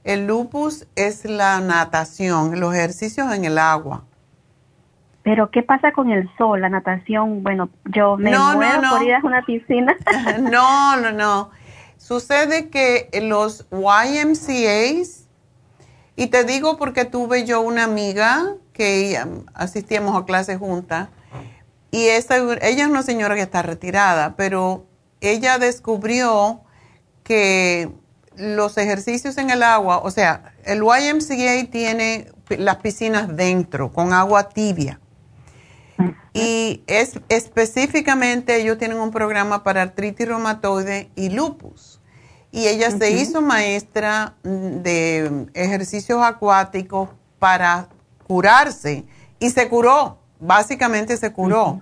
el 0.04 0.26
lupus 0.26 0.86
es 0.96 1.24
la 1.24 1.60
natación, 1.60 2.60
los 2.60 2.74
ejercicios 2.74 3.32
en 3.32 3.44
el 3.44 3.58
agua. 3.58 4.04
Pero 5.22 5.50
¿qué 5.50 5.62
pasa 5.62 5.92
con 5.92 6.10
el 6.10 6.28
sol, 6.36 6.60
la 6.60 6.68
natación? 6.68 7.42
Bueno, 7.42 7.70
yo 7.86 8.18
me 8.18 8.30
No, 8.30 8.52
no, 8.52 8.56
muero 8.58 8.82
no. 8.82 8.90
por 8.90 9.02
ir 9.02 9.14
a 9.14 9.20
una 9.24 9.42
piscina. 9.42 9.96
no, 10.40 10.96
no, 10.98 11.12
no. 11.12 11.50
Sucede 11.96 12.68
que 12.68 13.08
los 13.22 13.66
YMCAs, 13.70 15.24
y 16.16 16.26
te 16.26 16.44
digo 16.44 16.76
porque 16.76 17.06
tuve 17.06 17.46
yo 17.46 17.62
una 17.62 17.84
amiga 17.84 18.44
que 18.74 19.08
ella- 19.08 19.26
asistíamos 19.54 20.14
a 20.20 20.26
clases 20.26 20.58
juntas, 20.58 21.08
y 21.94 22.08
ella 22.08 22.82
es 22.82 22.88
una 22.88 23.04
señora 23.04 23.36
que 23.36 23.42
está 23.42 23.62
retirada, 23.62 24.34
pero 24.34 24.84
ella 25.20 25.58
descubrió 25.58 26.60
que 27.22 27.88
los 28.34 28.76
ejercicios 28.78 29.38
en 29.38 29.50
el 29.50 29.62
agua, 29.62 29.98
o 29.98 30.10
sea, 30.10 30.54
el 30.64 30.80
YMCA 30.82 31.70
tiene 31.70 32.32
las 32.48 32.78
piscinas 32.78 33.36
dentro, 33.36 33.92
con 33.92 34.12
agua 34.12 34.48
tibia. 34.48 34.98
Y 36.32 36.82
es 36.88 37.20
específicamente 37.28 38.56
ellos 38.56 38.76
tienen 38.76 38.98
un 38.98 39.12
programa 39.12 39.62
para 39.62 39.82
artritis 39.82 40.26
reumatoide 40.26 41.12
y 41.14 41.30
lupus. 41.30 42.00
Y 42.50 42.66
ella 42.66 42.90
se 42.90 43.12
hizo 43.12 43.40
maestra 43.40 44.34
mm, 44.42 44.82
de 44.82 45.46
ejercicios 45.54 46.20
acuáticos 46.24 47.10
para 47.38 47.88
curarse 48.26 49.04
y 49.38 49.50
se 49.50 49.68
curó, 49.68 50.23
básicamente 50.44 51.16
se 51.16 51.32
curó. 51.32 51.80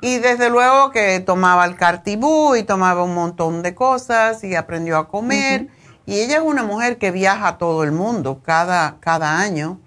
Y 0.00 0.18
desde 0.18 0.50
luego 0.50 0.90
que 0.90 1.20
tomaba 1.20 1.64
el 1.64 1.76
cartibú 1.76 2.54
y 2.56 2.62
tomaba 2.62 3.02
un 3.02 3.14
montón 3.14 3.62
de 3.62 3.74
cosas 3.74 4.44
y 4.44 4.54
aprendió 4.54 4.98
a 4.98 5.08
comer. 5.08 5.68
Y 6.06 6.20
ella 6.20 6.36
es 6.36 6.42
una 6.42 6.62
mujer 6.62 6.98
que 6.98 7.10
viaja 7.10 7.48
a 7.48 7.58
todo 7.58 7.84
el 7.84 7.92
mundo 7.92 8.42
cada, 8.44 8.96
cada 9.00 9.38
año. 9.40 9.80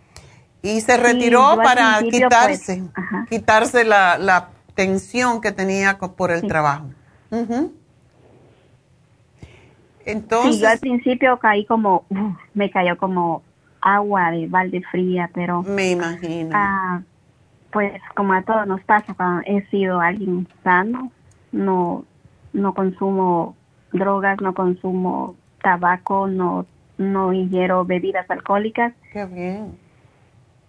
Y 0.64 0.82
se 0.82 0.98
retiró 0.98 1.56
para 1.58 2.00
quitarse, 2.02 2.78
pues, 2.78 2.92
ajá. 2.96 3.26
quitarse 3.30 3.84
la, 3.84 4.18
la 4.18 4.50
tensión 4.74 5.40
que 5.40 5.52
tenía 5.52 5.98
por 5.98 6.32
el 6.32 6.48
trabajo. 6.48 6.88
Entonces, 10.04 10.56
sí, 10.56 10.62
yo 10.62 10.70
al 10.70 10.80
principio 10.80 11.38
caí 11.38 11.66
como, 11.66 12.06
uf, 12.10 12.38
me 12.54 12.72
cayó 12.72 12.98
como 12.98 13.44
agua 13.82 14.32
de 14.32 14.48
balde 14.48 14.82
fría, 14.90 15.30
pero... 15.34 15.64
Me 15.64 15.92
imagino. 15.92 16.52
ah, 16.54 17.02
pues 17.78 18.02
como 18.16 18.34
a 18.34 18.42
todos 18.42 18.66
nos 18.66 18.82
pasa, 18.86 19.14
cuando 19.14 19.44
he 19.46 19.62
sido 19.68 20.00
alguien 20.00 20.48
sano, 20.64 21.12
no, 21.52 22.06
no 22.52 22.74
consumo 22.74 23.56
drogas, 23.94 24.42
no 24.42 24.56
consumo 24.56 25.36
tabaco, 25.62 26.26
no, 26.28 26.66
no 26.98 27.34
ingiero 27.34 27.86
bebidas 27.86 28.28
alcohólicas. 28.32 28.94
Qué 29.14 29.26
bien. 29.26 29.78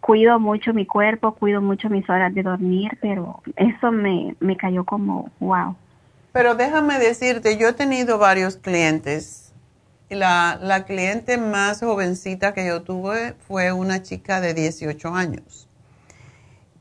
Cuido 0.02 0.38
mucho 0.38 0.74
mi 0.74 0.84
cuerpo, 0.84 1.32
cuido 1.32 1.62
mucho 1.62 1.88
mis 1.88 2.06
horas 2.10 2.34
de 2.34 2.42
dormir, 2.42 2.98
pero 3.00 3.40
eso 3.56 3.90
me, 3.90 4.36
me 4.40 4.58
cayó 4.58 4.84
como, 4.84 5.30
wow. 5.40 5.76
Pero 6.32 6.56
déjame 6.56 6.98
decirte, 6.98 7.56
yo 7.56 7.68
he 7.68 7.72
tenido 7.72 8.18
varios 8.18 8.58
clientes. 8.58 9.54
Y 10.10 10.14
La, 10.14 10.58
la 10.60 10.84
cliente 10.84 11.38
más 11.38 11.80
jovencita 11.80 12.52
que 12.52 12.66
yo 12.66 12.82
tuve 12.82 13.32
fue 13.46 13.72
una 13.72 14.02
chica 14.02 14.42
de 14.42 14.52
18 14.52 15.14
años. 15.14 15.67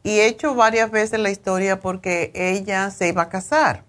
Y 0.08 0.22
he 0.22 0.28
hecho 0.28 0.56
varias 0.56 0.90
veces 0.90 1.20
la 1.20 1.32
historia 1.32 1.82
porque 1.82 2.32
ella 2.34 2.92
se 2.92 3.10
iba 3.10 3.24
a 3.24 3.30
casar. 3.30 3.84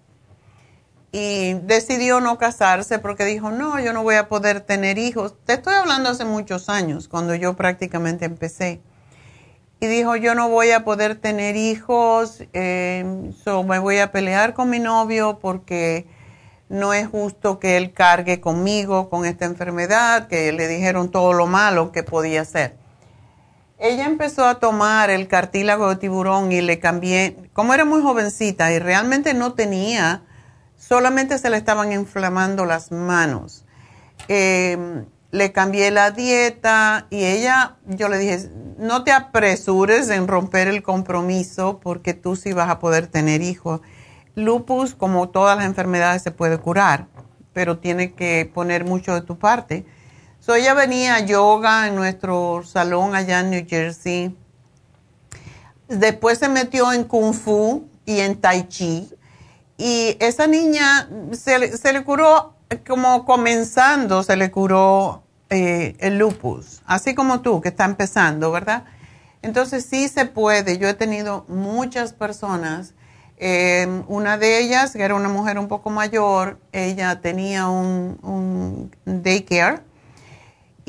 Y 1.13 1.53
decidió 1.53 2.19
no 2.19 2.37
casarse 2.37 2.99
porque 2.99 3.23
dijo, 3.23 3.51
no, 3.51 3.79
yo 3.79 3.93
no 3.93 4.03
voy 4.03 4.15
a 4.15 4.27
poder 4.27 4.59
tener 4.59 4.97
hijos. 4.97 5.33
Te 5.45 5.53
estoy 5.53 5.75
hablando 5.75 6.09
hace 6.09 6.25
muchos 6.25 6.67
años, 6.67 7.07
cuando 7.07 7.35
yo 7.35 7.55
prácticamente 7.55 8.25
empecé. 8.25 8.81
Y 9.79 9.87
dijo, 9.87 10.17
yo 10.17 10.35
no 10.35 10.49
voy 10.49 10.71
a 10.71 10.83
poder 10.83 11.15
tener 11.15 11.55
hijos, 11.55 12.43
eh, 12.51 13.31
so 13.41 13.63
me 13.63 13.79
voy 13.79 13.99
a 13.99 14.11
pelear 14.11 14.53
con 14.53 14.69
mi 14.69 14.79
novio 14.79 15.39
porque 15.39 16.05
no 16.67 16.93
es 16.93 17.07
justo 17.07 17.59
que 17.59 17.77
él 17.77 17.93
cargue 17.93 18.41
conmigo 18.41 19.09
con 19.09 19.23
esta 19.23 19.45
enfermedad, 19.45 20.27
que 20.27 20.51
le 20.51 20.67
dijeron 20.67 21.11
todo 21.11 21.31
lo 21.31 21.47
malo 21.47 21.93
que 21.93 22.03
podía 22.03 22.41
hacer. 22.41 22.75
Ella 23.79 24.05
empezó 24.05 24.45
a 24.45 24.59
tomar 24.59 25.09
el 25.09 25.29
cartílago 25.29 25.87
de 25.87 25.95
tiburón 25.95 26.51
y 26.51 26.59
le 26.59 26.79
cambié, 26.79 27.37
como 27.53 27.73
era 27.73 27.85
muy 27.85 28.01
jovencita 28.01 28.73
y 28.73 28.79
realmente 28.79 29.33
no 29.33 29.53
tenía, 29.53 30.23
solamente 30.75 31.37
se 31.37 31.49
le 31.49 31.55
estaban 31.55 31.93
inflamando 31.93 32.65
las 32.65 32.91
manos. 32.91 33.63
Eh, 34.27 35.05
le 35.31 35.51
cambié 35.53 35.91
la 35.91 36.11
dieta 36.11 37.07
y 37.09 37.23
ella, 37.23 37.77
yo 37.85 38.09
le 38.09 38.17
dije, 38.17 38.49
no 38.77 39.05
te 39.05 39.13
apresures 39.13 40.09
en 40.09 40.27
romper 40.27 40.67
el 40.67 40.83
compromiso 40.83 41.79
porque 41.79 42.13
tú 42.13 42.35
sí 42.35 42.51
vas 42.51 42.69
a 42.69 42.79
poder 42.79 43.07
tener 43.07 43.41
hijos. 43.41 43.79
Lupus, 44.35 44.93
como 44.93 45.29
todas 45.29 45.55
las 45.55 45.65
enfermedades, 45.65 46.21
se 46.21 46.31
puede 46.31 46.57
curar, 46.57 47.07
pero 47.53 47.77
tiene 47.77 48.11
que 48.11 48.51
poner 48.53 48.83
mucho 48.83 49.13
de 49.13 49.21
tu 49.21 49.39
parte. 49.39 49.85
Ella 50.55 50.73
venía 50.73 51.15
a 51.15 51.19
yoga 51.25 51.87
en 51.87 51.95
nuestro 51.95 52.61
salón 52.65 53.15
allá 53.15 53.39
en 53.41 53.49
New 53.51 53.65
Jersey. 53.67 54.35
Después 55.87 56.37
se 56.39 56.49
metió 56.49 56.91
en 56.93 57.03
Kung 57.03 57.33
Fu 57.33 57.87
y 58.05 58.19
en 58.19 58.39
Tai 58.39 58.67
Chi. 58.67 59.09
Y 59.77 60.17
esa 60.19 60.45
niña 60.47 61.09
se, 61.31 61.57
le- 61.59 62.03
curó, 62.03 62.53
como 62.87 63.25
comenzando, 63.25 64.23
se 64.23 64.35
le 64.35 64.51
curó 64.51 65.23
eh, 65.49 65.95
el 65.99 66.17
lupus. 66.19 66.81
Así 66.85 67.15
como 67.15 67.41
tú, 67.41 67.61
que 67.61 67.69
está 67.69 67.85
empezando, 67.85 68.51
¿verdad? 68.51 68.83
Entonces 69.41 69.85
sí 69.85 70.07
se 70.09 70.25
puede. 70.25 70.77
Yo 70.77 70.87
he 70.89 70.93
tenido 70.93 71.45
muchas 71.47 72.13
personas. 72.13 72.93
eh, 73.37 73.87
una 74.07 74.37
de 74.37 74.59
ellas, 74.59 74.91
que 74.91 75.01
era 75.01 75.15
una 75.15 75.29
mujer 75.29 75.57
un 75.57 75.69
poco 75.69 75.89
mayor, 75.89 76.59
ella 76.73 77.21
tenía 77.21 77.67
un 77.69 78.91
daycare 79.05 79.81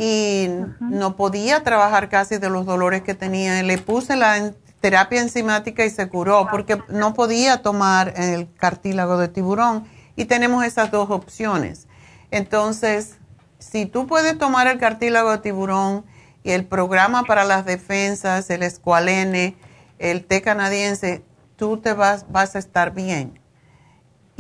y 0.03 0.49
no 0.81 1.15
podía 1.15 1.63
trabajar 1.63 2.09
casi 2.09 2.39
de 2.39 2.49
los 2.49 2.65
dolores 2.65 3.03
que 3.03 3.13
tenía. 3.13 3.63
Le 3.63 3.77
puse 3.77 4.17
la 4.17 4.55
terapia 4.81 5.21
enzimática 5.21 5.85
y 5.85 5.91
se 5.91 6.09
curó 6.09 6.49
porque 6.51 6.83
no 6.89 7.13
podía 7.13 7.61
tomar 7.61 8.15
el 8.17 8.51
cartílago 8.55 9.19
de 9.19 9.29
tiburón 9.29 9.85
y 10.17 10.25
tenemos 10.25 10.65
esas 10.65 10.91
dos 10.91 11.11
opciones. 11.11 11.87
Entonces, 12.31 13.19
si 13.59 13.85
tú 13.85 14.07
puedes 14.07 14.39
tomar 14.39 14.69
el 14.69 14.79
cartílago 14.79 15.33
de 15.33 15.39
tiburón 15.39 16.07
y 16.43 16.53
el 16.53 16.65
programa 16.65 17.25
para 17.25 17.45
las 17.45 17.67
defensas, 17.67 18.49
el 18.49 18.63
escualene, 18.63 19.55
el 19.99 20.25
té 20.25 20.41
canadiense, 20.41 21.23
tú 21.57 21.77
te 21.77 21.93
vas, 21.93 22.25
vas 22.33 22.57
a 22.57 22.59
estar 22.59 22.95
bien 22.95 23.40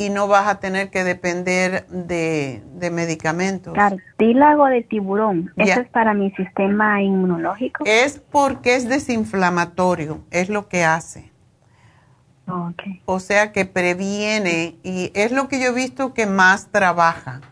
y 0.01 0.09
no 0.09 0.28
vas 0.28 0.48
a 0.48 0.60
tener 0.60 0.89
que 0.89 1.05
depender 1.05 1.86
de, 1.89 2.62
medicamentos. 2.90 3.74
Cartílago 3.74 4.64
de 4.64 4.82
tiburón, 4.82 5.52
¿eso 5.56 5.82
es 5.82 5.89
para 5.90 6.14
mi 6.14 6.31
sistema 6.31 7.02
inmunológico? 7.02 7.85
Es 7.85 8.18
porque 8.18 8.77
es 8.77 8.89
desinflamatorio, 8.89 10.24
es 10.31 10.48
lo 10.48 10.68
que 10.68 10.85
hace. 10.85 11.31
O 13.05 13.20
sea 13.20 13.52
que 13.52 13.66
previene 13.66 14.78
y 14.82 15.12
es 15.14 15.32
lo 15.32 15.48
que 15.48 15.60
yo 15.60 15.66
he 15.66 15.74
visto 15.74 16.14
que 16.14 16.24
más 16.24 16.68
trabaja. 16.68 17.43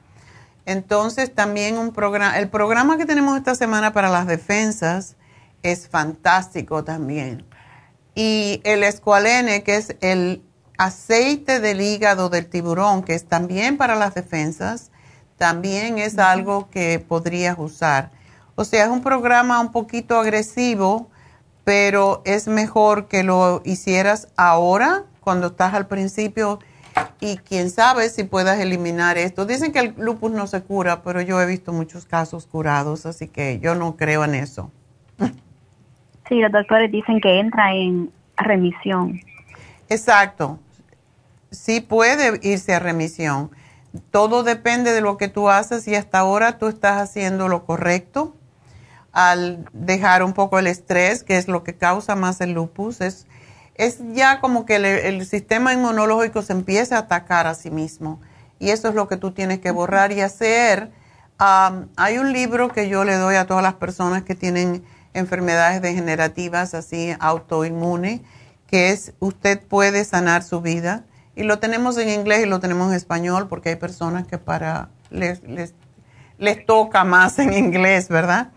Entonces 0.64 1.34
también 1.34 1.76
un 1.76 1.92
programa, 1.92 2.38
el 2.38 2.48
programa 2.48 2.96
que 2.96 3.04
tenemos 3.04 3.36
esta 3.36 3.56
semana 3.56 3.92
para 3.92 4.08
las 4.08 4.26
defensas 4.26 5.16
es 5.62 5.86
fantástico 5.86 6.82
también. 6.82 7.44
Y 8.14 8.62
el 8.64 8.84
escualene, 8.84 9.62
que 9.62 9.76
es 9.76 9.96
el 10.00 10.42
aceite 10.78 11.58
del 11.58 11.80
hígado 11.80 12.30
del 12.30 12.46
tiburón, 12.46 13.02
que 13.02 13.14
es 13.14 13.26
también 13.26 13.76
para 13.76 13.96
las 13.96 14.14
defensas, 14.14 14.90
también 15.36 15.98
es 15.98 16.18
algo 16.18 16.70
que 16.70 17.00
podrías 17.00 17.58
usar. 17.58 18.10
O 18.54 18.64
sea, 18.64 18.84
es 18.84 18.90
un 18.90 19.02
programa 19.02 19.60
un 19.60 19.72
poquito 19.72 20.18
agresivo, 20.18 21.10
pero 21.64 22.22
es 22.24 22.48
mejor 22.48 23.08
que 23.08 23.24
lo 23.24 23.60
hicieras 23.64 24.28
ahora, 24.36 25.04
cuando 25.20 25.48
estás 25.48 25.74
al 25.74 25.88
principio, 25.88 26.60
y 27.20 27.36
quién 27.38 27.70
sabe 27.70 28.08
si 28.08 28.24
puedas 28.24 28.58
eliminar 28.58 29.18
esto. 29.18 29.46
Dicen 29.46 29.72
que 29.72 29.80
el 29.80 29.94
lupus 29.98 30.30
no 30.30 30.46
se 30.46 30.62
cura, 30.62 31.02
pero 31.02 31.20
yo 31.20 31.40
he 31.40 31.46
visto 31.46 31.72
muchos 31.72 32.06
casos 32.06 32.46
curados, 32.46 33.04
así 33.04 33.28
que 33.28 33.58
yo 33.60 33.74
no 33.74 33.96
creo 33.96 34.24
en 34.24 34.34
eso. 34.36 34.70
Sí, 36.28 36.40
los 36.40 36.52
doctores 36.52 36.90
dicen 36.92 37.20
que 37.20 37.40
entra 37.40 37.72
en 37.72 38.10
remisión. 38.36 39.20
Exacto 39.88 40.58
sí 41.50 41.80
puede 41.80 42.38
irse 42.42 42.74
a 42.74 42.78
remisión. 42.78 43.50
Todo 44.10 44.42
depende 44.42 44.92
de 44.92 45.00
lo 45.00 45.16
que 45.16 45.28
tú 45.28 45.48
haces 45.48 45.88
y 45.88 45.94
hasta 45.94 46.18
ahora 46.18 46.58
tú 46.58 46.68
estás 46.68 47.00
haciendo 47.00 47.48
lo 47.48 47.64
correcto 47.64 48.36
al 49.12 49.64
dejar 49.72 50.22
un 50.22 50.32
poco 50.32 50.58
el 50.58 50.66
estrés, 50.66 51.24
que 51.24 51.38
es 51.38 51.48
lo 51.48 51.64
que 51.64 51.74
causa 51.74 52.14
más 52.14 52.40
el 52.40 52.52
lupus. 52.52 53.00
Es, 53.00 53.26
es 53.74 53.98
ya 54.12 54.40
como 54.40 54.66
que 54.66 54.76
el, 54.76 55.26
sistema 55.26 55.72
inmunológico 55.72 56.42
se 56.42 56.52
empieza 56.52 56.96
a 56.96 57.00
atacar 57.00 57.46
a 57.46 57.54
sí 57.54 57.70
mismo. 57.70 58.20
Y 58.58 58.70
eso 58.70 58.88
es 58.88 58.94
lo 58.94 59.08
que 59.08 59.16
tú 59.16 59.32
tienes 59.32 59.60
que 59.60 59.70
borrar 59.70 60.12
y 60.12 60.20
hacer. 60.20 60.90
hay 61.38 62.18
un 62.18 62.32
libro 62.32 62.68
que 62.68 62.88
yo 62.88 63.04
le 63.04 63.14
doy 63.14 63.36
a 63.36 63.46
todas 63.46 63.62
las 63.62 63.74
personas 63.74 64.22
que 64.24 64.34
tienen 64.34 64.84
enfermedades 65.14 65.80
degenerativas, 65.80 66.74
así 66.74 67.14
autoinmune, 67.18 68.22
que 68.66 68.90
es 68.90 69.14
Usted 69.18 69.60
puede 69.60 70.04
sanar 70.04 70.42
su 70.42 70.60
vida 70.60 71.04
y 71.38 71.44
lo 71.44 71.60
tenemos 71.60 71.96
en 71.98 72.08
inglés 72.08 72.42
y 72.42 72.46
lo 72.46 72.58
tenemos 72.58 72.88
en 72.88 72.94
español 72.94 73.46
porque 73.46 73.68
hay 73.68 73.76
personas 73.76 74.26
que 74.26 74.38
para 74.38 74.88
les, 75.08 75.40
les, 75.44 76.66
toca 76.66 77.04
más 77.04 77.38
en 77.38 77.52
inglés, 77.52 78.08
¿verdad? 78.08 78.50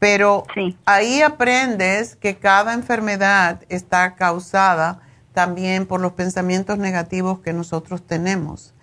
Pero 0.00 0.42
ahí 0.84 1.22
aprendes 1.22 2.16
que 2.16 2.36
cada 2.36 2.74
enfermedad 2.74 3.62
está 3.68 4.16
causada 4.16 5.00
también 5.32 5.86
por 5.86 6.00
los 6.00 6.12
pensamientos 6.14 6.76
negativos 6.76 7.38
que 7.38 7.52
nosotros 7.52 8.04
tenemos. 8.04 8.74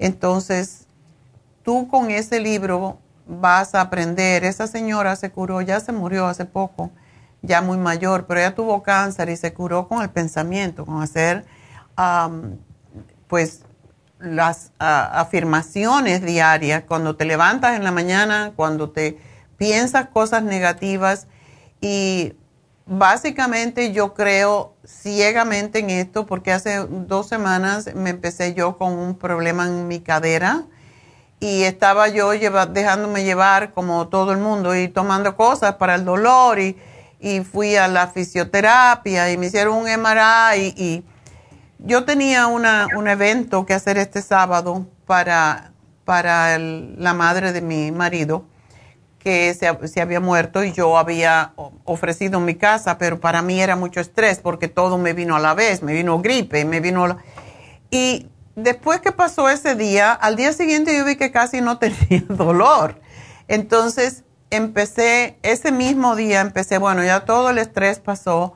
Entonces, 0.00 0.88
tú 1.62 1.86
con 1.86 2.10
ese 2.10 2.40
libro 2.40 2.98
vas 3.28 3.76
a 3.76 3.82
aprender. 3.82 4.42
Esa 4.42 4.66
señora 4.66 5.14
se 5.14 5.30
curó, 5.30 5.60
ya 5.60 5.78
se 5.78 5.92
murió 5.92 6.26
hace 6.26 6.46
poco, 6.46 6.90
ya 7.42 7.62
muy 7.62 7.78
mayor, 7.78 8.26
pero 8.26 8.40
ella 8.40 8.56
tuvo 8.56 8.82
cáncer 8.82 9.28
y 9.28 9.36
se 9.36 9.52
curó 9.52 9.86
con 9.86 10.02
el 10.02 10.10
pensamiento, 10.10 10.84
con 10.84 11.00
hacer 11.00 11.44
pues 13.32 13.62
las 14.18 14.72
afirmaciones 14.78 16.20
diarias, 16.20 16.84
cuando 16.86 17.16
te 17.16 17.24
levantas 17.24 17.76
en 17.76 17.82
la 17.82 17.90
mañana, 17.90 18.52
cuando 18.56 18.90
te 18.90 19.16
piensas 19.56 20.08
cosas 20.08 20.42
negativas 20.42 21.28
y 21.80 22.34
básicamente 22.84 23.90
yo 23.92 24.12
creo 24.12 24.74
ciegamente 24.84 25.78
en 25.78 25.88
esto 25.88 26.26
porque 26.26 26.52
hace 26.52 26.86
dos 26.86 27.26
semanas 27.26 27.94
me 27.94 28.10
empecé 28.10 28.52
yo 28.52 28.76
con 28.76 28.98
un 28.98 29.16
problema 29.16 29.66
en 29.66 29.88
mi 29.88 30.00
cadera 30.00 30.64
y 31.40 31.62
estaba 31.62 32.08
yo 32.08 32.32
dejándome 32.32 33.24
llevar 33.24 33.72
como 33.72 34.08
todo 34.08 34.32
el 34.32 34.38
mundo 34.40 34.76
y 34.76 34.88
tomando 34.88 35.36
cosas 35.36 35.76
para 35.76 35.94
el 35.94 36.04
dolor 36.04 36.58
y, 36.60 36.76
fui 37.50 37.76
a 37.76 37.88
la 37.88 38.08
fisioterapia 38.08 39.32
y 39.32 39.38
me 39.38 39.46
hicieron 39.46 39.74
un 39.76 39.84
MRI 39.84 40.74
y 40.76 41.04
yo 41.84 42.04
tenía 42.04 42.46
una, 42.46 42.86
un 42.96 43.08
evento 43.08 43.66
que 43.66 43.74
hacer 43.74 43.98
este 43.98 44.22
sábado 44.22 44.86
para, 45.06 45.72
para 46.04 46.58
la 46.58 47.14
madre 47.14 47.52
de 47.52 47.60
mi 47.60 47.90
marido, 47.90 48.44
que 49.18 49.54
se, 49.54 49.88
se, 49.88 50.00
había 50.00 50.20
muerto 50.20 50.64
y 50.64 50.72
yo 50.72 50.98
había 50.98 51.52
ofrecido 51.84 52.40
mi 52.40 52.54
casa, 52.54 52.98
pero 52.98 53.20
para 53.20 53.42
mí 53.42 53.60
era 53.60 53.76
mucho 53.76 54.00
estrés 54.00 54.38
porque 54.40 54.68
todo 54.68 54.98
me 54.98 55.12
vino 55.12 55.36
a 55.36 55.40
la 55.40 55.54
vez, 55.54 55.82
me 55.82 55.92
vino 55.92 56.20
gripe, 56.20 56.64
me 56.64 56.80
vino... 56.80 57.18
Y 57.90 58.28
después 58.56 59.00
que 59.00 59.12
pasó 59.12 59.48
ese 59.48 59.74
día, 59.74 60.12
al 60.12 60.36
día 60.36 60.52
siguiente 60.52 60.96
yo 60.96 61.04
vi 61.04 61.16
que 61.16 61.30
casi 61.30 61.60
no 61.60 61.78
tenía 61.80 62.24
dolor. 62.28 63.00
Entonces 63.48 64.24
empecé, 64.50 65.38
ese 65.42 65.72
mismo 65.72 66.16
día 66.16 66.40
empecé, 66.40 66.78
bueno, 66.78 67.04
ya 67.04 67.24
todo 67.24 67.50
el 67.50 67.58
estrés 67.58 68.00
pasó 68.00 68.54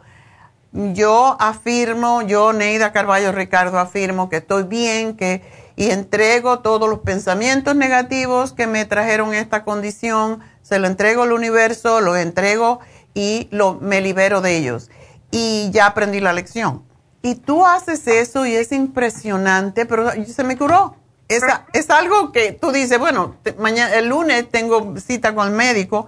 yo 0.93 1.37
afirmo, 1.41 2.23
yo 2.23 2.53
Neida 2.53 2.93
Carballo 2.93 3.33
Ricardo 3.33 3.79
afirmo 3.79 4.29
que 4.29 4.37
estoy 4.37 4.65
bien, 4.65 5.17
que 5.17 5.43
y 5.77 5.91
entrego 5.91 6.61
todos 6.61 6.89
los 6.89 7.01
pensamientos 7.01 7.77
negativos 7.77 8.55
que 8.55 8.67
me 8.67 8.87
trajeron 8.87 9.35
esta 9.35 9.63
condición, 9.63 10.41
se 10.63 10.79
lo 10.79 10.87
entrego 10.87 11.23
al 11.23 11.33
universo, 11.33 12.01
lo 12.01 12.17
entrego 12.17 12.81
y 13.15 13.49
lo, 13.51 13.75
me 13.75 14.01
libero 14.01 14.41
de 14.41 14.57
ellos. 14.57 14.91
Y 15.31 15.71
ya 15.73 15.87
aprendí 15.87 16.21
la 16.21 16.33
lección. 16.33 16.83
Y 17.21 17.35
tú 17.35 17.67
haces 17.67 18.07
eso 18.07 18.47
y 18.47 18.55
es 18.55 18.73
impresionante, 18.73 19.85
pero 19.85 20.11
se 20.25 20.45
me 20.45 20.57
curó. 20.57 20.97
Es, 21.29 21.43
es 21.73 21.91
algo 21.91 22.33
que 22.33 22.53
tú 22.53 22.73
dices, 22.73 22.99
bueno, 22.99 23.37
mañana, 23.59 23.95
el 23.97 24.09
lunes 24.09 24.49
tengo 24.49 24.95
cita 24.99 25.35
con 25.35 25.49
el 25.49 25.55
médico 25.55 26.07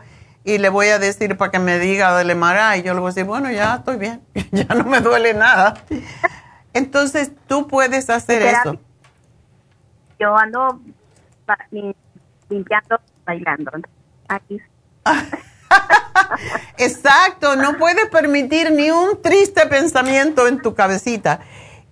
y 0.48 0.56
le 0.56 0.70
voy 0.70 0.88
a 0.88 0.98
decir 0.98 1.36
para 1.36 1.50
que 1.50 1.58
me 1.58 1.78
diga 1.78 2.16
del 2.16 2.34
MRI 2.34 2.78
y 2.78 2.82
yo 2.82 2.94
le 2.94 3.00
voy 3.00 3.08
a 3.08 3.12
decir, 3.12 3.24
bueno, 3.24 3.50
ya 3.50 3.74
estoy 3.76 3.98
bien, 3.98 4.22
ya 4.50 4.64
no 4.74 4.84
me 4.84 5.00
duele 5.00 5.34
nada. 5.34 5.74
Entonces, 6.72 7.32
tú 7.46 7.68
puedes 7.68 8.08
hacer 8.08 8.40
eso. 8.40 8.80
Yo 10.18 10.34
ando 10.34 10.80
limpiando, 12.48 12.98
bailando. 13.26 13.72
Aquí. 14.26 14.58
Exacto, 16.78 17.54
no 17.56 17.76
puedes 17.76 18.08
permitir 18.08 18.72
ni 18.72 18.90
un 18.90 19.20
triste 19.20 19.66
pensamiento 19.66 20.48
en 20.48 20.62
tu 20.62 20.74
cabecita. 20.74 21.40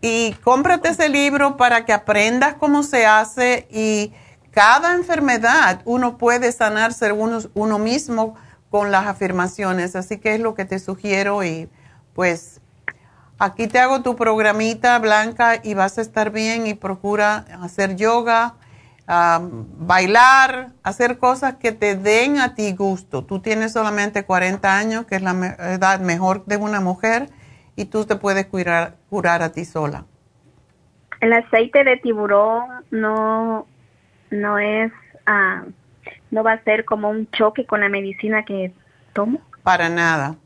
Y 0.00 0.32
cómprate 0.42 0.88
ese 0.88 1.10
libro 1.10 1.58
para 1.58 1.84
que 1.84 1.92
aprendas 1.92 2.54
cómo 2.54 2.82
se 2.82 3.04
hace 3.04 3.66
y 3.70 4.14
cada 4.50 4.94
enfermedad 4.94 5.82
uno 5.84 6.16
puede 6.16 6.52
sanarse 6.52 7.12
uno, 7.12 7.40
uno 7.52 7.78
mismo 7.78 8.34
con 8.76 8.92
las 8.92 9.06
afirmaciones. 9.06 9.96
Así 9.96 10.18
que 10.18 10.34
es 10.34 10.40
lo 10.40 10.54
que 10.54 10.66
te 10.66 10.78
sugiero 10.78 11.42
y 11.42 11.70
pues 12.14 12.60
aquí 13.38 13.68
te 13.68 13.78
hago 13.78 14.02
tu 14.02 14.16
programita 14.16 14.98
blanca 14.98 15.62
y 15.64 15.72
vas 15.72 15.96
a 15.96 16.02
estar 16.02 16.30
bien 16.30 16.66
y 16.66 16.74
procura 16.74 17.46
hacer 17.62 17.96
yoga, 17.96 18.56
bailar, 19.78 20.72
hacer 20.82 21.16
cosas 21.16 21.54
que 21.54 21.72
te 21.72 21.96
den 21.96 22.38
a 22.38 22.54
ti 22.54 22.74
gusto. 22.74 23.24
Tú 23.24 23.40
tienes 23.40 23.72
solamente 23.72 24.26
40 24.26 24.76
años, 24.76 25.06
que 25.06 25.16
es 25.16 25.22
la 25.22 25.56
edad 25.58 26.00
mejor 26.00 26.44
de 26.44 26.58
una 26.58 26.82
mujer, 26.82 27.30
y 27.76 27.86
tú 27.86 28.04
te 28.04 28.16
puedes 28.16 28.44
curar, 28.44 28.96
curar 29.08 29.42
a 29.42 29.52
ti 29.52 29.64
sola. 29.64 30.04
El 31.22 31.32
aceite 31.32 31.82
de 31.82 31.96
tiburón 31.96 32.84
no, 32.90 33.66
no 34.30 34.58
es... 34.58 34.92
Ah, 35.24 35.62
no 36.30 36.42
va 36.42 36.52
a 36.52 36.64
ser 36.64 36.84
como 36.84 37.10
un 37.10 37.30
choque 37.30 37.66
con 37.66 37.80
la 37.80 37.88
medicina 37.88 38.44
que 38.44 38.72
tomo? 39.12 39.40
Para 39.62 39.88
nada. 39.88 40.36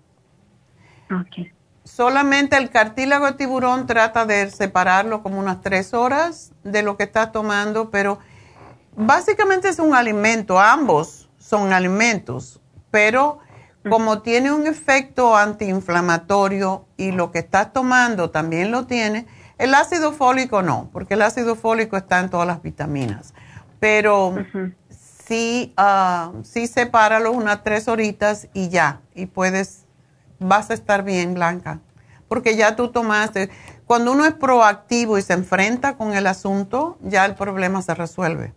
Ok. 1.11 1.48
Solamente 1.85 2.57
el 2.57 2.70
cartílago 2.70 3.27
de 3.27 3.32
tiburón 3.32 3.86
trata 3.86 4.27
de 4.27 4.51
separarlo 4.51 5.23
como 5.23 5.39
unas 5.39 5.61
tres 5.61 5.93
horas 5.93 6.52
de 6.62 6.82
lo 6.82 6.97
que 6.97 7.05
está 7.05 7.32
tomando, 7.32 7.90
pero 7.90 8.19
básicamente 8.94 9.69
es 9.69 9.78
un 9.78 9.94
alimento, 9.94 10.61
ambos 10.61 11.28
son 11.39 11.73
alimentos, 11.73 12.61
pero 12.90 13.40
como 13.89 14.20
tiene 14.20 14.52
un 14.52 14.66
efecto 14.66 15.36
antiinflamatorio 15.36 16.86
y 16.97 17.12
lo 17.12 17.32
que 17.32 17.39
estás 17.39 17.73
tomando 17.73 18.31
también 18.31 18.70
lo 18.70 18.86
tiene, 18.86 19.27
el 19.59 19.74
ácido 19.74 20.12
fólico 20.12 20.62
no, 20.62 20.90
porque 20.93 21.15
el 21.15 21.23
ácido 21.23 21.57
fólico 21.57 21.97
está 21.97 22.20
en 22.20 22.28
todas 22.28 22.47
las 22.47 22.62
vitaminas, 22.62 23.35
pero 23.78 24.35
sí, 25.31 25.73
uh, 25.78 26.43
sí 26.43 26.66
sepáralo 26.66 27.31
unas 27.31 27.62
tres 27.62 27.86
horitas 27.86 28.48
y 28.52 28.69
ya, 28.69 29.01
y 29.15 29.27
puedes, 29.27 29.86
vas 30.40 30.70
a 30.70 30.74
estar 30.74 31.05
bien, 31.05 31.35
Blanca, 31.35 31.78
porque 32.27 32.57
ya 32.57 32.74
tú 32.74 32.89
tomaste. 32.89 33.48
cuando 33.86 34.11
uno 34.11 34.24
es 34.24 34.32
proactivo 34.32 35.19
y 35.19 35.23
se 35.23 35.35
enfrenta 35.35 35.97
con 35.97 36.15
el 36.15 36.27
asunto, 36.27 36.98
ya 37.01 37.27
el 37.27 37.36
problema 37.36 37.81
se 37.81 37.94
resuelve. 37.94 38.52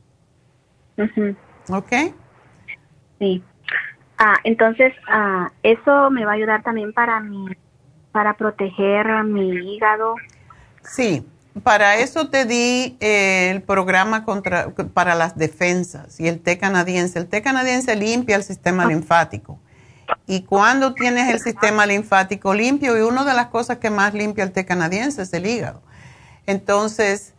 ¿Ok? 1.69 1.91
Sí. 3.19 3.43
Ah, 4.17 4.37
entonces, 4.43 4.93
ah, 5.07 5.51
eso 5.61 6.09
me 6.09 6.25
va 6.25 6.31
a 6.31 6.35
ayudar 6.35 6.63
también 6.63 6.91
para 6.91 7.19
mi, 7.19 7.45
para 8.11 8.33
proteger 8.33 9.23
mi 9.25 9.75
hígado. 9.75 10.15
Sí, 10.81 11.23
para 11.61 11.97
eso 11.97 12.29
te 12.29 12.45
di 12.45 12.97
eh, 12.99 13.51
el 13.51 13.61
programa 13.61 14.25
contra, 14.25 14.71
para 14.71 15.13
las 15.13 15.37
defensas 15.37 16.19
y 16.19 16.27
el 16.27 16.39
té 16.39 16.57
canadiense. 16.57 17.19
El 17.19 17.27
té 17.27 17.43
canadiense 17.43 17.95
limpia 17.95 18.35
el 18.35 18.43
sistema 18.43 18.85
linfático. 18.85 19.59
Y 20.25 20.43
cuando 20.43 20.93
tienes 20.93 21.31
el 21.31 21.39
sistema 21.39 21.85
linfático 21.85 22.53
limpio, 22.53 22.97
y 22.97 23.01
una 23.01 23.23
de 23.23 23.33
las 23.33 23.47
cosas 23.47 23.77
que 23.77 23.89
más 23.89 24.13
limpia 24.13 24.43
el 24.43 24.51
té 24.51 24.65
canadiense 24.65 25.21
es 25.21 25.33
el 25.33 25.45
hígado. 25.45 25.81
Entonces, 26.45 27.33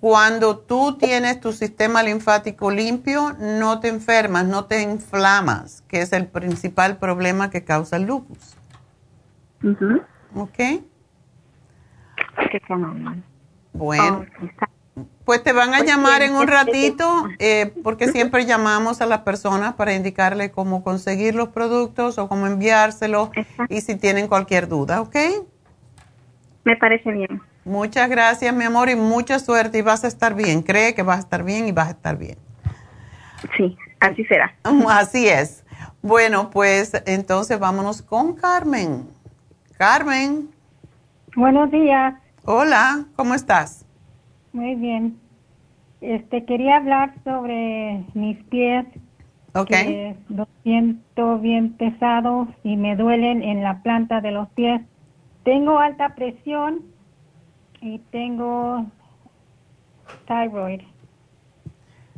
cuando 0.00 0.58
tú 0.58 0.96
tienes 0.98 1.40
tu 1.40 1.52
sistema 1.52 2.02
linfático 2.02 2.70
limpio, 2.70 3.36
no 3.38 3.80
te 3.80 3.88
enfermas, 3.88 4.46
no 4.46 4.64
te 4.64 4.82
inflamas, 4.82 5.82
que 5.88 6.00
es 6.00 6.12
el 6.12 6.26
principal 6.26 6.96
problema 6.96 7.50
que 7.50 7.64
causa 7.64 7.96
el 7.96 8.04
lupus. 8.04 8.56
¿Ok? 10.34 10.58
Bueno, 13.78 14.26
pues 15.24 15.42
te 15.42 15.52
van 15.52 15.74
a 15.74 15.84
llamar 15.84 16.22
en 16.22 16.34
un 16.34 16.46
ratito, 16.46 17.28
eh, 17.38 17.72
porque 17.82 18.08
siempre 18.12 18.44
llamamos 18.44 19.00
a 19.00 19.06
las 19.06 19.20
personas 19.20 19.74
para 19.74 19.94
indicarle 19.94 20.50
cómo 20.50 20.82
conseguir 20.82 21.34
los 21.34 21.48
productos 21.48 22.18
o 22.18 22.28
cómo 22.28 22.46
enviárselos 22.46 23.30
y 23.68 23.80
si 23.80 23.96
tienen 23.96 24.26
cualquier 24.26 24.68
duda, 24.68 25.00
¿ok? 25.00 25.16
Me 26.64 26.76
parece 26.76 27.12
bien. 27.12 27.40
Muchas 27.64 28.08
gracias, 28.08 28.54
mi 28.54 28.64
amor, 28.64 28.88
y 28.88 28.96
mucha 28.96 29.38
suerte 29.38 29.78
y 29.78 29.82
vas 29.82 30.02
a 30.04 30.08
estar 30.08 30.34
bien. 30.34 30.62
Cree 30.62 30.94
que 30.94 31.02
vas 31.02 31.18
a 31.18 31.20
estar 31.20 31.44
bien 31.44 31.68
y 31.68 31.72
vas 31.72 31.88
a 31.88 31.90
estar 31.90 32.16
bien. 32.16 32.38
Sí, 33.56 33.76
así 34.00 34.24
será. 34.24 34.54
Así 34.88 35.28
es. 35.28 35.64
Bueno, 36.02 36.50
pues 36.50 37.00
entonces 37.06 37.58
vámonos 37.58 38.02
con 38.02 38.34
Carmen. 38.34 39.06
Carmen. 39.76 40.48
Buenos 41.36 41.70
días. 41.70 42.14
Hola, 42.50 43.04
¿cómo 43.14 43.34
estás? 43.34 43.84
Muy 44.54 44.74
bien. 44.74 45.20
Este 46.00 46.46
quería 46.46 46.78
hablar 46.78 47.12
sobre 47.22 48.06
mis 48.14 48.42
pies. 48.44 48.86
Ok. 49.54 49.68
Que 49.68 50.16
los 50.30 50.48
siento 50.62 51.38
bien 51.40 51.74
pesados 51.74 52.48
y 52.64 52.78
me 52.78 52.96
duelen 52.96 53.42
en 53.42 53.62
la 53.62 53.82
planta 53.82 54.22
de 54.22 54.30
los 54.30 54.48
pies. 54.52 54.80
Tengo 55.44 55.78
alta 55.78 56.14
presión 56.14 56.86
y 57.82 57.98
tengo 58.10 58.86
tiroid. 60.26 60.80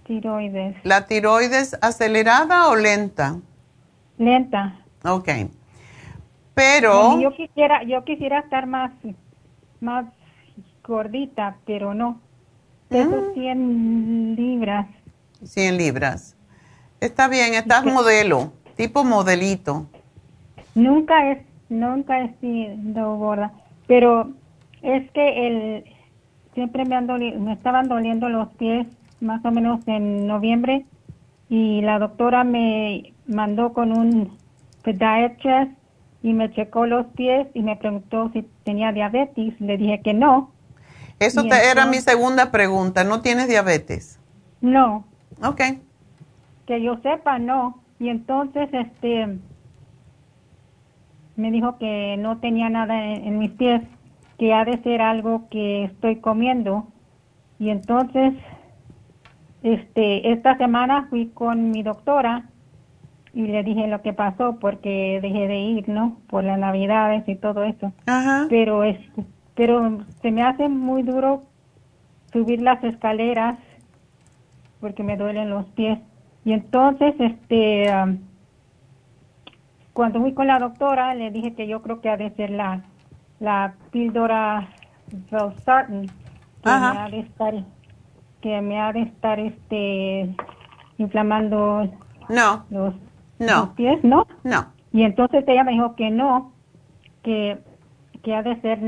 Tiroides. 0.05 0.77
¿La 0.85 1.09
tiroides 1.09 1.77
acelerada 1.83 2.69
o 2.69 2.77
lenta? 2.77 3.41
Lenta. 4.17 4.79
Ok. 5.05 5.29
Pero... 6.55 7.21
yo 7.21 7.35
quisiera, 7.35 7.83
yo 7.83 8.05
quisiera 8.05 8.39
estar 8.39 8.69
más, 8.69 8.93
más 9.81 10.07
gordita, 10.91 11.57
pero 11.65 11.95
no. 11.95 12.21
Peso 12.89 13.33
100 13.33 14.37
libras. 14.37 14.87
100 15.43 15.77
libras. 15.79 16.37
Está 17.01 17.29
bien, 17.29 17.55
estás 17.55 17.85
modelo, 17.87 18.53
tipo 18.77 19.05
modelito. 19.05 19.87
Nunca 20.75 21.31
es, 21.31 21.39
nunca 21.71 22.21
he 22.21 22.35
sido 22.41 23.17
gorda, 23.17 23.53
pero 23.87 24.31
es 24.83 25.11
que 25.13 25.47
el 25.47 25.85
siempre 26.55 26.85
me, 26.85 26.97
han 26.97 27.07
me 27.07 27.53
estaban 27.53 27.89
doliendo 27.89 28.29
los 28.29 28.49
pies 28.55 28.87
más 29.21 29.45
o 29.45 29.51
menos 29.51 29.81
en 29.87 30.27
noviembre 30.27 30.85
y 31.49 31.81
la 31.83 31.99
doctora 31.99 32.45
me 32.45 33.13
mandó 33.27 33.73
con 33.73 33.97
un 33.97 34.37
pediatrist 34.83 35.73
y 36.23 36.33
me 36.33 36.53
checó 36.53 36.87
los 36.87 37.07
pies 37.07 37.49
y 37.55 37.63
me 37.63 37.77
preguntó 37.77 38.31
si 38.33 38.43
tenía 38.65 38.93
diabetes. 38.93 39.61
Le 39.61 39.77
dije 39.77 40.01
que 40.03 40.15
no. 40.15 40.53
Eso 41.21 41.45
era 41.45 41.85
mi 41.85 41.99
segunda 41.99 42.51
pregunta. 42.51 43.05
¿No 43.05 43.21
tienes 43.21 43.47
diabetes? 43.47 44.19
No. 44.63 45.05
Ok. 45.43 45.61
Que 46.67 46.83
yo 46.83 46.97
sepa, 47.03 47.39
no. 47.39 47.79
Y 47.99 48.09
entonces, 48.09 48.71
este, 48.73 49.39
me 51.37 51.51
dijo 51.51 51.77
que 51.77 52.17
no 52.19 52.39
tenía 52.39 52.71
nada 52.71 53.05
en, 53.05 53.39
mis 53.39 53.51
pies, 53.51 53.83
que 54.39 54.55
ha 54.55 54.65
de 54.65 54.83
ser 54.83 55.03
algo 55.03 55.47
que 55.51 55.85
estoy 55.85 56.17
comiendo. 56.17 56.87
Y 57.59 57.69
entonces, 57.69 58.33
este, 59.63 60.33
esta 60.33 60.57
semana 60.57 61.07
fui 61.11 61.27
con 61.27 61.71
mi 61.71 61.83
doctora 61.83 62.49
y 63.35 63.43
le 63.43 63.63
dije 63.63 63.87
lo 63.89 64.01
que 64.01 64.15
pasó 64.15 64.57
porque 64.59 65.19
dejé 65.21 65.47
de 65.49 65.59
ir, 65.59 65.89
¿no? 65.91 66.17
Por 66.29 66.45
las 66.45 66.59
navidades 66.59 67.29
y 67.29 67.37
todo 67.37 67.63
eso. 67.65 67.93
Ajá. 68.07 68.47
Pero 68.49 68.85
es, 68.85 68.99
pero 69.55 69.99
se 70.23 70.31
me 70.31 70.43
hace 70.43 70.69
muy 70.69 71.03
duro 71.03 71.43
subir 72.33 72.63
las 72.63 72.83
escaleras 72.85 73.59
porque 74.81 75.03
me 75.03 75.17
duelen 75.17 75.51
los 75.51 75.67
pies. 75.71 75.99
Y 76.45 76.53
entonces, 76.53 77.15
este, 77.19 77.87
cuando 79.93 80.21
fui 80.21 80.33
con 80.33 80.47
la 80.47 80.59
doctora, 80.59 81.15
le 81.15 81.31
dije 81.31 81.55
que 81.55 81.67
yo 81.67 81.83
creo 81.83 82.01
que 82.01 82.09
ha 82.09 82.17
de 82.17 82.31
ser 82.31 82.51
la, 82.51 82.83
la 83.39 83.75
píldora 83.91 84.69
Valsartan 85.31 86.07
que 86.63 86.71
me 86.71 86.99
ha 86.99 87.09
de 87.11 87.21
estar, 87.21 87.55
que 88.41 88.61
me 88.61 88.81
ha 88.81 88.93
de 88.93 89.03
estar, 89.03 89.41
este, 89.41 90.35
inflamando 90.99 91.89
no. 92.29 92.65
los 92.71 92.95
no. 93.39 93.75
pies, 93.75 94.03
¿no? 94.05 94.27
No. 94.45 94.67
Y 94.93 95.03
entonces 95.03 95.45
ella 95.47 95.65
me 95.65 95.73
dijo 95.73 95.95
que 95.97 96.11
no, 96.11 96.53
que, 97.23 97.59
que 98.23 98.35
ha 98.35 98.43
de 98.43 98.61
ser 98.61 98.83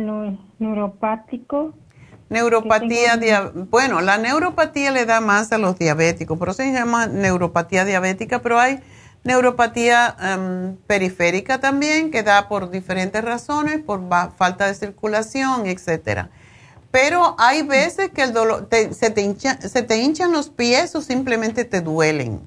neuropático. 0.62 1.74
Neuropatía, 2.30 3.20
bueno, 3.70 4.00
la 4.00 4.16
neuropatía 4.16 4.90
le 4.90 5.04
da 5.04 5.20
más 5.20 5.52
a 5.52 5.58
los 5.58 5.78
diabéticos, 5.78 6.38
por 6.38 6.48
eso 6.48 6.62
se 6.62 6.72
llama 6.72 7.06
neuropatía 7.06 7.84
diabética, 7.84 8.40
pero 8.40 8.58
hay 8.58 8.80
neuropatía 9.22 10.16
em, 10.18 10.76
periférica 10.86 11.60
también 11.60 12.10
que 12.10 12.22
da 12.22 12.48
por 12.48 12.70
diferentes 12.70 13.22
razones, 13.22 13.82
por 13.82 14.00
falta 14.36 14.66
de 14.66 14.74
circulación, 14.74 15.66
etcétera. 15.66 16.30
Pero 16.90 17.36
hay 17.38 17.62
veces 17.62 18.10
que 18.10 18.22
el 18.22 18.32
dolor 18.32 18.68
se, 18.70 19.10
te 19.10 19.34
se 19.68 19.82
te 19.82 20.02
hinchan 20.02 20.32
los 20.32 20.48
pies 20.48 20.94
o 20.94 21.02
simplemente 21.02 21.64
te 21.64 21.82
duelen. 21.82 22.40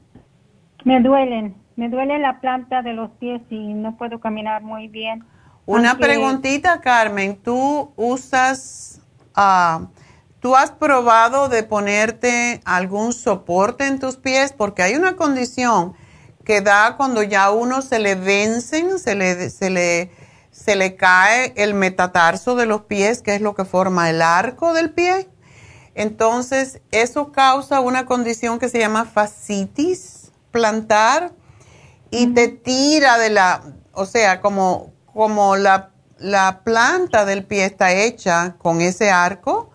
Me 0.83 0.99
duelen, 0.99 1.55
me 1.75 1.89
duele 1.89 2.17
la 2.19 2.39
planta 2.39 2.81
de 2.81 2.93
los 2.93 3.11
pies 3.11 3.41
y 3.49 3.73
no 3.73 3.97
puedo 3.97 4.19
caminar 4.19 4.63
muy 4.63 4.87
bien. 4.87 5.23
Una 5.65 5.97
preguntita, 5.97 6.79
Carmen. 6.81 7.37
¿Tú 7.37 7.91
usas, 7.95 8.99
ah, 9.33 9.87
tú 10.39 10.55
has 10.55 10.71
probado 10.71 11.49
de 11.49 11.63
ponerte 11.63 12.61
algún 12.65 13.13
soporte 13.13 13.87
en 13.87 13.99
tus 13.99 14.15
pies? 14.17 14.53
Porque 14.53 14.83
hay 14.83 14.95
una 14.95 15.15
condición 15.15 15.93
que 16.43 16.61
da 16.61 16.95
cuando 16.97 17.23
ya 17.23 17.49
uno 17.49 17.81
se 17.81 17.97
le 17.97 18.13
vencen, 18.13 18.99
se 18.99 19.15
le, 19.15 19.49
se 19.49 19.71
le, 19.71 20.11
se 20.51 20.75
le 20.75 20.95
cae 20.95 21.53
el 21.55 21.73
metatarso 21.73 22.55
de 22.55 22.67
los 22.67 22.81
pies, 22.81 23.23
que 23.23 23.33
es 23.33 23.41
lo 23.41 23.55
que 23.55 23.65
forma 23.65 24.11
el 24.11 24.21
arco 24.21 24.73
del 24.73 24.91
pie. 24.91 25.27
Entonces, 25.95 26.81
eso 26.91 27.31
causa 27.31 27.79
una 27.79 28.05
condición 28.05 28.59
que 28.59 28.69
se 28.69 28.79
llama 28.79 29.05
fascitis 29.05 30.31
plantar 30.51 31.33
y 32.11 32.27
te 32.27 32.49
tira 32.49 33.17
de 33.17 33.31
la, 33.31 33.61
o 33.93 34.05
sea, 34.05 34.41
como, 34.41 34.93
como 35.15 35.55
la, 35.55 35.91
la 36.19 36.59
planta 36.65 37.23
del 37.23 37.45
pie 37.45 37.63
está 37.63 37.93
hecha 37.93 38.57
con 38.57 38.81
ese 38.81 39.11
arco, 39.11 39.71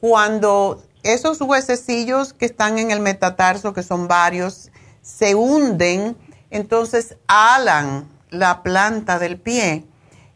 cuando 0.00 0.82
esos 1.02 1.40
huesecillos 1.40 2.34
que 2.34 2.44
están 2.44 2.78
en 2.78 2.90
el 2.90 3.00
metatarso, 3.00 3.72
que 3.72 3.82
son 3.82 4.06
varios, 4.06 4.70
se 5.00 5.34
hunden, 5.34 6.14
entonces 6.50 7.16
alan 7.26 8.06
la 8.28 8.62
planta 8.62 9.18
del 9.18 9.40
pie 9.40 9.86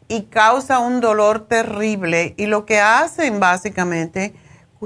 y 0.07 0.23
causa 0.23 0.79
un 0.79 1.01
dolor 1.01 1.47
terrible. 1.47 2.33
Y 2.35 2.47
lo 2.47 2.65
que 2.65 2.79
hacen 2.79 3.39
básicamente, 3.39 4.33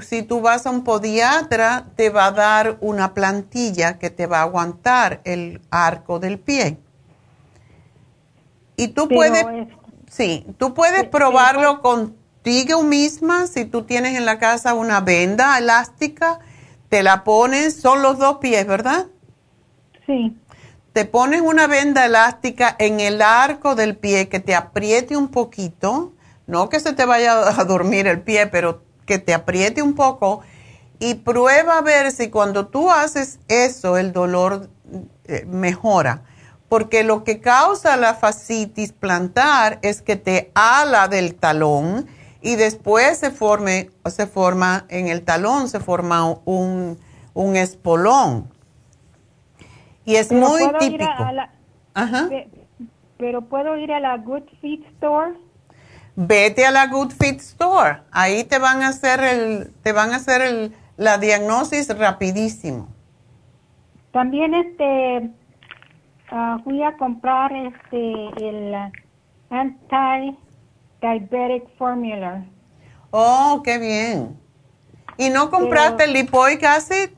si 0.01 0.21
tú 0.21 0.41
vas 0.41 0.65
a 0.65 0.69
un 0.69 0.83
podiatra, 0.83 1.85
te 1.95 2.09
va 2.09 2.25
a 2.25 2.31
dar 2.31 2.77
una 2.81 3.13
plantilla 3.13 3.99
que 3.99 4.09
te 4.09 4.27
va 4.27 4.39
a 4.39 4.43
aguantar 4.43 5.21
el 5.23 5.61
arco 5.71 6.19
del 6.19 6.39
pie. 6.39 6.77
Y 8.75 8.89
tú 8.89 9.07
puedes, 9.07 9.45
sí, 10.09 10.45
tú 10.57 10.73
puedes 10.73 11.05
probarlo 11.05 11.81
contigo 11.81 12.83
misma, 12.83 13.47
si 13.47 13.65
tú 13.65 13.83
tienes 13.83 14.17
en 14.17 14.25
la 14.25 14.39
casa 14.39 14.73
una 14.73 15.01
venda 15.01 15.57
elástica, 15.57 16.39
te 16.89 17.03
la 17.03 17.23
pones, 17.23 17.79
son 17.79 18.01
los 18.01 18.17
dos 18.17 18.37
pies, 18.37 18.65
¿verdad? 18.67 19.07
Sí. 20.05 20.37
Te 20.93 21.05
pones 21.05 21.41
una 21.41 21.67
venda 21.67 22.05
elástica 22.05 22.75
en 22.79 22.99
el 22.99 23.21
arco 23.21 23.75
del 23.75 23.95
pie 23.95 24.27
que 24.27 24.39
te 24.39 24.55
apriete 24.55 25.15
un 25.15 25.29
poquito 25.29 26.11
No 26.47 26.67
que 26.67 26.81
se 26.81 26.91
te 26.91 27.05
vaya 27.05 27.47
a 27.59 27.63
dormir 27.63 28.07
el 28.07 28.21
pie, 28.21 28.47
pero 28.47 28.83
que 29.05 29.19
te 29.19 29.33
apriete 29.33 29.81
un 29.81 29.93
poco 29.93 30.41
y 31.01 31.15
prueba 31.15 31.79
a 31.79 31.81
ver 31.81 32.11
si 32.11 32.29
cuando 32.29 32.67
tú 32.67 32.91
haces 32.91 33.39
eso 33.47 33.97
el 33.97 34.13
dolor 34.13 34.69
eh, 35.25 35.45
mejora. 35.47 36.21
Porque 36.71 37.03
lo 37.03 37.25
que 37.25 37.41
causa 37.41 37.97
la 37.97 38.13
fascitis 38.13 38.93
plantar 38.93 39.79
es 39.81 40.01
que 40.01 40.15
te 40.15 40.51
ala 40.55 41.09
del 41.09 41.35
talón 41.35 42.07
y 42.41 42.55
después 42.55 43.17
se, 43.17 43.29
forme, 43.29 43.89
se 44.05 44.25
forma 44.25 44.85
en 44.87 45.09
el 45.09 45.23
talón, 45.23 45.67
se 45.67 45.81
forma 45.81 46.23
un, 46.45 46.97
un 47.33 47.55
espolón. 47.57 48.49
Y 50.05 50.15
es 50.15 50.29
Pero 50.29 50.47
muy 50.47 50.61
típico. 50.79 51.03
a- 51.11 51.27
a 51.27 51.33
la- 51.33 51.49
Ajá. 51.93 52.27
pe- 52.29 52.47
pero 53.17 53.41
puedo 53.41 53.75
ir 53.75 53.91
a 53.91 53.99
la 53.99 54.15
Good 54.15 54.43
Feet 54.61 54.85
Store. 54.93 55.33
Vete 56.15 56.65
a 56.65 56.71
la 56.71 56.87
Good 56.87 57.11
Fit 57.11 57.41
Store. 57.41 57.97
Ahí 58.11 58.45
te 58.45 58.59
van 58.59 58.81
a 58.81 58.87
hacer 58.87 59.19
el, 59.21 59.73
te 59.83 59.91
van 59.91 60.13
a 60.13 60.15
hacer 60.15 60.41
el, 60.41 60.73
la 60.95 61.17
diagnosis 61.17 61.89
rapidísimo. 61.97 62.87
También 64.13 64.53
este 64.53 65.31
ah, 66.31 66.57
fui 66.63 66.81
a 66.83 66.97
comprar 66.97 67.51
este 67.53 68.49
el 68.49 68.73
anti 69.49 70.37
diabetic 71.01 71.67
formula. 71.77 72.45
Oh, 73.11 73.61
qué 73.63 73.77
bien. 73.77 74.39
¿Y 75.17 75.29
no 75.29 75.49
compraste 75.49 76.05
el 76.05 76.13
lipoic 76.13 76.63
acid? 76.63 77.09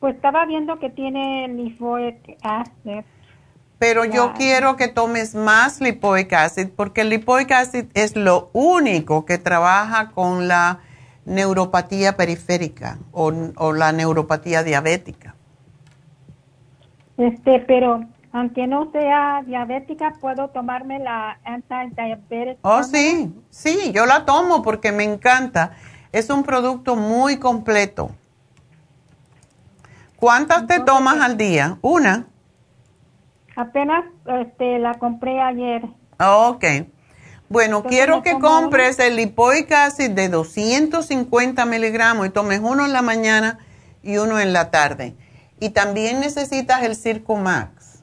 Pues 0.00 0.16
estaba 0.16 0.44
viendo 0.46 0.78
que 0.78 0.90
tiene 0.90 1.48
lipoic 1.48 2.36
acid. 2.42 3.04
Pero 3.78 4.04
yo 4.04 4.34
quiero 4.34 4.76
que 4.76 4.88
tomes 4.88 5.34
más 5.34 5.80
lipoic 5.80 6.32
acid 6.32 6.68
porque 6.76 7.00
el 7.02 7.08
lipoic 7.08 7.50
acid 7.52 7.86
es 7.94 8.16
lo 8.16 8.50
único 8.52 9.24
que 9.24 9.38
trabaja 9.38 10.10
con 10.10 10.48
la 10.48 10.80
neuropatía 11.24 12.16
periférica 12.16 12.98
o, 13.12 13.32
o 13.56 13.72
la 13.72 13.92
neuropatía 13.92 14.62
diabética. 14.62 15.34
Este, 17.20 17.58
pero 17.60 18.00
aunque 18.32 18.66
no 18.66 18.90
sea 18.92 19.42
diabética, 19.44 20.14
puedo 20.20 20.48
tomarme 20.48 20.98
la 21.00 21.38
anti-diabetic. 21.44 22.56
Oh, 22.62 22.82
sí, 22.82 23.30
sí, 23.50 23.92
yo 23.92 24.06
la 24.06 24.24
tomo 24.24 24.62
porque 24.62 24.90
me 24.90 25.04
encanta. 25.04 25.72
Es 26.12 26.30
un 26.30 26.44
producto 26.44 26.96
muy 26.96 27.36
completo. 27.36 28.10
¿Cuántas 30.16 30.66
te 30.66 30.80
tomas 30.80 31.20
al 31.20 31.36
día? 31.36 31.76
¿Una? 31.82 32.26
Apenas 33.54 34.06
este, 34.40 34.78
la 34.78 34.94
compré 34.94 35.42
ayer. 35.42 35.82
Ok. 36.18 36.64
Bueno, 37.50 37.78
Entonces, 37.78 37.90
quiero 37.90 38.16
¿me 38.16 38.22
que 38.22 38.38
compres 38.38 38.98
el 38.98 39.16
lipoic 39.16 39.70
acid 39.72 40.12
de 40.12 40.30
250 40.30 41.66
miligramos 41.66 42.26
y 42.26 42.30
tomes 42.30 42.60
uno 42.60 42.86
en 42.86 42.94
la 42.94 43.02
mañana 43.02 43.58
y 44.02 44.16
uno 44.16 44.40
en 44.40 44.54
la 44.54 44.70
tarde. 44.70 45.16
Y 45.60 45.70
también 45.70 46.20
necesitas 46.20 46.82
el 46.82 46.96
Circumax. 46.96 48.02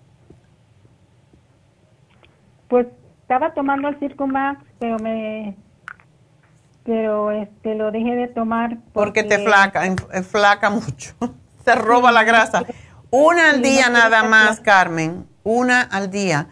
Pues 2.68 2.88
estaba 3.22 3.54
tomando 3.54 3.88
el 3.88 3.98
Circumax, 4.00 4.64
pero 4.80 4.98
me 5.00 5.56
pero 6.84 7.32
este 7.32 7.76
lo 7.76 7.92
dejé 7.92 8.16
de 8.16 8.28
tomar 8.30 8.78
Porque 8.94 9.24
te 9.24 9.40
flaca, 9.40 9.86
eh, 9.86 10.24
flaca 10.24 10.70
mucho. 10.70 11.14
Te 11.66 11.76
roba 11.76 12.14
la 12.14 12.24
grasa. 12.24 12.64
Una 13.10 13.50
al 13.50 13.62
día 13.62 13.90
nada 13.90 14.24
más, 14.24 14.62
Carmen. 14.62 15.26
Una 15.44 15.82
al 15.82 16.10
día. 16.10 16.48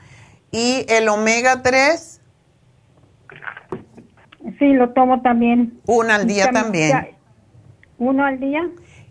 Y 0.51 0.85
el 0.89 1.07
omega 1.07 1.61
3, 1.61 2.19
Sí, 4.59 4.73
lo 4.73 4.89
tomo 4.91 5.21
también. 5.21 5.79
una 5.87 6.15
al 6.15 6.27
día 6.27 6.51
también. 6.51 6.89
ya- 6.89 7.07
Uno 7.97 8.25
al 8.25 8.39
día. 8.41 8.61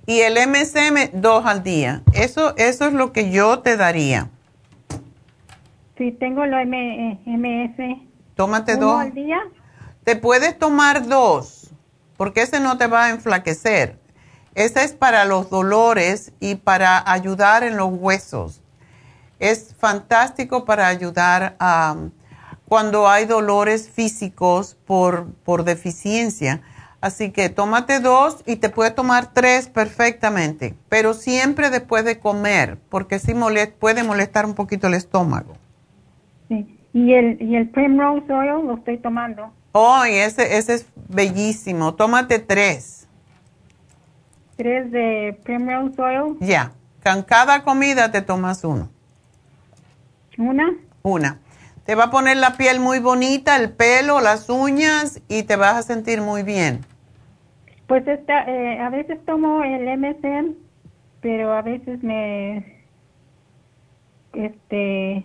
Y 0.06 0.20
el 0.20 0.34
MSM, 0.34 1.20
dos 1.20 1.46
al 1.46 1.62
día. 1.62 2.02
Eso, 2.12 2.54
eso 2.56 2.86
es 2.86 2.92
lo 2.92 3.12
que 3.12 3.30
yo 3.30 3.60
te 3.60 3.76
daría. 3.76 4.28
Sí, 5.96 6.12
tengo 6.12 6.44
lo 6.44 6.56
MS. 6.64 8.00
Tómate 8.34 8.74
¿Uno 8.74 8.86
dos. 8.86 9.00
al 9.00 9.14
día? 9.14 9.38
Te 10.04 10.16
puedes 10.16 10.58
tomar 10.58 11.06
dos, 11.06 11.70
porque 12.16 12.42
ese 12.42 12.60
no 12.60 12.76
te 12.76 12.86
va 12.86 13.06
a 13.06 13.10
enflaquecer. 13.10 13.98
Ese 14.54 14.84
es 14.84 14.92
para 14.92 15.24
los 15.24 15.50
dolores 15.50 16.32
y 16.40 16.56
para 16.56 17.10
ayudar 17.10 17.64
en 17.64 17.76
los 17.76 17.88
huesos. 17.92 18.60
Es 19.38 19.74
fantástico 19.78 20.64
para 20.64 20.86
ayudar 20.88 21.56
a 21.58 21.96
cuando 22.68 23.08
hay 23.08 23.24
dolores 23.26 23.90
físicos 23.90 24.76
por, 24.86 25.32
por 25.44 25.64
deficiencia. 25.64 26.62
Así 27.04 27.32
que 27.32 27.50
tómate 27.50 28.00
dos 28.00 28.42
y 28.46 28.56
te 28.56 28.70
puedes 28.70 28.94
tomar 28.94 29.26
tres 29.34 29.68
perfectamente, 29.68 30.74
pero 30.88 31.12
siempre 31.12 31.68
después 31.68 32.02
de 32.06 32.18
comer, 32.18 32.78
porque 32.88 33.18
sí 33.18 33.34
puede 33.78 34.02
molestar 34.02 34.46
un 34.46 34.54
poquito 34.54 34.86
el 34.86 34.94
estómago. 34.94 35.54
Sí. 36.48 36.78
Y 36.94 37.12
el, 37.12 37.42
y 37.42 37.56
el 37.56 37.68
Primrose 37.68 38.32
Oil 38.32 38.66
lo 38.66 38.76
estoy 38.76 38.96
tomando. 38.96 39.52
Oh, 39.72 40.06
y 40.06 40.14
ese, 40.14 40.56
ese 40.56 40.76
es 40.76 40.86
bellísimo. 41.10 41.92
Tómate 41.92 42.38
tres. 42.38 43.06
Tres 44.56 44.90
de 44.90 45.38
Primrose 45.44 46.00
Oil. 46.00 46.38
Ya. 46.40 46.72
Con 47.04 47.22
cada 47.22 47.64
comida 47.64 48.10
te 48.12 48.22
tomas 48.22 48.64
uno. 48.64 48.88
Una. 50.38 50.74
Una. 51.02 51.38
Te 51.84 51.96
va 51.96 52.04
a 52.04 52.10
poner 52.10 52.38
la 52.38 52.56
piel 52.56 52.80
muy 52.80 52.98
bonita, 52.98 53.56
el 53.56 53.72
pelo, 53.72 54.22
las 54.22 54.48
uñas 54.48 55.20
y 55.28 55.42
te 55.42 55.56
vas 55.56 55.76
a 55.76 55.82
sentir 55.82 56.22
muy 56.22 56.42
bien. 56.42 56.80
Pues 57.86 58.06
esta, 58.08 58.44
eh, 58.44 58.80
a 58.80 58.88
veces 58.88 59.24
tomo 59.26 59.62
el 59.62 59.86
MSM, 59.98 60.54
pero 61.20 61.52
a 61.52 61.62
veces 61.62 62.02
me, 62.02 62.84
este, 64.32 65.24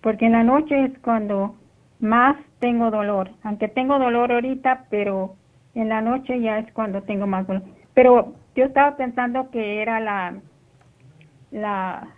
porque 0.00 0.26
en 0.26 0.32
la 0.32 0.42
noche 0.42 0.84
es 0.84 0.98
cuando 1.00 1.54
más 2.00 2.36
tengo 2.60 2.90
dolor. 2.90 3.30
Aunque 3.42 3.68
tengo 3.68 3.98
dolor 3.98 4.32
ahorita, 4.32 4.86
pero 4.90 5.36
en 5.74 5.88
la 5.88 6.00
noche 6.00 6.40
ya 6.40 6.58
es 6.58 6.72
cuando 6.72 7.02
tengo 7.02 7.26
más 7.26 7.46
dolor. 7.46 7.62
Pero 7.94 8.34
yo 8.54 8.64
estaba 8.64 8.96
pensando 8.96 9.50
que 9.50 9.82
era 9.82 10.00
la, 10.00 10.34
la, 11.50 12.08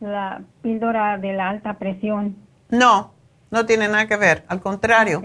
la 0.00 0.42
píldora 0.62 1.18
de 1.18 1.32
la 1.32 1.50
alta 1.50 1.74
presión. 1.74 2.36
No, 2.70 3.12
no 3.50 3.66
tiene 3.66 3.88
nada 3.88 4.06
que 4.06 4.16
ver. 4.16 4.44
Al 4.48 4.60
contrario. 4.60 5.22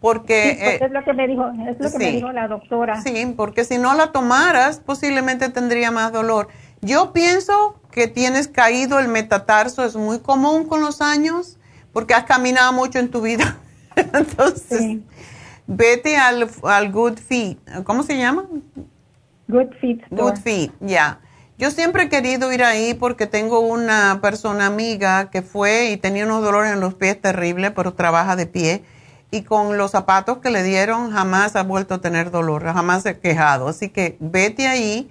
Porque... 0.00 0.52
Sí, 0.52 0.56
pues 0.58 0.80
eh, 0.80 0.84
es 0.86 0.90
lo 0.92 1.04
que 1.04 1.12
me 1.12 1.28
dijo, 1.28 1.50
es 1.68 1.78
lo 1.78 1.90
que 1.90 1.98
me 1.98 2.04
sí. 2.06 2.16
dijo 2.16 2.32
la 2.32 2.48
doctora. 2.48 3.00
Sí, 3.02 3.34
porque 3.36 3.64
si 3.64 3.78
no 3.78 3.94
la 3.94 4.12
tomaras, 4.12 4.80
posiblemente 4.80 5.48
tendría 5.50 5.90
más 5.90 6.12
dolor. 6.12 6.48
Yo 6.80 7.12
pienso 7.12 7.78
que 7.90 8.08
tienes 8.08 8.48
caído 8.48 8.98
el 8.98 9.08
metatarso, 9.08 9.84
es 9.84 9.96
muy 9.96 10.20
común 10.20 10.64
con 10.64 10.80
los 10.80 11.02
años, 11.02 11.58
porque 11.92 12.14
has 12.14 12.24
caminado 12.24 12.72
mucho 12.72 12.98
en 12.98 13.10
tu 13.10 13.20
vida. 13.20 13.58
Entonces, 13.96 14.98
vete 15.66 16.16
al, 16.16 16.48
al 16.62 16.92
Good 16.92 17.18
Feet. 17.18 17.58
¿Cómo 17.84 18.02
se 18.02 18.16
llama? 18.16 18.46
Good 19.48 19.72
Feet. 19.80 20.00
Good 20.10 20.36
Feet, 20.36 20.72
ya. 20.80 21.20
Yo 21.58 21.70
siempre 21.70 22.04
he 22.04 22.08
querido 22.08 22.50
ir 22.52 22.64
ahí 22.64 22.94
porque 22.94 23.26
tengo 23.26 23.60
una 23.60 24.20
persona 24.22 24.64
amiga 24.64 25.28
que 25.28 25.42
fue 25.42 25.90
y 25.90 25.98
tenía 25.98 26.24
unos 26.24 26.42
dolores 26.42 26.72
en 26.72 26.80
los 26.80 26.94
pies 26.94 27.20
terribles, 27.20 27.72
pero 27.76 27.92
trabaja 27.92 28.34
de 28.34 28.46
pie. 28.46 28.82
Y 29.30 29.42
con 29.42 29.78
los 29.78 29.92
zapatos 29.92 30.38
que 30.38 30.50
le 30.50 30.62
dieron 30.62 31.12
jamás 31.12 31.54
ha 31.56 31.62
vuelto 31.62 31.94
a 31.94 32.00
tener 32.00 32.30
dolor, 32.30 32.64
jamás 32.64 33.04
se 33.04 33.10
ha 33.10 33.20
quejado. 33.20 33.68
Así 33.68 33.88
que 33.88 34.16
vete 34.18 34.66
ahí 34.66 35.10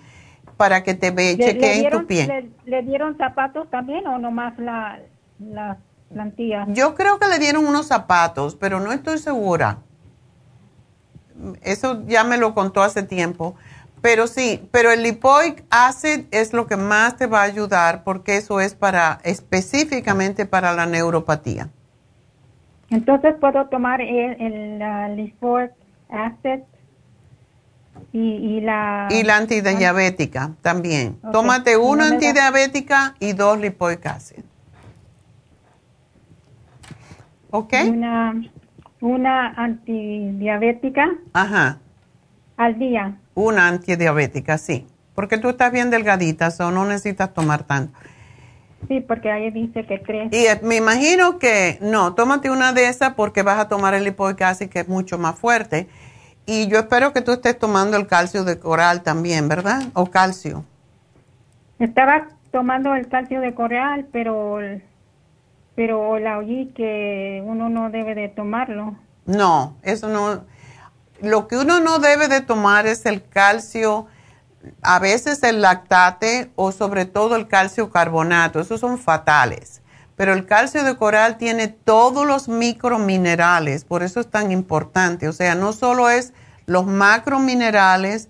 para 0.57 0.83
que 0.83 0.93
te 0.93 1.11
ve, 1.11 1.35
¿Le, 1.37 1.37
le 1.37 1.53
chequeen 1.53 1.79
dieron, 1.79 2.01
tu 2.01 2.07
pie. 2.07 2.27
le- 2.27 2.49
le 2.65 2.81
dieron 2.83 3.17
zapatos 3.17 3.69
también 3.69 4.05
o 4.07 4.17
nomás 4.19 4.57
la, 4.59 4.99
la 5.39 5.77
plantilla? 6.13 6.65
Yo 6.67 6.95
creo 6.95 7.17
que 7.17 7.27
le 7.29 7.39
dieron 7.39 7.65
unos 7.65 7.87
zapatos, 7.87 8.55
pero 8.55 8.79
no 8.81 8.91
estoy 8.91 9.19
segura. 9.19 9.77
Eso 11.61 12.03
ya 12.07 12.23
me 12.25 12.37
lo 12.37 12.53
contó 12.53 12.83
hace 12.83 13.03
tiempo. 13.03 13.55
Pero 14.01 14.27
sí, 14.27 14.67
pero 14.71 14.91
el 14.91 15.03
lipoic 15.03 15.63
acid 15.69 16.25
es 16.31 16.53
lo 16.53 16.67
que 16.67 16.77
más 16.77 17.17
te 17.17 17.27
va 17.27 17.39
a 17.41 17.43
ayudar 17.43 18.03
porque 18.03 18.37
eso 18.37 18.59
es 18.61 18.73
para 18.73 19.19
específicamente 19.23 20.45
para 20.45 20.73
la 20.73 20.85
neuropatía. 20.85 21.69
Entonces 22.91 23.35
puedo 23.39 23.67
tomar 23.67 24.01
el, 24.01 24.41
el 24.41 25.33
Acid 26.09 26.61
y, 28.11 28.19
y 28.19 28.61
la... 28.61 29.07
Y 29.11 29.23
la 29.23 29.37
antidiabética 29.37 30.51
también. 30.61 31.19
Ok. 31.23 31.31
Tómate 31.31 31.73
¿Y 31.73 31.75
una 31.75 32.03
no 32.05 32.09
da- 32.09 32.15
antidiabética 32.15 33.15
y 33.19 33.33
dos 33.33 33.59
lipoic 33.59 34.05
acid. 34.07 34.43
¿Ok? 37.51 37.73
una, 37.87 38.35
una 39.01 39.49
antidiabética 39.53 41.07
Ajá. 41.33 41.77
al 42.57 42.77
día. 42.77 43.17
Una 43.33 43.67
antidiabética, 43.67 44.57
sí. 44.57 44.87
Porque 45.15 45.37
tú 45.37 45.49
estás 45.49 45.71
bien 45.71 45.89
delgadita, 45.89 46.49
o 46.59 46.71
no 46.71 46.85
necesitas 46.85 47.33
tomar 47.33 47.63
tanto. 47.63 47.97
Sí, 48.87 49.01
porque 49.01 49.29
ahí 49.31 49.51
dice 49.51 49.85
que 49.85 49.99
tres. 49.99 50.31
Y 50.31 50.45
eh, 50.45 50.59
me 50.63 50.77
imagino 50.77 51.37
que, 51.37 51.77
no, 51.81 52.15
tómate 52.15 52.49
una 52.49 52.73
de 52.73 52.87
esas 52.87 53.13
porque 53.13 53.43
vas 53.43 53.59
a 53.59 53.67
tomar 53.67 53.93
el 53.93 54.03
lipoic 54.03 54.41
acid 54.41 54.69
que 54.69 54.79
es 54.79 54.87
mucho 54.87 55.17
más 55.17 55.37
fuerte. 55.37 55.87
Y 56.45 56.67
yo 56.67 56.79
espero 56.79 57.13
que 57.13 57.21
tú 57.21 57.31
estés 57.31 57.59
tomando 57.59 57.97
el 57.97 58.07
calcio 58.07 58.43
de 58.43 58.57
coral 58.57 59.03
también, 59.03 59.47
¿verdad? 59.47 59.83
O 59.93 60.07
calcio. 60.07 60.63
Estaba 61.77 62.27
tomando 62.51 62.95
el 62.95 63.07
calcio 63.07 63.41
de 63.41 63.53
coral, 63.53 64.07
pero 64.11 64.59
pero 65.75 66.19
la 66.19 66.39
oí 66.39 66.73
que 66.75 67.41
uno 67.45 67.69
no 67.69 67.89
debe 67.89 68.13
de 68.13 68.27
tomarlo. 68.27 68.95
No, 69.25 69.77
eso 69.81 70.09
no. 70.09 70.43
Lo 71.21 71.47
que 71.47 71.55
uno 71.55 71.79
no 71.79 71.99
debe 71.99 72.27
de 72.27 72.41
tomar 72.41 72.85
es 72.85 73.05
el 73.05 73.25
calcio, 73.25 74.07
a 74.81 74.99
veces 74.99 75.41
el 75.43 75.61
lactate 75.61 76.51
o 76.55 76.71
sobre 76.71 77.05
todo 77.05 77.35
el 77.35 77.47
calcio 77.47 77.89
carbonato. 77.89 78.59
Esos 78.59 78.79
son 78.79 78.97
fatales. 78.97 79.81
Pero 80.15 80.33
el 80.33 80.45
calcio 80.45 80.83
de 80.83 80.97
coral 80.97 81.37
tiene 81.37 81.69
todos 81.69 82.27
los 82.27 82.49
microminerales, 82.49 83.85
por 83.85 84.03
eso 84.03 84.19
es 84.19 84.29
tan 84.29 84.51
importante. 84.51 85.29
O 85.29 85.33
sea, 85.33 85.55
no 85.55 85.71
solo 85.71 86.09
es 86.09 86.33
los 86.65 86.85
macrominerales, 86.85 88.27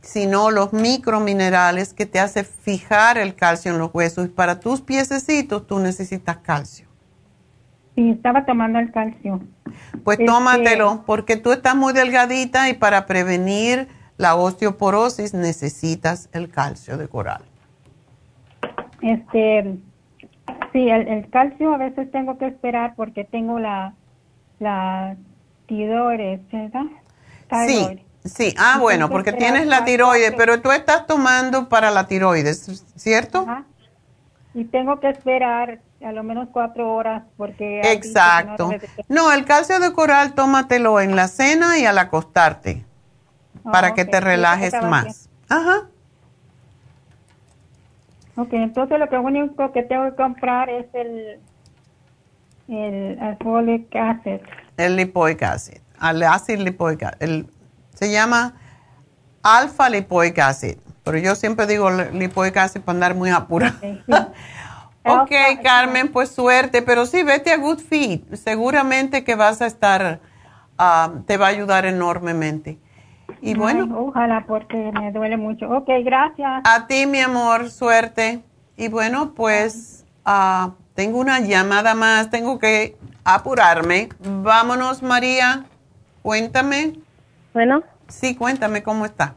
sino 0.00 0.50
los 0.50 0.72
microminerales 0.72 1.92
que 1.92 2.06
te 2.06 2.20
hace 2.20 2.42
fijar 2.44 3.18
el 3.18 3.34
calcio 3.34 3.70
en 3.72 3.78
los 3.78 3.90
huesos. 3.92 4.26
Y 4.26 4.28
para 4.28 4.60
tus 4.60 4.80
piececitos 4.80 5.66
tú 5.66 5.78
necesitas 5.78 6.38
calcio. 6.38 6.86
Sí, 7.94 8.10
estaba 8.10 8.46
tomando 8.46 8.78
el 8.78 8.90
calcio. 8.92 9.40
Pues 10.04 10.18
Este- 10.18 10.30
tómatelo, 10.30 11.02
porque 11.06 11.36
tú 11.36 11.52
estás 11.52 11.74
muy 11.74 11.92
delgadita 11.92 12.68
y 12.70 12.74
para 12.74 13.04
prevenir 13.06 13.88
la 14.18 14.34
osteoporosis 14.34 15.34
necesitas 15.34 16.28
el 16.32 16.50
calcio 16.50 16.96
de 16.96 17.08
coral. 17.08 17.42
Este, 19.02 19.76
sí, 20.72 20.88
el, 20.88 21.08
el 21.08 21.30
calcio 21.30 21.74
a 21.74 21.78
veces 21.78 22.10
tengo 22.10 22.38
que 22.38 22.46
esperar 22.46 22.94
porque 22.96 23.24
tengo 23.24 23.58
la, 23.58 23.94
la 24.58 25.16
tiroides, 25.66 26.40
¿verdad? 26.50 26.82
Sí, 27.66 28.04
sí. 28.24 28.54
Ah, 28.58 28.78
bueno, 28.80 29.08
porque 29.08 29.32
tienes 29.32 29.66
la 29.66 29.84
tiroides, 29.84 30.32
pero 30.36 30.60
tú 30.60 30.72
estás 30.72 31.06
tomando 31.06 31.68
para 31.68 31.90
la 31.90 32.06
tiroides, 32.06 32.84
¿cierto? 32.96 33.40
Ajá. 33.40 33.64
Y 34.54 34.64
tengo 34.64 34.98
que 35.00 35.10
esperar 35.10 35.80
a 36.02 36.12
lo 36.12 36.22
menos 36.22 36.48
cuatro 36.50 36.94
horas 36.94 37.24
porque... 37.36 37.82
no 37.84 37.90
Exacto. 37.90 38.68
de- 38.68 38.88
No, 39.08 39.30
el 39.32 39.44
calcio 39.44 39.78
de 39.78 39.92
coral 39.92 40.34
tómatelo 40.34 41.00
en 41.00 41.14
la 41.14 41.28
cena 41.28 41.78
y 41.78 41.84
al 41.84 41.98
acostarte 41.98 42.82
para 43.70 43.88
Ah, 43.88 43.94
que 43.94 44.04
te 44.04 44.20
relajes 44.20 44.72
más. 44.82 45.28
Ajá. 45.48 45.88
Ok, 48.36 48.52
entonces 48.52 48.98
lo 48.98 49.08
que 49.08 49.16
único 49.16 49.72
que 49.72 49.82
tengo 49.82 50.04
que 50.10 50.16
comprar 50.16 50.68
es 50.68 50.86
el, 50.92 51.40
el 52.68 53.36
folic 53.42 53.94
acid. 53.96 54.40
El 54.76 54.96
lipoic 54.96 55.42
acid, 55.42 55.78
el 56.02 56.22
ácido 56.22 56.62
lipoic 56.62 57.02
acid. 57.02 57.22
El- 57.22 57.46
se 57.94 58.10
llama 58.12 58.54
alfa 59.42 59.88
lipoic 59.88 60.38
acid, 60.38 60.76
pero 61.02 61.16
yo 61.16 61.34
siempre 61.34 61.66
digo 61.66 61.90
li- 61.90 62.10
lipoic 62.12 62.54
acid 62.58 62.82
para 62.82 62.96
andar 62.96 63.14
muy 63.14 63.30
apurado. 63.30 63.74
ok, 65.02 65.30
Carmen, 65.62 66.12
pues 66.12 66.30
suerte, 66.30 66.82
pero 66.82 67.06
sí, 67.06 67.22
vete 67.22 67.52
a 67.52 67.56
Good 67.56 67.78
Feet. 67.78 68.34
Seguramente 68.34 69.24
que 69.24 69.34
vas 69.34 69.62
a 69.62 69.66
estar, 69.66 70.20
ah, 70.76 71.12
te 71.26 71.38
va 71.38 71.46
a 71.46 71.50
ayudar 71.50 71.86
enormemente. 71.86 72.78
Y 73.40 73.54
bueno. 73.54 73.84
Ay, 73.84 73.92
ojalá 73.94 74.44
porque 74.46 74.90
me 74.92 75.12
duele 75.12 75.36
mucho. 75.36 75.68
Ok, 75.70 75.88
gracias. 76.04 76.62
A 76.64 76.86
ti, 76.86 77.06
mi 77.06 77.20
amor, 77.20 77.70
suerte. 77.70 78.40
Y 78.76 78.88
bueno, 78.88 79.32
pues 79.34 80.04
ah, 80.24 80.72
tengo 80.94 81.18
una 81.18 81.40
llamada 81.40 81.94
más, 81.94 82.30
tengo 82.30 82.58
que 82.58 82.96
apurarme. 83.24 84.08
Vámonos, 84.20 85.02
María. 85.02 85.64
Cuéntame. 86.22 86.94
Bueno. 87.54 87.82
Sí, 88.08 88.36
cuéntame 88.36 88.82
cómo 88.82 89.04
está. 89.04 89.34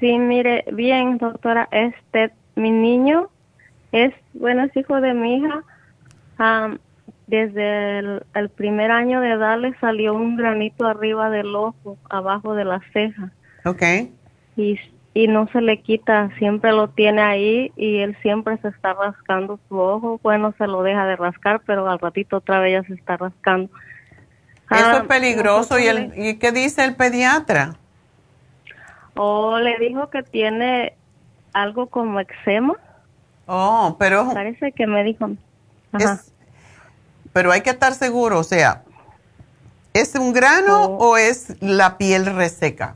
Sí, 0.00 0.18
mire, 0.18 0.64
bien, 0.72 1.18
doctora, 1.18 1.68
este, 1.70 2.32
mi 2.56 2.70
niño 2.70 3.28
es, 3.92 4.12
bueno, 4.32 4.64
es 4.64 4.76
hijo 4.76 5.00
de 5.00 5.14
mi 5.14 5.36
hija. 5.36 5.62
Desde 7.26 7.98
el, 7.98 8.22
el 8.34 8.48
primer 8.50 8.90
año 8.90 9.20
de 9.20 9.30
edad 9.32 9.58
le 9.58 9.74
salió 9.78 10.14
un 10.14 10.36
granito 10.36 10.86
arriba 10.86 11.30
del 11.30 11.54
ojo, 11.54 11.96
abajo 12.10 12.54
de 12.54 12.64
la 12.64 12.80
ceja. 12.92 13.30
Ok. 13.64 13.82
Y, 14.56 14.78
y 15.14 15.28
no 15.28 15.48
se 15.48 15.60
le 15.60 15.80
quita, 15.80 16.30
siempre 16.38 16.72
lo 16.72 16.88
tiene 16.88 17.22
ahí 17.22 17.72
y 17.76 17.98
él 17.98 18.16
siempre 18.22 18.58
se 18.58 18.68
está 18.68 18.94
rascando 18.94 19.58
su 19.68 19.78
ojo. 19.78 20.20
Bueno, 20.22 20.54
se 20.58 20.66
lo 20.66 20.82
deja 20.82 21.06
de 21.06 21.16
rascar, 21.16 21.62
pero 21.64 21.88
al 21.88 21.98
ratito 21.98 22.36
otra 22.38 22.60
vez 22.60 22.82
ya 22.82 22.88
se 22.88 22.94
está 22.94 23.16
rascando. 23.16 23.70
Eso 24.70 24.84
Ah, 24.90 24.98
es 25.02 25.08
peligroso. 25.08 25.78
¿Y, 25.78 25.86
el, 25.86 26.12
¿Y 26.16 26.38
qué 26.38 26.52
dice 26.52 26.84
el 26.84 26.94
pediatra? 26.96 27.76
O 29.14 29.58
le 29.58 29.78
dijo 29.78 30.10
que 30.10 30.22
tiene 30.22 30.94
algo 31.52 31.86
como 31.86 32.20
eczema. 32.20 32.74
Oh, 33.46 33.96
pero... 33.98 34.32
Parece 34.32 34.72
que 34.72 34.86
me 34.86 35.04
dijo. 35.04 35.30
Ajá. 35.92 36.14
Es- 36.14 36.33
pero 37.34 37.52
hay 37.52 37.60
que 37.60 37.70
estar 37.70 37.92
seguro, 37.92 38.38
o 38.38 38.44
sea, 38.44 38.82
¿es 39.92 40.14
un 40.14 40.32
grano 40.32 40.84
o 40.84 41.18
es 41.18 41.60
la 41.60 41.98
piel 41.98 42.24
reseca? 42.26 42.94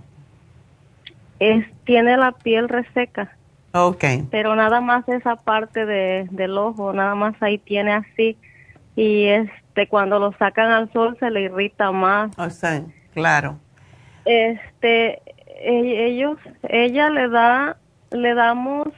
Es, 1.41 1.67
tiene 1.85 2.17
la 2.17 2.33
piel 2.33 2.69
reseca, 2.69 3.37
Ok. 3.73 4.05
pero 4.31 4.55
nada 4.57 4.81
más 4.81 5.07
esa 5.09 5.37
parte 5.37 5.85
de, 5.85 6.27
del 6.31 6.57
ojo, 6.57 6.93
nada 6.95 7.15
más 7.15 7.35
ahí 7.41 7.59
tiene 7.59 7.93
así. 7.93 8.39
Y 8.97 9.27
este 9.27 9.87
cuando 9.89 10.19
lo 10.19 10.33
sacan 10.39 10.71
al 10.73 10.93
sol 10.93 11.17
se 11.21 11.31
le 11.31 11.43
irrita 11.43 11.93
más. 11.93 12.31
O 12.39 12.51
sea, 12.51 12.83
claro. 13.15 13.59
Este, 14.25 15.21
e- 15.61 16.07
ellos, 16.07 16.39
ella 16.69 17.11
le 17.11 17.29
da, 17.29 17.77
le 18.11 18.35
damos 18.35 18.89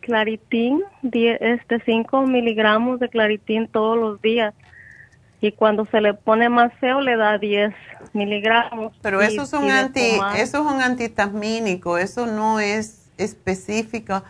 claritín, 0.00 0.82
die- 1.02 1.36
este 1.40 1.80
5 1.84 2.22
miligramos 2.26 3.00
de 3.00 3.08
claritín 3.10 3.68
todos 3.68 3.98
los 3.98 4.22
días. 4.22 4.54
Y 5.46 5.52
cuando 5.52 5.86
se 5.86 6.00
le 6.00 6.12
pone 6.12 6.48
más 6.48 6.72
feo 6.80 7.00
le 7.00 7.16
da 7.16 7.38
10 7.38 7.72
miligramos. 8.12 8.92
Pero 9.00 9.22
eso 9.22 9.42
es 9.42 9.52
un 9.52 9.70
anti, 9.70 10.18
eso 10.36 10.58
es 10.58 10.74
un 10.74 10.82
antihistamínico, 10.82 11.98
eso 11.98 12.26
no 12.26 12.58
es 12.58 13.06
específico. 13.16 14.24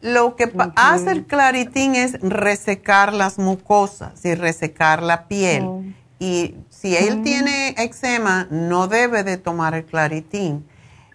Lo 0.00 0.34
que 0.34 0.50
hace 0.76 1.10
el 1.10 1.26
claritín 1.26 1.94
es 1.94 2.18
resecar 2.22 3.12
las 3.12 3.38
mucosas 3.38 4.24
y 4.24 4.34
resecar 4.34 5.02
la 5.02 5.28
piel. 5.28 5.64
Oh. 5.64 5.82
Y 6.18 6.54
si 6.70 6.96
él 6.96 7.22
tiene 7.22 7.74
eczema, 7.76 8.46
no 8.50 8.88
debe 8.88 9.24
de 9.24 9.36
tomar 9.36 9.74
el 9.74 9.84
claritín. 9.84 10.66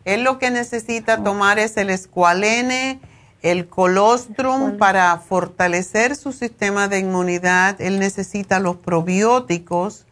Él 0.06 0.24
lo 0.24 0.38
que 0.38 0.52
necesita 0.52 1.24
tomar 1.24 1.58
es 1.58 1.78
el 1.78 1.90
escualene, 1.90 3.00
el 3.44 3.68
colostrum 3.68 4.78
para 4.78 5.16
fortalecer 5.18 6.16
su 6.16 6.32
sistema 6.32 6.88
de 6.88 7.00
inmunidad. 7.00 7.80
Él 7.80 8.00
necesita 8.00 8.60
los 8.60 8.78
probióticos 8.78 10.06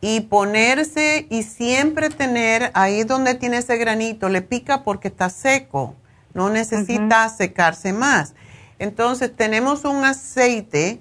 y 0.00 0.20
ponerse 0.20 1.26
y 1.28 1.42
siempre 1.42 2.08
tener 2.08 2.70
ahí 2.74 3.04
donde 3.04 3.34
tiene 3.34 3.58
ese 3.58 3.76
granito, 3.76 4.28
le 4.28 4.42
pica 4.42 4.84
porque 4.84 5.08
está 5.08 5.28
seco, 5.28 5.94
no 6.34 6.50
necesita 6.50 7.28
secarse 7.28 7.92
más. 7.92 8.34
Entonces 8.78 9.34
tenemos 9.34 9.84
un 9.84 10.04
aceite 10.04 11.00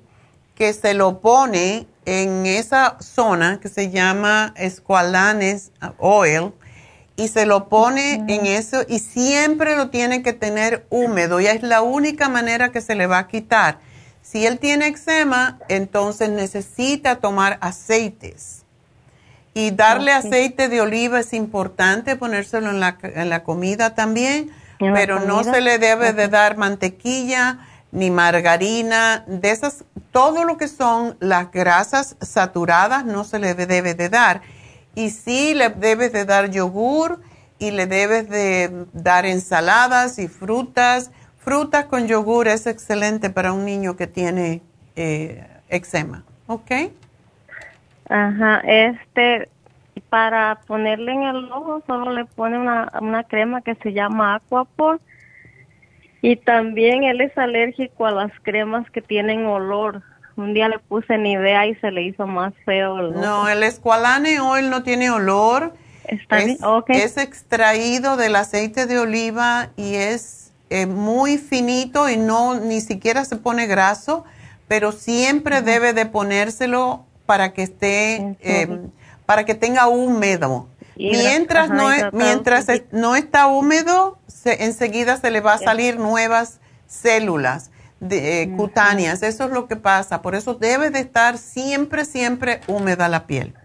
que 0.56 0.74
se 0.74 0.94
lo 0.94 1.20
pone 1.20 1.88
en 2.06 2.46
esa 2.46 2.98
zona 3.00 3.60
que 3.60 3.70
se 3.70 3.92
llama 3.92 4.54
Esqualanes 4.58 5.72
Oil 5.98 6.54
y 7.22 7.28
se 7.28 7.46
lo 7.46 7.70
pone 7.70 8.16
en 8.28 8.48
eso 8.48 8.82
y 8.88 8.98
siempre 8.98 9.76
lo 9.76 9.90
tiene 9.90 10.24
que 10.24 10.34
tener 10.34 10.88
húmedo 10.90 11.40
y 11.40 11.46
es 11.46 11.62
la 11.62 11.84
única 11.84 12.30
manera 12.30 12.72
que 12.72 12.82
se 12.82 12.96
le 12.96 13.06
va 13.06 13.20
a 13.20 13.28
quitar. 13.28 13.78
Si 14.24 14.48
él 14.48 14.58
tiene 14.58 14.88
eczema, 14.88 15.60
entonces 15.70 16.30
necesita 16.30 17.18
tomar 17.18 17.60
aceites. 17.62 18.64
Y 19.54 19.70
darle 19.70 20.14
aceite 20.14 20.68
de 20.68 20.82
oliva 20.82 21.20
es 21.20 21.34
importante, 21.34 22.16
ponérselo 22.16 22.72
en 22.72 22.80
la, 22.80 22.98
en 23.04 23.30
la 23.30 23.44
comida 23.44 23.94
también, 23.94 24.50
¿En 24.80 24.88
la 24.88 24.94
pero 24.94 25.20
no 25.20 25.44
se 25.44 25.62
le 25.62 25.78
debe 25.78 26.14
de 26.14 26.28
dar 26.28 26.58
mantequilla 26.58 27.60
ni 27.92 28.10
margarina, 28.10 29.26
de 29.28 29.52
esas, 29.52 29.84
todo 30.12 30.44
lo 30.44 30.58
que 30.58 30.68
son 30.68 31.18
las 31.20 31.52
grasas 31.52 32.16
saturadas 32.22 33.06
no 33.06 33.26
se 33.26 33.38
le 33.38 33.54
debe 33.54 33.94
de 33.94 34.10
dar. 34.10 34.42
Y 34.96 35.10
sí 35.10 35.54
le 35.54 35.70
debes 35.70 36.12
de 36.14 36.26
dar 36.26 36.50
yogur 36.50 37.22
y 37.60 37.72
le 37.72 37.86
debes 37.86 38.30
de 38.30 38.86
dar 38.94 39.26
ensaladas 39.26 40.20
y 40.20 40.28
frutas. 40.28 41.12
Frutas 41.38 41.86
con 41.86 42.08
yogur 42.08 42.48
es 42.48 42.68
excelente 42.68 43.30
para 43.30 43.54
un 43.54 43.66
niño 43.66 43.96
que 43.96 44.08
tiene 44.08 44.62
eh, 44.96 45.48
eczema, 45.70 46.24
¿ok? 46.48 46.72
Ajá, 48.10 48.62
este, 48.66 49.48
para 50.10 50.60
ponerle 50.68 51.14
en 51.14 51.24
el 51.24 51.52
ojo 51.52 51.82
solo 51.88 52.12
le 52.12 52.26
pone 52.26 52.60
una, 52.60 52.92
una 53.00 53.24
crema 53.24 53.62
que 53.62 53.76
se 53.76 53.94
llama 53.94 54.36
Aquapor 54.36 55.00
Y 56.22 56.36
también 56.36 57.04
él 57.04 57.22
es 57.22 57.38
alérgico 57.38 58.06
a 58.06 58.12
las 58.12 58.32
cremas 58.42 58.90
que 58.92 59.02
tienen 59.02 59.46
olor. 59.46 60.04
Un 60.42 60.54
día 60.54 60.68
le 60.70 60.80
puse 60.80 61.18
Nivea 61.18 61.68
y 61.68 61.76
se 61.76 61.92
le 61.92 62.04
hizo 62.04 62.26
más 62.28 62.54
feo. 62.66 63.00
El 63.00 63.14
No, 63.14 63.48
el 63.48 63.64
Esqualane 63.64 64.40
Oil 64.40 64.70
no 64.70 64.84
tiene 64.84 65.10
olor. 65.10 65.74
Está 66.06 66.40
es, 66.40 66.46
bien, 66.46 66.58
ok. 66.64 66.90
es 66.90 67.18
extraído 67.18 68.18
del 68.18 68.36
aceite 68.36 68.86
de 68.88 68.98
oliva 69.00 69.70
y 69.78 69.96
es 69.96 70.52
eh, 70.70 70.86
muy 70.88 71.38
finito 71.38 72.10
y 72.10 72.18
no 72.18 72.56
ni 72.60 72.82
siquiera 72.82 73.24
se 73.26 73.36
pone 73.36 73.68
graso, 73.68 74.24
pero 74.68 74.92
siempre 74.92 75.62
debe 75.62 75.94
de 75.94 76.06
ponérselo 76.06 77.06
para 77.26 77.54
que 77.54 77.64
esté, 77.64 78.36
eh, 78.42 78.80
para 79.26 79.46
que 79.46 79.54
tenga 79.54 79.88
húmedo. 79.88 80.68
Mientras 80.98 81.66
ajá, 81.70 81.74
no 81.76 81.92
es- 81.92 82.14
mientras 82.14 82.68
es- 82.70 82.84
no 82.92 83.16
está 83.16 83.48
húmedo, 83.48 84.18
se- 84.28 84.66
enseguida 84.66 85.18
se 85.18 85.30
le 85.32 85.40
va 85.42 85.54
a 85.54 85.58
salir 85.58 85.98
nuevas 86.00 86.60
células 86.88 87.71
de, 88.02 88.44
eh, 88.44 88.52
cutáneas. 88.52 89.24
Eso 89.24 89.46
es 89.46 89.52
lo 89.52 89.68
que 89.68 89.78
pasa. 89.78 90.22
Por 90.22 90.36
eso 90.36 90.56
debe 90.56 90.90
de 90.92 91.00
estar 91.00 91.38
siempre, 91.38 92.06
siempre 92.06 92.62
húmeda 92.68 93.08
la 93.10 93.28
piel. 93.28 93.56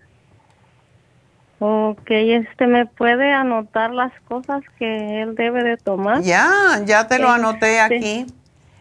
Ok, 1.58 2.10
este, 2.10 2.66
¿me 2.66 2.86
puede 2.86 3.32
anotar 3.32 3.90
las 3.90 4.12
cosas 4.28 4.62
que 4.78 5.22
él 5.22 5.34
debe 5.34 5.64
de 5.64 5.78
tomar? 5.78 6.22
Ya, 6.22 6.82
ya 6.84 7.08
te 7.08 7.18
lo 7.18 7.30
anoté 7.30 7.78
Este, 7.78 7.80
aquí. 7.80 8.26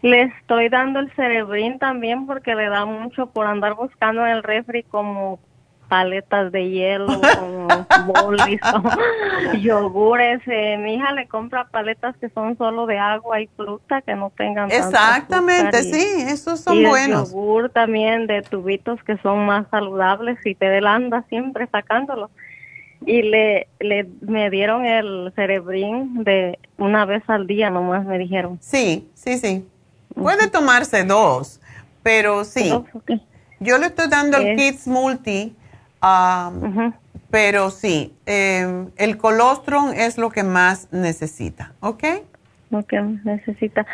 Le 0.02 0.22
estoy 0.24 0.68
dando 0.68 1.00
el 1.00 1.10
cerebrín 1.16 1.78
también 1.78 2.26
porque 2.26 2.54
le 2.54 2.68
da 2.68 2.84
mucho 2.84 3.28
por 3.28 3.46
andar 3.46 3.74
buscando 3.74 4.26
en 4.26 4.32
el 4.32 4.42
refri 4.42 4.84
como 4.84 5.40
paletas 5.88 6.52
de 6.52 6.70
hielo, 6.70 7.20
como 7.34 7.86
bolis, 8.06 8.60
yogures. 9.62 10.40
Eh, 10.46 10.76
mi 10.78 10.94
hija 10.94 11.12
le 11.12 11.26
compra 11.28 11.68
paletas 11.68 12.16
que 12.18 12.28
son 12.30 12.56
solo 12.56 12.86
de 12.86 12.98
agua 12.98 13.40
y 13.40 13.48
fruta 13.56 14.02
que 14.02 14.14
no 14.14 14.32
tengan 14.36 14.70
Exactamente, 14.70 15.80
y- 15.82 15.92
sí, 15.92 16.06
esos 16.28 16.60
son 16.60 16.76
y 16.78 16.84
buenos. 16.86 17.30
yogur 17.30 17.70
también 17.70 18.26
de 18.26 18.42
tubitos 18.42 19.02
que 19.04 19.16
son 19.18 19.46
más 19.46 19.66
saludables 19.70 20.38
y 20.44 20.54
te 20.54 20.78
anda 20.86 21.24
siempre 21.28 21.66
sacándolo. 21.70 22.30
Y 23.04 23.22
le, 23.22 23.68
le 23.78 24.08
me 24.22 24.50
dieron 24.50 24.86
el 24.86 25.32
cerebrín 25.36 26.24
de 26.24 26.58
una 26.78 27.04
vez 27.04 27.22
al 27.28 27.46
día 27.46 27.70
nomás 27.70 28.04
me 28.06 28.18
dijeron. 28.18 28.58
Sí, 28.60 29.08
sí, 29.14 29.38
sí. 29.38 29.68
Puede 30.14 30.48
tomarse 30.48 31.04
dos, 31.04 31.60
pero 32.02 32.44
sí. 32.44 32.72
Yo 33.60 33.78
le 33.78 33.86
estoy 33.86 34.08
dando 34.08 34.38
el 34.38 34.56
Kids 34.56 34.86
Multi, 34.86 35.54
ah, 36.00 36.52
pero 37.30 37.70
sí, 37.70 38.14
eh, 38.26 38.86
el 38.96 39.16
colostrum 39.18 39.90
es 39.94 40.18
lo 40.18 40.30
que 40.30 40.42
más 40.42 40.88
necesita, 40.92 41.72
¿ok? 41.80 42.04
Lo 42.70 42.84
que 42.84 43.00
necesita. 43.00 43.86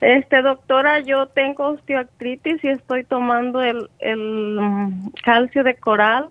Este, 0.00 0.42
doctora, 0.42 1.00
yo 1.00 1.28
tengo 1.28 1.68
osteoartritis 1.68 2.62
y 2.62 2.68
estoy 2.68 3.04
tomando 3.04 3.62
el, 3.62 3.88
el 4.00 4.58
mm, 4.60 5.10
calcio 5.24 5.64
de 5.64 5.74
coral 5.76 6.28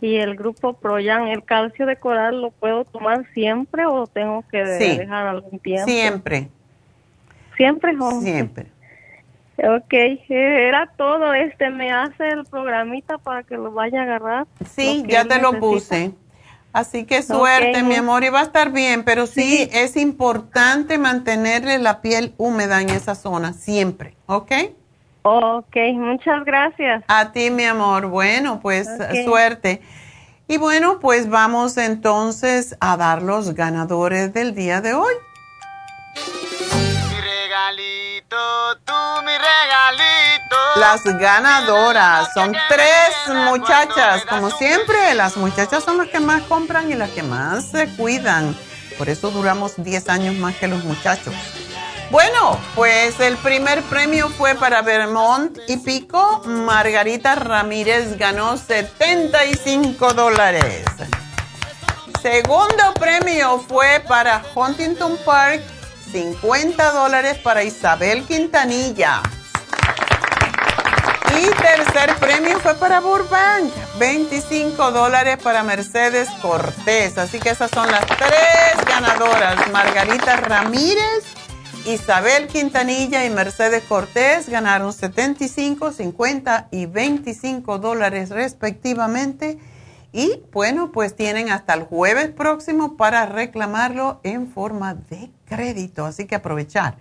y 0.00 0.16
el 0.16 0.34
grupo 0.34 0.72
Proyan. 0.74 1.28
¿El 1.28 1.44
calcio 1.44 1.86
de 1.86 1.96
coral 1.96 2.42
lo 2.42 2.50
puedo 2.50 2.84
tomar 2.84 3.24
siempre 3.34 3.86
o 3.86 4.06
tengo 4.08 4.44
que 4.50 4.66
Sí. 4.66 4.98
dejar 4.98 5.28
algún 5.28 5.60
tiempo? 5.60 5.86
Siempre, 5.86 6.48
¿Siempre? 7.56 7.96
o- 8.00 8.20
siempre. 8.20 8.66
Ok, 9.62 9.92
eh, 9.92 10.18
era 10.28 10.90
todo. 10.96 11.32
Este, 11.34 11.70
¿me 11.70 11.92
hace 11.92 12.28
el 12.28 12.44
programita 12.44 13.18
para 13.18 13.44
que 13.44 13.56
lo 13.56 13.70
vaya 13.70 14.00
a 14.00 14.02
agarrar? 14.02 14.46
Sí, 14.68 15.04
ya 15.06 15.24
te 15.24 15.40
lo 15.40 15.52
necesita. 15.52 15.60
puse. 15.60 16.12
Así 16.72 17.04
que 17.04 17.22
suerte, 17.22 17.82
mi 17.82 17.96
amor, 17.96 18.24
y 18.24 18.30
va 18.30 18.40
a 18.40 18.44
estar 18.44 18.72
bien, 18.72 19.04
pero 19.04 19.26
sí, 19.26 19.68
es 19.72 19.94
importante 19.94 20.96
mantenerle 20.96 21.78
la 21.78 22.00
piel 22.00 22.34
húmeda 22.38 22.80
en 22.80 22.88
esa 22.88 23.14
zona, 23.14 23.52
siempre, 23.52 24.16
¿ok? 24.24 24.52
Ok, 25.20 25.76
muchas 25.92 26.44
gracias. 26.46 27.04
A 27.08 27.30
ti, 27.30 27.50
mi 27.50 27.64
amor. 27.64 28.06
Bueno, 28.06 28.58
pues 28.60 28.88
suerte. 29.24 29.82
Y 30.48 30.56
bueno, 30.56 30.98
pues 30.98 31.28
vamos 31.28 31.76
entonces 31.76 32.76
a 32.80 32.96
dar 32.96 33.22
los 33.22 33.54
ganadores 33.54 34.32
del 34.32 34.54
día 34.54 34.80
de 34.80 34.94
hoy. 34.94 35.14
Las 40.82 41.04
ganadoras 41.04 42.30
son 42.34 42.56
tres 42.68 43.36
muchachas, 43.46 44.24
como 44.28 44.50
siempre, 44.50 45.14
las 45.14 45.36
muchachas 45.36 45.84
son 45.84 45.98
las 45.98 46.08
que 46.08 46.18
más 46.18 46.42
compran 46.42 46.90
y 46.90 46.94
las 46.94 47.10
que 47.10 47.22
más 47.22 47.66
se 47.66 47.86
cuidan. 47.94 48.56
Por 48.98 49.08
eso 49.08 49.30
duramos 49.30 49.74
10 49.76 50.08
años 50.08 50.34
más 50.34 50.56
que 50.56 50.66
los 50.66 50.82
muchachos. 50.82 51.32
Bueno, 52.10 52.58
pues 52.74 53.20
el 53.20 53.36
primer 53.36 53.80
premio 53.84 54.28
fue 54.30 54.56
para 54.56 54.82
Vermont 54.82 55.56
y 55.68 55.76
Pico. 55.76 56.42
Margarita 56.46 57.36
Ramírez 57.36 58.18
ganó 58.18 58.56
75 58.56 60.14
dólares. 60.14 60.84
Segundo 62.20 62.92
premio 62.98 63.64
fue 63.68 64.02
para 64.08 64.42
Huntington 64.52 65.16
Park, 65.24 65.62
50 66.10 66.90
dólares 66.90 67.38
para 67.38 67.62
Isabel 67.62 68.24
Quintanilla. 68.24 69.22
Y 71.42 71.46
tercer 71.46 72.14
premio 72.20 72.60
fue 72.60 72.76
para 72.76 73.00
Burbank, 73.00 73.72
25 73.98 74.92
dólares 74.92 75.38
para 75.42 75.64
Mercedes 75.64 76.30
Cortés. 76.40 77.18
Así 77.18 77.40
que 77.40 77.50
esas 77.50 77.68
son 77.72 77.90
las 77.90 78.06
tres 78.06 78.86
ganadoras. 78.86 79.68
Margarita 79.72 80.36
Ramírez, 80.36 81.24
Isabel 81.84 82.46
Quintanilla 82.46 83.24
y 83.24 83.30
Mercedes 83.30 83.82
Cortés 83.88 84.48
ganaron 84.48 84.92
75, 84.92 85.90
50 85.90 86.68
y 86.70 86.86
25 86.86 87.78
dólares 87.78 88.30
respectivamente. 88.30 89.58
Y 90.12 90.42
bueno, 90.52 90.92
pues 90.92 91.16
tienen 91.16 91.50
hasta 91.50 91.74
el 91.74 91.82
jueves 91.82 92.28
próximo 92.28 92.96
para 92.96 93.26
reclamarlo 93.26 94.20
en 94.22 94.46
forma 94.46 94.94
de 94.94 95.32
crédito. 95.46 96.04
Así 96.04 96.24
que 96.24 96.36
aprovechar. 96.36 96.98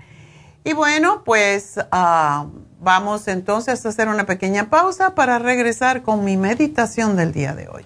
Y 0.63 0.73
bueno, 0.73 1.23
pues 1.23 1.79
ah, 1.91 2.47
vamos 2.81 3.27
entonces 3.27 3.85
a 3.85 3.89
hacer 3.89 4.09
una 4.09 4.25
pequeña 4.25 4.69
pausa 4.69 5.15
para 5.15 5.39
regresar 5.39 6.01
con 6.01 6.25
mi 6.25 6.35
meditación 6.35 7.15
del 7.15 7.31
día 7.31 7.53
de 7.53 7.69
hoy. 7.69 7.85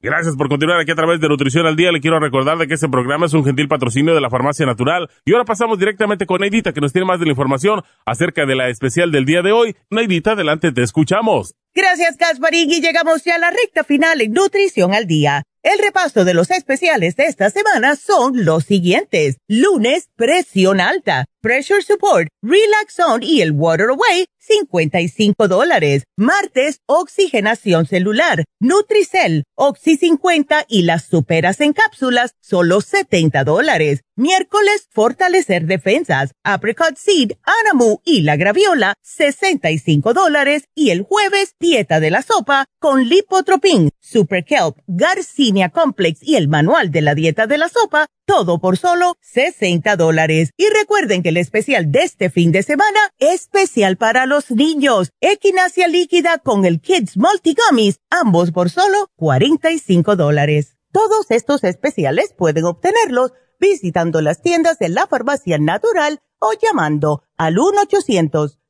Gracias 0.00 0.36
por 0.36 0.48
continuar 0.48 0.78
aquí 0.78 0.92
a 0.92 0.94
través 0.94 1.20
de 1.20 1.28
Nutrición 1.28 1.66
al 1.66 1.74
Día. 1.74 1.90
Le 1.90 2.00
quiero 2.00 2.20
recordar 2.20 2.56
de 2.56 2.68
que 2.68 2.74
este 2.74 2.88
programa 2.88 3.26
es 3.26 3.34
un 3.34 3.44
gentil 3.44 3.66
patrocinio 3.66 4.14
de 4.14 4.20
la 4.20 4.30
Farmacia 4.30 4.64
Natural. 4.64 5.10
Y 5.24 5.32
ahora 5.32 5.44
pasamos 5.44 5.76
directamente 5.76 6.24
con 6.24 6.40
Neidita, 6.40 6.72
que 6.72 6.80
nos 6.80 6.92
tiene 6.92 7.04
más 7.04 7.18
de 7.18 7.26
la 7.26 7.32
información 7.32 7.82
acerca 8.06 8.46
de 8.46 8.54
la 8.54 8.68
especial 8.68 9.10
del 9.10 9.24
día 9.24 9.42
de 9.42 9.50
hoy. 9.50 9.74
Neidita, 9.90 10.32
adelante, 10.32 10.70
te 10.70 10.82
escuchamos. 10.82 11.56
Gracias, 11.74 12.16
Gasparín, 12.16 12.70
y 12.70 12.80
llegamos 12.80 13.24
ya 13.24 13.34
a 13.34 13.38
la 13.38 13.50
recta 13.50 13.82
final 13.82 14.20
en 14.20 14.32
Nutrición 14.32 14.94
al 14.94 15.08
Día. 15.08 15.42
El 15.70 15.80
repaso 15.80 16.24
de 16.24 16.32
los 16.32 16.50
especiales 16.50 17.14
de 17.16 17.26
esta 17.26 17.50
semana 17.50 17.94
son 17.94 18.46
los 18.46 18.64
siguientes. 18.64 19.36
Lunes, 19.48 20.08
presión 20.16 20.80
alta. 20.80 21.26
Pressure 21.42 21.82
Support, 21.82 22.28
Relax 22.40 22.94
Zone 22.94 23.26
y 23.26 23.42
el 23.42 23.52
Water 23.52 23.90
Away, 23.90 24.28
55 24.48 25.46
dólares. 25.48 26.04
Martes, 26.16 26.80
oxigenación 26.86 27.86
celular, 27.86 28.44
Nutricel, 28.60 29.44
Oxy 29.54 29.96
50 29.96 30.64
y 30.68 30.82
las 30.82 31.04
superas 31.04 31.60
en 31.60 31.72
cápsulas, 31.72 32.34
solo 32.40 32.80
70 32.80 33.44
dólares. 33.44 34.00
Miércoles, 34.16 34.88
fortalecer 34.90 35.66
defensas, 35.66 36.32
Apricot 36.42 36.96
Seed, 36.96 37.34
Anamu 37.44 37.98
y 38.04 38.22
la 38.22 38.36
graviola, 38.36 38.94
65 39.02 40.12
dólares. 40.12 40.64
Y 40.74 40.90
el 40.90 41.02
jueves, 41.02 41.54
dieta 41.60 42.00
de 42.00 42.10
la 42.10 42.22
sopa 42.22 42.64
con 42.80 43.04
Lipotropin, 43.04 43.90
Super 44.00 44.44
Kelp, 44.44 44.78
Garcinia 44.88 45.68
Complex 45.68 46.20
y 46.22 46.34
el 46.34 46.48
manual 46.48 46.90
de 46.90 47.02
la 47.02 47.14
dieta 47.14 47.46
de 47.46 47.58
la 47.58 47.68
sopa, 47.68 48.08
todo 48.24 48.58
por 48.58 48.76
solo 48.76 49.16
60 49.20 49.96
dólares. 49.96 50.50
Y 50.56 50.66
recuerden 50.68 51.22
que 51.22 51.28
el 51.28 51.36
especial 51.36 51.92
de 51.92 52.00
este 52.00 52.28
fin 52.28 52.50
de 52.50 52.62
semana, 52.62 52.98
especial 53.18 53.96
para 53.96 54.26
los 54.26 54.37
niños, 54.50 55.12
equinacia 55.20 55.88
líquida 55.88 56.38
con 56.38 56.64
el 56.64 56.80
Kids 56.80 57.16
Multigummies, 57.16 58.00
ambos 58.10 58.52
por 58.52 58.70
solo 58.70 59.10
45 59.16 60.16
dólares. 60.16 60.76
Todos 60.92 61.30
estos 61.30 61.64
especiales 61.64 62.34
pueden 62.36 62.64
obtenerlos 62.64 63.32
visitando 63.60 64.20
las 64.20 64.40
tiendas 64.40 64.78
de 64.78 64.88
la 64.88 65.06
farmacia 65.06 65.58
natural 65.58 66.20
o 66.38 66.52
llamando 66.60 67.22
al 67.36 67.56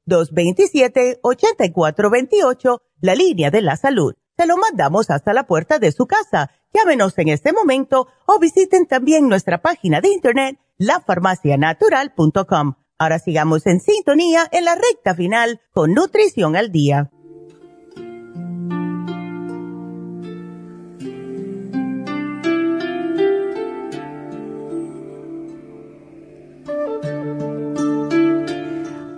1-800-227-8428, 0.06 2.80
la 3.00 3.14
línea 3.14 3.50
de 3.50 3.62
la 3.62 3.76
salud. 3.76 4.14
Se 4.36 4.46
lo 4.46 4.56
mandamos 4.56 5.10
hasta 5.10 5.32
la 5.32 5.46
puerta 5.46 5.78
de 5.78 5.92
su 5.92 6.06
casa. 6.06 6.50
Llámenos 6.72 7.16
en 7.18 7.28
este 7.28 7.52
momento 7.52 8.08
o 8.26 8.38
visiten 8.38 8.86
también 8.86 9.28
nuestra 9.28 9.60
página 9.60 10.00
de 10.00 10.10
internet, 10.10 10.58
lafarmacianatural.com. 10.78 12.74
Ahora 13.00 13.20
sigamos 13.20 13.64
en 13.66 13.78
sintonía 13.80 14.48
en 14.50 14.64
la 14.64 14.74
recta 14.74 15.14
final 15.14 15.60
con 15.72 15.94
Nutrición 15.94 16.56
al 16.56 16.72
Día. 16.72 17.10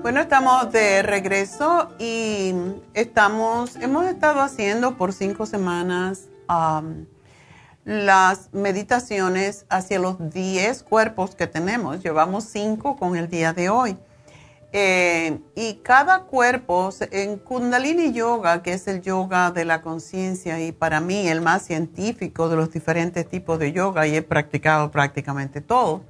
Bueno, 0.02 0.20
estamos 0.20 0.70
de 0.72 1.02
regreso 1.02 1.88
y 1.98 2.52
estamos, 2.92 3.76
hemos 3.76 4.04
estado 4.04 4.40
haciendo 4.40 4.98
por 4.98 5.14
cinco 5.14 5.46
semanas 5.46 6.28
las 7.84 8.52
meditaciones 8.52 9.66
hacia 9.68 9.98
los 9.98 10.30
10 10.32 10.82
cuerpos 10.82 11.34
que 11.34 11.46
tenemos. 11.46 12.02
Llevamos 12.02 12.44
cinco 12.44 12.96
con 12.96 13.16
el 13.16 13.28
día 13.28 13.52
de 13.52 13.70
hoy. 13.70 13.96
Eh, 14.72 15.40
y 15.56 15.74
cada 15.82 16.24
cuerpo, 16.24 16.90
en 17.10 17.38
Kundalini 17.38 18.12
Yoga, 18.12 18.62
que 18.62 18.74
es 18.74 18.86
el 18.86 19.02
yoga 19.02 19.50
de 19.50 19.64
la 19.64 19.82
conciencia 19.82 20.60
y 20.60 20.70
para 20.70 21.00
mí 21.00 21.26
el 21.26 21.40
más 21.40 21.62
científico 21.62 22.48
de 22.48 22.54
los 22.54 22.70
diferentes 22.70 23.28
tipos 23.28 23.58
de 23.58 23.72
yoga, 23.72 24.06
y 24.06 24.14
he 24.14 24.22
practicado 24.22 24.92
prácticamente 24.92 25.60
todo, 25.60 26.04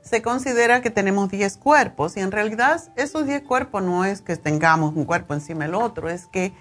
se 0.00 0.22
considera 0.22 0.80
que 0.80 0.88
tenemos 0.88 1.30
10 1.30 1.58
cuerpos 1.58 2.16
y 2.16 2.20
en 2.20 2.32
realidad 2.32 2.82
esos 2.96 3.26
10 3.26 3.42
cuerpos 3.42 3.82
no 3.82 4.06
es 4.06 4.22
que 4.22 4.36
tengamos 4.36 4.96
un 4.96 5.04
cuerpo 5.04 5.34
encima 5.34 5.66
del 5.66 5.74
otro, 5.74 6.08
es 6.08 6.26
que 6.26 6.54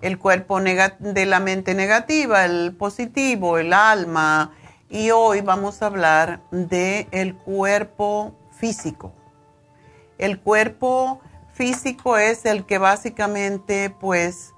el 0.00 0.18
cuerpo 0.18 0.60
de 0.60 1.26
la 1.26 1.40
mente 1.40 1.74
negativa, 1.74 2.44
el 2.44 2.74
positivo, 2.76 3.58
el 3.58 3.72
alma 3.72 4.52
y 4.88 5.10
hoy 5.10 5.40
vamos 5.40 5.82
a 5.82 5.86
hablar 5.86 6.40
del 6.50 7.08
el 7.10 7.34
cuerpo 7.34 8.34
físico. 8.52 9.12
El 10.18 10.40
cuerpo 10.40 11.20
físico 11.52 12.18
es 12.18 12.44
el 12.44 12.64
que 12.64 12.78
básicamente 12.78 13.90
pues 13.90 14.52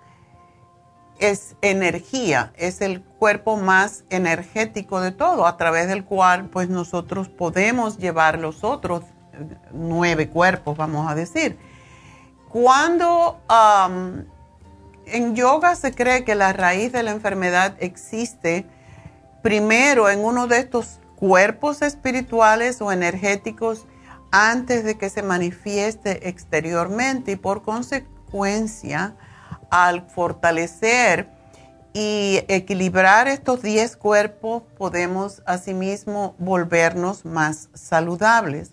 es 1.18 1.56
energía, 1.62 2.52
es 2.56 2.80
el 2.80 3.02
cuerpo 3.02 3.56
más 3.56 4.04
energético 4.10 5.00
de 5.00 5.10
todo, 5.12 5.46
a 5.46 5.56
través 5.56 5.88
del 5.88 6.04
cual 6.04 6.46
pues 6.46 6.68
nosotros 6.68 7.28
podemos 7.28 7.98
llevar 7.98 8.38
los 8.38 8.62
otros 8.62 9.04
nueve 9.72 10.28
cuerpos, 10.28 10.76
vamos 10.76 11.10
a 11.10 11.14
decir. 11.14 11.58
Cuando 12.48 13.40
en 15.12 15.34
yoga 15.34 15.74
se 15.76 15.92
cree 15.92 16.24
que 16.24 16.34
la 16.34 16.52
raíz 16.52 16.92
de 16.92 17.02
la 17.02 17.10
enfermedad 17.10 17.74
existe 17.80 18.66
primero 19.42 20.08
en 20.10 20.24
uno 20.24 20.46
de 20.46 20.58
estos 20.58 21.00
cuerpos 21.16 21.82
espirituales 21.82 22.80
o 22.80 22.92
energéticos 22.92 23.86
antes 24.30 24.84
de 24.84 24.98
que 24.98 25.10
se 25.10 25.22
manifieste 25.22 26.28
exteriormente 26.28 27.32
y 27.32 27.36
por 27.36 27.62
consecuencia 27.62 29.16
al 29.70 30.08
fortalecer 30.08 31.28
y 31.94 32.40
equilibrar 32.48 33.26
estos 33.28 33.62
10 33.62 33.96
cuerpos, 33.96 34.62
podemos 34.76 35.42
asimismo 35.46 36.34
volvernos 36.38 37.24
más 37.24 37.70
saludables. 37.74 38.72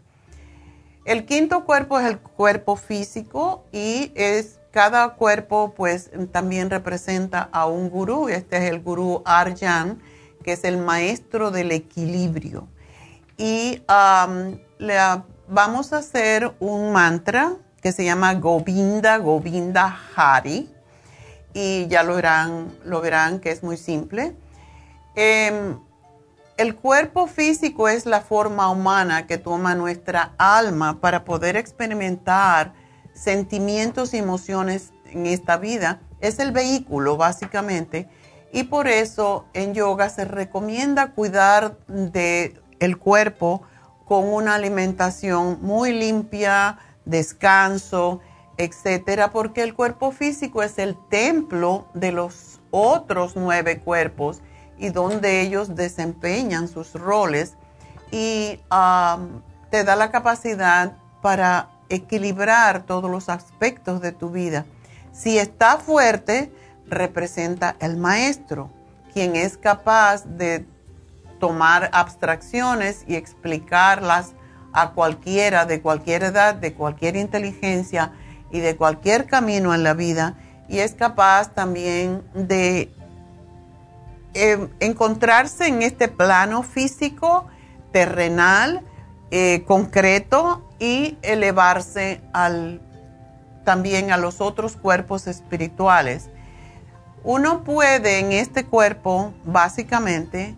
El 1.05 1.25
quinto 1.25 1.65
cuerpo 1.65 1.99
es 1.99 2.07
el 2.07 2.19
cuerpo 2.19 2.75
físico 2.75 3.63
y 3.71 4.11
es 4.15 4.59
cada 4.75 5.11
cuerpo 5.11 5.73
pues 5.73 6.11
también 6.33 6.69
representa 6.69 7.47
a 7.53 7.65
un 7.65 7.89
gurú. 7.89 8.27
Este 8.27 8.57
es 8.57 8.63
el 8.69 8.81
gurú 8.81 9.21
Arjan, 9.23 10.01
que 10.43 10.51
es 10.51 10.65
el 10.65 10.77
maestro 10.77 11.49
del 11.49 11.71
equilibrio. 11.71 12.67
Y 13.37 13.81
vamos 15.47 15.93
a 15.93 15.97
hacer 15.99 16.53
un 16.59 16.91
mantra 16.91 17.53
que 17.81 17.93
se 17.93 18.03
llama 18.03 18.33
Govinda, 18.33 19.17
Govinda 19.17 19.97
Hari 20.13 20.69
y 21.53 21.87
ya 21.87 22.03
lo 22.03 22.15
verán, 22.15 22.77
lo 22.83 22.99
verán 22.99 23.39
que 23.39 23.51
es 23.51 23.63
muy 23.63 23.77
simple. 23.77 24.35
Em, 25.15 25.79
el 26.57 26.75
cuerpo 26.75 27.27
físico 27.27 27.87
es 27.87 28.05
la 28.05 28.19
forma 28.19 28.69
humana 28.69 29.25
que 29.25 29.37
toma 29.37 29.73
nuestra 29.73 30.33
alma 30.37 30.99
para 30.99 31.23
poder 31.23 31.55
experimentar 31.55 32.73
sentimientos 33.15 34.13
y 34.13 34.17
emociones 34.17 34.93
en 35.05 35.25
esta 35.25 35.57
vida. 35.57 36.01
Es 36.19 36.37
el 36.37 36.51
vehículo 36.51 37.17
básicamente 37.17 38.07
y 38.53 38.63
por 38.63 38.87
eso 38.87 39.45
en 39.53 39.73
yoga 39.73 40.09
se 40.09 40.25
recomienda 40.25 41.11
cuidar 41.11 41.77
del 41.87 42.61
el 42.79 42.97
cuerpo 42.97 43.63
con 44.05 44.31
una 44.31 44.55
alimentación 44.55 45.59
muy 45.61 45.91
limpia, 45.91 46.77
descanso, 47.05 48.21
etcétera, 48.57 49.31
porque 49.31 49.63
el 49.63 49.73
cuerpo 49.73 50.11
físico 50.11 50.61
es 50.61 50.77
el 50.77 50.95
templo 51.09 51.87
de 51.93 52.11
los 52.11 52.61
otros 52.71 53.35
nueve 53.35 53.79
cuerpos 53.79 54.41
y 54.77 54.89
donde 54.89 55.41
ellos 55.41 55.75
desempeñan 55.75 56.67
sus 56.67 56.93
roles 56.93 57.55
y 58.11 58.59
te 59.69 59.83
da 59.83 59.95
la 59.95 60.11
capacidad 60.11 60.97
para 61.21 61.69
equilibrar 61.89 62.85
todos 62.85 63.09
los 63.09 63.29
aspectos 63.29 64.01
de 64.01 64.11
tu 64.11 64.29
vida. 64.29 64.65
Si 65.11 65.37
está 65.37 65.77
fuerte, 65.77 66.51
representa 66.87 67.75
el 67.79 67.97
maestro, 67.97 68.69
quien 69.13 69.35
es 69.35 69.57
capaz 69.57 70.25
de 70.25 70.65
tomar 71.39 71.89
abstracciones 71.93 73.03
y 73.07 73.15
explicarlas 73.15 74.33
a 74.73 74.91
cualquiera 74.91 75.65
de 75.65 75.81
cualquier 75.81 76.23
edad, 76.23 76.55
de 76.55 76.73
cualquier 76.73 77.15
inteligencia, 77.15 78.11
y 78.51 78.59
de 78.59 78.75
cualquier 78.75 79.25
camino 79.25 79.73
en 79.73 79.83
la 79.83 79.93
vida 79.93 80.35
y 80.67 80.79
es 80.79 80.93
capaz 80.93 81.53
también 81.53 82.23
de 82.33 82.91
eh, 84.33 84.69
encontrarse 84.79 85.67
en 85.67 85.81
este 85.81 86.07
plano 86.07 86.63
físico, 86.63 87.47
terrenal, 87.91 88.81
eh, 89.31 89.63
concreto 89.65 90.69
y 90.79 91.17
elevarse 91.21 92.21
al, 92.33 92.81
también 93.63 94.11
a 94.11 94.17
los 94.17 94.41
otros 94.41 94.75
cuerpos 94.75 95.27
espirituales. 95.27 96.29
Uno 97.23 97.63
puede 97.63 98.19
en 98.19 98.31
este 98.31 98.65
cuerpo, 98.65 99.33
básicamente, 99.43 100.55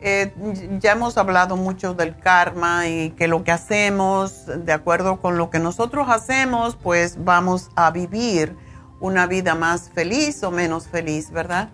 eh, 0.00 0.32
ya 0.80 0.92
hemos 0.92 1.18
hablado 1.18 1.56
mucho 1.56 1.94
del 1.94 2.16
karma 2.16 2.86
y 2.86 3.10
que 3.10 3.26
lo 3.26 3.42
que 3.42 3.50
hacemos, 3.50 4.46
de 4.46 4.72
acuerdo 4.72 5.20
con 5.20 5.38
lo 5.38 5.50
que 5.50 5.58
nosotros 5.58 6.08
hacemos, 6.08 6.76
pues 6.76 7.24
vamos 7.24 7.70
a 7.74 7.90
vivir 7.90 8.56
una 9.00 9.26
vida 9.26 9.54
más 9.54 9.90
feliz 9.90 10.42
o 10.44 10.50
menos 10.50 10.86
feliz, 10.86 11.30
¿verdad? 11.30 11.70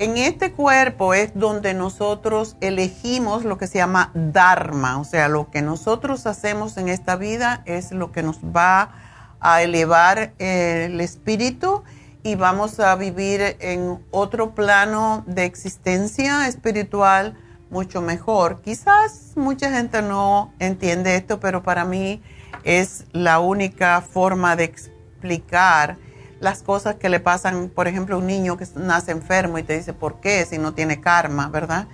En 0.00 0.16
este 0.16 0.52
cuerpo 0.52 1.12
es 1.12 1.32
donde 1.34 1.74
nosotros 1.74 2.56
elegimos 2.62 3.44
lo 3.44 3.58
que 3.58 3.66
se 3.66 3.76
llama 3.76 4.10
Dharma, 4.14 4.98
o 4.98 5.04
sea, 5.04 5.28
lo 5.28 5.50
que 5.50 5.60
nosotros 5.60 6.26
hacemos 6.26 6.78
en 6.78 6.88
esta 6.88 7.16
vida 7.16 7.62
es 7.66 7.92
lo 7.92 8.10
que 8.10 8.22
nos 8.22 8.38
va 8.38 8.94
a 9.40 9.60
elevar 9.60 10.32
el 10.38 11.02
espíritu 11.02 11.82
y 12.22 12.34
vamos 12.34 12.80
a 12.80 12.96
vivir 12.96 13.58
en 13.60 14.02
otro 14.10 14.54
plano 14.54 15.22
de 15.26 15.44
existencia 15.44 16.48
espiritual 16.48 17.36
mucho 17.68 18.00
mejor. 18.00 18.62
Quizás 18.62 19.32
mucha 19.36 19.70
gente 19.70 20.00
no 20.00 20.54
entiende 20.60 21.14
esto, 21.14 21.40
pero 21.40 21.62
para 21.62 21.84
mí 21.84 22.22
es 22.64 23.04
la 23.12 23.38
única 23.38 24.00
forma 24.00 24.56
de 24.56 24.64
explicar 24.64 25.98
las 26.40 26.62
cosas 26.62 26.96
que 26.96 27.08
le 27.08 27.20
pasan, 27.20 27.68
por 27.68 27.86
ejemplo, 27.86 28.16
a 28.16 28.18
un 28.18 28.26
niño 28.26 28.56
que 28.56 28.66
nace 28.74 29.12
enfermo 29.12 29.58
y 29.58 29.62
te 29.62 29.76
dice, 29.76 29.92
¿por 29.92 30.20
qué? 30.20 30.44
Si 30.46 30.58
no 30.58 30.72
tiene 30.72 31.00
karma, 31.00 31.48
¿verdad? 31.48 31.86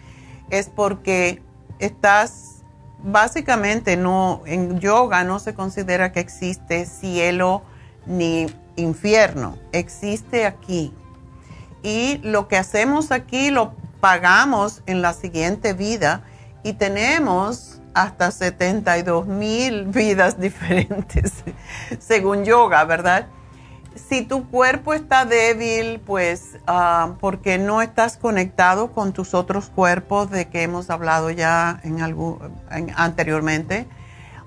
Es 0.51 0.69
porque 0.69 1.43
estás, 1.81 2.63
básicamente, 3.03 3.97
no, 3.97 4.43
en 4.47 4.79
yoga 4.79 5.25
no 5.25 5.41
se 5.41 5.55
considera 5.55 6.13
que 6.13 6.21
existe 6.21 6.87
cielo 6.87 7.63
ni 8.07 8.47
infierno, 8.77 9.59
existe 9.73 10.47
aquí. 10.47 10.95
Y 11.83 12.19
lo 12.19 12.47
que 12.47 12.57
hacemos 12.57 13.11
aquí 13.11 13.51
lo 13.51 13.75
pagamos 14.01 14.83
en 14.87 15.03
la 15.03 15.13
siguiente 15.13 15.73
vida 15.73 16.23
y 16.63 16.75
tenemos 16.75 17.81
hasta 17.95 18.31
72 18.31 19.27
mil 19.27 19.87
vidas 19.87 20.39
diferentes, 20.39 21.33
según 21.99 22.45
yoga, 22.45 22.85
¿verdad? 22.85 23.27
Si 23.97 24.23
tu 24.23 24.49
cuerpo 24.49 24.95
está 24.95 25.25
débil, 25.25 26.01
pues 26.01 26.59
ah, 26.67 27.15
porque 27.21 27.59
no 27.59 27.83
estás 27.83 28.17
conectado 28.17 28.93
con 28.93 29.13
tus 29.13 29.35
otros 29.35 29.71
cuerpos 29.71 30.31
de 30.31 30.49
que 30.49 30.63
hemos 30.63 30.91
hablado 30.91 31.31
ya 31.31 31.81
en 31.83 32.01
anteriormente, 32.95 33.87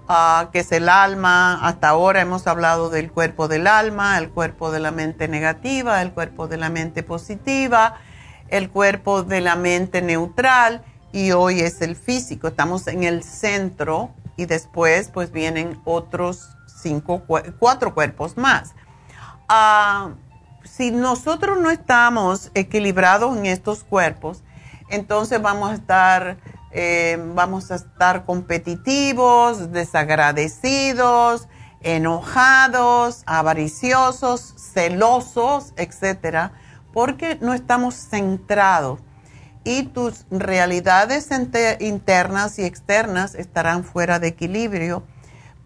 ah, 0.08 0.50
que 0.52 0.60
es 0.60 0.72
el 0.72 0.90
alma. 0.90 1.66
Hasta 1.68 1.90
ahora 1.90 2.22
hemos 2.22 2.48
hablado 2.48 2.90
del 2.90 3.12
cuerpo 3.12 3.48
del 3.48 3.68
alma, 3.68 4.18
el 4.18 4.30
cuerpo 4.30 4.72
de 4.72 4.80
la 4.80 4.92
mente 4.92 5.28
negativa, 5.28 6.02
el 6.02 6.12
cuerpo 6.12 6.48
de 6.48 6.58
la 6.58 6.70
mente 6.70 7.04
positiva, 7.04 7.96
el 8.50 8.70
cuerpo 8.70 9.24
de 9.24 9.42
la 9.42 9.56
mente 9.56 10.02
neutral 10.02 10.84
y 11.12 11.32
hoy 11.32 11.62
es 11.62 11.82
el 11.82 11.96
físico. 11.96 12.48
Estamos 12.48 12.88
en 12.88 13.04
el 13.04 13.24
centro 13.24 14.12
y 14.38 14.46
después 14.46 15.10
pues 15.10 15.32
vienen 15.32 15.82
otros 15.86 16.50
cinco, 16.82 17.24
cuatro 17.60 17.94
cuerpos 17.94 18.38
más. 18.38 18.74
Ah, 19.52 20.12
si 20.64 20.92
nosotros 20.92 21.60
no 21.60 21.72
estamos 21.72 22.52
equilibrados 22.54 23.36
en 23.36 23.48
estos 23.48 23.84
cuerpos, 23.84 24.44
entonces 24.92 25.42
vamos 25.42 25.72
a 25.72 25.74
estar, 25.74 26.38
eh, 26.70 27.18
vamos 27.34 27.72
a 27.72 27.76
estar 27.76 28.26
competitivos, 28.26 29.72
desagradecidos, 29.72 31.48
enojados, 31.82 33.24
avariciosos, 33.26 34.54
celosos, 34.72 35.74
etcétera, 35.78 36.52
porque 36.94 37.40
no 37.42 37.56
estamos 37.56 37.96
centrados 37.96 39.00
y 39.64 39.82
tus 39.84 40.28
realidades 40.30 41.30
internas 41.80 42.60
y 42.60 42.66
externas 42.66 43.34
estarán 43.34 43.84
fuera 43.84 44.20
de 44.20 44.28
equilibrio. 44.28 45.02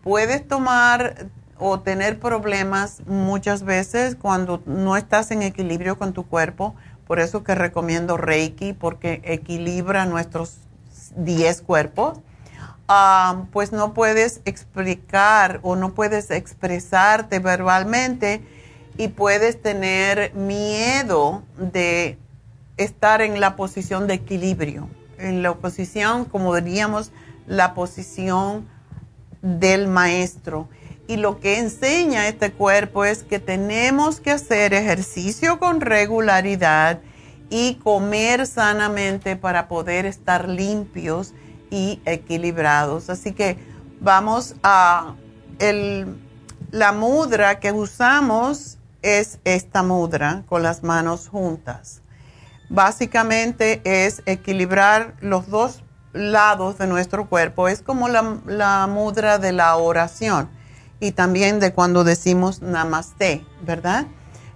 Puedes 0.02 0.48
tomar 0.48 1.28
o 1.60 1.80
tener 1.80 2.20
problemas 2.20 3.02
muchas 3.06 3.64
veces 3.64 4.16
cuando 4.16 4.62
no 4.66 4.98
estás 4.98 5.32
en 5.32 5.44
equilibrio 5.44 5.98
con 5.98 6.14
tu 6.14 6.26
cuerpo. 6.26 6.76
Por 7.08 7.20
eso 7.20 7.44
que 7.44 7.56
recomiendo 7.56 8.18
Reiki, 8.18 8.74
porque 8.74 9.22
equilibra 9.24 10.06
nuestros 10.06 10.58
10 11.16 11.62
cuerpos. 11.62 12.20
Ah, 12.88 13.46
pues 13.52 13.72
no 13.72 13.94
puedes 13.94 14.42
explicar 14.46 15.60
o 15.64 15.76
no 15.76 15.94
puedes 15.94 16.32
expresarte 16.32 17.40
verbalmente 17.40 18.42
y 18.98 19.08
puedes 19.08 19.62
tener 19.62 20.34
miedo 20.34 21.44
de 21.58 22.18
estar 22.78 23.22
en 23.22 23.40
la 23.40 23.56
posición 23.56 24.08
de 24.08 24.16
equilibrio, 24.16 24.90
en 25.18 25.44
la 25.44 25.54
posición, 25.54 26.26
como 26.26 26.56
diríamos, 26.56 27.12
la 27.48 27.74
posición 27.74 28.68
del 29.42 29.88
maestro. 29.88 30.68
Y 31.08 31.18
lo 31.18 31.40
que 31.40 31.60
enseña 31.60 32.28
este 32.28 32.52
cuerpo 32.54 33.04
es 33.04 33.24
que 33.24 33.40
tenemos 33.40 34.20
que 34.20 34.32
hacer 34.32 34.74
ejercicio 34.74 35.60
con 35.60 35.82
regularidad 35.82 37.02
y 37.50 37.76
comer 37.76 38.48
sanamente 38.48 39.36
para 39.36 39.68
poder 39.68 40.06
estar 40.06 40.48
limpios 40.48 41.34
y 41.70 42.02
equilibrados. 42.06 43.10
Así 43.10 43.34
que 43.34 43.58
vamos 44.00 44.56
a 44.64 45.16
la 46.72 46.92
mudra 46.94 47.60
que 47.60 47.72
usamos 47.72 48.78
es 49.02 49.40
esta 49.44 49.84
mudra 49.84 50.44
con 50.48 50.64
las 50.64 50.84
manos 50.84 51.28
juntas. 51.28 52.02
Básicamente 52.70 53.82
es 53.84 54.24
equilibrar 54.26 55.16
los 55.20 55.50
dos 55.50 55.84
lados 56.14 56.78
de 56.78 56.88
nuestro 56.88 57.28
cuerpo. 57.28 57.68
Es 57.68 57.82
como 57.82 58.08
la, 58.08 58.38
la 58.46 58.88
mudra 58.88 59.38
de 59.38 59.52
la 59.52 59.76
oración 59.76 60.50
y 61.04 61.12
también 61.12 61.60
de 61.60 61.74
cuando 61.74 62.06
decimos 62.06 62.62
namaste, 62.62 63.46
¿verdad? 63.62 64.06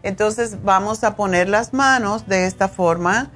Entonces 0.01 0.63
vamos 0.63 1.03
a 1.03 1.17
poner 1.17 1.49
las 1.49 1.73
manos 1.73 2.25
de 2.25 2.45
esta 2.45 2.69
forma, 2.69 3.31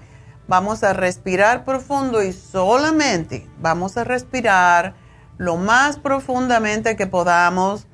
vamos 0.48 0.81
a 0.83 0.93
respirar 0.93 1.65
profundo 1.65 2.23
y 2.23 2.31
solamente 2.31 3.49
vamos 3.59 3.98
a 3.98 4.06
respirar 4.06 4.93
lo 5.38 5.57
más 5.57 5.98
profundamente 5.98 6.95
que 6.95 7.06
podamos, 7.06 7.85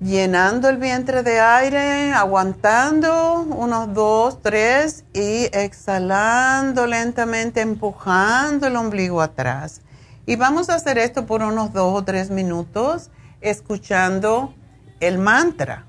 llenando 0.00 0.70
el 0.70 0.78
vientre 0.78 1.22
de 1.22 1.38
aire, 1.38 2.14
aguantando 2.14 3.42
unos 3.42 3.92
dos, 3.92 4.40
tres 4.40 5.04
y 5.12 5.50
exhalando 5.52 6.86
lentamente, 6.86 7.60
empujando 7.60 8.66
el 8.66 8.76
ombligo 8.76 9.20
atrás. 9.20 9.82
Y 10.24 10.36
vamos 10.36 10.70
a 10.70 10.76
hacer 10.76 10.96
esto 10.96 11.26
por 11.26 11.42
unos 11.42 11.74
dos 11.74 11.92
o 11.98 12.02
tres 12.02 12.30
minutos 12.30 13.10
escuchando 13.40 14.54
el 15.00 15.18
mantra, 15.18 15.86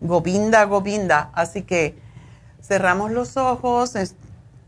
Govinda, 0.00 0.64
Govinda. 0.64 1.30
Así 1.34 1.62
que 1.62 1.98
cerramos 2.62 3.10
los 3.10 3.36
ojos, 3.36 3.94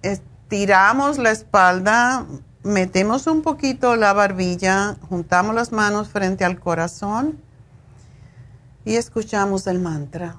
estiramos 0.03 1.19
la 1.19 1.31
espalda, 1.31 2.27
metemos 2.63 3.27
un 3.27 3.43
poquito 3.43 3.97
la 3.97 4.13
barbilla, 4.13 4.97
juntamos 5.09 5.55
las 5.55 5.73
manos 5.73 6.09
frente 6.09 6.45
al 6.45 6.59
corazón 6.59 7.41
y 8.85 8.97
escuchamos 8.97 9.67
el 9.67 9.79
mantra. 9.79 10.37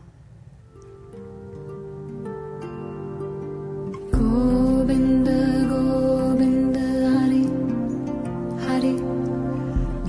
Govinda, 4.11 5.22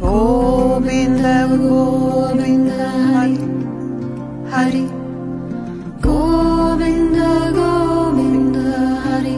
Govinda, 0.04 1.48
Govinda, 1.48 2.88
Hari, 3.14 3.38
Hari. 4.52 4.84
Govinda, 6.04 7.30
Govinda, 7.58 8.68
Hari, 9.04 9.36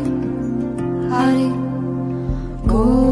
Hari. 1.13 1.49
Govinda, 2.67 3.06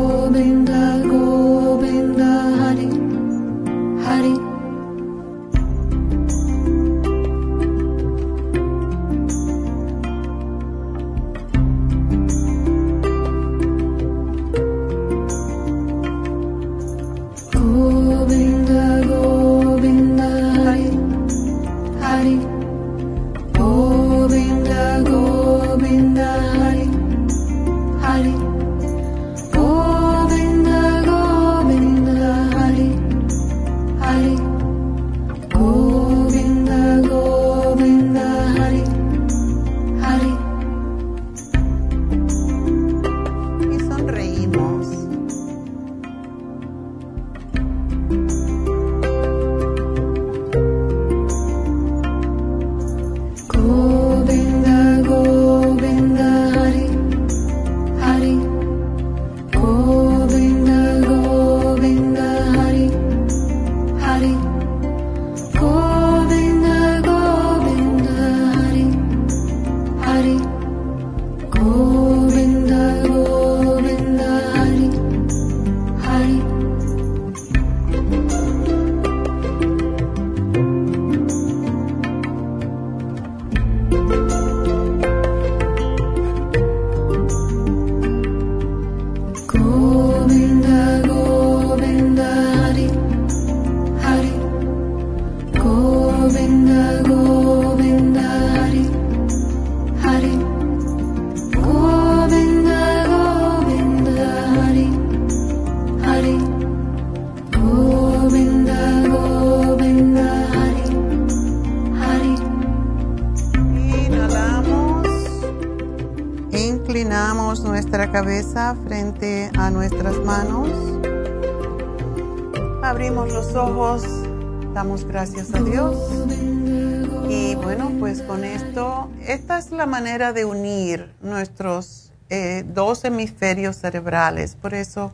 de 130.19 130.45
unir 130.45 131.13
nuestros 131.21 132.13
eh, 132.31 132.65
dos 132.67 133.05
hemisferios 133.05 133.77
cerebrales. 133.77 134.57
Por 134.57 134.75
eso 134.75 135.13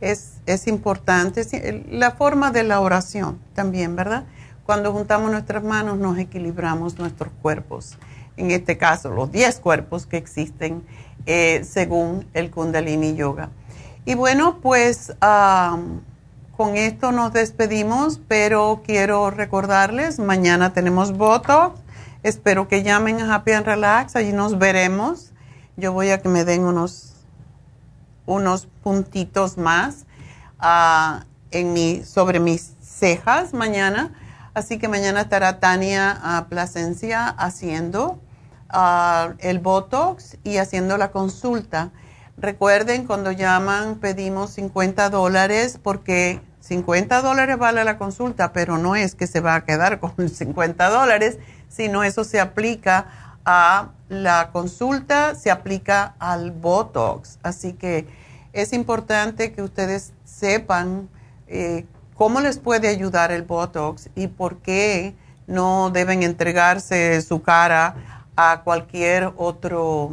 es, 0.00 0.34
es 0.46 0.66
importante 0.66 1.44
la 1.90 2.10
forma 2.12 2.50
de 2.50 2.64
la 2.64 2.80
oración 2.80 3.38
también, 3.54 3.96
¿verdad? 3.96 4.24
Cuando 4.66 4.92
juntamos 4.92 5.30
nuestras 5.30 5.62
manos 5.62 5.98
nos 5.98 6.18
equilibramos 6.18 6.98
nuestros 6.98 7.32
cuerpos 7.40 7.96
en 8.36 8.50
este 8.50 8.78
caso 8.78 9.10
los 9.10 9.30
10 9.30 9.60
cuerpos 9.60 10.06
que 10.06 10.16
existen 10.16 10.82
eh, 11.26 11.64
según 11.68 12.26
el 12.34 12.50
Kundalini 12.50 13.14
Yoga. 13.14 13.50
Y 14.04 14.14
bueno, 14.14 14.58
pues 14.60 15.12
con 16.56 16.76
esto 16.76 17.12
nos 17.12 17.32
despedimos, 17.32 18.20
pero 18.26 18.82
quiero 18.84 19.30
recordarles, 19.30 20.18
mañana 20.18 20.72
tenemos 20.72 21.16
Botox, 21.16 21.78
espero 22.22 22.68
que 22.68 22.82
llamen 22.82 23.20
a 23.20 23.34
Happy 23.34 23.52
and 23.52 23.66
Relax, 23.66 24.16
allí 24.16 24.32
nos 24.32 24.58
veremos. 24.58 25.32
Yo 25.76 25.92
voy 25.92 26.10
a 26.10 26.20
que 26.20 26.28
me 26.28 26.44
den 26.44 26.64
unos, 26.64 27.14
unos 28.26 28.66
puntitos 28.82 29.58
más 29.58 30.06
ah, 30.58 31.24
en 31.50 31.72
mi, 31.72 32.02
sobre 32.04 32.40
mis 32.40 32.74
cejas 32.80 33.54
mañana 33.54 34.12
Así 34.54 34.78
que 34.78 34.86
mañana 34.86 35.22
estará 35.22 35.60
Tania 35.60 36.20
uh, 36.22 36.48
Plasencia 36.48 37.26
haciendo 37.26 38.20
ah, 38.68 39.32
el 39.38 39.60
Botox 39.60 40.36
y 40.44 40.58
haciendo 40.58 40.98
la 40.98 41.10
consulta. 41.10 41.90
Recuerden, 42.36 43.06
cuando 43.06 43.32
llaman 43.32 43.96
pedimos 43.96 44.50
50 44.50 45.08
dólares 45.08 45.80
porque 45.82 46.42
50 46.60 47.22
dólares 47.22 47.56
vale 47.56 47.82
la 47.84 47.96
consulta, 47.96 48.52
pero 48.52 48.76
no 48.76 48.94
es 48.94 49.14
que 49.14 49.26
se 49.26 49.40
va 49.40 49.54
a 49.54 49.64
quedar 49.64 50.00
con 50.00 50.28
50 50.28 50.90
dólares, 50.90 51.38
sino 51.72 52.04
eso 52.04 52.24
se 52.24 52.40
aplica 52.40 53.06
a 53.44 53.90
la 54.08 54.50
consulta, 54.52 55.34
se 55.34 55.50
aplica 55.50 56.14
al 56.18 56.50
Botox. 56.50 57.38
Así 57.42 57.72
que 57.72 58.06
es 58.52 58.72
importante 58.72 59.52
que 59.52 59.62
ustedes 59.62 60.12
sepan 60.24 61.08
eh, 61.46 61.86
cómo 62.14 62.40
les 62.40 62.58
puede 62.58 62.88
ayudar 62.88 63.32
el 63.32 63.42
Botox 63.42 64.10
y 64.14 64.28
por 64.28 64.58
qué 64.58 65.16
no 65.46 65.90
deben 65.90 66.22
entregarse 66.22 67.20
su 67.22 67.42
cara 67.42 68.28
a 68.36 68.62
cualquier 68.62 69.32
otro, 69.36 70.12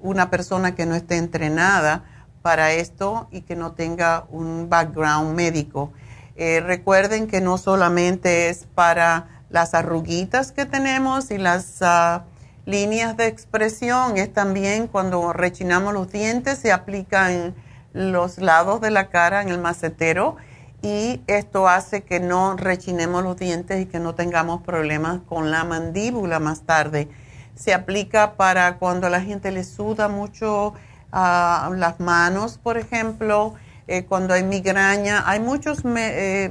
una 0.00 0.30
persona 0.30 0.74
que 0.74 0.86
no 0.86 0.94
esté 0.94 1.16
entrenada 1.16 2.04
para 2.42 2.72
esto 2.72 3.28
y 3.30 3.42
que 3.42 3.56
no 3.56 3.72
tenga 3.72 4.26
un 4.30 4.68
background 4.68 5.34
médico. 5.34 5.92
Eh, 6.36 6.60
recuerden 6.60 7.26
que 7.26 7.40
no 7.40 7.58
solamente 7.58 8.48
es 8.48 8.66
para 8.74 9.39
las 9.50 9.74
arruguitas 9.74 10.52
que 10.52 10.64
tenemos 10.64 11.30
y 11.30 11.38
las 11.38 11.78
ah, 11.82 12.24
líneas 12.66 13.16
de 13.16 13.26
expresión, 13.26 14.16
es 14.16 14.32
también 14.32 14.86
cuando 14.86 15.32
rechinamos 15.32 15.92
los 15.92 16.10
dientes, 16.10 16.58
se 16.58 16.72
aplica 16.72 17.32
en 17.32 17.54
los 17.92 18.38
lados 18.38 18.80
de 18.80 18.90
la 18.90 19.08
cara, 19.08 19.42
en 19.42 19.48
el 19.48 19.58
macetero 19.58 20.36
y 20.82 21.20
esto 21.26 21.68
hace 21.68 22.02
que 22.02 22.20
no 22.20 22.56
rechinemos 22.56 23.22
los 23.22 23.36
dientes 23.36 23.82
y 23.82 23.86
que 23.86 23.98
no 23.98 24.14
tengamos 24.14 24.62
problemas 24.62 25.20
con 25.28 25.50
la 25.50 25.64
mandíbula 25.64 26.38
más 26.38 26.62
tarde. 26.62 27.08
Se 27.54 27.74
aplica 27.74 28.34
para 28.34 28.78
cuando 28.78 29.06
a 29.06 29.10
la 29.10 29.20
gente 29.20 29.50
le 29.50 29.64
suda 29.64 30.08
mucho 30.08 30.68
uh, 31.12 31.72
las 31.74 32.00
manos, 32.00 32.58
por 32.58 32.78
ejemplo, 32.78 33.54
eh, 33.88 34.04
cuando 34.04 34.32
hay 34.32 34.42
migraña. 34.42 35.28
Hay 35.28 35.40
muchos 35.40 35.82
eh, 35.84 36.50